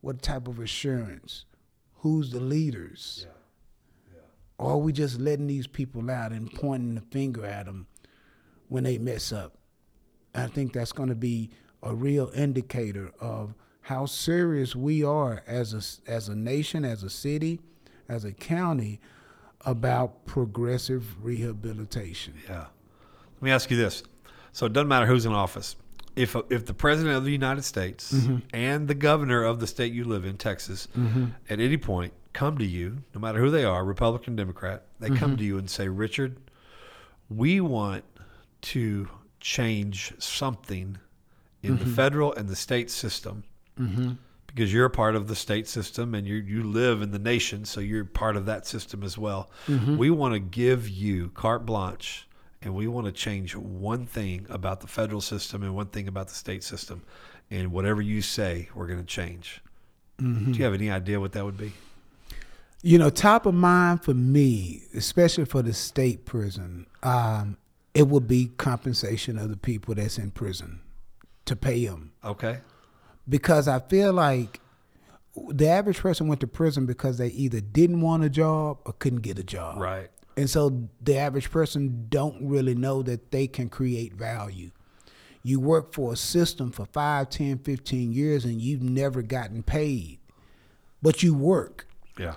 What 0.00 0.22
type 0.22 0.48
of 0.48 0.58
assurance? 0.58 1.44
Who's 1.98 2.30
the 2.30 2.40
leaders? 2.40 3.26
Or 4.58 4.72
are 4.72 4.78
we 4.78 4.92
just 4.92 5.20
letting 5.20 5.46
these 5.46 5.68
people 5.68 6.10
out 6.10 6.32
and 6.32 6.52
pointing 6.52 6.96
the 6.96 7.00
finger 7.00 7.44
at 7.44 7.66
them 7.66 7.86
when 8.68 8.84
they 8.84 8.98
mess 8.98 9.32
up? 9.32 9.57
I 10.34 10.46
think 10.46 10.72
that's 10.72 10.92
going 10.92 11.08
to 11.08 11.14
be 11.14 11.50
a 11.82 11.94
real 11.94 12.30
indicator 12.34 13.12
of 13.20 13.54
how 13.82 14.06
serious 14.06 14.76
we 14.76 15.02
are 15.02 15.42
as 15.46 15.72
a, 16.06 16.10
as 16.10 16.28
a 16.28 16.34
nation, 16.36 16.84
as 16.84 17.02
a 17.02 17.10
city, 17.10 17.60
as 18.08 18.24
a 18.24 18.32
county 18.32 19.00
about 19.64 20.26
progressive 20.26 21.24
rehabilitation. 21.24 22.34
Yeah. 22.48 22.66
Let 23.36 23.42
me 23.42 23.50
ask 23.50 23.70
you 23.70 23.76
this. 23.76 24.02
So 24.52 24.66
it 24.66 24.72
doesn't 24.72 24.88
matter 24.88 25.06
who's 25.06 25.26
in 25.26 25.32
office. 25.32 25.76
If 26.16 26.34
if 26.50 26.66
the 26.66 26.74
president 26.74 27.16
of 27.16 27.24
the 27.24 27.30
United 27.30 27.62
States 27.62 28.12
Mm-hmm. 28.12 28.36
and 28.52 28.88
the 28.88 28.94
governor 28.94 29.44
of 29.44 29.60
the 29.60 29.66
state 29.68 29.92
you 29.92 30.04
live 30.04 30.24
in, 30.24 30.36
Texas, 30.36 30.88
at 31.48 31.60
any 31.60 31.76
point 31.76 32.12
come 32.32 32.58
to 32.58 32.64
you, 32.66 32.98
no 33.14 33.20
matter 33.20 33.38
who 33.40 33.50
they 33.50 33.64
are, 33.64 33.84
Republican, 33.84 34.34
Democrat, 34.36 34.84
they 34.98 35.08
Mm-hmm. 35.08 35.16
come 35.16 35.36
to 35.36 35.44
you 35.44 35.58
and 35.58 35.70
say, 35.70 35.88
"Richard, 35.88 36.38
we 37.28 37.60
want 37.60 38.02
to 38.62 39.08
change 39.40 40.12
something 40.18 40.98
in 41.62 41.74
Mm-hmm. 41.76 41.84
the 41.88 41.90
federal 41.94 42.32
and 42.34 42.48
the 42.48 42.56
state 42.56 42.90
system." 42.90 43.44
Because 44.46 44.72
you're 44.72 44.86
a 44.86 44.90
part 44.90 45.14
of 45.14 45.28
the 45.28 45.36
state 45.36 45.68
system 45.68 46.14
and 46.14 46.26
you 46.26 46.36
you 46.36 46.62
live 46.64 47.00
in 47.02 47.10
the 47.12 47.18
nation, 47.18 47.64
so 47.64 47.80
you're 47.80 48.04
part 48.04 48.36
of 48.36 48.46
that 48.46 48.66
system 48.66 49.02
as 49.04 49.16
well. 49.18 49.50
We 49.68 50.10
want 50.10 50.34
to 50.34 50.40
give 50.40 50.88
you 50.88 51.28
carte 51.34 51.64
blanche 51.66 52.26
and 52.62 52.74
we 52.74 52.88
want 52.88 53.06
to 53.06 53.12
change 53.12 53.54
one 53.54 54.04
thing 54.06 54.46
about 54.48 54.80
the 54.80 54.88
federal 54.88 55.20
system 55.20 55.62
and 55.62 55.74
one 55.76 55.86
thing 55.88 56.08
about 56.08 56.26
the 56.28 56.34
state 56.34 56.64
system. 56.64 57.02
And 57.50 57.70
whatever 57.72 58.02
you 58.02 58.20
say, 58.20 58.68
we're 58.74 58.86
going 58.88 58.98
to 58.98 59.06
change. 59.06 59.62
Do 60.18 60.26
you 60.58 60.64
have 60.64 60.74
any 60.74 60.90
idea 60.90 61.20
what 61.20 61.32
that 61.32 61.44
would 61.44 61.56
be? 61.56 61.72
You 62.82 62.98
know, 62.98 63.10
top 63.10 63.46
of 63.46 63.54
mind 63.54 64.02
for 64.02 64.14
me, 64.14 64.82
especially 64.94 65.44
for 65.44 65.62
the 65.62 65.72
state 65.72 66.24
prison, 66.24 66.86
um, 67.04 67.56
it 67.94 68.08
would 68.08 68.28
be 68.28 68.46
compensation 68.56 69.38
of 69.38 69.50
the 69.50 69.56
people 69.56 69.94
that's 69.94 70.18
in 70.18 70.30
prison 70.30 70.80
to 71.46 71.56
pay 71.56 71.86
them. 71.86 72.12
Okay. 72.24 72.58
Because 73.28 73.68
I 73.68 73.80
feel 73.80 74.12
like 74.12 74.60
the 75.50 75.68
average 75.68 75.98
person 75.98 76.28
went 76.28 76.40
to 76.40 76.46
prison 76.46 76.86
because 76.86 77.18
they 77.18 77.28
either 77.28 77.60
didn't 77.60 78.00
want 78.00 78.24
a 78.24 78.28
job 78.28 78.78
or 78.84 78.92
couldn't 78.94 79.22
get 79.22 79.38
a 79.38 79.44
job. 79.44 79.78
Right. 79.78 80.10
And 80.36 80.48
so 80.48 80.88
the 81.00 81.16
average 81.16 81.50
person 81.50 82.06
don't 82.08 82.48
really 82.48 82.74
know 82.74 83.02
that 83.02 83.30
they 83.30 83.46
can 83.46 83.68
create 83.68 84.14
value. 84.14 84.70
You 85.42 85.60
work 85.60 85.92
for 85.92 86.12
a 86.12 86.16
system 86.16 86.70
for 86.70 86.86
5, 86.86 87.30
10, 87.30 87.58
15 87.58 88.12
years 88.12 88.44
and 88.44 88.60
you've 88.60 88.82
never 88.82 89.22
gotten 89.22 89.62
paid. 89.62 90.18
But 91.02 91.22
you 91.22 91.34
work. 91.34 91.88
Yeah. 92.18 92.34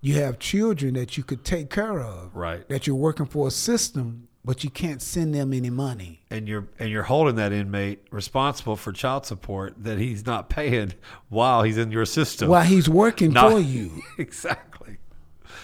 You 0.00 0.14
have 0.14 0.38
children 0.38 0.94
that 0.94 1.16
you 1.16 1.24
could 1.24 1.44
take 1.44 1.70
care 1.70 2.00
of. 2.00 2.34
Right. 2.34 2.68
That 2.68 2.86
you're 2.86 2.96
working 2.96 3.26
for 3.26 3.48
a 3.48 3.50
system, 3.50 4.28
but 4.44 4.64
you 4.64 4.70
can't 4.70 5.00
send 5.00 5.34
them 5.34 5.52
any 5.52 5.70
money. 5.70 6.22
And 6.30 6.48
you're 6.48 6.68
and 6.78 6.90
you're 6.90 7.04
holding 7.04 7.36
that 7.36 7.52
inmate 7.52 8.00
responsible 8.10 8.76
for 8.76 8.92
child 8.92 9.24
support 9.26 9.74
that 9.84 9.98
he's 9.98 10.26
not 10.26 10.48
paying 10.48 10.94
while 11.28 11.62
he's 11.62 11.78
in 11.78 11.90
your 11.92 12.04
system. 12.06 12.48
While 12.48 12.64
he's 12.64 12.88
working 12.88 13.32
Not- 13.32 13.52
for 13.52 13.60
you. 13.60 14.02
exactly. 14.18 14.96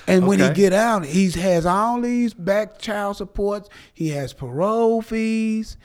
And 0.06 0.26
when 0.26 0.38
he 0.38 0.44
Okay. 0.46 0.54
get 0.54 0.72
out, 0.72 1.04
he 1.04 1.30
has 1.32 1.66
all 1.66 2.00
these 2.00 2.32
back 2.32 2.78
child 2.78 3.16
supports. 3.18 3.68
He 3.92 4.08
has 4.10 4.32
parole 4.32 5.02
fees, 5.02 5.76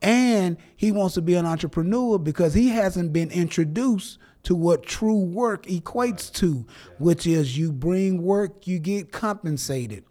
and 0.00 0.56
he 0.76 0.92
wants 0.92 1.14
to 1.14 1.22
be 1.22 1.34
an 1.34 1.46
entrepreneur 1.46 2.18
because 2.18 2.54
he 2.54 2.68
hasn't 2.68 3.12
been 3.12 3.30
introduced 3.32 4.18
to 4.44 4.54
what 4.54 4.84
true 4.84 5.18
work 5.24 5.66
equates 5.66 6.32
to, 6.34 6.64
which 6.98 7.26
is 7.26 7.56
you 7.58 7.72
bring 7.72 8.22
work, 8.22 8.66
you 8.66 8.78
get 8.78 9.10
compensated. 9.10 10.04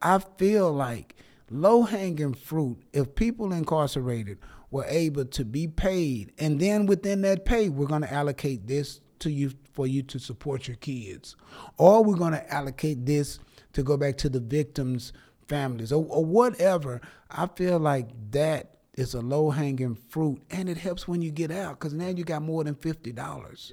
I 0.00 0.20
feel 0.20 0.72
like 0.72 1.14
low 1.50 1.82
hanging 1.82 2.34
fruit. 2.34 2.78
If 2.92 3.14
people 3.14 3.52
incarcerated 3.52 4.38
were 4.70 4.84
able 4.86 5.24
to 5.24 5.44
be 5.44 5.66
paid, 5.66 6.32
and 6.38 6.60
then 6.60 6.86
within 6.86 7.22
that 7.22 7.44
pay, 7.44 7.68
we're 7.68 7.86
going 7.86 8.02
to 8.02 8.12
allocate 8.12 8.66
this 8.66 9.00
to 9.20 9.30
you 9.30 9.52
for 9.72 9.86
you 9.86 10.02
to 10.02 10.18
support 10.18 10.68
your 10.68 10.76
kids, 10.76 11.36
or 11.76 12.04
we're 12.04 12.16
going 12.16 12.32
to 12.32 12.54
allocate 12.54 13.06
this 13.06 13.38
to 13.72 13.82
go 13.82 13.96
back 13.96 14.16
to 14.18 14.28
the 14.28 14.40
victims' 14.40 15.12
families, 15.48 15.92
or, 15.92 16.04
or 16.08 16.24
whatever. 16.24 17.00
I 17.30 17.46
feel 17.46 17.78
like 17.78 18.08
that 18.30 18.76
is 18.94 19.14
a 19.14 19.20
low 19.20 19.50
hanging 19.50 19.94
fruit, 19.94 20.42
and 20.50 20.68
it 20.68 20.76
helps 20.76 21.08
when 21.08 21.22
you 21.22 21.30
get 21.30 21.50
out 21.50 21.78
because 21.78 21.94
now 21.94 22.08
you 22.08 22.24
got 22.24 22.42
more 22.42 22.64
than 22.64 22.74
fifty 22.74 23.12
dollars. 23.12 23.72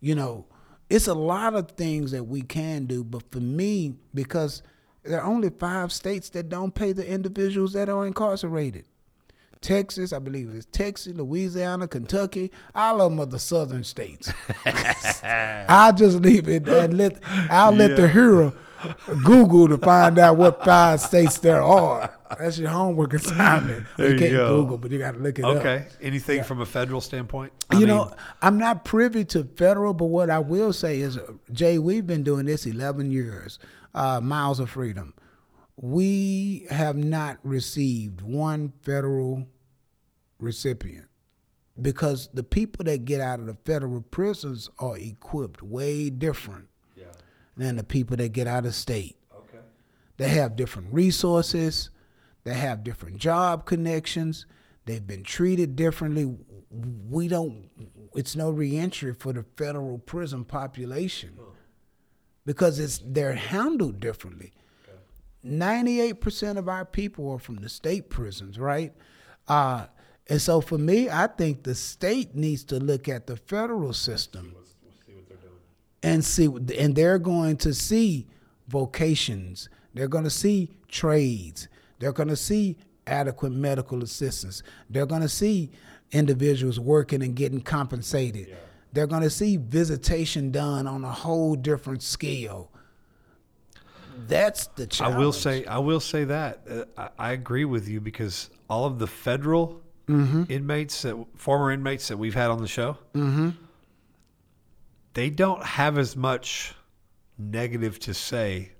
You 0.00 0.14
know, 0.14 0.46
it's 0.88 1.08
a 1.08 1.14
lot 1.14 1.54
of 1.54 1.72
things 1.72 2.12
that 2.12 2.24
we 2.24 2.42
can 2.42 2.86
do, 2.86 3.04
but 3.04 3.30
for 3.30 3.40
me, 3.40 3.94
because 4.14 4.62
there 5.04 5.20
are 5.20 5.26
only 5.26 5.50
five 5.50 5.92
states 5.92 6.28
that 6.30 6.48
don't 6.48 6.74
pay 6.74 6.92
the 6.92 7.06
individuals 7.08 7.72
that 7.72 7.88
are 7.88 8.06
incarcerated. 8.06 8.84
Texas, 9.60 10.12
I 10.12 10.20
believe 10.20 10.54
it's 10.54 10.66
Texas, 10.66 11.14
Louisiana, 11.16 11.88
Kentucky, 11.88 12.52
all 12.74 13.00
of 13.00 13.10
them 13.10 13.20
are 13.20 13.26
the 13.26 13.40
southern 13.40 13.82
states. 13.82 14.32
I'll 15.24 15.92
just 15.92 16.20
leave 16.20 16.48
it 16.48 16.68
and 16.68 16.96
let 16.96 17.18
I'll 17.50 17.72
let 17.72 17.96
the 17.96 18.08
hero 18.08 18.54
Google 19.24 19.68
to 19.68 19.78
find 19.78 20.18
out 20.18 20.36
what 20.36 20.64
five 20.64 21.00
states 21.00 21.38
there 21.38 21.62
are. 21.62 22.14
That's 22.38 22.58
your 22.58 22.68
homework 22.70 23.14
assignment. 23.14 23.86
There 23.96 24.08
you 24.08 24.12
you 24.14 24.18
can't 24.18 24.32
go. 24.32 24.62
Google, 24.62 24.78
but 24.78 24.90
you 24.90 24.98
got 24.98 25.14
to 25.14 25.18
look 25.18 25.38
it 25.38 25.44
up. 25.44 25.56
Okay. 25.56 25.86
Anything 26.00 26.44
from 26.44 26.60
a 26.60 26.66
federal 26.66 27.00
standpoint? 27.00 27.52
I 27.70 27.74
You 27.74 27.86
mean, 27.86 27.88
know, 27.88 28.12
I'm 28.42 28.58
not 28.58 28.84
privy 28.84 29.24
to 29.26 29.44
federal, 29.44 29.94
but 29.94 30.06
what 30.06 30.30
I 30.30 30.38
will 30.38 30.72
say 30.72 31.00
is, 31.00 31.18
Jay, 31.52 31.78
we've 31.78 32.06
been 32.06 32.22
doing 32.22 32.46
this 32.46 32.66
11 32.66 33.10
years. 33.10 33.58
Uh, 33.94 34.20
Miles 34.20 34.60
of 34.60 34.70
Freedom. 34.70 35.14
We 35.76 36.66
have 36.70 36.96
not 36.96 37.38
received 37.42 38.20
one 38.20 38.72
federal 38.82 39.46
recipient 40.38 41.06
because 41.80 42.28
the 42.34 42.42
people 42.42 42.84
that 42.84 43.04
get 43.04 43.20
out 43.20 43.40
of 43.40 43.46
the 43.46 43.56
federal 43.64 44.00
prisons 44.00 44.68
are 44.78 44.96
equipped 44.98 45.62
way 45.62 46.10
different 46.10 46.68
than 47.56 47.76
the 47.76 47.84
people 47.84 48.16
that 48.16 48.32
get 48.32 48.46
out 48.46 48.66
of 48.66 48.74
state. 48.74 49.16
Okay. 49.36 49.58
They 50.16 50.28
have 50.28 50.56
different 50.56 50.92
resources. 50.92 51.90
They 52.44 52.54
have 52.54 52.84
different 52.84 53.18
job 53.18 53.66
connections. 53.66 54.46
They've 54.86 55.06
been 55.06 55.24
treated 55.24 55.76
differently. 55.76 56.36
We 56.70 57.28
don't. 57.28 57.68
It's 58.14 58.34
no 58.34 58.50
reentry 58.50 59.12
for 59.12 59.32
the 59.32 59.44
federal 59.56 59.98
prison 59.98 60.44
population 60.44 61.38
because 62.48 62.78
it's 62.78 63.02
they're 63.04 63.34
handled 63.34 64.00
differently. 64.00 64.54
Ninety-eight 65.42 66.22
percent 66.22 66.58
of 66.58 66.66
our 66.66 66.86
people 66.86 67.30
are 67.32 67.38
from 67.38 67.56
the 67.56 67.68
state 67.68 68.08
prisons, 68.08 68.58
right? 68.58 68.94
Uh, 69.46 69.84
and 70.28 70.40
so 70.40 70.62
for 70.62 70.78
me, 70.78 71.10
I 71.10 71.26
think 71.26 71.64
the 71.64 71.74
state 71.74 72.34
needs 72.34 72.64
to 72.64 72.76
look 72.78 73.06
at 73.06 73.26
the 73.26 73.36
federal 73.36 73.92
system 73.92 74.56
and 76.02 76.24
see 76.24 76.46
and 76.46 76.94
they're 76.96 77.18
going 77.18 77.58
to 77.58 77.74
see 77.74 78.26
vocations. 78.66 79.68
They're 79.92 80.08
going 80.08 80.24
to 80.24 80.30
see 80.30 80.70
trades. 80.88 81.68
They're 81.98 82.12
going 82.12 82.30
to 82.30 82.36
see 82.36 82.78
adequate 83.06 83.52
medical 83.52 84.02
assistance. 84.02 84.62
They're 84.88 85.04
going 85.04 85.20
to 85.20 85.28
see 85.28 85.70
individuals 86.12 86.80
working 86.80 87.22
and 87.22 87.36
getting 87.36 87.60
compensated 87.60 88.56
they're 88.98 89.06
going 89.06 89.22
to 89.22 89.30
see 89.30 89.56
visitation 89.56 90.50
done 90.50 90.88
on 90.88 91.04
a 91.04 91.12
whole 91.12 91.54
different 91.54 92.02
scale 92.02 92.72
that's 94.26 94.66
the 94.66 94.84
challenge. 94.84 95.14
I 95.14 95.18
will 95.18 95.32
say, 95.32 95.64
I 95.64 95.78
will 95.78 96.00
say 96.00 96.24
that 96.24 96.62
uh, 96.68 96.84
I, 96.96 97.28
I 97.28 97.32
agree 97.32 97.64
with 97.64 97.88
you 97.88 98.00
because 98.00 98.50
all 98.68 98.84
of 98.84 98.98
the 98.98 99.06
federal 99.06 99.80
Mm-hmm. 100.08 100.44
inmates, 100.48 101.02
that, 101.02 101.22
former 101.36 101.70
inmates 101.70 102.08
that 102.08 102.16
we've 102.16 102.34
had 102.34 102.50
on 102.50 102.62
the 102.62 102.66
show, 102.66 102.96
they 105.12 105.28
don't 105.28 105.62
have 105.62 105.98
as 105.98 106.16
much 106.16 106.74
negative 107.36 107.98
to 108.00 108.14
say 108.14 108.72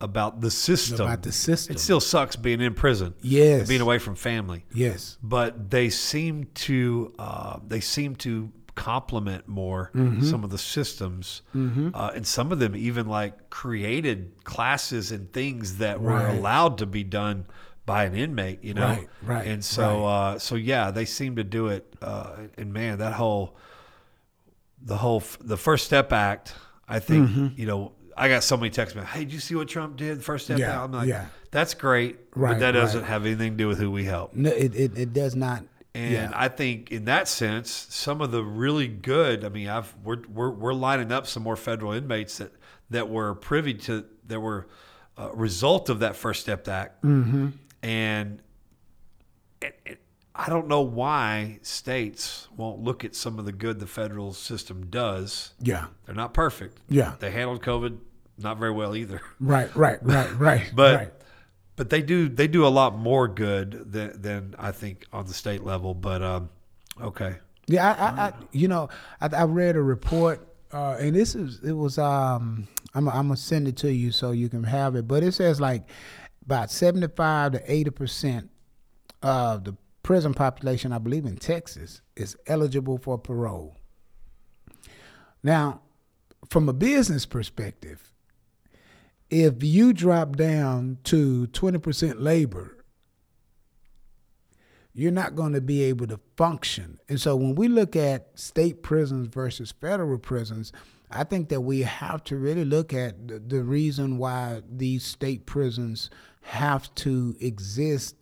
about 0.00 0.40
the 0.40 0.50
system. 0.50 1.00
About 1.06 1.22
the 1.22 1.30
system. 1.30 1.76
It 1.76 1.78
still 1.78 2.00
sucks 2.00 2.34
being 2.34 2.60
in 2.60 2.74
prison. 2.74 3.14
Yes. 3.22 3.68
being 3.68 3.80
away 3.80 3.98
from 3.98 4.16
family. 4.16 4.64
Yes. 4.74 5.16
But 5.22 5.70
they 5.70 5.90
seem 5.90 6.48
to 6.66 7.14
uh, 7.20 7.60
they 7.64 7.78
seem 7.78 8.16
to 8.16 8.50
complement 8.78 9.48
more 9.48 9.90
Mm-hmm. 9.94 10.22
some 10.22 10.44
of 10.44 10.50
the 10.50 10.58
systems, 10.58 11.42
uh, 11.54 12.10
and 12.14 12.24
some 12.26 12.52
of 12.52 12.58
them 12.60 12.76
even 12.76 13.06
like 13.06 13.50
created 13.50 14.44
classes 14.44 15.10
and 15.12 15.32
things 15.32 15.78
that 15.78 16.00
were 16.00 16.12
Right. 16.12 16.36
allowed 16.38 16.78
to 16.78 16.86
be 16.86 17.02
done 17.04 17.46
by 17.84 18.04
an 18.04 18.14
inmate. 18.14 18.62
You 18.62 18.74
know, 18.74 18.86
Right, 18.86 19.08
right, 19.22 19.46
And 19.46 19.64
so 19.64 20.04
uh, 20.06 20.38
so 20.38 20.54
yeah, 20.54 20.90
they 20.92 21.04
seem 21.04 21.36
to 21.36 21.44
do 21.44 21.66
it. 21.68 21.92
Uh, 22.00 22.36
and 22.56 22.72
man, 22.72 22.98
that 22.98 23.14
whole 23.14 23.56
the 24.80 24.96
whole 24.96 25.18
f- 25.20 25.38
the 25.40 25.56
First 25.56 25.84
Step 25.86 26.12
Act. 26.12 26.54
I 26.88 27.00
think 27.00 27.28
Mm-hmm. 27.28 27.46
you 27.60 27.66
know. 27.66 27.92
I 28.20 28.28
got 28.28 28.42
so 28.42 28.56
many 28.56 28.70
texts. 28.70 28.98
Hey, 29.12 29.20
did 29.20 29.32
you 29.32 29.38
see 29.38 29.54
what 29.54 29.68
Trump 29.68 29.96
did? 29.96 30.24
First 30.24 30.46
Step 30.46 30.58
Yeah, 30.58 30.70
Act. 30.72 30.84
I'm 30.86 30.92
like, 30.92 31.06
yeah. 31.08 31.26
that's 31.52 31.74
great, 31.74 32.18
Right, 32.34 32.54
but 32.54 32.58
that 32.60 32.72
doesn't 32.72 33.02
right. 33.02 33.08
have 33.08 33.24
anything 33.24 33.52
to 33.52 33.56
do 33.56 33.68
with 33.68 33.78
who 33.78 33.92
we 33.92 34.04
help. 34.06 34.34
No, 34.34 34.50
it, 34.50 34.74
it, 34.74 34.98
it 34.98 35.12
does 35.12 35.36
not. 35.36 35.62
And 35.98 36.12
yeah. 36.12 36.30
I 36.32 36.46
think 36.46 36.92
in 36.92 37.06
that 37.06 37.26
sense, 37.26 37.70
some 37.90 38.20
of 38.20 38.30
the 38.30 38.44
really 38.44 38.86
good. 38.86 39.44
I 39.44 39.48
mean, 39.48 39.68
I've 39.68 39.92
we're 40.04 40.22
we're, 40.32 40.50
we're 40.50 40.72
lining 40.72 41.10
up 41.10 41.26
some 41.26 41.42
more 41.42 41.56
federal 41.56 41.90
inmates 41.90 42.38
that 42.38 42.52
that 42.90 43.08
were 43.08 43.34
privy 43.34 43.74
to 43.74 44.04
that 44.28 44.38
were 44.38 44.68
a 45.16 45.34
result 45.34 45.88
of 45.88 45.98
that 45.98 46.14
First 46.14 46.42
Step 46.42 46.68
Act, 46.68 47.02
mm-hmm. 47.02 47.48
and 47.82 48.40
it, 49.60 49.80
it, 49.84 50.00
I 50.36 50.48
don't 50.48 50.68
know 50.68 50.82
why 50.82 51.58
states 51.62 52.46
won't 52.56 52.78
look 52.78 53.04
at 53.04 53.16
some 53.16 53.40
of 53.40 53.44
the 53.44 53.50
good 53.50 53.80
the 53.80 53.88
federal 53.88 54.32
system 54.32 54.86
does. 54.88 55.50
yeah. 55.60 55.86
They're 56.06 56.14
not 56.14 56.32
perfect. 56.32 56.78
Yeah. 56.88 57.14
they 57.18 57.32
handled 57.32 57.60
COVID 57.60 57.98
not 58.38 58.56
very 58.56 58.70
well 58.70 58.94
either. 58.94 59.20
Right. 59.40 59.74
Right. 59.74 59.98
Right. 60.00 60.32
Right. 60.38 60.70
But 60.74 60.94
right. 60.94 61.12
But 61.78 61.90
they 61.90 62.02
do 62.02 62.28
they 62.28 62.48
do 62.48 62.66
a 62.66 62.68
lot 62.68 62.98
more 62.98 63.28
good 63.28 63.92
than 63.92 64.20
than 64.20 64.54
I 64.58 64.72
think 64.72 65.06
on 65.12 65.26
the 65.26 65.32
state 65.32 65.62
level. 65.62 65.94
But 65.94 66.22
um, 66.22 66.50
okay, 67.00 67.36
Yeah, 67.68 67.92
I, 67.92 67.92
I, 67.92 68.26
I 68.26 68.32
you 68.50 68.66
know, 68.66 68.88
I, 69.20 69.28
I 69.28 69.44
read 69.44 69.76
a 69.76 69.80
report, 69.80 70.46
uh, 70.72 70.96
and 70.98 71.14
this 71.14 71.36
is 71.36 71.60
it 71.62 71.72
was 71.72 71.96
um, 71.96 72.66
I'm 72.94 73.08
I'm 73.08 73.28
gonna 73.28 73.36
send 73.36 73.68
it 73.68 73.76
to 73.78 73.92
you 73.92 74.10
so 74.10 74.32
you 74.32 74.48
can 74.48 74.64
have 74.64 74.96
it, 74.96 75.06
but 75.06 75.22
it 75.22 75.32
says 75.32 75.60
like 75.60 75.88
about 76.44 76.72
seventy 76.72 77.06
five 77.06 77.52
to 77.52 77.72
eighty 77.72 77.90
percent 77.90 78.50
of 79.22 79.62
the 79.62 79.76
prison 80.02 80.34
population, 80.34 80.92
I 80.92 80.98
believe 80.98 81.26
in 81.26 81.36
Texas, 81.36 82.00
is 82.16 82.36
eligible 82.48 82.98
for 82.98 83.18
parole. 83.18 83.76
Now, 85.44 85.82
from 86.50 86.68
a 86.68 86.72
business 86.72 87.24
perspective, 87.24 88.07
if 89.30 89.62
you 89.62 89.92
drop 89.92 90.36
down 90.36 90.98
to 91.04 91.46
twenty 91.48 91.78
percent 91.78 92.20
labor 92.20 92.78
you're 94.98 95.12
not 95.12 95.36
going 95.36 95.52
to 95.52 95.60
be 95.60 95.84
able 95.84 96.08
to 96.08 96.18
function. 96.36 96.98
And 97.08 97.20
so 97.20 97.36
when 97.36 97.54
we 97.54 97.68
look 97.68 97.94
at 97.94 98.36
state 98.36 98.82
prisons 98.82 99.28
versus 99.28 99.70
federal 99.70 100.18
prisons, 100.18 100.72
I 101.08 101.22
think 101.22 101.50
that 101.50 101.60
we 101.60 101.82
have 101.82 102.24
to 102.24 102.36
really 102.36 102.64
look 102.64 102.92
at 102.92 103.28
the, 103.28 103.38
the 103.38 103.62
reason 103.62 104.18
why 104.18 104.62
these 104.68 105.04
state 105.04 105.46
prisons 105.46 106.10
have 106.42 106.92
to 106.96 107.36
exist 107.38 108.16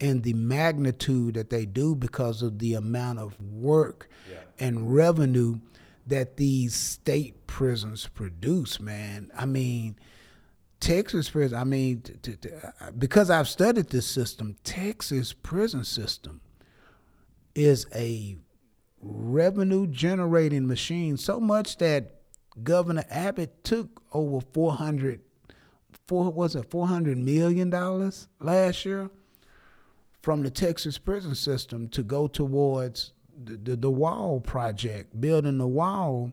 and 0.00 0.24
the 0.24 0.32
magnitude 0.32 1.34
that 1.34 1.50
they 1.50 1.64
do 1.64 1.94
because 1.94 2.42
of 2.42 2.58
the 2.58 2.74
amount 2.74 3.20
of 3.20 3.40
work 3.40 4.08
and 4.58 4.92
revenue 4.92 5.60
that 6.04 6.36
these 6.36 6.74
state 6.74 7.46
prisons 7.46 8.08
produce, 8.08 8.80
man. 8.80 9.30
I 9.36 9.46
mean, 9.46 9.94
Texas 10.80 11.30
prison. 11.30 11.58
I 11.58 11.64
mean, 11.64 12.00
t- 12.02 12.14
t- 12.22 12.36
t- 12.36 12.48
uh, 12.80 12.90
because 12.92 13.30
I've 13.30 13.48
studied 13.48 13.88
this 13.90 14.06
system, 14.06 14.56
Texas 14.64 15.32
prison 15.32 15.84
system 15.84 16.40
is 17.54 17.86
a 17.94 18.36
revenue 19.00 19.86
generating 19.86 20.66
machine. 20.66 21.16
So 21.16 21.40
much 21.40 21.78
that 21.78 22.20
Governor 22.62 23.04
Abbott 23.10 23.64
took 23.64 24.02
over 24.12 24.44
400, 24.52 25.20
four, 26.06 26.30
was 26.30 26.56
it 26.56 26.70
400 26.70 27.18
million 27.18 27.70
dollars 27.70 28.28
last 28.40 28.84
year 28.84 29.10
from 30.22 30.42
the 30.42 30.50
Texas 30.50 30.98
prison 30.98 31.34
system 31.34 31.88
to 31.88 32.02
go 32.02 32.26
towards 32.26 33.12
the, 33.44 33.56
the, 33.56 33.76
the 33.76 33.90
wall 33.90 34.40
project, 34.40 35.20
building 35.20 35.58
the 35.58 35.66
wall. 35.66 36.32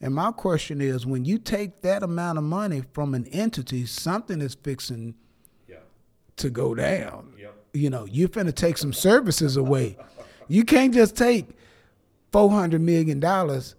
And 0.00 0.14
my 0.14 0.30
question 0.32 0.80
is 0.80 1.06
when 1.06 1.24
you 1.24 1.38
take 1.38 1.80
that 1.82 2.02
amount 2.02 2.38
of 2.38 2.44
money 2.44 2.82
from 2.92 3.14
an 3.14 3.26
entity, 3.28 3.86
something 3.86 4.40
is 4.42 4.54
fixing 4.54 5.14
to 6.36 6.50
go 6.50 6.74
down. 6.74 7.32
You 7.72 7.90
know, 7.90 8.04
you're 8.04 8.28
finna 8.28 8.54
take 8.54 8.78
some 8.78 8.92
services 8.92 9.56
away. 9.56 9.96
You 10.48 10.64
can't 10.64 10.94
just 10.94 11.16
take 11.16 11.48
four 12.30 12.48
hundred 12.50 12.80
million 12.80 13.18
dollars 13.18 13.74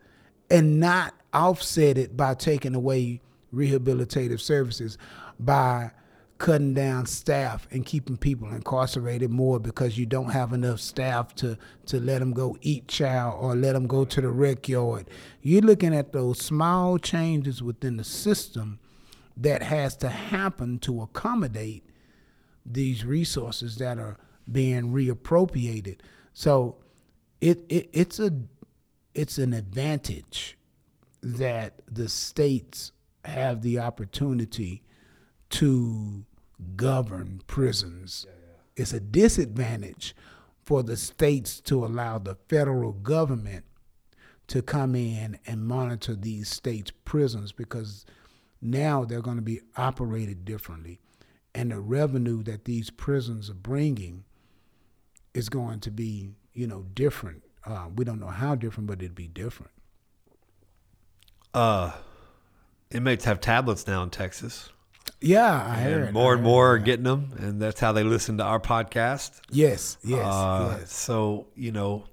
and 0.50 0.82
not 0.82 1.14
offset 1.34 1.98
it 1.98 2.18
by 2.18 2.34
taking 2.34 2.76
away 2.76 3.22
rehabilitative 3.54 4.42
services 4.42 4.98
by 5.40 5.92
cutting 6.38 6.74
down 6.74 7.06
staff 7.06 7.68
and 7.72 7.86
keeping 7.86 8.18
people 8.18 8.50
incarcerated 8.50 9.32
more 9.32 9.60
because 9.60 9.98
you 9.98 10.06
don't 10.06 10.30
have 10.30 10.54
enough 10.54 10.80
staff 10.80 11.34
to 11.36 11.58
to 11.86 12.00
let 12.00 12.20
them 12.20 12.34
go 12.34 12.58
eat 12.62 12.88
chow 12.88 13.32
or 13.32 13.56
let 13.56 13.74
them 13.74 13.88
go 13.88 14.06
to 14.06 14.22
the 14.22 14.30
rec 14.30 14.68
yard. 14.68 15.10
You're 15.42 15.62
looking 15.62 15.96
at 15.96 16.14
those 16.14 16.40
small 16.40 16.98
changes 16.98 17.64
within 17.64 17.98
the 17.98 18.04
system 18.04 18.80
that 19.36 19.64
has 19.64 19.96
to 19.98 20.10
happen 20.10 20.80
to 20.80 21.02
accommodate 21.02 21.84
these 22.66 23.06
resources 23.06 23.78
that 23.78 23.98
are 23.98 24.18
being 24.52 24.92
reappropriated. 24.92 26.00
So 26.34 26.78
it, 27.42 27.64
it 27.70 27.90
it's 27.94 28.20
a 28.20 28.32
it's 29.14 29.38
an 29.38 29.54
advantage 29.54 30.58
that 31.22 31.82
the 31.92 32.08
states 32.10 32.92
have 33.26 33.62
the 33.62 33.80
opportunity 33.80 34.84
to 35.52 36.26
govern 36.76 37.42
prisons. 37.48 38.26
It's 38.76 38.94
a 38.94 39.00
disadvantage 39.00 40.16
for 40.64 40.84
the 40.84 40.98
states 40.98 41.62
to 41.62 41.86
allow 41.86 42.20
the 42.20 42.36
federal 42.50 42.94
government 42.94 43.66
to 44.48 44.62
come 44.62 44.96
in 44.96 45.40
and 45.48 45.66
monitor 45.68 46.16
these 46.16 46.50
states' 46.50 46.92
prisons 47.06 47.52
because 47.52 48.06
now 48.62 49.06
they're 49.06 49.22
going 49.22 49.38
to 49.38 49.42
be 49.44 49.62
operated 49.78 50.46
differently. 50.46 51.00
And 51.56 51.72
the 51.72 51.80
revenue 51.80 52.44
that 52.44 52.66
these 52.66 52.90
prisons 52.90 53.50
are 53.50 53.56
bringing 53.56 54.26
is 55.34 55.50
going 55.50 55.80
to 55.82 55.92
be, 55.92 56.32
you 56.54 56.68
know, 56.68 56.84
different. 56.94 57.44
Uh, 57.66 57.88
we 57.96 58.06
don't 58.06 58.20
know 58.20 58.28
how 58.28 58.56
different, 58.56 58.88
but 58.88 59.02
it'd 59.02 59.16
be 59.16 59.28
different. 59.28 59.72
uh, 61.54 61.92
inmates 62.92 63.26
have 63.26 63.42
tablets 63.42 63.88
now 63.88 64.04
in 64.04 64.10
Texas, 64.10 64.70
Yeah, 65.20 65.52
I 65.54 65.76
heard. 65.82 66.04
and 66.04 66.14
more 66.14 66.34
and 66.36 66.44
more 66.44 66.74
are 66.74 66.78
getting 66.78 67.04
them, 67.06 67.32
and 67.38 67.62
that's 67.62 67.80
how 67.80 67.92
they 67.92 68.04
listen 68.04 68.38
to 68.38 68.44
our 68.44 68.60
podcast. 68.60 69.40
Yes, 69.50 69.98
yes, 70.04 70.24
Uh, 70.26 70.78
yes. 70.80 70.94
So 70.94 71.48
you 71.56 71.72
know, 71.72 72.06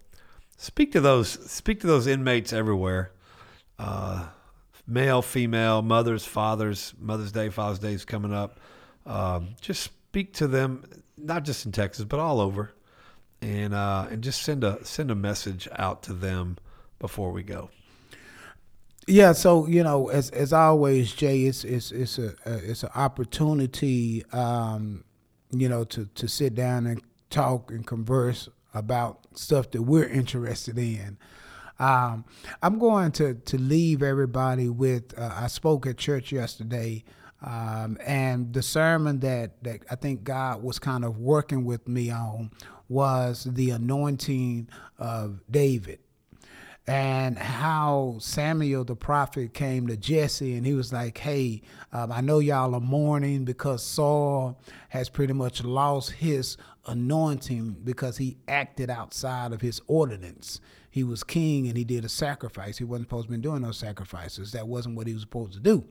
speak 0.56 0.92
to 0.92 1.00
those 1.00 1.28
speak 1.50 1.80
to 1.80 1.86
those 1.86 2.06
inmates 2.06 2.52
everywhere, 2.52 3.12
uh, 3.78 4.26
male, 4.86 5.20
female, 5.22 5.82
mothers, 5.82 6.24
fathers. 6.24 6.94
Mother's 6.98 7.32
Day, 7.32 7.50
Father's 7.50 7.78
Day 7.78 7.92
is 7.92 8.04
coming 8.04 8.32
up. 8.32 8.58
Um, 9.04 9.56
just 9.60 9.82
speak 9.82 10.32
to 10.34 10.46
them, 10.46 10.84
not 11.18 11.44
just 11.44 11.66
in 11.66 11.72
Texas, 11.72 12.06
but 12.06 12.20
all 12.20 12.40
over, 12.40 12.72
and 13.42 13.74
uh, 13.74 14.06
and 14.10 14.22
just 14.24 14.42
send 14.42 14.64
a 14.64 14.82
send 14.84 15.10
a 15.10 15.14
message 15.14 15.68
out 15.76 16.02
to 16.04 16.14
them 16.14 16.56
before 16.98 17.32
we 17.32 17.42
go. 17.42 17.68
Yeah, 19.06 19.32
so 19.32 19.66
you 19.66 19.82
know, 19.82 20.08
as 20.08 20.30
as 20.30 20.52
always, 20.52 21.12
Jay, 21.12 21.42
it's 21.42 21.64
it's 21.64 21.92
it's 21.92 22.18
a, 22.18 22.34
a 22.46 22.54
it's 22.54 22.82
an 22.84 22.90
opportunity, 22.94 24.24
um, 24.32 25.04
you 25.50 25.68
know, 25.68 25.84
to 25.84 26.06
to 26.06 26.28
sit 26.28 26.54
down 26.54 26.86
and 26.86 27.02
talk 27.30 27.70
and 27.70 27.86
converse 27.86 28.48
about 28.72 29.20
stuff 29.34 29.70
that 29.72 29.82
we're 29.82 30.08
interested 30.08 30.78
in. 30.78 31.18
Um, 31.78 32.24
I'm 32.62 32.78
going 32.78 33.12
to 33.12 33.34
to 33.34 33.58
leave 33.58 34.02
everybody 34.02 34.70
with. 34.70 35.18
Uh, 35.18 35.32
I 35.34 35.48
spoke 35.48 35.86
at 35.86 35.98
church 35.98 36.32
yesterday, 36.32 37.04
um, 37.42 37.98
and 38.06 38.54
the 38.54 38.62
sermon 38.62 39.20
that 39.20 39.62
that 39.64 39.82
I 39.90 39.96
think 39.96 40.24
God 40.24 40.62
was 40.62 40.78
kind 40.78 41.04
of 41.04 41.18
working 41.18 41.66
with 41.66 41.86
me 41.88 42.10
on 42.10 42.52
was 42.88 43.44
the 43.44 43.70
anointing 43.70 44.68
of 44.98 45.40
David. 45.50 45.98
And 46.86 47.38
how 47.38 48.16
Samuel 48.20 48.84
the 48.84 48.94
prophet 48.94 49.54
came 49.54 49.86
to 49.86 49.96
Jesse 49.96 50.54
and 50.54 50.66
he 50.66 50.74
was 50.74 50.92
like, 50.92 51.16
Hey, 51.16 51.62
um, 51.92 52.12
I 52.12 52.20
know 52.20 52.40
y'all 52.40 52.74
are 52.74 52.80
mourning 52.80 53.44
because 53.44 53.82
Saul 53.82 54.60
has 54.90 55.08
pretty 55.08 55.32
much 55.32 55.64
lost 55.64 56.12
his 56.12 56.58
anointing 56.86 57.76
because 57.84 58.18
he 58.18 58.36
acted 58.46 58.90
outside 58.90 59.52
of 59.52 59.62
his 59.62 59.80
ordinance. 59.86 60.60
He 60.90 61.02
was 61.02 61.24
king 61.24 61.66
and 61.66 61.76
he 61.76 61.84
did 61.84 62.04
a 62.04 62.08
sacrifice. 62.08 62.78
He 62.78 62.84
wasn't 62.84 63.08
supposed 63.08 63.26
to 63.26 63.32
be 63.32 63.38
doing 63.38 63.62
those 63.62 63.78
sacrifices. 63.78 64.52
That 64.52 64.68
wasn't 64.68 64.96
what 64.96 65.06
he 65.06 65.14
was 65.14 65.22
supposed 65.22 65.54
to 65.54 65.60
do. 65.60 65.84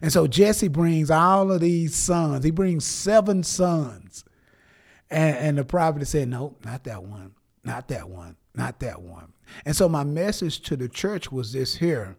And 0.00 0.12
so 0.12 0.26
Jesse 0.26 0.68
brings 0.68 1.10
all 1.10 1.50
of 1.50 1.60
these 1.60 1.94
sons. 1.94 2.44
He 2.44 2.50
brings 2.52 2.84
seven 2.86 3.42
sons. 3.42 4.24
And, 5.10 5.36
and 5.36 5.58
the 5.58 5.64
prophet 5.64 6.06
said, 6.06 6.28
No, 6.28 6.54
not 6.64 6.84
that 6.84 7.02
one, 7.02 7.34
not 7.64 7.88
that 7.88 8.08
one, 8.08 8.36
not 8.58 8.80
that 8.80 9.00
one. 9.00 9.32
And 9.64 9.74
so 9.74 9.88
my 9.88 10.04
message 10.04 10.60
to 10.62 10.76
the 10.76 10.88
church 10.88 11.30
was 11.32 11.52
this 11.52 11.76
here 11.76 12.16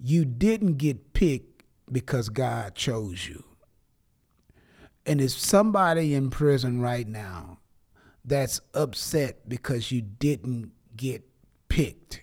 you 0.00 0.24
didn't 0.24 0.76
get 0.76 1.12
picked 1.12 1.64
because 1.90 2.28
God 2.28 2.74
chose 2.74 3.28
you. 3.28 3.44
And 5.04 5.20
if 5.20 5.32
somebody 5.32 6.14
in 6.14 6.30
prison 6.30 6.80
right 6.80 7.06
now 7.06 7.58
that's 8.24 8.60
upset 8.74 9.48
because 9.48 9.90
you 9.90 10.00
didn't 10.02 10.70
get 10.96 11.24
picked, 11.68 12.22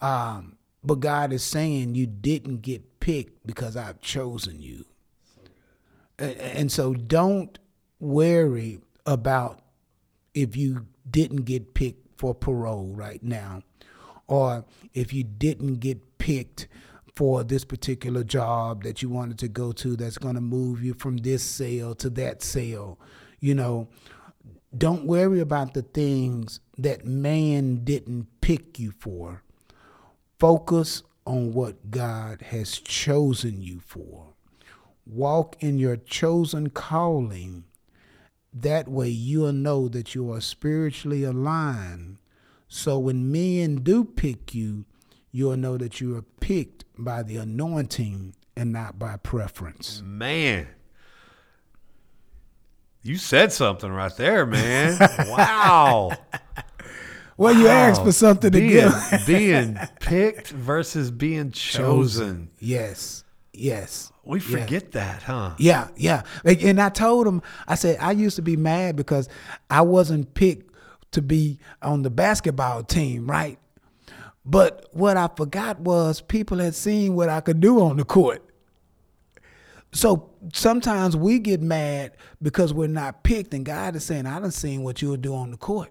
um, 0.00 0.56
but 0.84 1.00
God 1.00 1.32
is 1.32 1.42
saying 1.42 1.94
you 1.94 2.06
didn't 2.06 2.58
get 2.58 3.00
picked 3.00 3.44
because 3.46 3.76
I've 3.76 4.00
chosen 4.00 4.60
you. 4.60 4.84
And, 6.18 6.36
and 6.36 6.72
so 6.72 6.94
don't 6.94 7.58
worry 7.98 8.80
about 9.06 9.62
if 10.34 10.56
you 10.56 10.86
didn't 11.10 11.44
get 11.44 11.74
picked 11.74 12.03
for 12.16 12.34
parole 12.34 12.92
right 12.94 13.22
now, 13.22 13.62
or 14.26 14.64
if 14.92 15.12
you 15.12 15.24
didn't 15.24 15.76
get 15.76 16.18
picked 16.18 16.68
for 17.14 17.44
this 17.44 17.64
particular 17.64 18.24
job 18.24 18.82
that 18.82 19.00
you 19.00 19.08
wanted 19.08 19.38
to 19.38 19.48
go 19.48 19.72
to 19.72 19.96
that's 19.96 20.18
going 20.18 20.34
to 20.34 20.40
move 20.40 20.82
you 20.82 20.94
from 20.94 21.18
this 21.18 21.42
cell 21.42 21.94
to 21.94 22.10
that 22.10 22.42
cell. 22.42 22.98
You 23.38 23.54
know, 23.54 23.88
don't 24.76 25.06
worry 25.06 25.40
about 25.40 25.74
the 25.74 25.82
things 25.82 26.60
that 26.78 27.06
man 27.06 27.84
didn't 27.84 28.26
pick 28.40 28.78
you 28.78 28.90
for. 28.90 29.42
Focus 30.40 31.02
on 31.24 31.54
what 31.54 31.90
God 31.90 32.42
has 32.42 32.78
chosen 32.78 33.62
you 33.62 33.80
for. 33.80 34.34
Walk 35.06 35.56
in 35.60 35.78
your 35.78 35.96
chosen 35.96 36.70
calling. 36.70 37.64
That 38.54 38.86
way 38.86 39.08
you'll 39.08 39.52
know 39.52 39.88
that 39.88 40.14
you 40.14 40.32
are 40.32 40.40
spiritually 40.40 41.24
aligned. 41.24 42.18
So 42.68 42.98
when 42.98 43.32
men 43.32 43.76
do 43.76 44.04
pick 44.04 44.54
you, 44.54 44.84
you'll 45.32 45.56
know 45.56 45.76
that 45.76 46.00
you 46.00 46.16
are 46.16 46.22
picked 46.22 46.84
by 46.96 47.24
the 47.24 47.36
anointing 47.36 48.34
and 48.56 48.72
not 48.72 48.98
by 48.98 49.16
preference. 49.16 50.00
Man. 50.04 50.68
You 53.02 53.16
said 53.16 53.52
something 53.52 53.90
right 53.90 54.16
there, 54.16 54.46
man. 54.46 54.98
wow. 55.26 56.12
Well, 57.36 57.52
you 57.52 57.66
asked 57.66 58.02
for 58.02 58.12
something 58.12 58.52
to 58.52 58.60
give. 58.60 58.94
being 59.26 59.78
picked 60.00 60.48
versus 60.50 61.10
being 61.10 61.50
chosen. 61.52 62.50
Yes. 62.60 63.24
Yes. 63.52 64.12
We 64.26 64.40
Yeah. 64.40 64.46
forget 64.60 64.92
that, 64.92 65.22
huh? 65.22 65.54
Yeah, 65.58 65.88
yeah. 65.96 66.22
Like, 66.44 66.62
And 66.62 66.80
I 66.80 66.88
told 66.88 67.26
him, 67.26 67.42
I 67.68 67.74
said, 67.74 67.98
I 68.00 68.12
used 68.12 68.36
to 68.36 68.42
be 68.42 68.56
mad 68.56 68.96
because 68.96 69.28
I 69.70 69.82
wasn't 69.82 70.34
picked 70.34 70.74
to 71.12 71.22
be 71.22 71.58
on 71.82 72.02
the 72.02 72.10
basketball 72.10 72.82
team, 72.82 73.30
right? 73.30 73.58
But 74.44 74.86
what 74.92 75.16
I 75.16 75.28
forgot 75.34 75.80
was 75.80 76.20
people 76.20 76.58
had 76.58 76.74
seen 76.74 77.14
what 77.14 77.28
I 77.28 77.40
could 77.40 77.60
do 77.60 77.80
on 77.80 77.96
the 77.96 78.04
court. 78.04 78.42
So 79.92 80.30
sometimes 80.52 81.16
we 81.16 81.38
get 81.38 81.62
mad 81.62 82.12
because 82.42 82.74
we're 82.74 82.88
not 82.88 83.22
picked, 83.22 83.54
and 83.54 83.64
God 83.64 83.94
is 83.94 84.04
saying, 84.04 84.26
I 84.26 84.40
done 84.40 84.50
seen 84.50 84.82
what 84.82 85.00
you'll 85.00 85.16
do 85.16 85.34
on 85.34 85.50
the 85.52 85.56
court. 85.56 85.90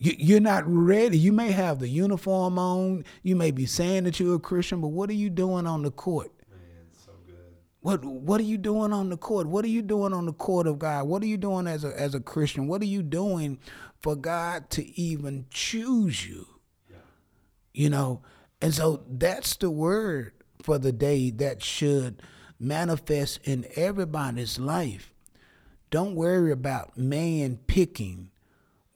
You, 0.00 0.14
you're 0.16 0.40
not 0.40 0.62
ready. 0.66 1.18
You 1.18 1.32
may 1.32 1.50
have 1.50 1.80
the 1.80 1.88
uniform 1.88 2.56
on. 2.58 3.04
You 3.22 3.34
may 3.34 3.50
be 3.50 3.66
saying 3.66 4.04
that 4.04 4.20
you're 4.20 4.36
a 4.36 4.38
Christian, 4.38 4.80
but 4.80 4.88
what 4.88 5.10
are 5.10 5.14
you 5.14 5.28
doing 5.28 5.66
on 5.66 5.82
the 5.82 5.90
court? 5.90 6.30
What 7.80 8.04
What 8.04 8.40
are 8.40 8.44
you 8.44 8.58
doing 8.58 8.92
on 8.92 9.08
the 9.08 9.16
court? 9.16 9.46
What 9.46 9.64
are 9.64 9.68
you 9.68 9.82
doing 9.82 10.12
on 10.12 10.26
the 10.26 10.32
court 10.32 10.66
of 10.66 10.78
God? 10.78 11.06
What 11.06 11.22
are 11.22 11.26
you 11.26 11.36
doing 11.36 11.66
as 11.66 11.84
a 11.84 11.98
as 11.98 12.14
a 12.14 12.20
Christian? 12.20 12.66
What 12.66 12.82
are 12.82 12.86
you 12.86 13.02
doing 13.02 13.58
for 14.00 14.16
God 14.16 14.70
to 14.70 15.00
even 15.00 15.46
choose 15.50 16.26
you? 16.26 16.46
You 17.72 17.90
know, 17.90 18.22
and 18.60 18.74
so 18.74 19.04
that's 19.08 19.56
the 19.56 19.70
word 19.70 20.32
for 20.62 20.78
the 20.78 20.90
day 20.90 21.30
that 21.30 21.62
should 21.62 22.20
manifest 22.58 23.40
in 23.44 23.66
everybody's 23.76 24.58
life. 24.58 25.14
Don't 25.90 26.14
worry 26.14 26.50
about 26.52 26.98
man 26.98 27.58
picking. 27.66 28.30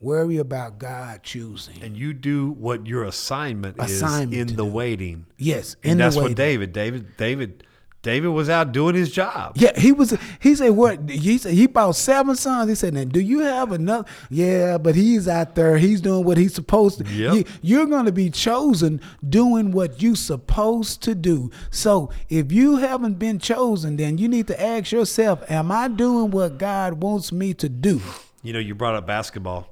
Worry 0.00 0.38
about 0.38 0.78
God 0.78 1.22
choosing. 1.22 1.80
And 1.80 1.96
you 1.96 2.12
do 2.12 2.50
what 2.50 2.88
your 2.88 3.04
assignment, 3.04 3.76
Assignment 3.78 4.34
is 4.34 4.50
in 4.50 4.56
the 4.56 4.64
waiting. 4.64 5.26
Yes, 5.38 5.76
And 5.84 6.00
that's 6.00 6.16
what. 6.16 6.34
David, 6.34 6.72
David, 6.72 7.16
David, 7.16 7.64
David 8.02 8.28
was 8.30 8.48
out 8.48 8.72
doing 8.72 8.96
his 8.96 9.12
job. 9.12 9.52
Yeah, 9.54 9.78
he 9.78 9.92
was. 9.92 10.16
He 10.40 10.56
said, 10.56 10.70
"What?" 10.70 11.08
He 11.08 11.38
said 11.38 11.54
he 11.54 11.68
bought 11.68 11.94
seven 11.94 12.34
sons. 12.34 12.68
He 12.68 12.74
said, 12.74 12.94
"Now, 12.94 13.04
do 13.04 13.20
you 13.20 13.40
have 13.40 13.70
another?" 13.70 14.08
Yeah, 14.28 14.76
but 14.78 14.96
he's 14.96 15.28
out 15.28 15.54
there. 15.54 15.78
He's 15.78 16.00
doing 16.00 16.24
what 16.24 16.36
he's 16.36 16.52
supposed 16.52 16.98
to. 16.98 17.04
Yep. 17.04 17.46
You, 17.62 17.82
are 17.82 17.86
going 17.86 18.06
to 18.06 18.12
be 18.12 18.28
chosen 18.28 19.00
doing 19.26 19.70
what 19.70 20.02
you're 20.02 20.16
supposed 20.16 21.00
to 21.04 21.14
do. 21.14 21.52
So, 21.70 22.10
if 22.28 22.50
you 22.50 22.78
haven't 22.78 23.20
been 23.20 23.38
chosen, 23.38 23.96
then 23.96 24.18
you 24.18 24.26
need 24.26 24.48
to 24.48 24.60
ask 24.60 24.90
yourself, 24.90 25.48
"Am 25.48 25.70
I 25.70 25.86
doing 25.86 26.32
what 26.32 26.58
God 26.58 27.00
wants 27.02 27.30
me 27.30 27.54
to 27.54 27.68
do?" 27.68 28.00
You 28.42 28.52
know, 28.52 28.58
you 28.58 28.74
brought 28.74 28.96
up 28.96 29.06
basketball. 29.06 29.68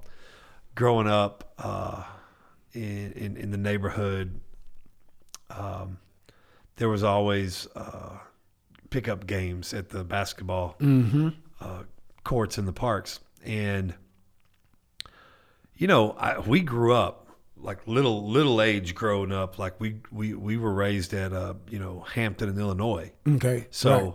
Growing 0.77 1.09
up 1.09 1.53
uh, 1.59 2.05
in, 2.75 3.13
in 3.13 3.37
in 3.37 3.51
the 3.51 3.59
neighborhood, 3.59 4.41
um, 5.51 5.99
there 6.81 6.89
was 6.89 7.05
always 7.05 7.69
uh, 7.77 8.17
pickup 8.89 9.27
games 9.27 9.75
at 9.75 9.91
the 9.91 10.03
basketball 10.03 10.77
uh, 11.61 11.83
courts 12.25 12.57
in 12.57 12.65
the 12.65 12.73
parks, 12.73 13.21
and 13.45 13.93
you 15.75 15.87
know, 15.87 16.13
I, 16.13 16.39
we 16.39 16.61
grew 16.61 16.95
up 16.95 17.29
like 17.57 17.87
little 17.87 18.27
little 18.31 18.63
age 18.63 18.95
growing 18.95 19.31
up. 19.31 19.59
Like 19.59 19.79
we 19.79 19.97
we 20.11 20.33
we 20.35 20.57
were 20.57 20.73
raised 20.73 21.13
at 21.13 21.35
uh, 21.35 21.55
you 21.69 21.79
know 21.79 22.01
Hampton 22.01 22.49
in 22.49 22.59
Illinois. 22.59 23.13
Okay. 23.29 23.67
So, 23.71 23.91
Right. 23.93 24.15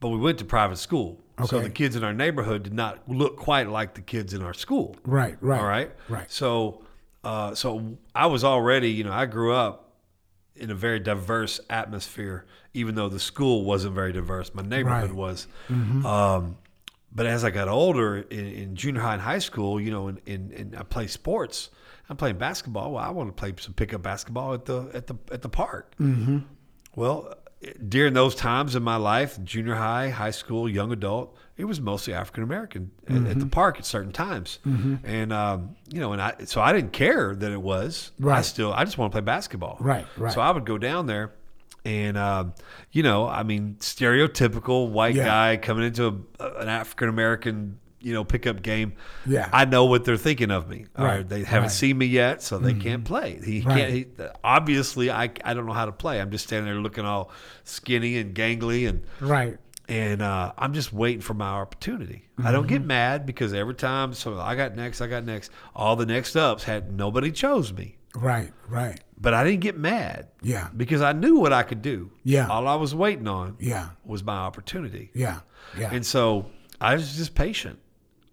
but 0.00 0.08
we 0.08 0.18
went 0.18 0.38
to 0.38 0.44
private 0.44 0.78
school. 0.78 1.22
So 1.46 1.60
the 1.60 1.70
kids 1.70 1.94
in 1.96 2.04
our 2.04 2.12
neighborhood 2.12 2.64
did 2.64 2.74
not 2.74 3.08
look 3.08 3.36
quite 3.38 3.68
like 3.68 3.94
the 3.94 4.02
kids 4.02 4.34
in 4.34 4.42
our 4.42 4.52
school. 4.52 4.94
Right, 5.06 5.38
right, 5.40 5.58
All 5.60 5.66
right. 5.66 5.90
right. 6.10 6.30
So, 6.30 6.82
uh, 7.24 7.54
so 7.54 7.96
I 8.14 8.26
was 8.26 8.44
already, 8.44 8.90
you 8.90 9.04
know, 9.04 9.12
I 9.12 9.24
grew 9.24 9.54
up 9.54 9.89
in 10.56 10.70
a 10.70 10.74
very 10.74 11.00
diverse 11.00 11.60
atmosphere, 11.70 12.44
even 12.74 12.94
though 12.94 13.08
the 13.08 13.20
school 13.20 13.64
wasn't 13.64 13.94
very 13.94 14.12
diverse. 14.12 14.54
My 14.54 14.62
neighborhood 14.62 15.10
Right. 15.10 15.16
was. 15.16 15.46
Um, 15.70 16.56
but 17.12 17.26
as 17.26 17.44
I 17.44 17.50
got 17.50 17.68
older 17.68 18.18
in, 18.18 18.46
in 18.46 18.76
junior 18.76 19.00
high 19.00 19.14
and 19.14 19.22
high 19.22 19.38
school, 19.40 19.80
you 19.80 19.90
know, 19.90 20.08
and 20.08 20.20
in, 20.26 20.50
in, 20.52 20.74
I 20.76 20.82
play 20.84 21.06
sports. 21.06 21.70
I'm 22.08 22.16
playing 22.16 22.38
basketball. 22.38 22.92
Well, 22.92 23.04
I 23.04 23.10
want 23.10 23.28
to 23.28 23.32
play 23.32 23.52
some 23.58 23.72
pickup 23.74 24.02
basketball 24.02 24.54
at 24.54 24.64
the 24.64 24.90
at 24.94 25.06
the 25.06 25.14
at 25.32 25.42
the 25.42 25.48
park. 25.48 25.94
Mm-hmm. 26.00 26.38
Well, 26.96 27.34
during 27.88 28.14
those 28.14 28.34
times 28.34 28.74
in 28.74 28.82
my 28.82 28.96
life, 28.96 29.38
junior 29.44 29.74
high, 29.74 30.08
high 30.10 30.30
school, 30.32 30.68
young 30.68 30.92
adult, 30.92 31.36
it 31.60 31.64
was 31.64 31.80
mostly 31.80 32.12
African 32.14 32.42
American 32.42 32.90
at, 33.06 33.14
at 33.16 33.22
the 33.24 33.30
Mm-hmm. 33.34 33.48
park 33.50 33.78
at 33.78 33.84
certain 33.86 34.12
times, 34.12 34.58
and 35.04 35.32
um, 35.32 35.76
you 35.92 36.00
know, 36.00 36.12
and 36.12 36.20
I 36.22 36.34
so 36.44 36.60
I 36.60 36.72
didn't 36.72 36.92
care 36.92 37.34
that 37.34 37.52
it 37.52 37.62
was. 37.62 38.10
I 38.26 38.42
still 38.42 38.72
I 38.72 38.84
just 38.84 38.98
want 38.98 39.12
to 39.12 39.14
play 39.14 39.20
basketball. 39.24 39.76
Right, 39.80 40.06
right. 40.16 40.32
So 40.32 40.40
I 40.40 40.50
would 40.50 40.64
go 40.66 40.78
down 40.78 41.06
there, 41.06 41.32
and 41.84 42.16
um, 42.16 42.54
you 42.92 43.02
know, 43.02 43.26
I 43.28 43.42
mean, 43.42 43.76
stereotypical 43.80 44.90
white 44.90 45.14
Yeah. 45.14 45.24
guy 45.24 45.56
coming 45.56 45.84
into 45.84 46.24
a, 46.38 46.46
an 46.60 46.68
African 46.68 47.08
American. 47.08 47.78
You 48.02 48.14
know, 48.14 48.24
pickup 48.24 48.62
game. 48.62 48.94
Yeah. 49.26 49.50
I 49.52 49.66
know 49.66 49.84
what 49.84 50.06
they're 50.06 50.16
thinking 50.16 50.50
of 50.50 50.70
me. 50.70 50.86
All 50.96 51.04
Right, 51.04 51.16
right, 51.16 51.28
they 51.28 51.44
haven't 51.44 51.64
right. 51.64 51.70
seen 51.70 51.98
me 51.98 52.06
yet, 52.06 52.42
so 52.42 52.56
they 52.56 52.72
can't 52.72 53.04
play. 53.04 53.38
He 53.44 53.60
Right. 53.60 53.76
can't. 53.76 53.92
He, 53.92 54.06
obviously, 54.42 55.10
I 55.10 55.24
I 55.44 55.52
don't 55.52 55.66
know 55.66 55.74
how 55.74 55.84
to 55.84 55.92
play. 55.92 56.18
I'm 56.18 56.30
just 56.30 56.46
standing 56.46 56.64
there 56.72 56.80
looking 56.80 57.04
all 57.04 57.30
skinny 57.64 58.16
and 58.16 58.34
gangly, 58.34 58.88
and 58.88 59.02
Right. 59.20 59.58
And 59.90 60.22
uh, 60.22 60.52
I'm 60.56 60.72
just 60.72 60.92
waiting 60.92 61.20
for 61.20 61.34
my 61.34 61.48
opportunity. 61.48 62.28
I 62.42 62.52
don't 62.52 62.62
Mm-hmm. 62.62 62.68
get 62.68 62.84
mad 62.84 63.26
because 63.26 63.52
every 63.52 63.74
time, 63.74 64.14
so 64.14 64.38
I 64.40 64.54
got 64.54 64.76
next, 64.76 65.00
I 65.00 65.06
got 65.08 65.24
next. 65.24 65.50
All 65.74 65.96
the 65.96 66.06
next 66.06 66.36
ups 66.36 66.62
had 66.64 66.92
nobody 66.92 67.30
chose 67.32 67.72
me, 67.72 67.96
Right. 68.14 68.52
Right. 68.68 69.00
but 69.20 69.34
I 69.34 69.44
didn't 69.44 69.60
get 69.60 69.76
mad. 69.76 70.28
Yeah. 70.42 70.68
because 70.76 71.02
I 71.02 71.12
knew 71.12 71.36
what 71.40 71.52
I 71.52 71.62
could 71.64 71.82
do. 71.82 72.10
Yeah. 72.24 72.46
all 72.48 72.66
I 72.68 72.76
was 72.76 72.94
waiting 72.94 73.28
on. 73.28 73.56
Yeah. 73.58 73.90
was 74.04 74.22
my 74.24 74.36
opportunity. 74.36 75.10
Yeah. 75.12 75.40
Yeah. 75.78 75.90
And 75.92 76.06
so 76.06 76.46
I 76.80 76.94
was 76.94 77.16
just 77.16 77.34
patient, 77.34 77.78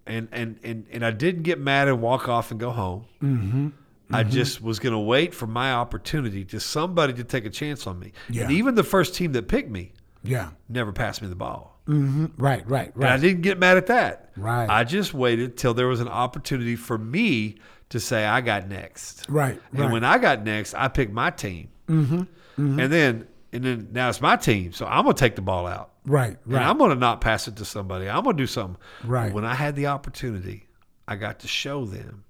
and 0.06 0.30
and 0.32 0.60
and 0.64 0.86
and 0.92 1.04
I 1.06 1.12
didn't 1.12 1.44
get 1.44 1.60
mad 1.60 1.88
and 1.90 2.02
walk 2.02 2.30
off 2.30 2.52
and 2.52 2.60
go 2.60 2.70
home. 2.72 3.06
Mm-hmm. 3.22 3.68
I 4.10 4.22
Mm-hmm. 4.24 4.30
just 4.32 4.62
was 4.62 4.80
going 4.80 4.94
to 4.94 5.00
wait 5.00 5.34
for 5.34 5.48
my 5.48 5.74
opportunity, 5.74 6.46
just 6.46 6.70
somebody 6.70 7.12
to 7.14 7.26
take 7.26 7.46
a 7.46 7.50
chance 7.50 7.86
on 7.88 8.00
me. 8.00 8.14
Yeah. 8.30 8.44
And 8.44 8.52
even 8.54 8.76
the 8.76 8.84
first 8.84 9.16
team 9.16 9.34
that 9.34 9.50
picked 9.50 9.70
me 9.70 9.92
Yeah. 10.28 10.50
never 10.70 10.92
passed 10.92 11.22
me 11.22 11.28
the 11.28 11.36
ball. 11.36 11.80
hmm 11.86 12.26
Right. 12.38 12.68
Right. 12.70 12.94
And 12.96 13.06
I 13.06 13.18
didn't 13.18 13.42
get 13.42 13.58
mad 13.60 13.78
at 13.78 13.88
that. 13.88 14.32
Right. 14.36 14.70
I 14.70 14.84
just 14.84 15.14
waited 15.14 15.58
till 15.58 15.74
there 15.74 15.88
was 15.88 16.02
an 16.02 16.08
opportunity 16.10 16.76
for 16.76 16.98
me 16.98 17.56
to 17.90 18.00
say 18.00 18.26
I 18.26 18.42
got 18.42 18.68
next. 18.68 19.26
Right. 19.30 19.60
And 19.72 19.80
Right. 19.80 19.92
when 19.92 20.04
I 20.04 20.18
got 20.18 20.44
next, 20.44 20.74
I 20.74 20.90
picked 20.90 21.14
my 21.14 21.30
team. 21.30 21.70
Mm-hmm. 21.88 22.80
And 22.80 22.92
then 22.92 23.28
and 23.54 23.64
then 23.64 23.88
now 23.94 24.10
it's 24.10 24.20
my 24.20 24.36
team, 24.36 24.74
so 24.74 24.86
I'm 24.86 25.04
gonna 25.06 25.14
take 25.16 25.36
the 25.38 25.42
ball 25.42 25.66
out. 25.68 25.92
right. 26.06 26.38
And 26.46 26.54
Right. 26.54 26.66
I'm 26.68 26.78
gonna 26.78 26.96
not 26.96 27.22
pass 27.22 27.48
it 27.48 27.56
to 27.58 27.66
somebody. 27.66 28.10
I'm 28.10 28.24
gonna 28.24 28.36
do 28.38 28.48
something. 28.48 28.78
Right. 29.06 29.28
But 29.28 29.36
when 29.36 29.46
I 29.46 29.54
had 29.54 29.76
the 29.78 29.88
opportunity, 29.88 30.68
I 31.08 31.16
got 31.16 31.40
to 31.40 31.48
show 31.48 31.86
them 31.86 32.26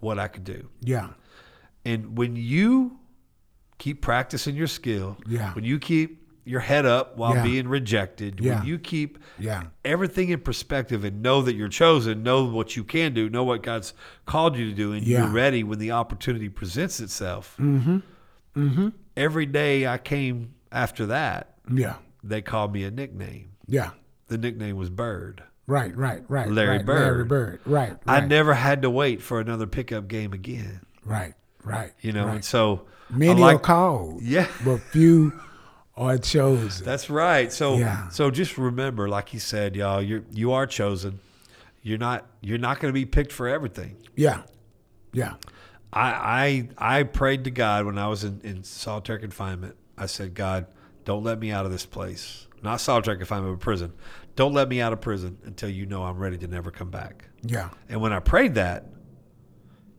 what 0.00 0.18
I 0.20 0.28
could 0.28 0.44
do. 0.44 0.68
yeah. 0.80 1.08
And 1.84 2.16
when 2.16 2.36
you 2.36 2.98
keep 3.78 4.00
practicing 4.00 4.54
your 4.54 4.66
skill, 4.68 5.18
Yeah. 5.26 5.52
when 5.54 5.64
you 5.64 5.78
keep 5.78 6.23
your 6.44 6.60
head 6.60 6.84
up 6.84 7.16
while 7.16 7.34
Yeah. 7.34 7.42
being 7.42 7.68
rejected, 7.68 8.38
Yeah. 8.40 8.58
when 8.58 8.66
you 8.68 8.78
keep 8.78 9.18
Yeah. 9.38 9.64
everything 9.84 10.28
in 10.28 10.40
perspective 10.40 11.02
and 11.04 11.22
know 11.22 11.40
that 11.42 11.54
you're 11.54 11.68
chosen, 11.68 12.22
know 12.22 12.44
what 12.44 12.76
you 12.76 12.84
can 12.84 13.14
do, 13.14 13.28
know 13.30 13.44
what 13.44 13.62
God's 13.62 13.94
called 14.26 14.56
you 14.56 14.68
to 14.68 14.74
do, 14.74 14.92
and 14.92 15.06
you're 15.06 15.26
ready 15.28 15.62
when 15.64 15.78
the 15.78 15.90
opportunity 15.92 16.48
presents 16.48 17.00
itself. 17.00 17.56
Mm-hmm. 17.58 17.98
Mm-hmm. 18.56 18.88
Every 19.16 19.46
day 19.46 19.86
I 19.86 19.98
came 19.98 20.50
after 20.70 21.06
that, 21.06 21.54
Yeah. 21.72 21.94
they 22.22 22.42
called 22.42 22.72
me 22.72 22.84
a 22.84 22.90
nickname. 22.90 23.50
Yeah. 23.66 23.90
The 24.28 24.38
nickname 24.38 24.76
was 24.76 24.90
Bird. 24.90 25.42
Right. 25.66 25.96
Right. 25.96 26.22
Right. 26.28 26.50
Larry 26.50 26.76
right, 26.78 26.86
Bird. 26.86 27.00
Larry 27.00 27.24
Bird. 27.24 27.60
Right. 27.64 27.96
I 28.06 28.20
never 28.20 28.52
had 28.54 28.82
to 28.82 28.90
wait 28.90 29.22
for 29.22 29.40
another 29.40 29.66
pickup 29.66 30.08
game 30.08 30.32
again. 30.34 30.80
Right. 31.06 31.34
Right. 31.62 31.92
You 32.02 32.12
know, 32.12 32.26
Right. 32.26 32.34
and 32.36 32.44
so 32.44 32.82
Many 33.08 33.40
like- 33.40 33.56
are 33.56 33.58
called. 33.60 34.20
Yeah. 34.22 34.46
But 34.64 34.80
few 34.80 35.32
are 35.96 36.18
chosen. 36.18 36.84
That's 36.84 37.08
right. 37.10 37.52
So 37.52 37.76
Yeah. 37.76 38.08
so 38.08 38.30
just 38.30 38.58
remember, 38.58 39.08
like 39.08 39.28
he 39.28 39.38
said, 39.38 39.76
y'all, 39.76 40.02
you're 40.02 40.24
you 40.32 40.52
are 40.52 40.66
chosen. 40.66 41.20
You're 41.82 41.98
not 41.98 42.26
you're 42.40 42.58
not 42.58 42.80
going 42.80 42.92
to 42.92 42.94
be 42.98 43.06
picked 43.06 43.32
for 43.32 43.48
everything. 43.48 43.96
yeah. 44.16 44.42
Yeah. 45.12 45.34
I 45.92 46.68
I 46.78 46.96
I 46.98 47.02
prayed 47.04 47.44
to 47.44 47.50
God 47.52 47.86
when 47.86 47.98
I 47.98 48.08
was 48.08 48.24
in, 48.24 48.40
in 48.42 48.64
solitary 48.64 49.20
confinement. 49.20 49.76
I 49.96 50.06
said, 50.06 50.34
God, 50.34 50.66
don't 51.04 51.22
let 51.22 51.38
me 51.38 51.52
out 51.52 51.66
of 51.66 51.70
this 51.72 51.86
place. 51.86 52.48
Not 52.62 52.80
solitary 52.80 53.16
confinement, 53.18 53.58
but 53.58 53.62
prison. 53.62 53.92
Don't 54.34 54.52
let 54.54 54.68
me 54.68 54.80
out 54.80 54.92
of 54.92 55.00
prison 55.00 55.38
until 55.44 55.68
you 55.68 55.86
know 55.86 56.02
I'm 56.02 56.18
ready 56.18 56.36
to 56.38 56.48
never 56.48 56.72
come 56.72 56.90
back. 56.90 57.28
Yeah. 57.42 57.68
And 57.88 58.00
when 58.00 58.12
I 58.12 58.18
prayed 58.18 58.54
that, 58.54 58.86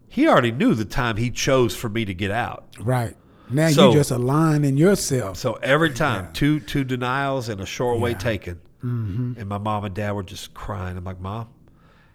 he 0.10 0.28
already 0.28 0.52
knew 0.52 0.74
the 0.74 0.84
time 0.86 1.16
he 1.16 1.30
chose 1.32 1.76
for 1.76 1.88
me 1.88 2.04
to 2.06 2.14
get 2.14 2.32
out. 2.32 2.66
Right. 2.80 3.16
Now 3.50 3.70
So- 3.70 3.90
you 3.90 3.98
just 3.98 4.12
aligning 4.12 4.78
yourself. 4.78 5.38
So 5.38 5.54
every 5.62 5.92
time, 5.92 6.32
two 6.34 6.60
two 6.60 6.84
denials 6.84 7.50
and 7.50 7.62
a 7.62 7.66
short 7.66 8.00
way 8.00 8.14
taken, 8.14 8.60
Mm-hmm. 8.84 9.40
and 9.40 9.50
my 9.50 9.58
mom 9.58 9.84
and 9.86 9.96
dad 9.96 10.12
were 10.12 10.22
just 10.24 10.54
crying. 10.54 10.96
I'm 10.98 11.04
like, 11.04 11.20
Mom, 11.20 11.48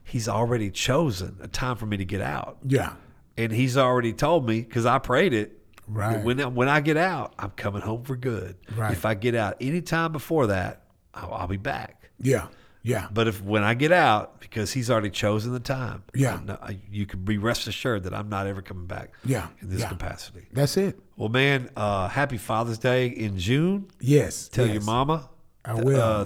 he's 0.05 0.29
already 0.29 0.71
chosen 0.71 1.37
a 1.41 1.49
time 1.49 1.77
for 1.77 1.87
me 1.87 1.97
to 1.97 2.05
get 2.05 2.21
out, 2.21 2.59
Yeah. 2.65 2.93
and 3.37 3.51
he's 3.53 3.77
already 3.77 4.13
told 4.13 4.47
me 4.47 4.61
because 4.61 4.87
I 4.87 4.99
prayed 4.99 5.33
it. 5.33 5.57
Right. 5.89 6.23
When 6.23 6.39
when 6.55 6.69
I 6.69 6.81
get 6.81 6.97
out, 6.97 7.35
I'm 7.39 7.51
coming 7.51 7.83
home 7.83 8.05
for 8.05 8.15
good. 8.15 8.55
Right. 8.77 8.93
If 8.93 9.05
I 9.05 9.15
get 9.15 9.35
out 9.35 9.57
any 9.61 9.81
time 9.81 10.13
before 10.13 10.47
that, 10.49 10.83
I'll, 11.15 11.33
I'll 11.33 11.47
be 11.49 11.57
back. 11.57 12.11
Yeah. 12.21 12.47
Yeah. 12.83 13.09
But 13.13 13.29
if 13.29 13.43
when 13.43 13.63
I 13.63 13.75
get 13.75 13.93
out, 13.93 14.41
because 14.41 14.73
he's 14.73 14.91
already 14.91 15.11
chosen 15.11 15.53
the 15.53 15.61
time, 15.61 16.03
Yeah. 16.15 16.41
I- 16.63 16.79
you 16.91 17.05
can 17.07 17.21
be 17.25 17.37
rest 17.39 17.67
assured 17.67 18.05
that 18.05 18.15
I'm 18.15 18.29
not 18.29 18.47
ever 18.47 18.63
coming 18.63 18.87
back. 18.87 19.13
Yeah. 19.25 19.49
in 19.61 19.69
this 19.69 19.81
Yeah. 19.81 19.89
capacity. 19.89 20.47
That's 20.53 20.77
it. 20.77 20.99
Well, 21.17 21.29
man, 21.29 21.69
uh, 21.77 22.09
happy 22.09 22.39
Father's 22.39 22.79
Day 22.79 23.07
in 23.09 23.39
June. 23.39 23.87
Yes. 24.01 24.49
Tell 24.49 24.65
yes. 24.67 24.75
your 24.77 24.85
mama. 24.85 25.29
I 25.65 25.75
will. 25.75 26.01
Uh, 26.01 26.25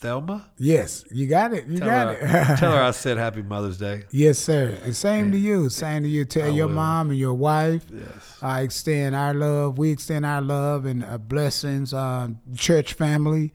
Thelma. 0.00 0.50
Yes. 0.58 1.02
You 1.10 1.26
got 1.26 1.54
it. 1.54 1.66
You 1.66 1.78
Tell 1.78 1.88
got 1.88 2.16
her, 2.18 2.52
it. 2.52 2.58
tell 2.58 2.72
her 2.72 2.82
I 2.82 2.90
said 3.04 3.16
Happy 3.16 3.40
Mother's 3.40 3.78
Day. 3.78 4.02
Yes, 4.10 4.38
sir. 4.38 4.76
And 4.84 4.94
same 4.94 5.32
to 5.32 5.38
you. 5.38 5.70
Same 5.70 6.02
to 6.02 6.08
you. 6.10 6.26
Tell 6.26 6.50
your 6.50 6.66
will. 6.66 6.74
mom 6.74 7.08
and 7.10 7.18
your 7.18 7.32
wife. 7.32 7.86
Yes. 7.90 8.36
I 8.42 8.60
extend 8.60 9.16
our 9.16 9.32
love. 9.32 9.78
We 9.78 9.90
extend 9.90 10.26
our 10.26 10.42
love 10.42 10.84
and 10.84 11.02
uh, 11.02 11.16
blessings, 11.16 11.94
uh, 11.94 12.28
church 12.54 12.92
family, 12.92 13.54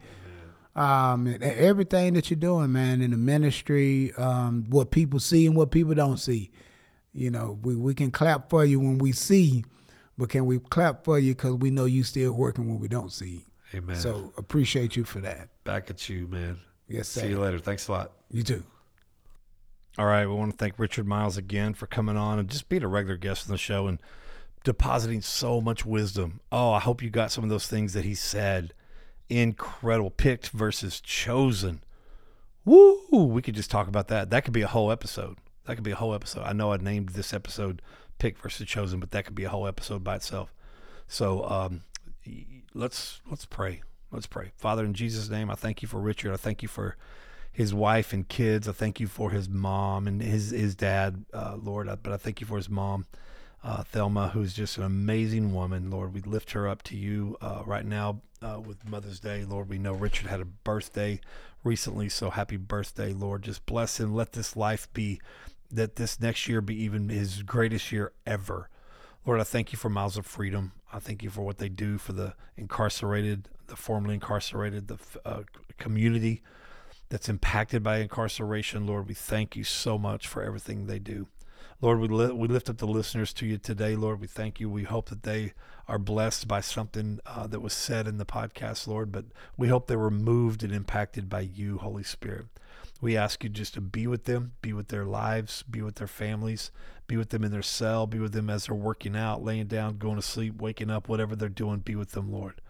um, 0.80 1.36
everything 1.42 2.14
that 2.14 2.30
you're 2.30 2.40
doing, 2.40 2.72
man, 2.72 3.02
in 3.02 3.10
the 3.10 3.16
ministry. 3.18 4.14
Um, 4.16 4.64
what 4.70 4.90
people 4.90 5.20
see 5.20 5.46
and 5.46 5.54
what 5.54 5.70
people 5.70 5.94
don't 5.94 6.16
see. 6.16 6.50
You 7.12 7.30
know, 7.30 7.58
we, 7.62 7.76
we 7.76 7.94
can 7.94 8.10
clap 8.10 8.48
for 8.48 8.64
you 8.64 8.80
when 8.80 8.98
we 8.98 9.12
see, 9.12 9.64
but 10.16 10.30
can 10.30 10.46
we 10.46 10.58
clap 10.58 11.04
for 11.04 11.18
you 11.18 11.34
because 11.34 11.56
we 11.56 11.70
know 11.70 11.84
you 11.84 12.02
still 12.02 12.32
working 12.32 12.68
when 12.68 12.78
we 12.78 12.88
don't 12.88 13.12
see? 13.12 13.44
Amen. 13.74 13.96
So 13.96 14.32
appreciate 14.38 14.96
you 14.96 15.04
for 15.04 15.20
that. 15.20 15.48
back 15.64 15.90
at 15.90 16.08
you, 16.08 16.26
man. 16.26 16.60
Yes, 16.88 17.08
sir. 17.08 17.22
See 17.22 17.28
you 17.28 17.40
later. 17.40 17.58
Thanks 17.58 17.86
a 17.88 17.92
lot. 17.92 18.12
You 18.30 18.42
too. 18.42 18.64
All 19.98 20.06
right. 20.06 20.26
We 20.26 20.32
want 20.32 20.52
to 20.52 20.56
thank 20.56 20.78
Richard 20.78 21.06
Miles 21.06 21.36
again 21.36 21.74
for 21.74 21.86
coming 21.86 22.16
on 22.16 22.38
and 22.38 22.48
just 22.48 22.68
being 22.68 22.82
a 22.82 22.88
regular 22.88 23.16
guest 23.16 23.46
on 23.46 23.52
the 23.52 23.58
show 23.58 23.86
and 23.86 24.00
depositing 24.64 25.20
so 25.20 25.60
much 25.60 25.84
wisdom. 25.84 26.40
Oh, 26.50 26.72
I 26.72 26.80
hope 26.80 27.02
you 27.02 27.10
got 27.10 27.30
some 27.32 27.44
of 27.44 27.50
those 27.50 27.66
things 27.66 27.92
that 27.92 28.04
he 28.04 28.14
said. 28.14 28.72
Incredible. 29.30 30.10
Picked 30.10 30.48
versus 30.48 31.00
chosen. 31.00 31.82
Woo! 32.64 32.98
We 33.10 33.40
could 33.40 33.54
just 33.54 33.70
talk 33.70 33.88
about 33.88 34.08
that. 34.08 34.30
That 34.30 34.44
could 34.44 34.52
be 34.52 34.62
a 34.62 34.66
whole 34.66 34.90
episode. 34.90 35.38
That 35.66 35.76
could 35.76 35.84
be 35.84 35.92
a 35.92 35.96
whole 35.96 36.14
episode. 36.14 36.42
I 36.42 36.52
know 36.52 36.72
I 36.72 36.76
named 36.76 37.10
this 37.10 37.32
episode 37.32 37.80
"Picked 38.18 38.42
versus 38.42 38.66
Chosen," 38.66 38.98
but 39.00 39.12
that 39.12 39.24
could 39.24 39.36
be 39.36 39.44
a 39.44 39.48
whole 39.48 39.66
episode 39.66 40.02
by 40.02 40.16
itself. 40.16 40.52
So 41.06 41.44
um, 41.48 41.82
let's 42.74 43.20
let's 43.30 43.46
pray. 43.46 43.82
Let's 44.10 44.26
pray. 44.26 44.50
Father, 44.56 44.84
in 44.84 44.94
Jesus' 44.94 45.30
name, 45.30 45.48
I 45.48 45.54
thank 45.54 45.80
you 45.82 45.88
for 45.88 46.00
Richard. 46.00 46.32
I 46.32 46.36
thank 46.36 46.62
you 46.62 46.68
for 46.68 46.96
his 47.52 47.72
wife 47.72 48.12
and 48.12 48.28
kids. 48.28 48.68
I 48.68 48.72
thank 48.72 48.98
you 48.98 49.06
for 49.06 49.30
his 49.30 49.48
mom 49.48 50.08
and 50.08 50.20
his 50.20 50.50
his 50.50 50.74
dad, 50.74 51.24
uh, 51.32 51.56
Lord. 51.60 51.86
But 52.02 52.12
I 52.12 52.16
thank 52.16 52.40
you 52.40 52.46
for 52.46 52.56
his 52.56 52.68
mom, 52.68 53.06
uh, 53.62 53.82
Thelma, 53.82 54.28
who's 54.28 54.54
just 54.54 54.78
an 54.78 54.84
amazing 54.84 55.52
woman. 55.52 55.90
Lord, 55.90 56.14
we 56.14 56.20
lift 56.22 56.52
her 56.52 56.68
up 56.68 56.82
to 56.84 56.96
you 56.96 57.36
uh, 57.40 57.62
right 57.66 57.84
now 57.84 58.20
uh, 58.42 58.60
with 58.60 58.88
Mother's 58.88 59.20
Day. 59.20 59.44
Lord, 59.44 59.68
we 59.68 59.78
know 59.78 59.92
Richard 59.92 60.28
had 60.28 60.40
a 60.40 60.46
birthday 60.46 61.20
recently, 61.62 62.08
so 62.08 62.30
happy 62.30 62.56
birthday, 62.56 63.12
Lord. 63.12 63.42
Just 63.42 63.66
bless 63.66 64.00
him. 64.00 64.14
Let 64.14 64.32
this 64.32 64.56
life 64.56 64.88
be 64.92 65.20
that 65.70 65.96
this 65.96 66.20
next 66.20 66.48
year 66.48 66.60
be 66.60 66.82
even 66.82 67.08
his 67.08 67.42
greatest 67.42 67.92
year 67.92 68.12
ever. 68.26 68.68
Lord, 69.26 69.40
I 69.40 69.44
thank 69.44 69.72
you 69.72 69.78
for 69.78 69.90
Miles 69.90 70.16
of 70.16 70.26
Freedom. 70.26 70.72
I 70.92 70.98
thank 70.98 71.22
you 71.22 71.30
for 71.30 71.42
what 71.42 71.58
they 71.58 71.68
do 71.68 71.98
for 71.98 72.12
the 72.12 72.34
incarcerated, 72.56 73.48
the 73.66 73.76
formerly 73.76 74.14
incarcerated, 74.14 74.88
the 74.88 74.98
uh, 75.24 75.42
community 75.78 76.42
that's 77.10 77.28
impacted 77.28 77.82
by 77.82 77.98
incarceration. 77.98 78.86
Lord, 78.86 79.06
we 79.06 79.14
thank 79.14 79.54
you 79.54 79.64
so 79.64 79.98
much 79.98 80.26
for 80.26 80.42
everything 80.42 80.86
they 80.86 80.98
do. 80.98 81.28
Lord, 81.82 82.00
we, 82.00 82.08
li- 82.08 82.32
we 82.32 82.46
lift 82.46 82.68
up 82.68 82.76
the 82.76 82.86
listeners 82.86 83.32
to 83.34 83.46
you 83.46 83.56
today. 83.56 83.96
Lord, 83.96 84.20
we 84.20 84.26
thank 84.26 84.60
you. 84.60 84.68
We 84.68 84.82
hope 84.82 85.08
that 85.08 85.22
they 85.22 85.54
are 85.88 85.98
blessed 85.98 86.46
by 86.46 86.60
something 86.60 87.20
uh, 87.24 87.46
that 87.46 87.60
was 87.60 87.72
said 87.72 88.06
in 88.06 88.18
the 88.18 88.26
podcast, 88.26 88.86
Lord, 88.86 89.10
but 89.10 89.24
we 89.56 89.68
hope 89.68 89.86
they 89.86 89.96
were 89.96 90.10
moved 90.10 90.62
and 90.62 90.72
impacted 90.74 91.28
by 91.28 91.40
you, 91.40 91.78
Holy 91.78 92.02
Spirit. 92.02 92.46
We 93.00 93.16
ask 93.16 93.42
you 93.42 93.48
just 93.48 93.74
to 93.74 93.80
be 93.80 94.06
with 94.06 94.24
them, 94.24 94.52
be 94.60 94.74
with 94.74 94.88
their 94.88 95.06
lives, 95.06 95.62
be 95.62 95.80
with 95.80 95.94
their 95.94 96.06
families, 96.06 96.70
be 97.06 97.16
with 97.16 97.30
them 97.30 97.44
in 97.44 97.50
their 97.50 97.62
cell, 97.62 98.06
be 98.06 98.18
with 98.18 98.32
them 98.32 98.50
as 98.50 98.66
they're 98.66 98.74
working 98.74 99.16
out, 99.16 99.42
laying 99.42 99.66
down, 99.66 99.96
going 99.96 100.16
to 100.16 100.22
sleep, 100.22 100.60
waking 100.60 100.90
up, 100.90 101.08
whatever 101.08 101.34
they're 101.34 101.48
doing, 101.48 101.78
be 101.78 101.94
with 101.94 102.12
them, 102.12 102.30
Lord. 102.30 102.60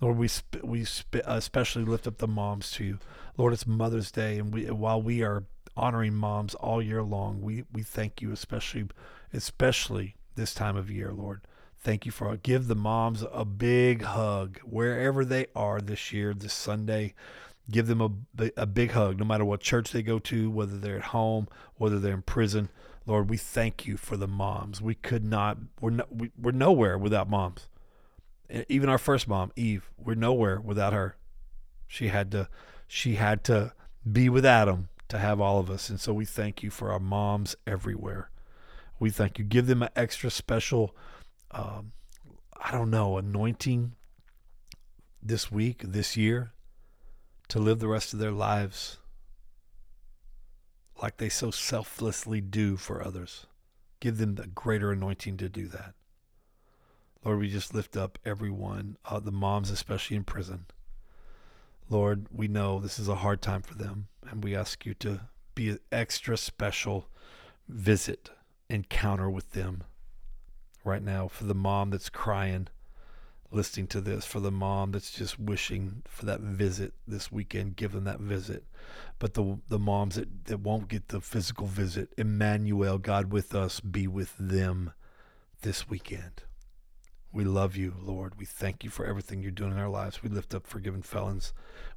Lord, 0.00 0.18
we 0.18 0.28
sp- 0.28 0.62
we 0.62 0.84
sp- 0.84 1.24
especially 1.24 1.84
lift 1.84 2.06
up 2.06 2.18
the 2.18 2.28
moms 2.28 2.70
to 2.72 2.84
you. 2.84 2.98
Lord, 3.36 3.52
it's 3.52 3.66
Mother's 3.66 4.12
Day, 4.12 4.38
and 4.38 4.52
we 4.52 4.66
while 4.70 5.00
we 5.00 5.22
are 5.22 5.44
honoring 5.78 6.14
moms 6.14 6.54
all 6.56 6.82
year 6.82 7.02
long, 7.02 7.40
we 7.40 7.64
we 7.72 7.82
thank 7.82 8.20
you 8.20 8.32
especially 8.32 8.88
especially 9.32 10.16
this 10.34 10.54
time 10.54 10.76
of 10.76 10.90
year, 10.90 11.12
Lord. 11.12 11.42
Thank 11.80 12.04
you 12.04 12.12
for 12.12 12.36
give 12.36 12.66
the 12.66 12.74
moms 12.74 13.24
a 13.32 13.44
big 13.44 14.02
hug 14.02 14.58
wherever 14.64 15.24
they 15.24 15.46
are 15.54 15.80
this 15.80 16.12
year, 16.12 16.34
this 16.34 16.52
Sunday. 16.52 17.14
Give 17.70 17.86
them 17.86 18.00
a, 18.00 18.50
a 18.56 18.66
big 18.66 18.92
hug, 18.92 19.18
no 19.18 19.26
matter 19.26 19.44
what 19.44 19.60
church 19.60 19.92
they 19.92 20.02
go 20.02 20.18
to, 20.20 20.50
whether 20.50 20.78
they're 20.78 20.96
at 20.96 21.04
home, 21.04 21.48
whether 21.76 21.98
they're 21.98 22.14
in 22.14 22.22
prison. 22.22 22.70
Lord, 23.04 23.28
we 23.28 23.36
thank 23.36 23.86
you 23.86 23.96
for 23.96 24.16
the 24.16 24.26
moms. 24.26 24.80
We 24.80 24.94
could 24.94 25.24
not, 25.24 25.58
we're, 25.80 25.90
no, 25.90 26.04
we, 26.10 26.30
we're 26.40 26.52
nowhere 26.52 26.96
without 26.96 27.28
moms. 27.28 27.68
Even 28.68 28.88
our 28.88 28.98
first 28.98 29.28
mom, 29.28 29.52
Eve, 29.54 29.90
we're 29.98 30.14
nowhere 30.14 30.60
without 30.60 30.94
her. 30.94 31.16
She 31.86 32.08
had 32.08 32.30
to, 32.32 32.48
she 32.86 33.14
had 33.14 33.44
to 33.44 33.72
be 34.10 34.28
with 34.28 34.46
Adam 34.46 34.88
to 35.08 35.18
have 35.18 35.40
all 35.40 35.58
of 35.58 35.70
us. 35.70 35.88
And 35.88 36.00
so 36.00 36.12
we 36.12 36.24
thank 36.24 36.62
you 36.62 36.70
for 36.70 36.92
our 36.92 37.00
moms 37.00 37.56
everywhere. 37.66 38.30
We 39.00 39.10
thank 39.10 39.38
you. 39.38 39.44
Give 39.44 39.66
them 39.66 39.82
an 39.82 39.90
extra 39.96 40.30
special, 40.30 40.94
um, 41.50 41.92
I 42.60 42.72
don't 42.72 42.90
know, 42.90 43.16
anointing 43.16 43.94
this 45.22 45.50
week, 45.50 45.82
this 45.84 46.16
year, 46.16 46.52
to 47.48 47.58
live 47.58 47.78
the 47.78 47.88
rest 47.88 48.12
of 48.12 48.18
their 48.18 48.32
lives 48.32 48.98
like 51.00 51.16
they 51.16 51.28
so 51.28 51.50
selflessly 51.50 52.40
do 52.40 52.76
for 52.76 53.04
others. 53.04 53.46
Give 54.00 54.18
them 54.18 54.34
the 54.34 54.46
greater 54.46 54.92
anointing 54.92 55.36
to 55.38 55.48
do 55.48 55.68
that. 55.68 55.94
Lord, 57.24 57.40
we 57.40 57.48
just 57.48 57.74
lift 57.74 57.96
up 57.96 58.18
everyone, 58.24 58.96
uh, 59.04 59.20
the 59.20 59.32
moms, 59.32 59.70
especially 59.70 60.16
in 60.16 60.24
prison. 60.24 60.66
Lord, 61.90 62.26
we 62.30 62.48
know 62.48 62.78
this 62.78 62.98
is 62.98 63.08
a 63.08 63.16
hard 63.16 63.42
time 63.42 63.62
for 63.62 63.74
them, 63.74 64.08
and 64.30 64.42
we 64.44 64.54
ask 64.54 64.84
you 64.86 64.94
to 64.94 65.20
be 65.54 65.70
an 65.70 65.80
extra 65.90 66.36
special 66.36 67.08
visit, 67.68 68.30
encounter 68.70 69.30
with 69.30 69.52
them 69.52 69.84
right 70.84 71.02
now 71.02 71.28
for 71.28 71.44
the 71.44 71.54
mom 71.54 71.90
that's 71.90 72.08
crying 72.08 72.68
listening 73.50 73.86
to 73.88 74.00
this, 74.00 74.24
for 74.24 74.40
the 74.40 74.50
mom 74.50 74.92
that's 74.92 75.10
just 75.10 75.38
wishing 75.38 76.02
for 76.06 76.26
that 76.26 76.40
visit 76.40 76.92
this 77.06 77.32
weekend, 77.32 77.76
give 77.76 77.92
them 77.92 78.04
that 78.04 78.20
visit. 78.20 78.64
But 79.18 79.34
the 79.34 79.58
the 79.68 79.78
moms 79.78 80.16
that, 80.16 80.46
that 80.46 80.60
won't 80.60 80.88
get 80.88 81.08
the 81.08 81.20
physical 81.20 81.66
visit, 81.66 82.12
Emmanuel, 82.16 82.98
God 82.98 83.32
with 83.32 83.54
us, 83.54 83.80
be 83.80 84.06
with 84.06 84.34
them 84.38 84.92
this 85.62 85.88
weekend. 85.88 86.42
We 87.32 87.44
love 87.44 87.76
you, 87.76 87.94
Lord. 88.00 88.38
We 88.38 88.46
thank 88.46 88.84
you 88.84 88.90
for 88.90 89.04
everything 89.04 89.42
you're 89.42 89.50
doing 89.50 89.72
in 89.72 89.78
our 89.78 89.88
lives. 89.88 90.22
We 90.22 90.30
lift 90.30 90.54
up 90.54 90.66
forgiven 90.66 91.02
felons. 91.02 91.52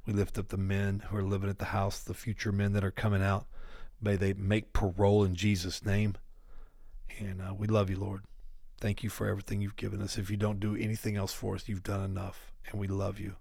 We 0.06 0.12
lift 0.12 0.38
up 0.38 0.48
the 0.48 0.58
men 0.58 1.04
who 1.08 1.16
are 1.16 1.22
living 1.22 1.48
at 1.48 1.58
the 1.58 1.66
house, 1.66 2.00
the 2.00 2.14
future 2.14 2.52
men 2.52 2.72
that 2.74 2.84
are 2.84 2.90
coming 2.90 3.22
out. 3.22 3.46
May 4.00 4.16
they 4.16 4.34
make 4.34 4.72
parole 4.72 5.24
in 5.24 5.34
Jesus' 5.34 5.84
name. 5.84 6.16
And 7.18 7.40
uh, 7.40 7.54
we 7.54 7.66
love 7.66 7.88
you, 7.88 7.96
Lord. 7.96 8.24
Thank 8.78 9.02
you 9.02 9.10
for 9.10 9.28
everything 9.28 9.60
you've 9.60 9.76
given 9.76 10.02
us. 10.02 10.18
If 10.18 10.28
you 10.28 10.36
don't 10.36 10.60
do 10.60 10.74
anything 10.74 11.16
else 11.16 11.32
for 11.32 11.54
us, 11.54 11.68
you've 11.68 11.84
done 11.84 12.02
enough, 12.04 12.52
and 12.68 12.80
we 12.80 12.88
love 12.88 13.20
you. 13.20 13.36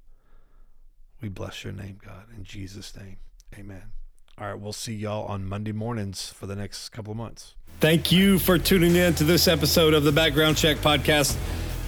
We 1.19 1.29
bless 1.29 1.63
your 1.63 1.73
name, 1.73 1.97
God. 2.03 2.25
In 2.35 2.43
Jesus' 2.43 2.95
name, 2.95 3.17
amen. 3.57 3.91
All 4.37 4.47
right, 4.47 4.59
we'll 4.59 4.73
see 4.73 4.93
y'all 4.93 5.25
on 5.25 5.45
Monday 5.45 5.71
mornings 5.71 6.29
for 6.29 6.45
the 6.45 6.55
next 6.55 6.89
couple 6.89 7.11
of 7.11 7.17
months. 7.17 7.55
Thank 7.79 8.11
you 8.11 8.37
for 8.39 8.57
tuning 8.57 8.95
in 8.95 9.15
to 9.15 9.23
this 9.23 9.47
episode 9.47 9.93
of 9.93 10.03
the 10.03 10.11
Background 10.11 10.57
Check 10.57 10.77
Podcast, 10.77 11.35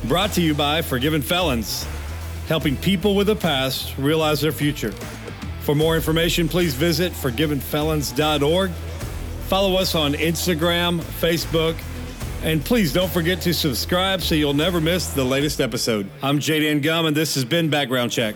brought 0.08 0.34
to 0.34 0.42
you 0.42 0.54
by 0.54 0.82
Forgiven 0.82 1.22
Felons, 1.22 1.88
helping 2.48 2.76
people 2.78 3.16
with 3.16 3.30
a 3.30 3.36
past 3.36 3.98
realize 3.98 4.42
their 4.42 4.52
future. 4.52 4.92
For 5.62 5.76
more 5.76 5.96
information, 5.96 6.50
please 6.50 6.74
visit 6.74 7.14
forgivenfelons.org. 7.14 8.72
Follow 9.48 9.76
us 9.76 9.96
on 9.96 10.14
Instagram, 10.14 11.00
Facebook, 11.00 11.78
and 12.44 12.64
please 12.64 12.92
don't 12.92 13.12
forget 13.12 13.40
to 13.42 13.54
subscribe 13.54 14.22
so 14.22 14.36
you'll 14.36 14.54
never 14.54 14.82
miss 14.82 15.08
the 15.08 15.24
latest 15.24 15.62
episode. 15.62 16.10
I'm 16.22 16.40
Jaden 16.40 16.82
Gum, 16.82 17.06
and 17.06 17.16
this 17.16 17.36
has 17.36 17.46
been 17.46 17.70
Background 17.70 18.12
Check. 18.12 18.36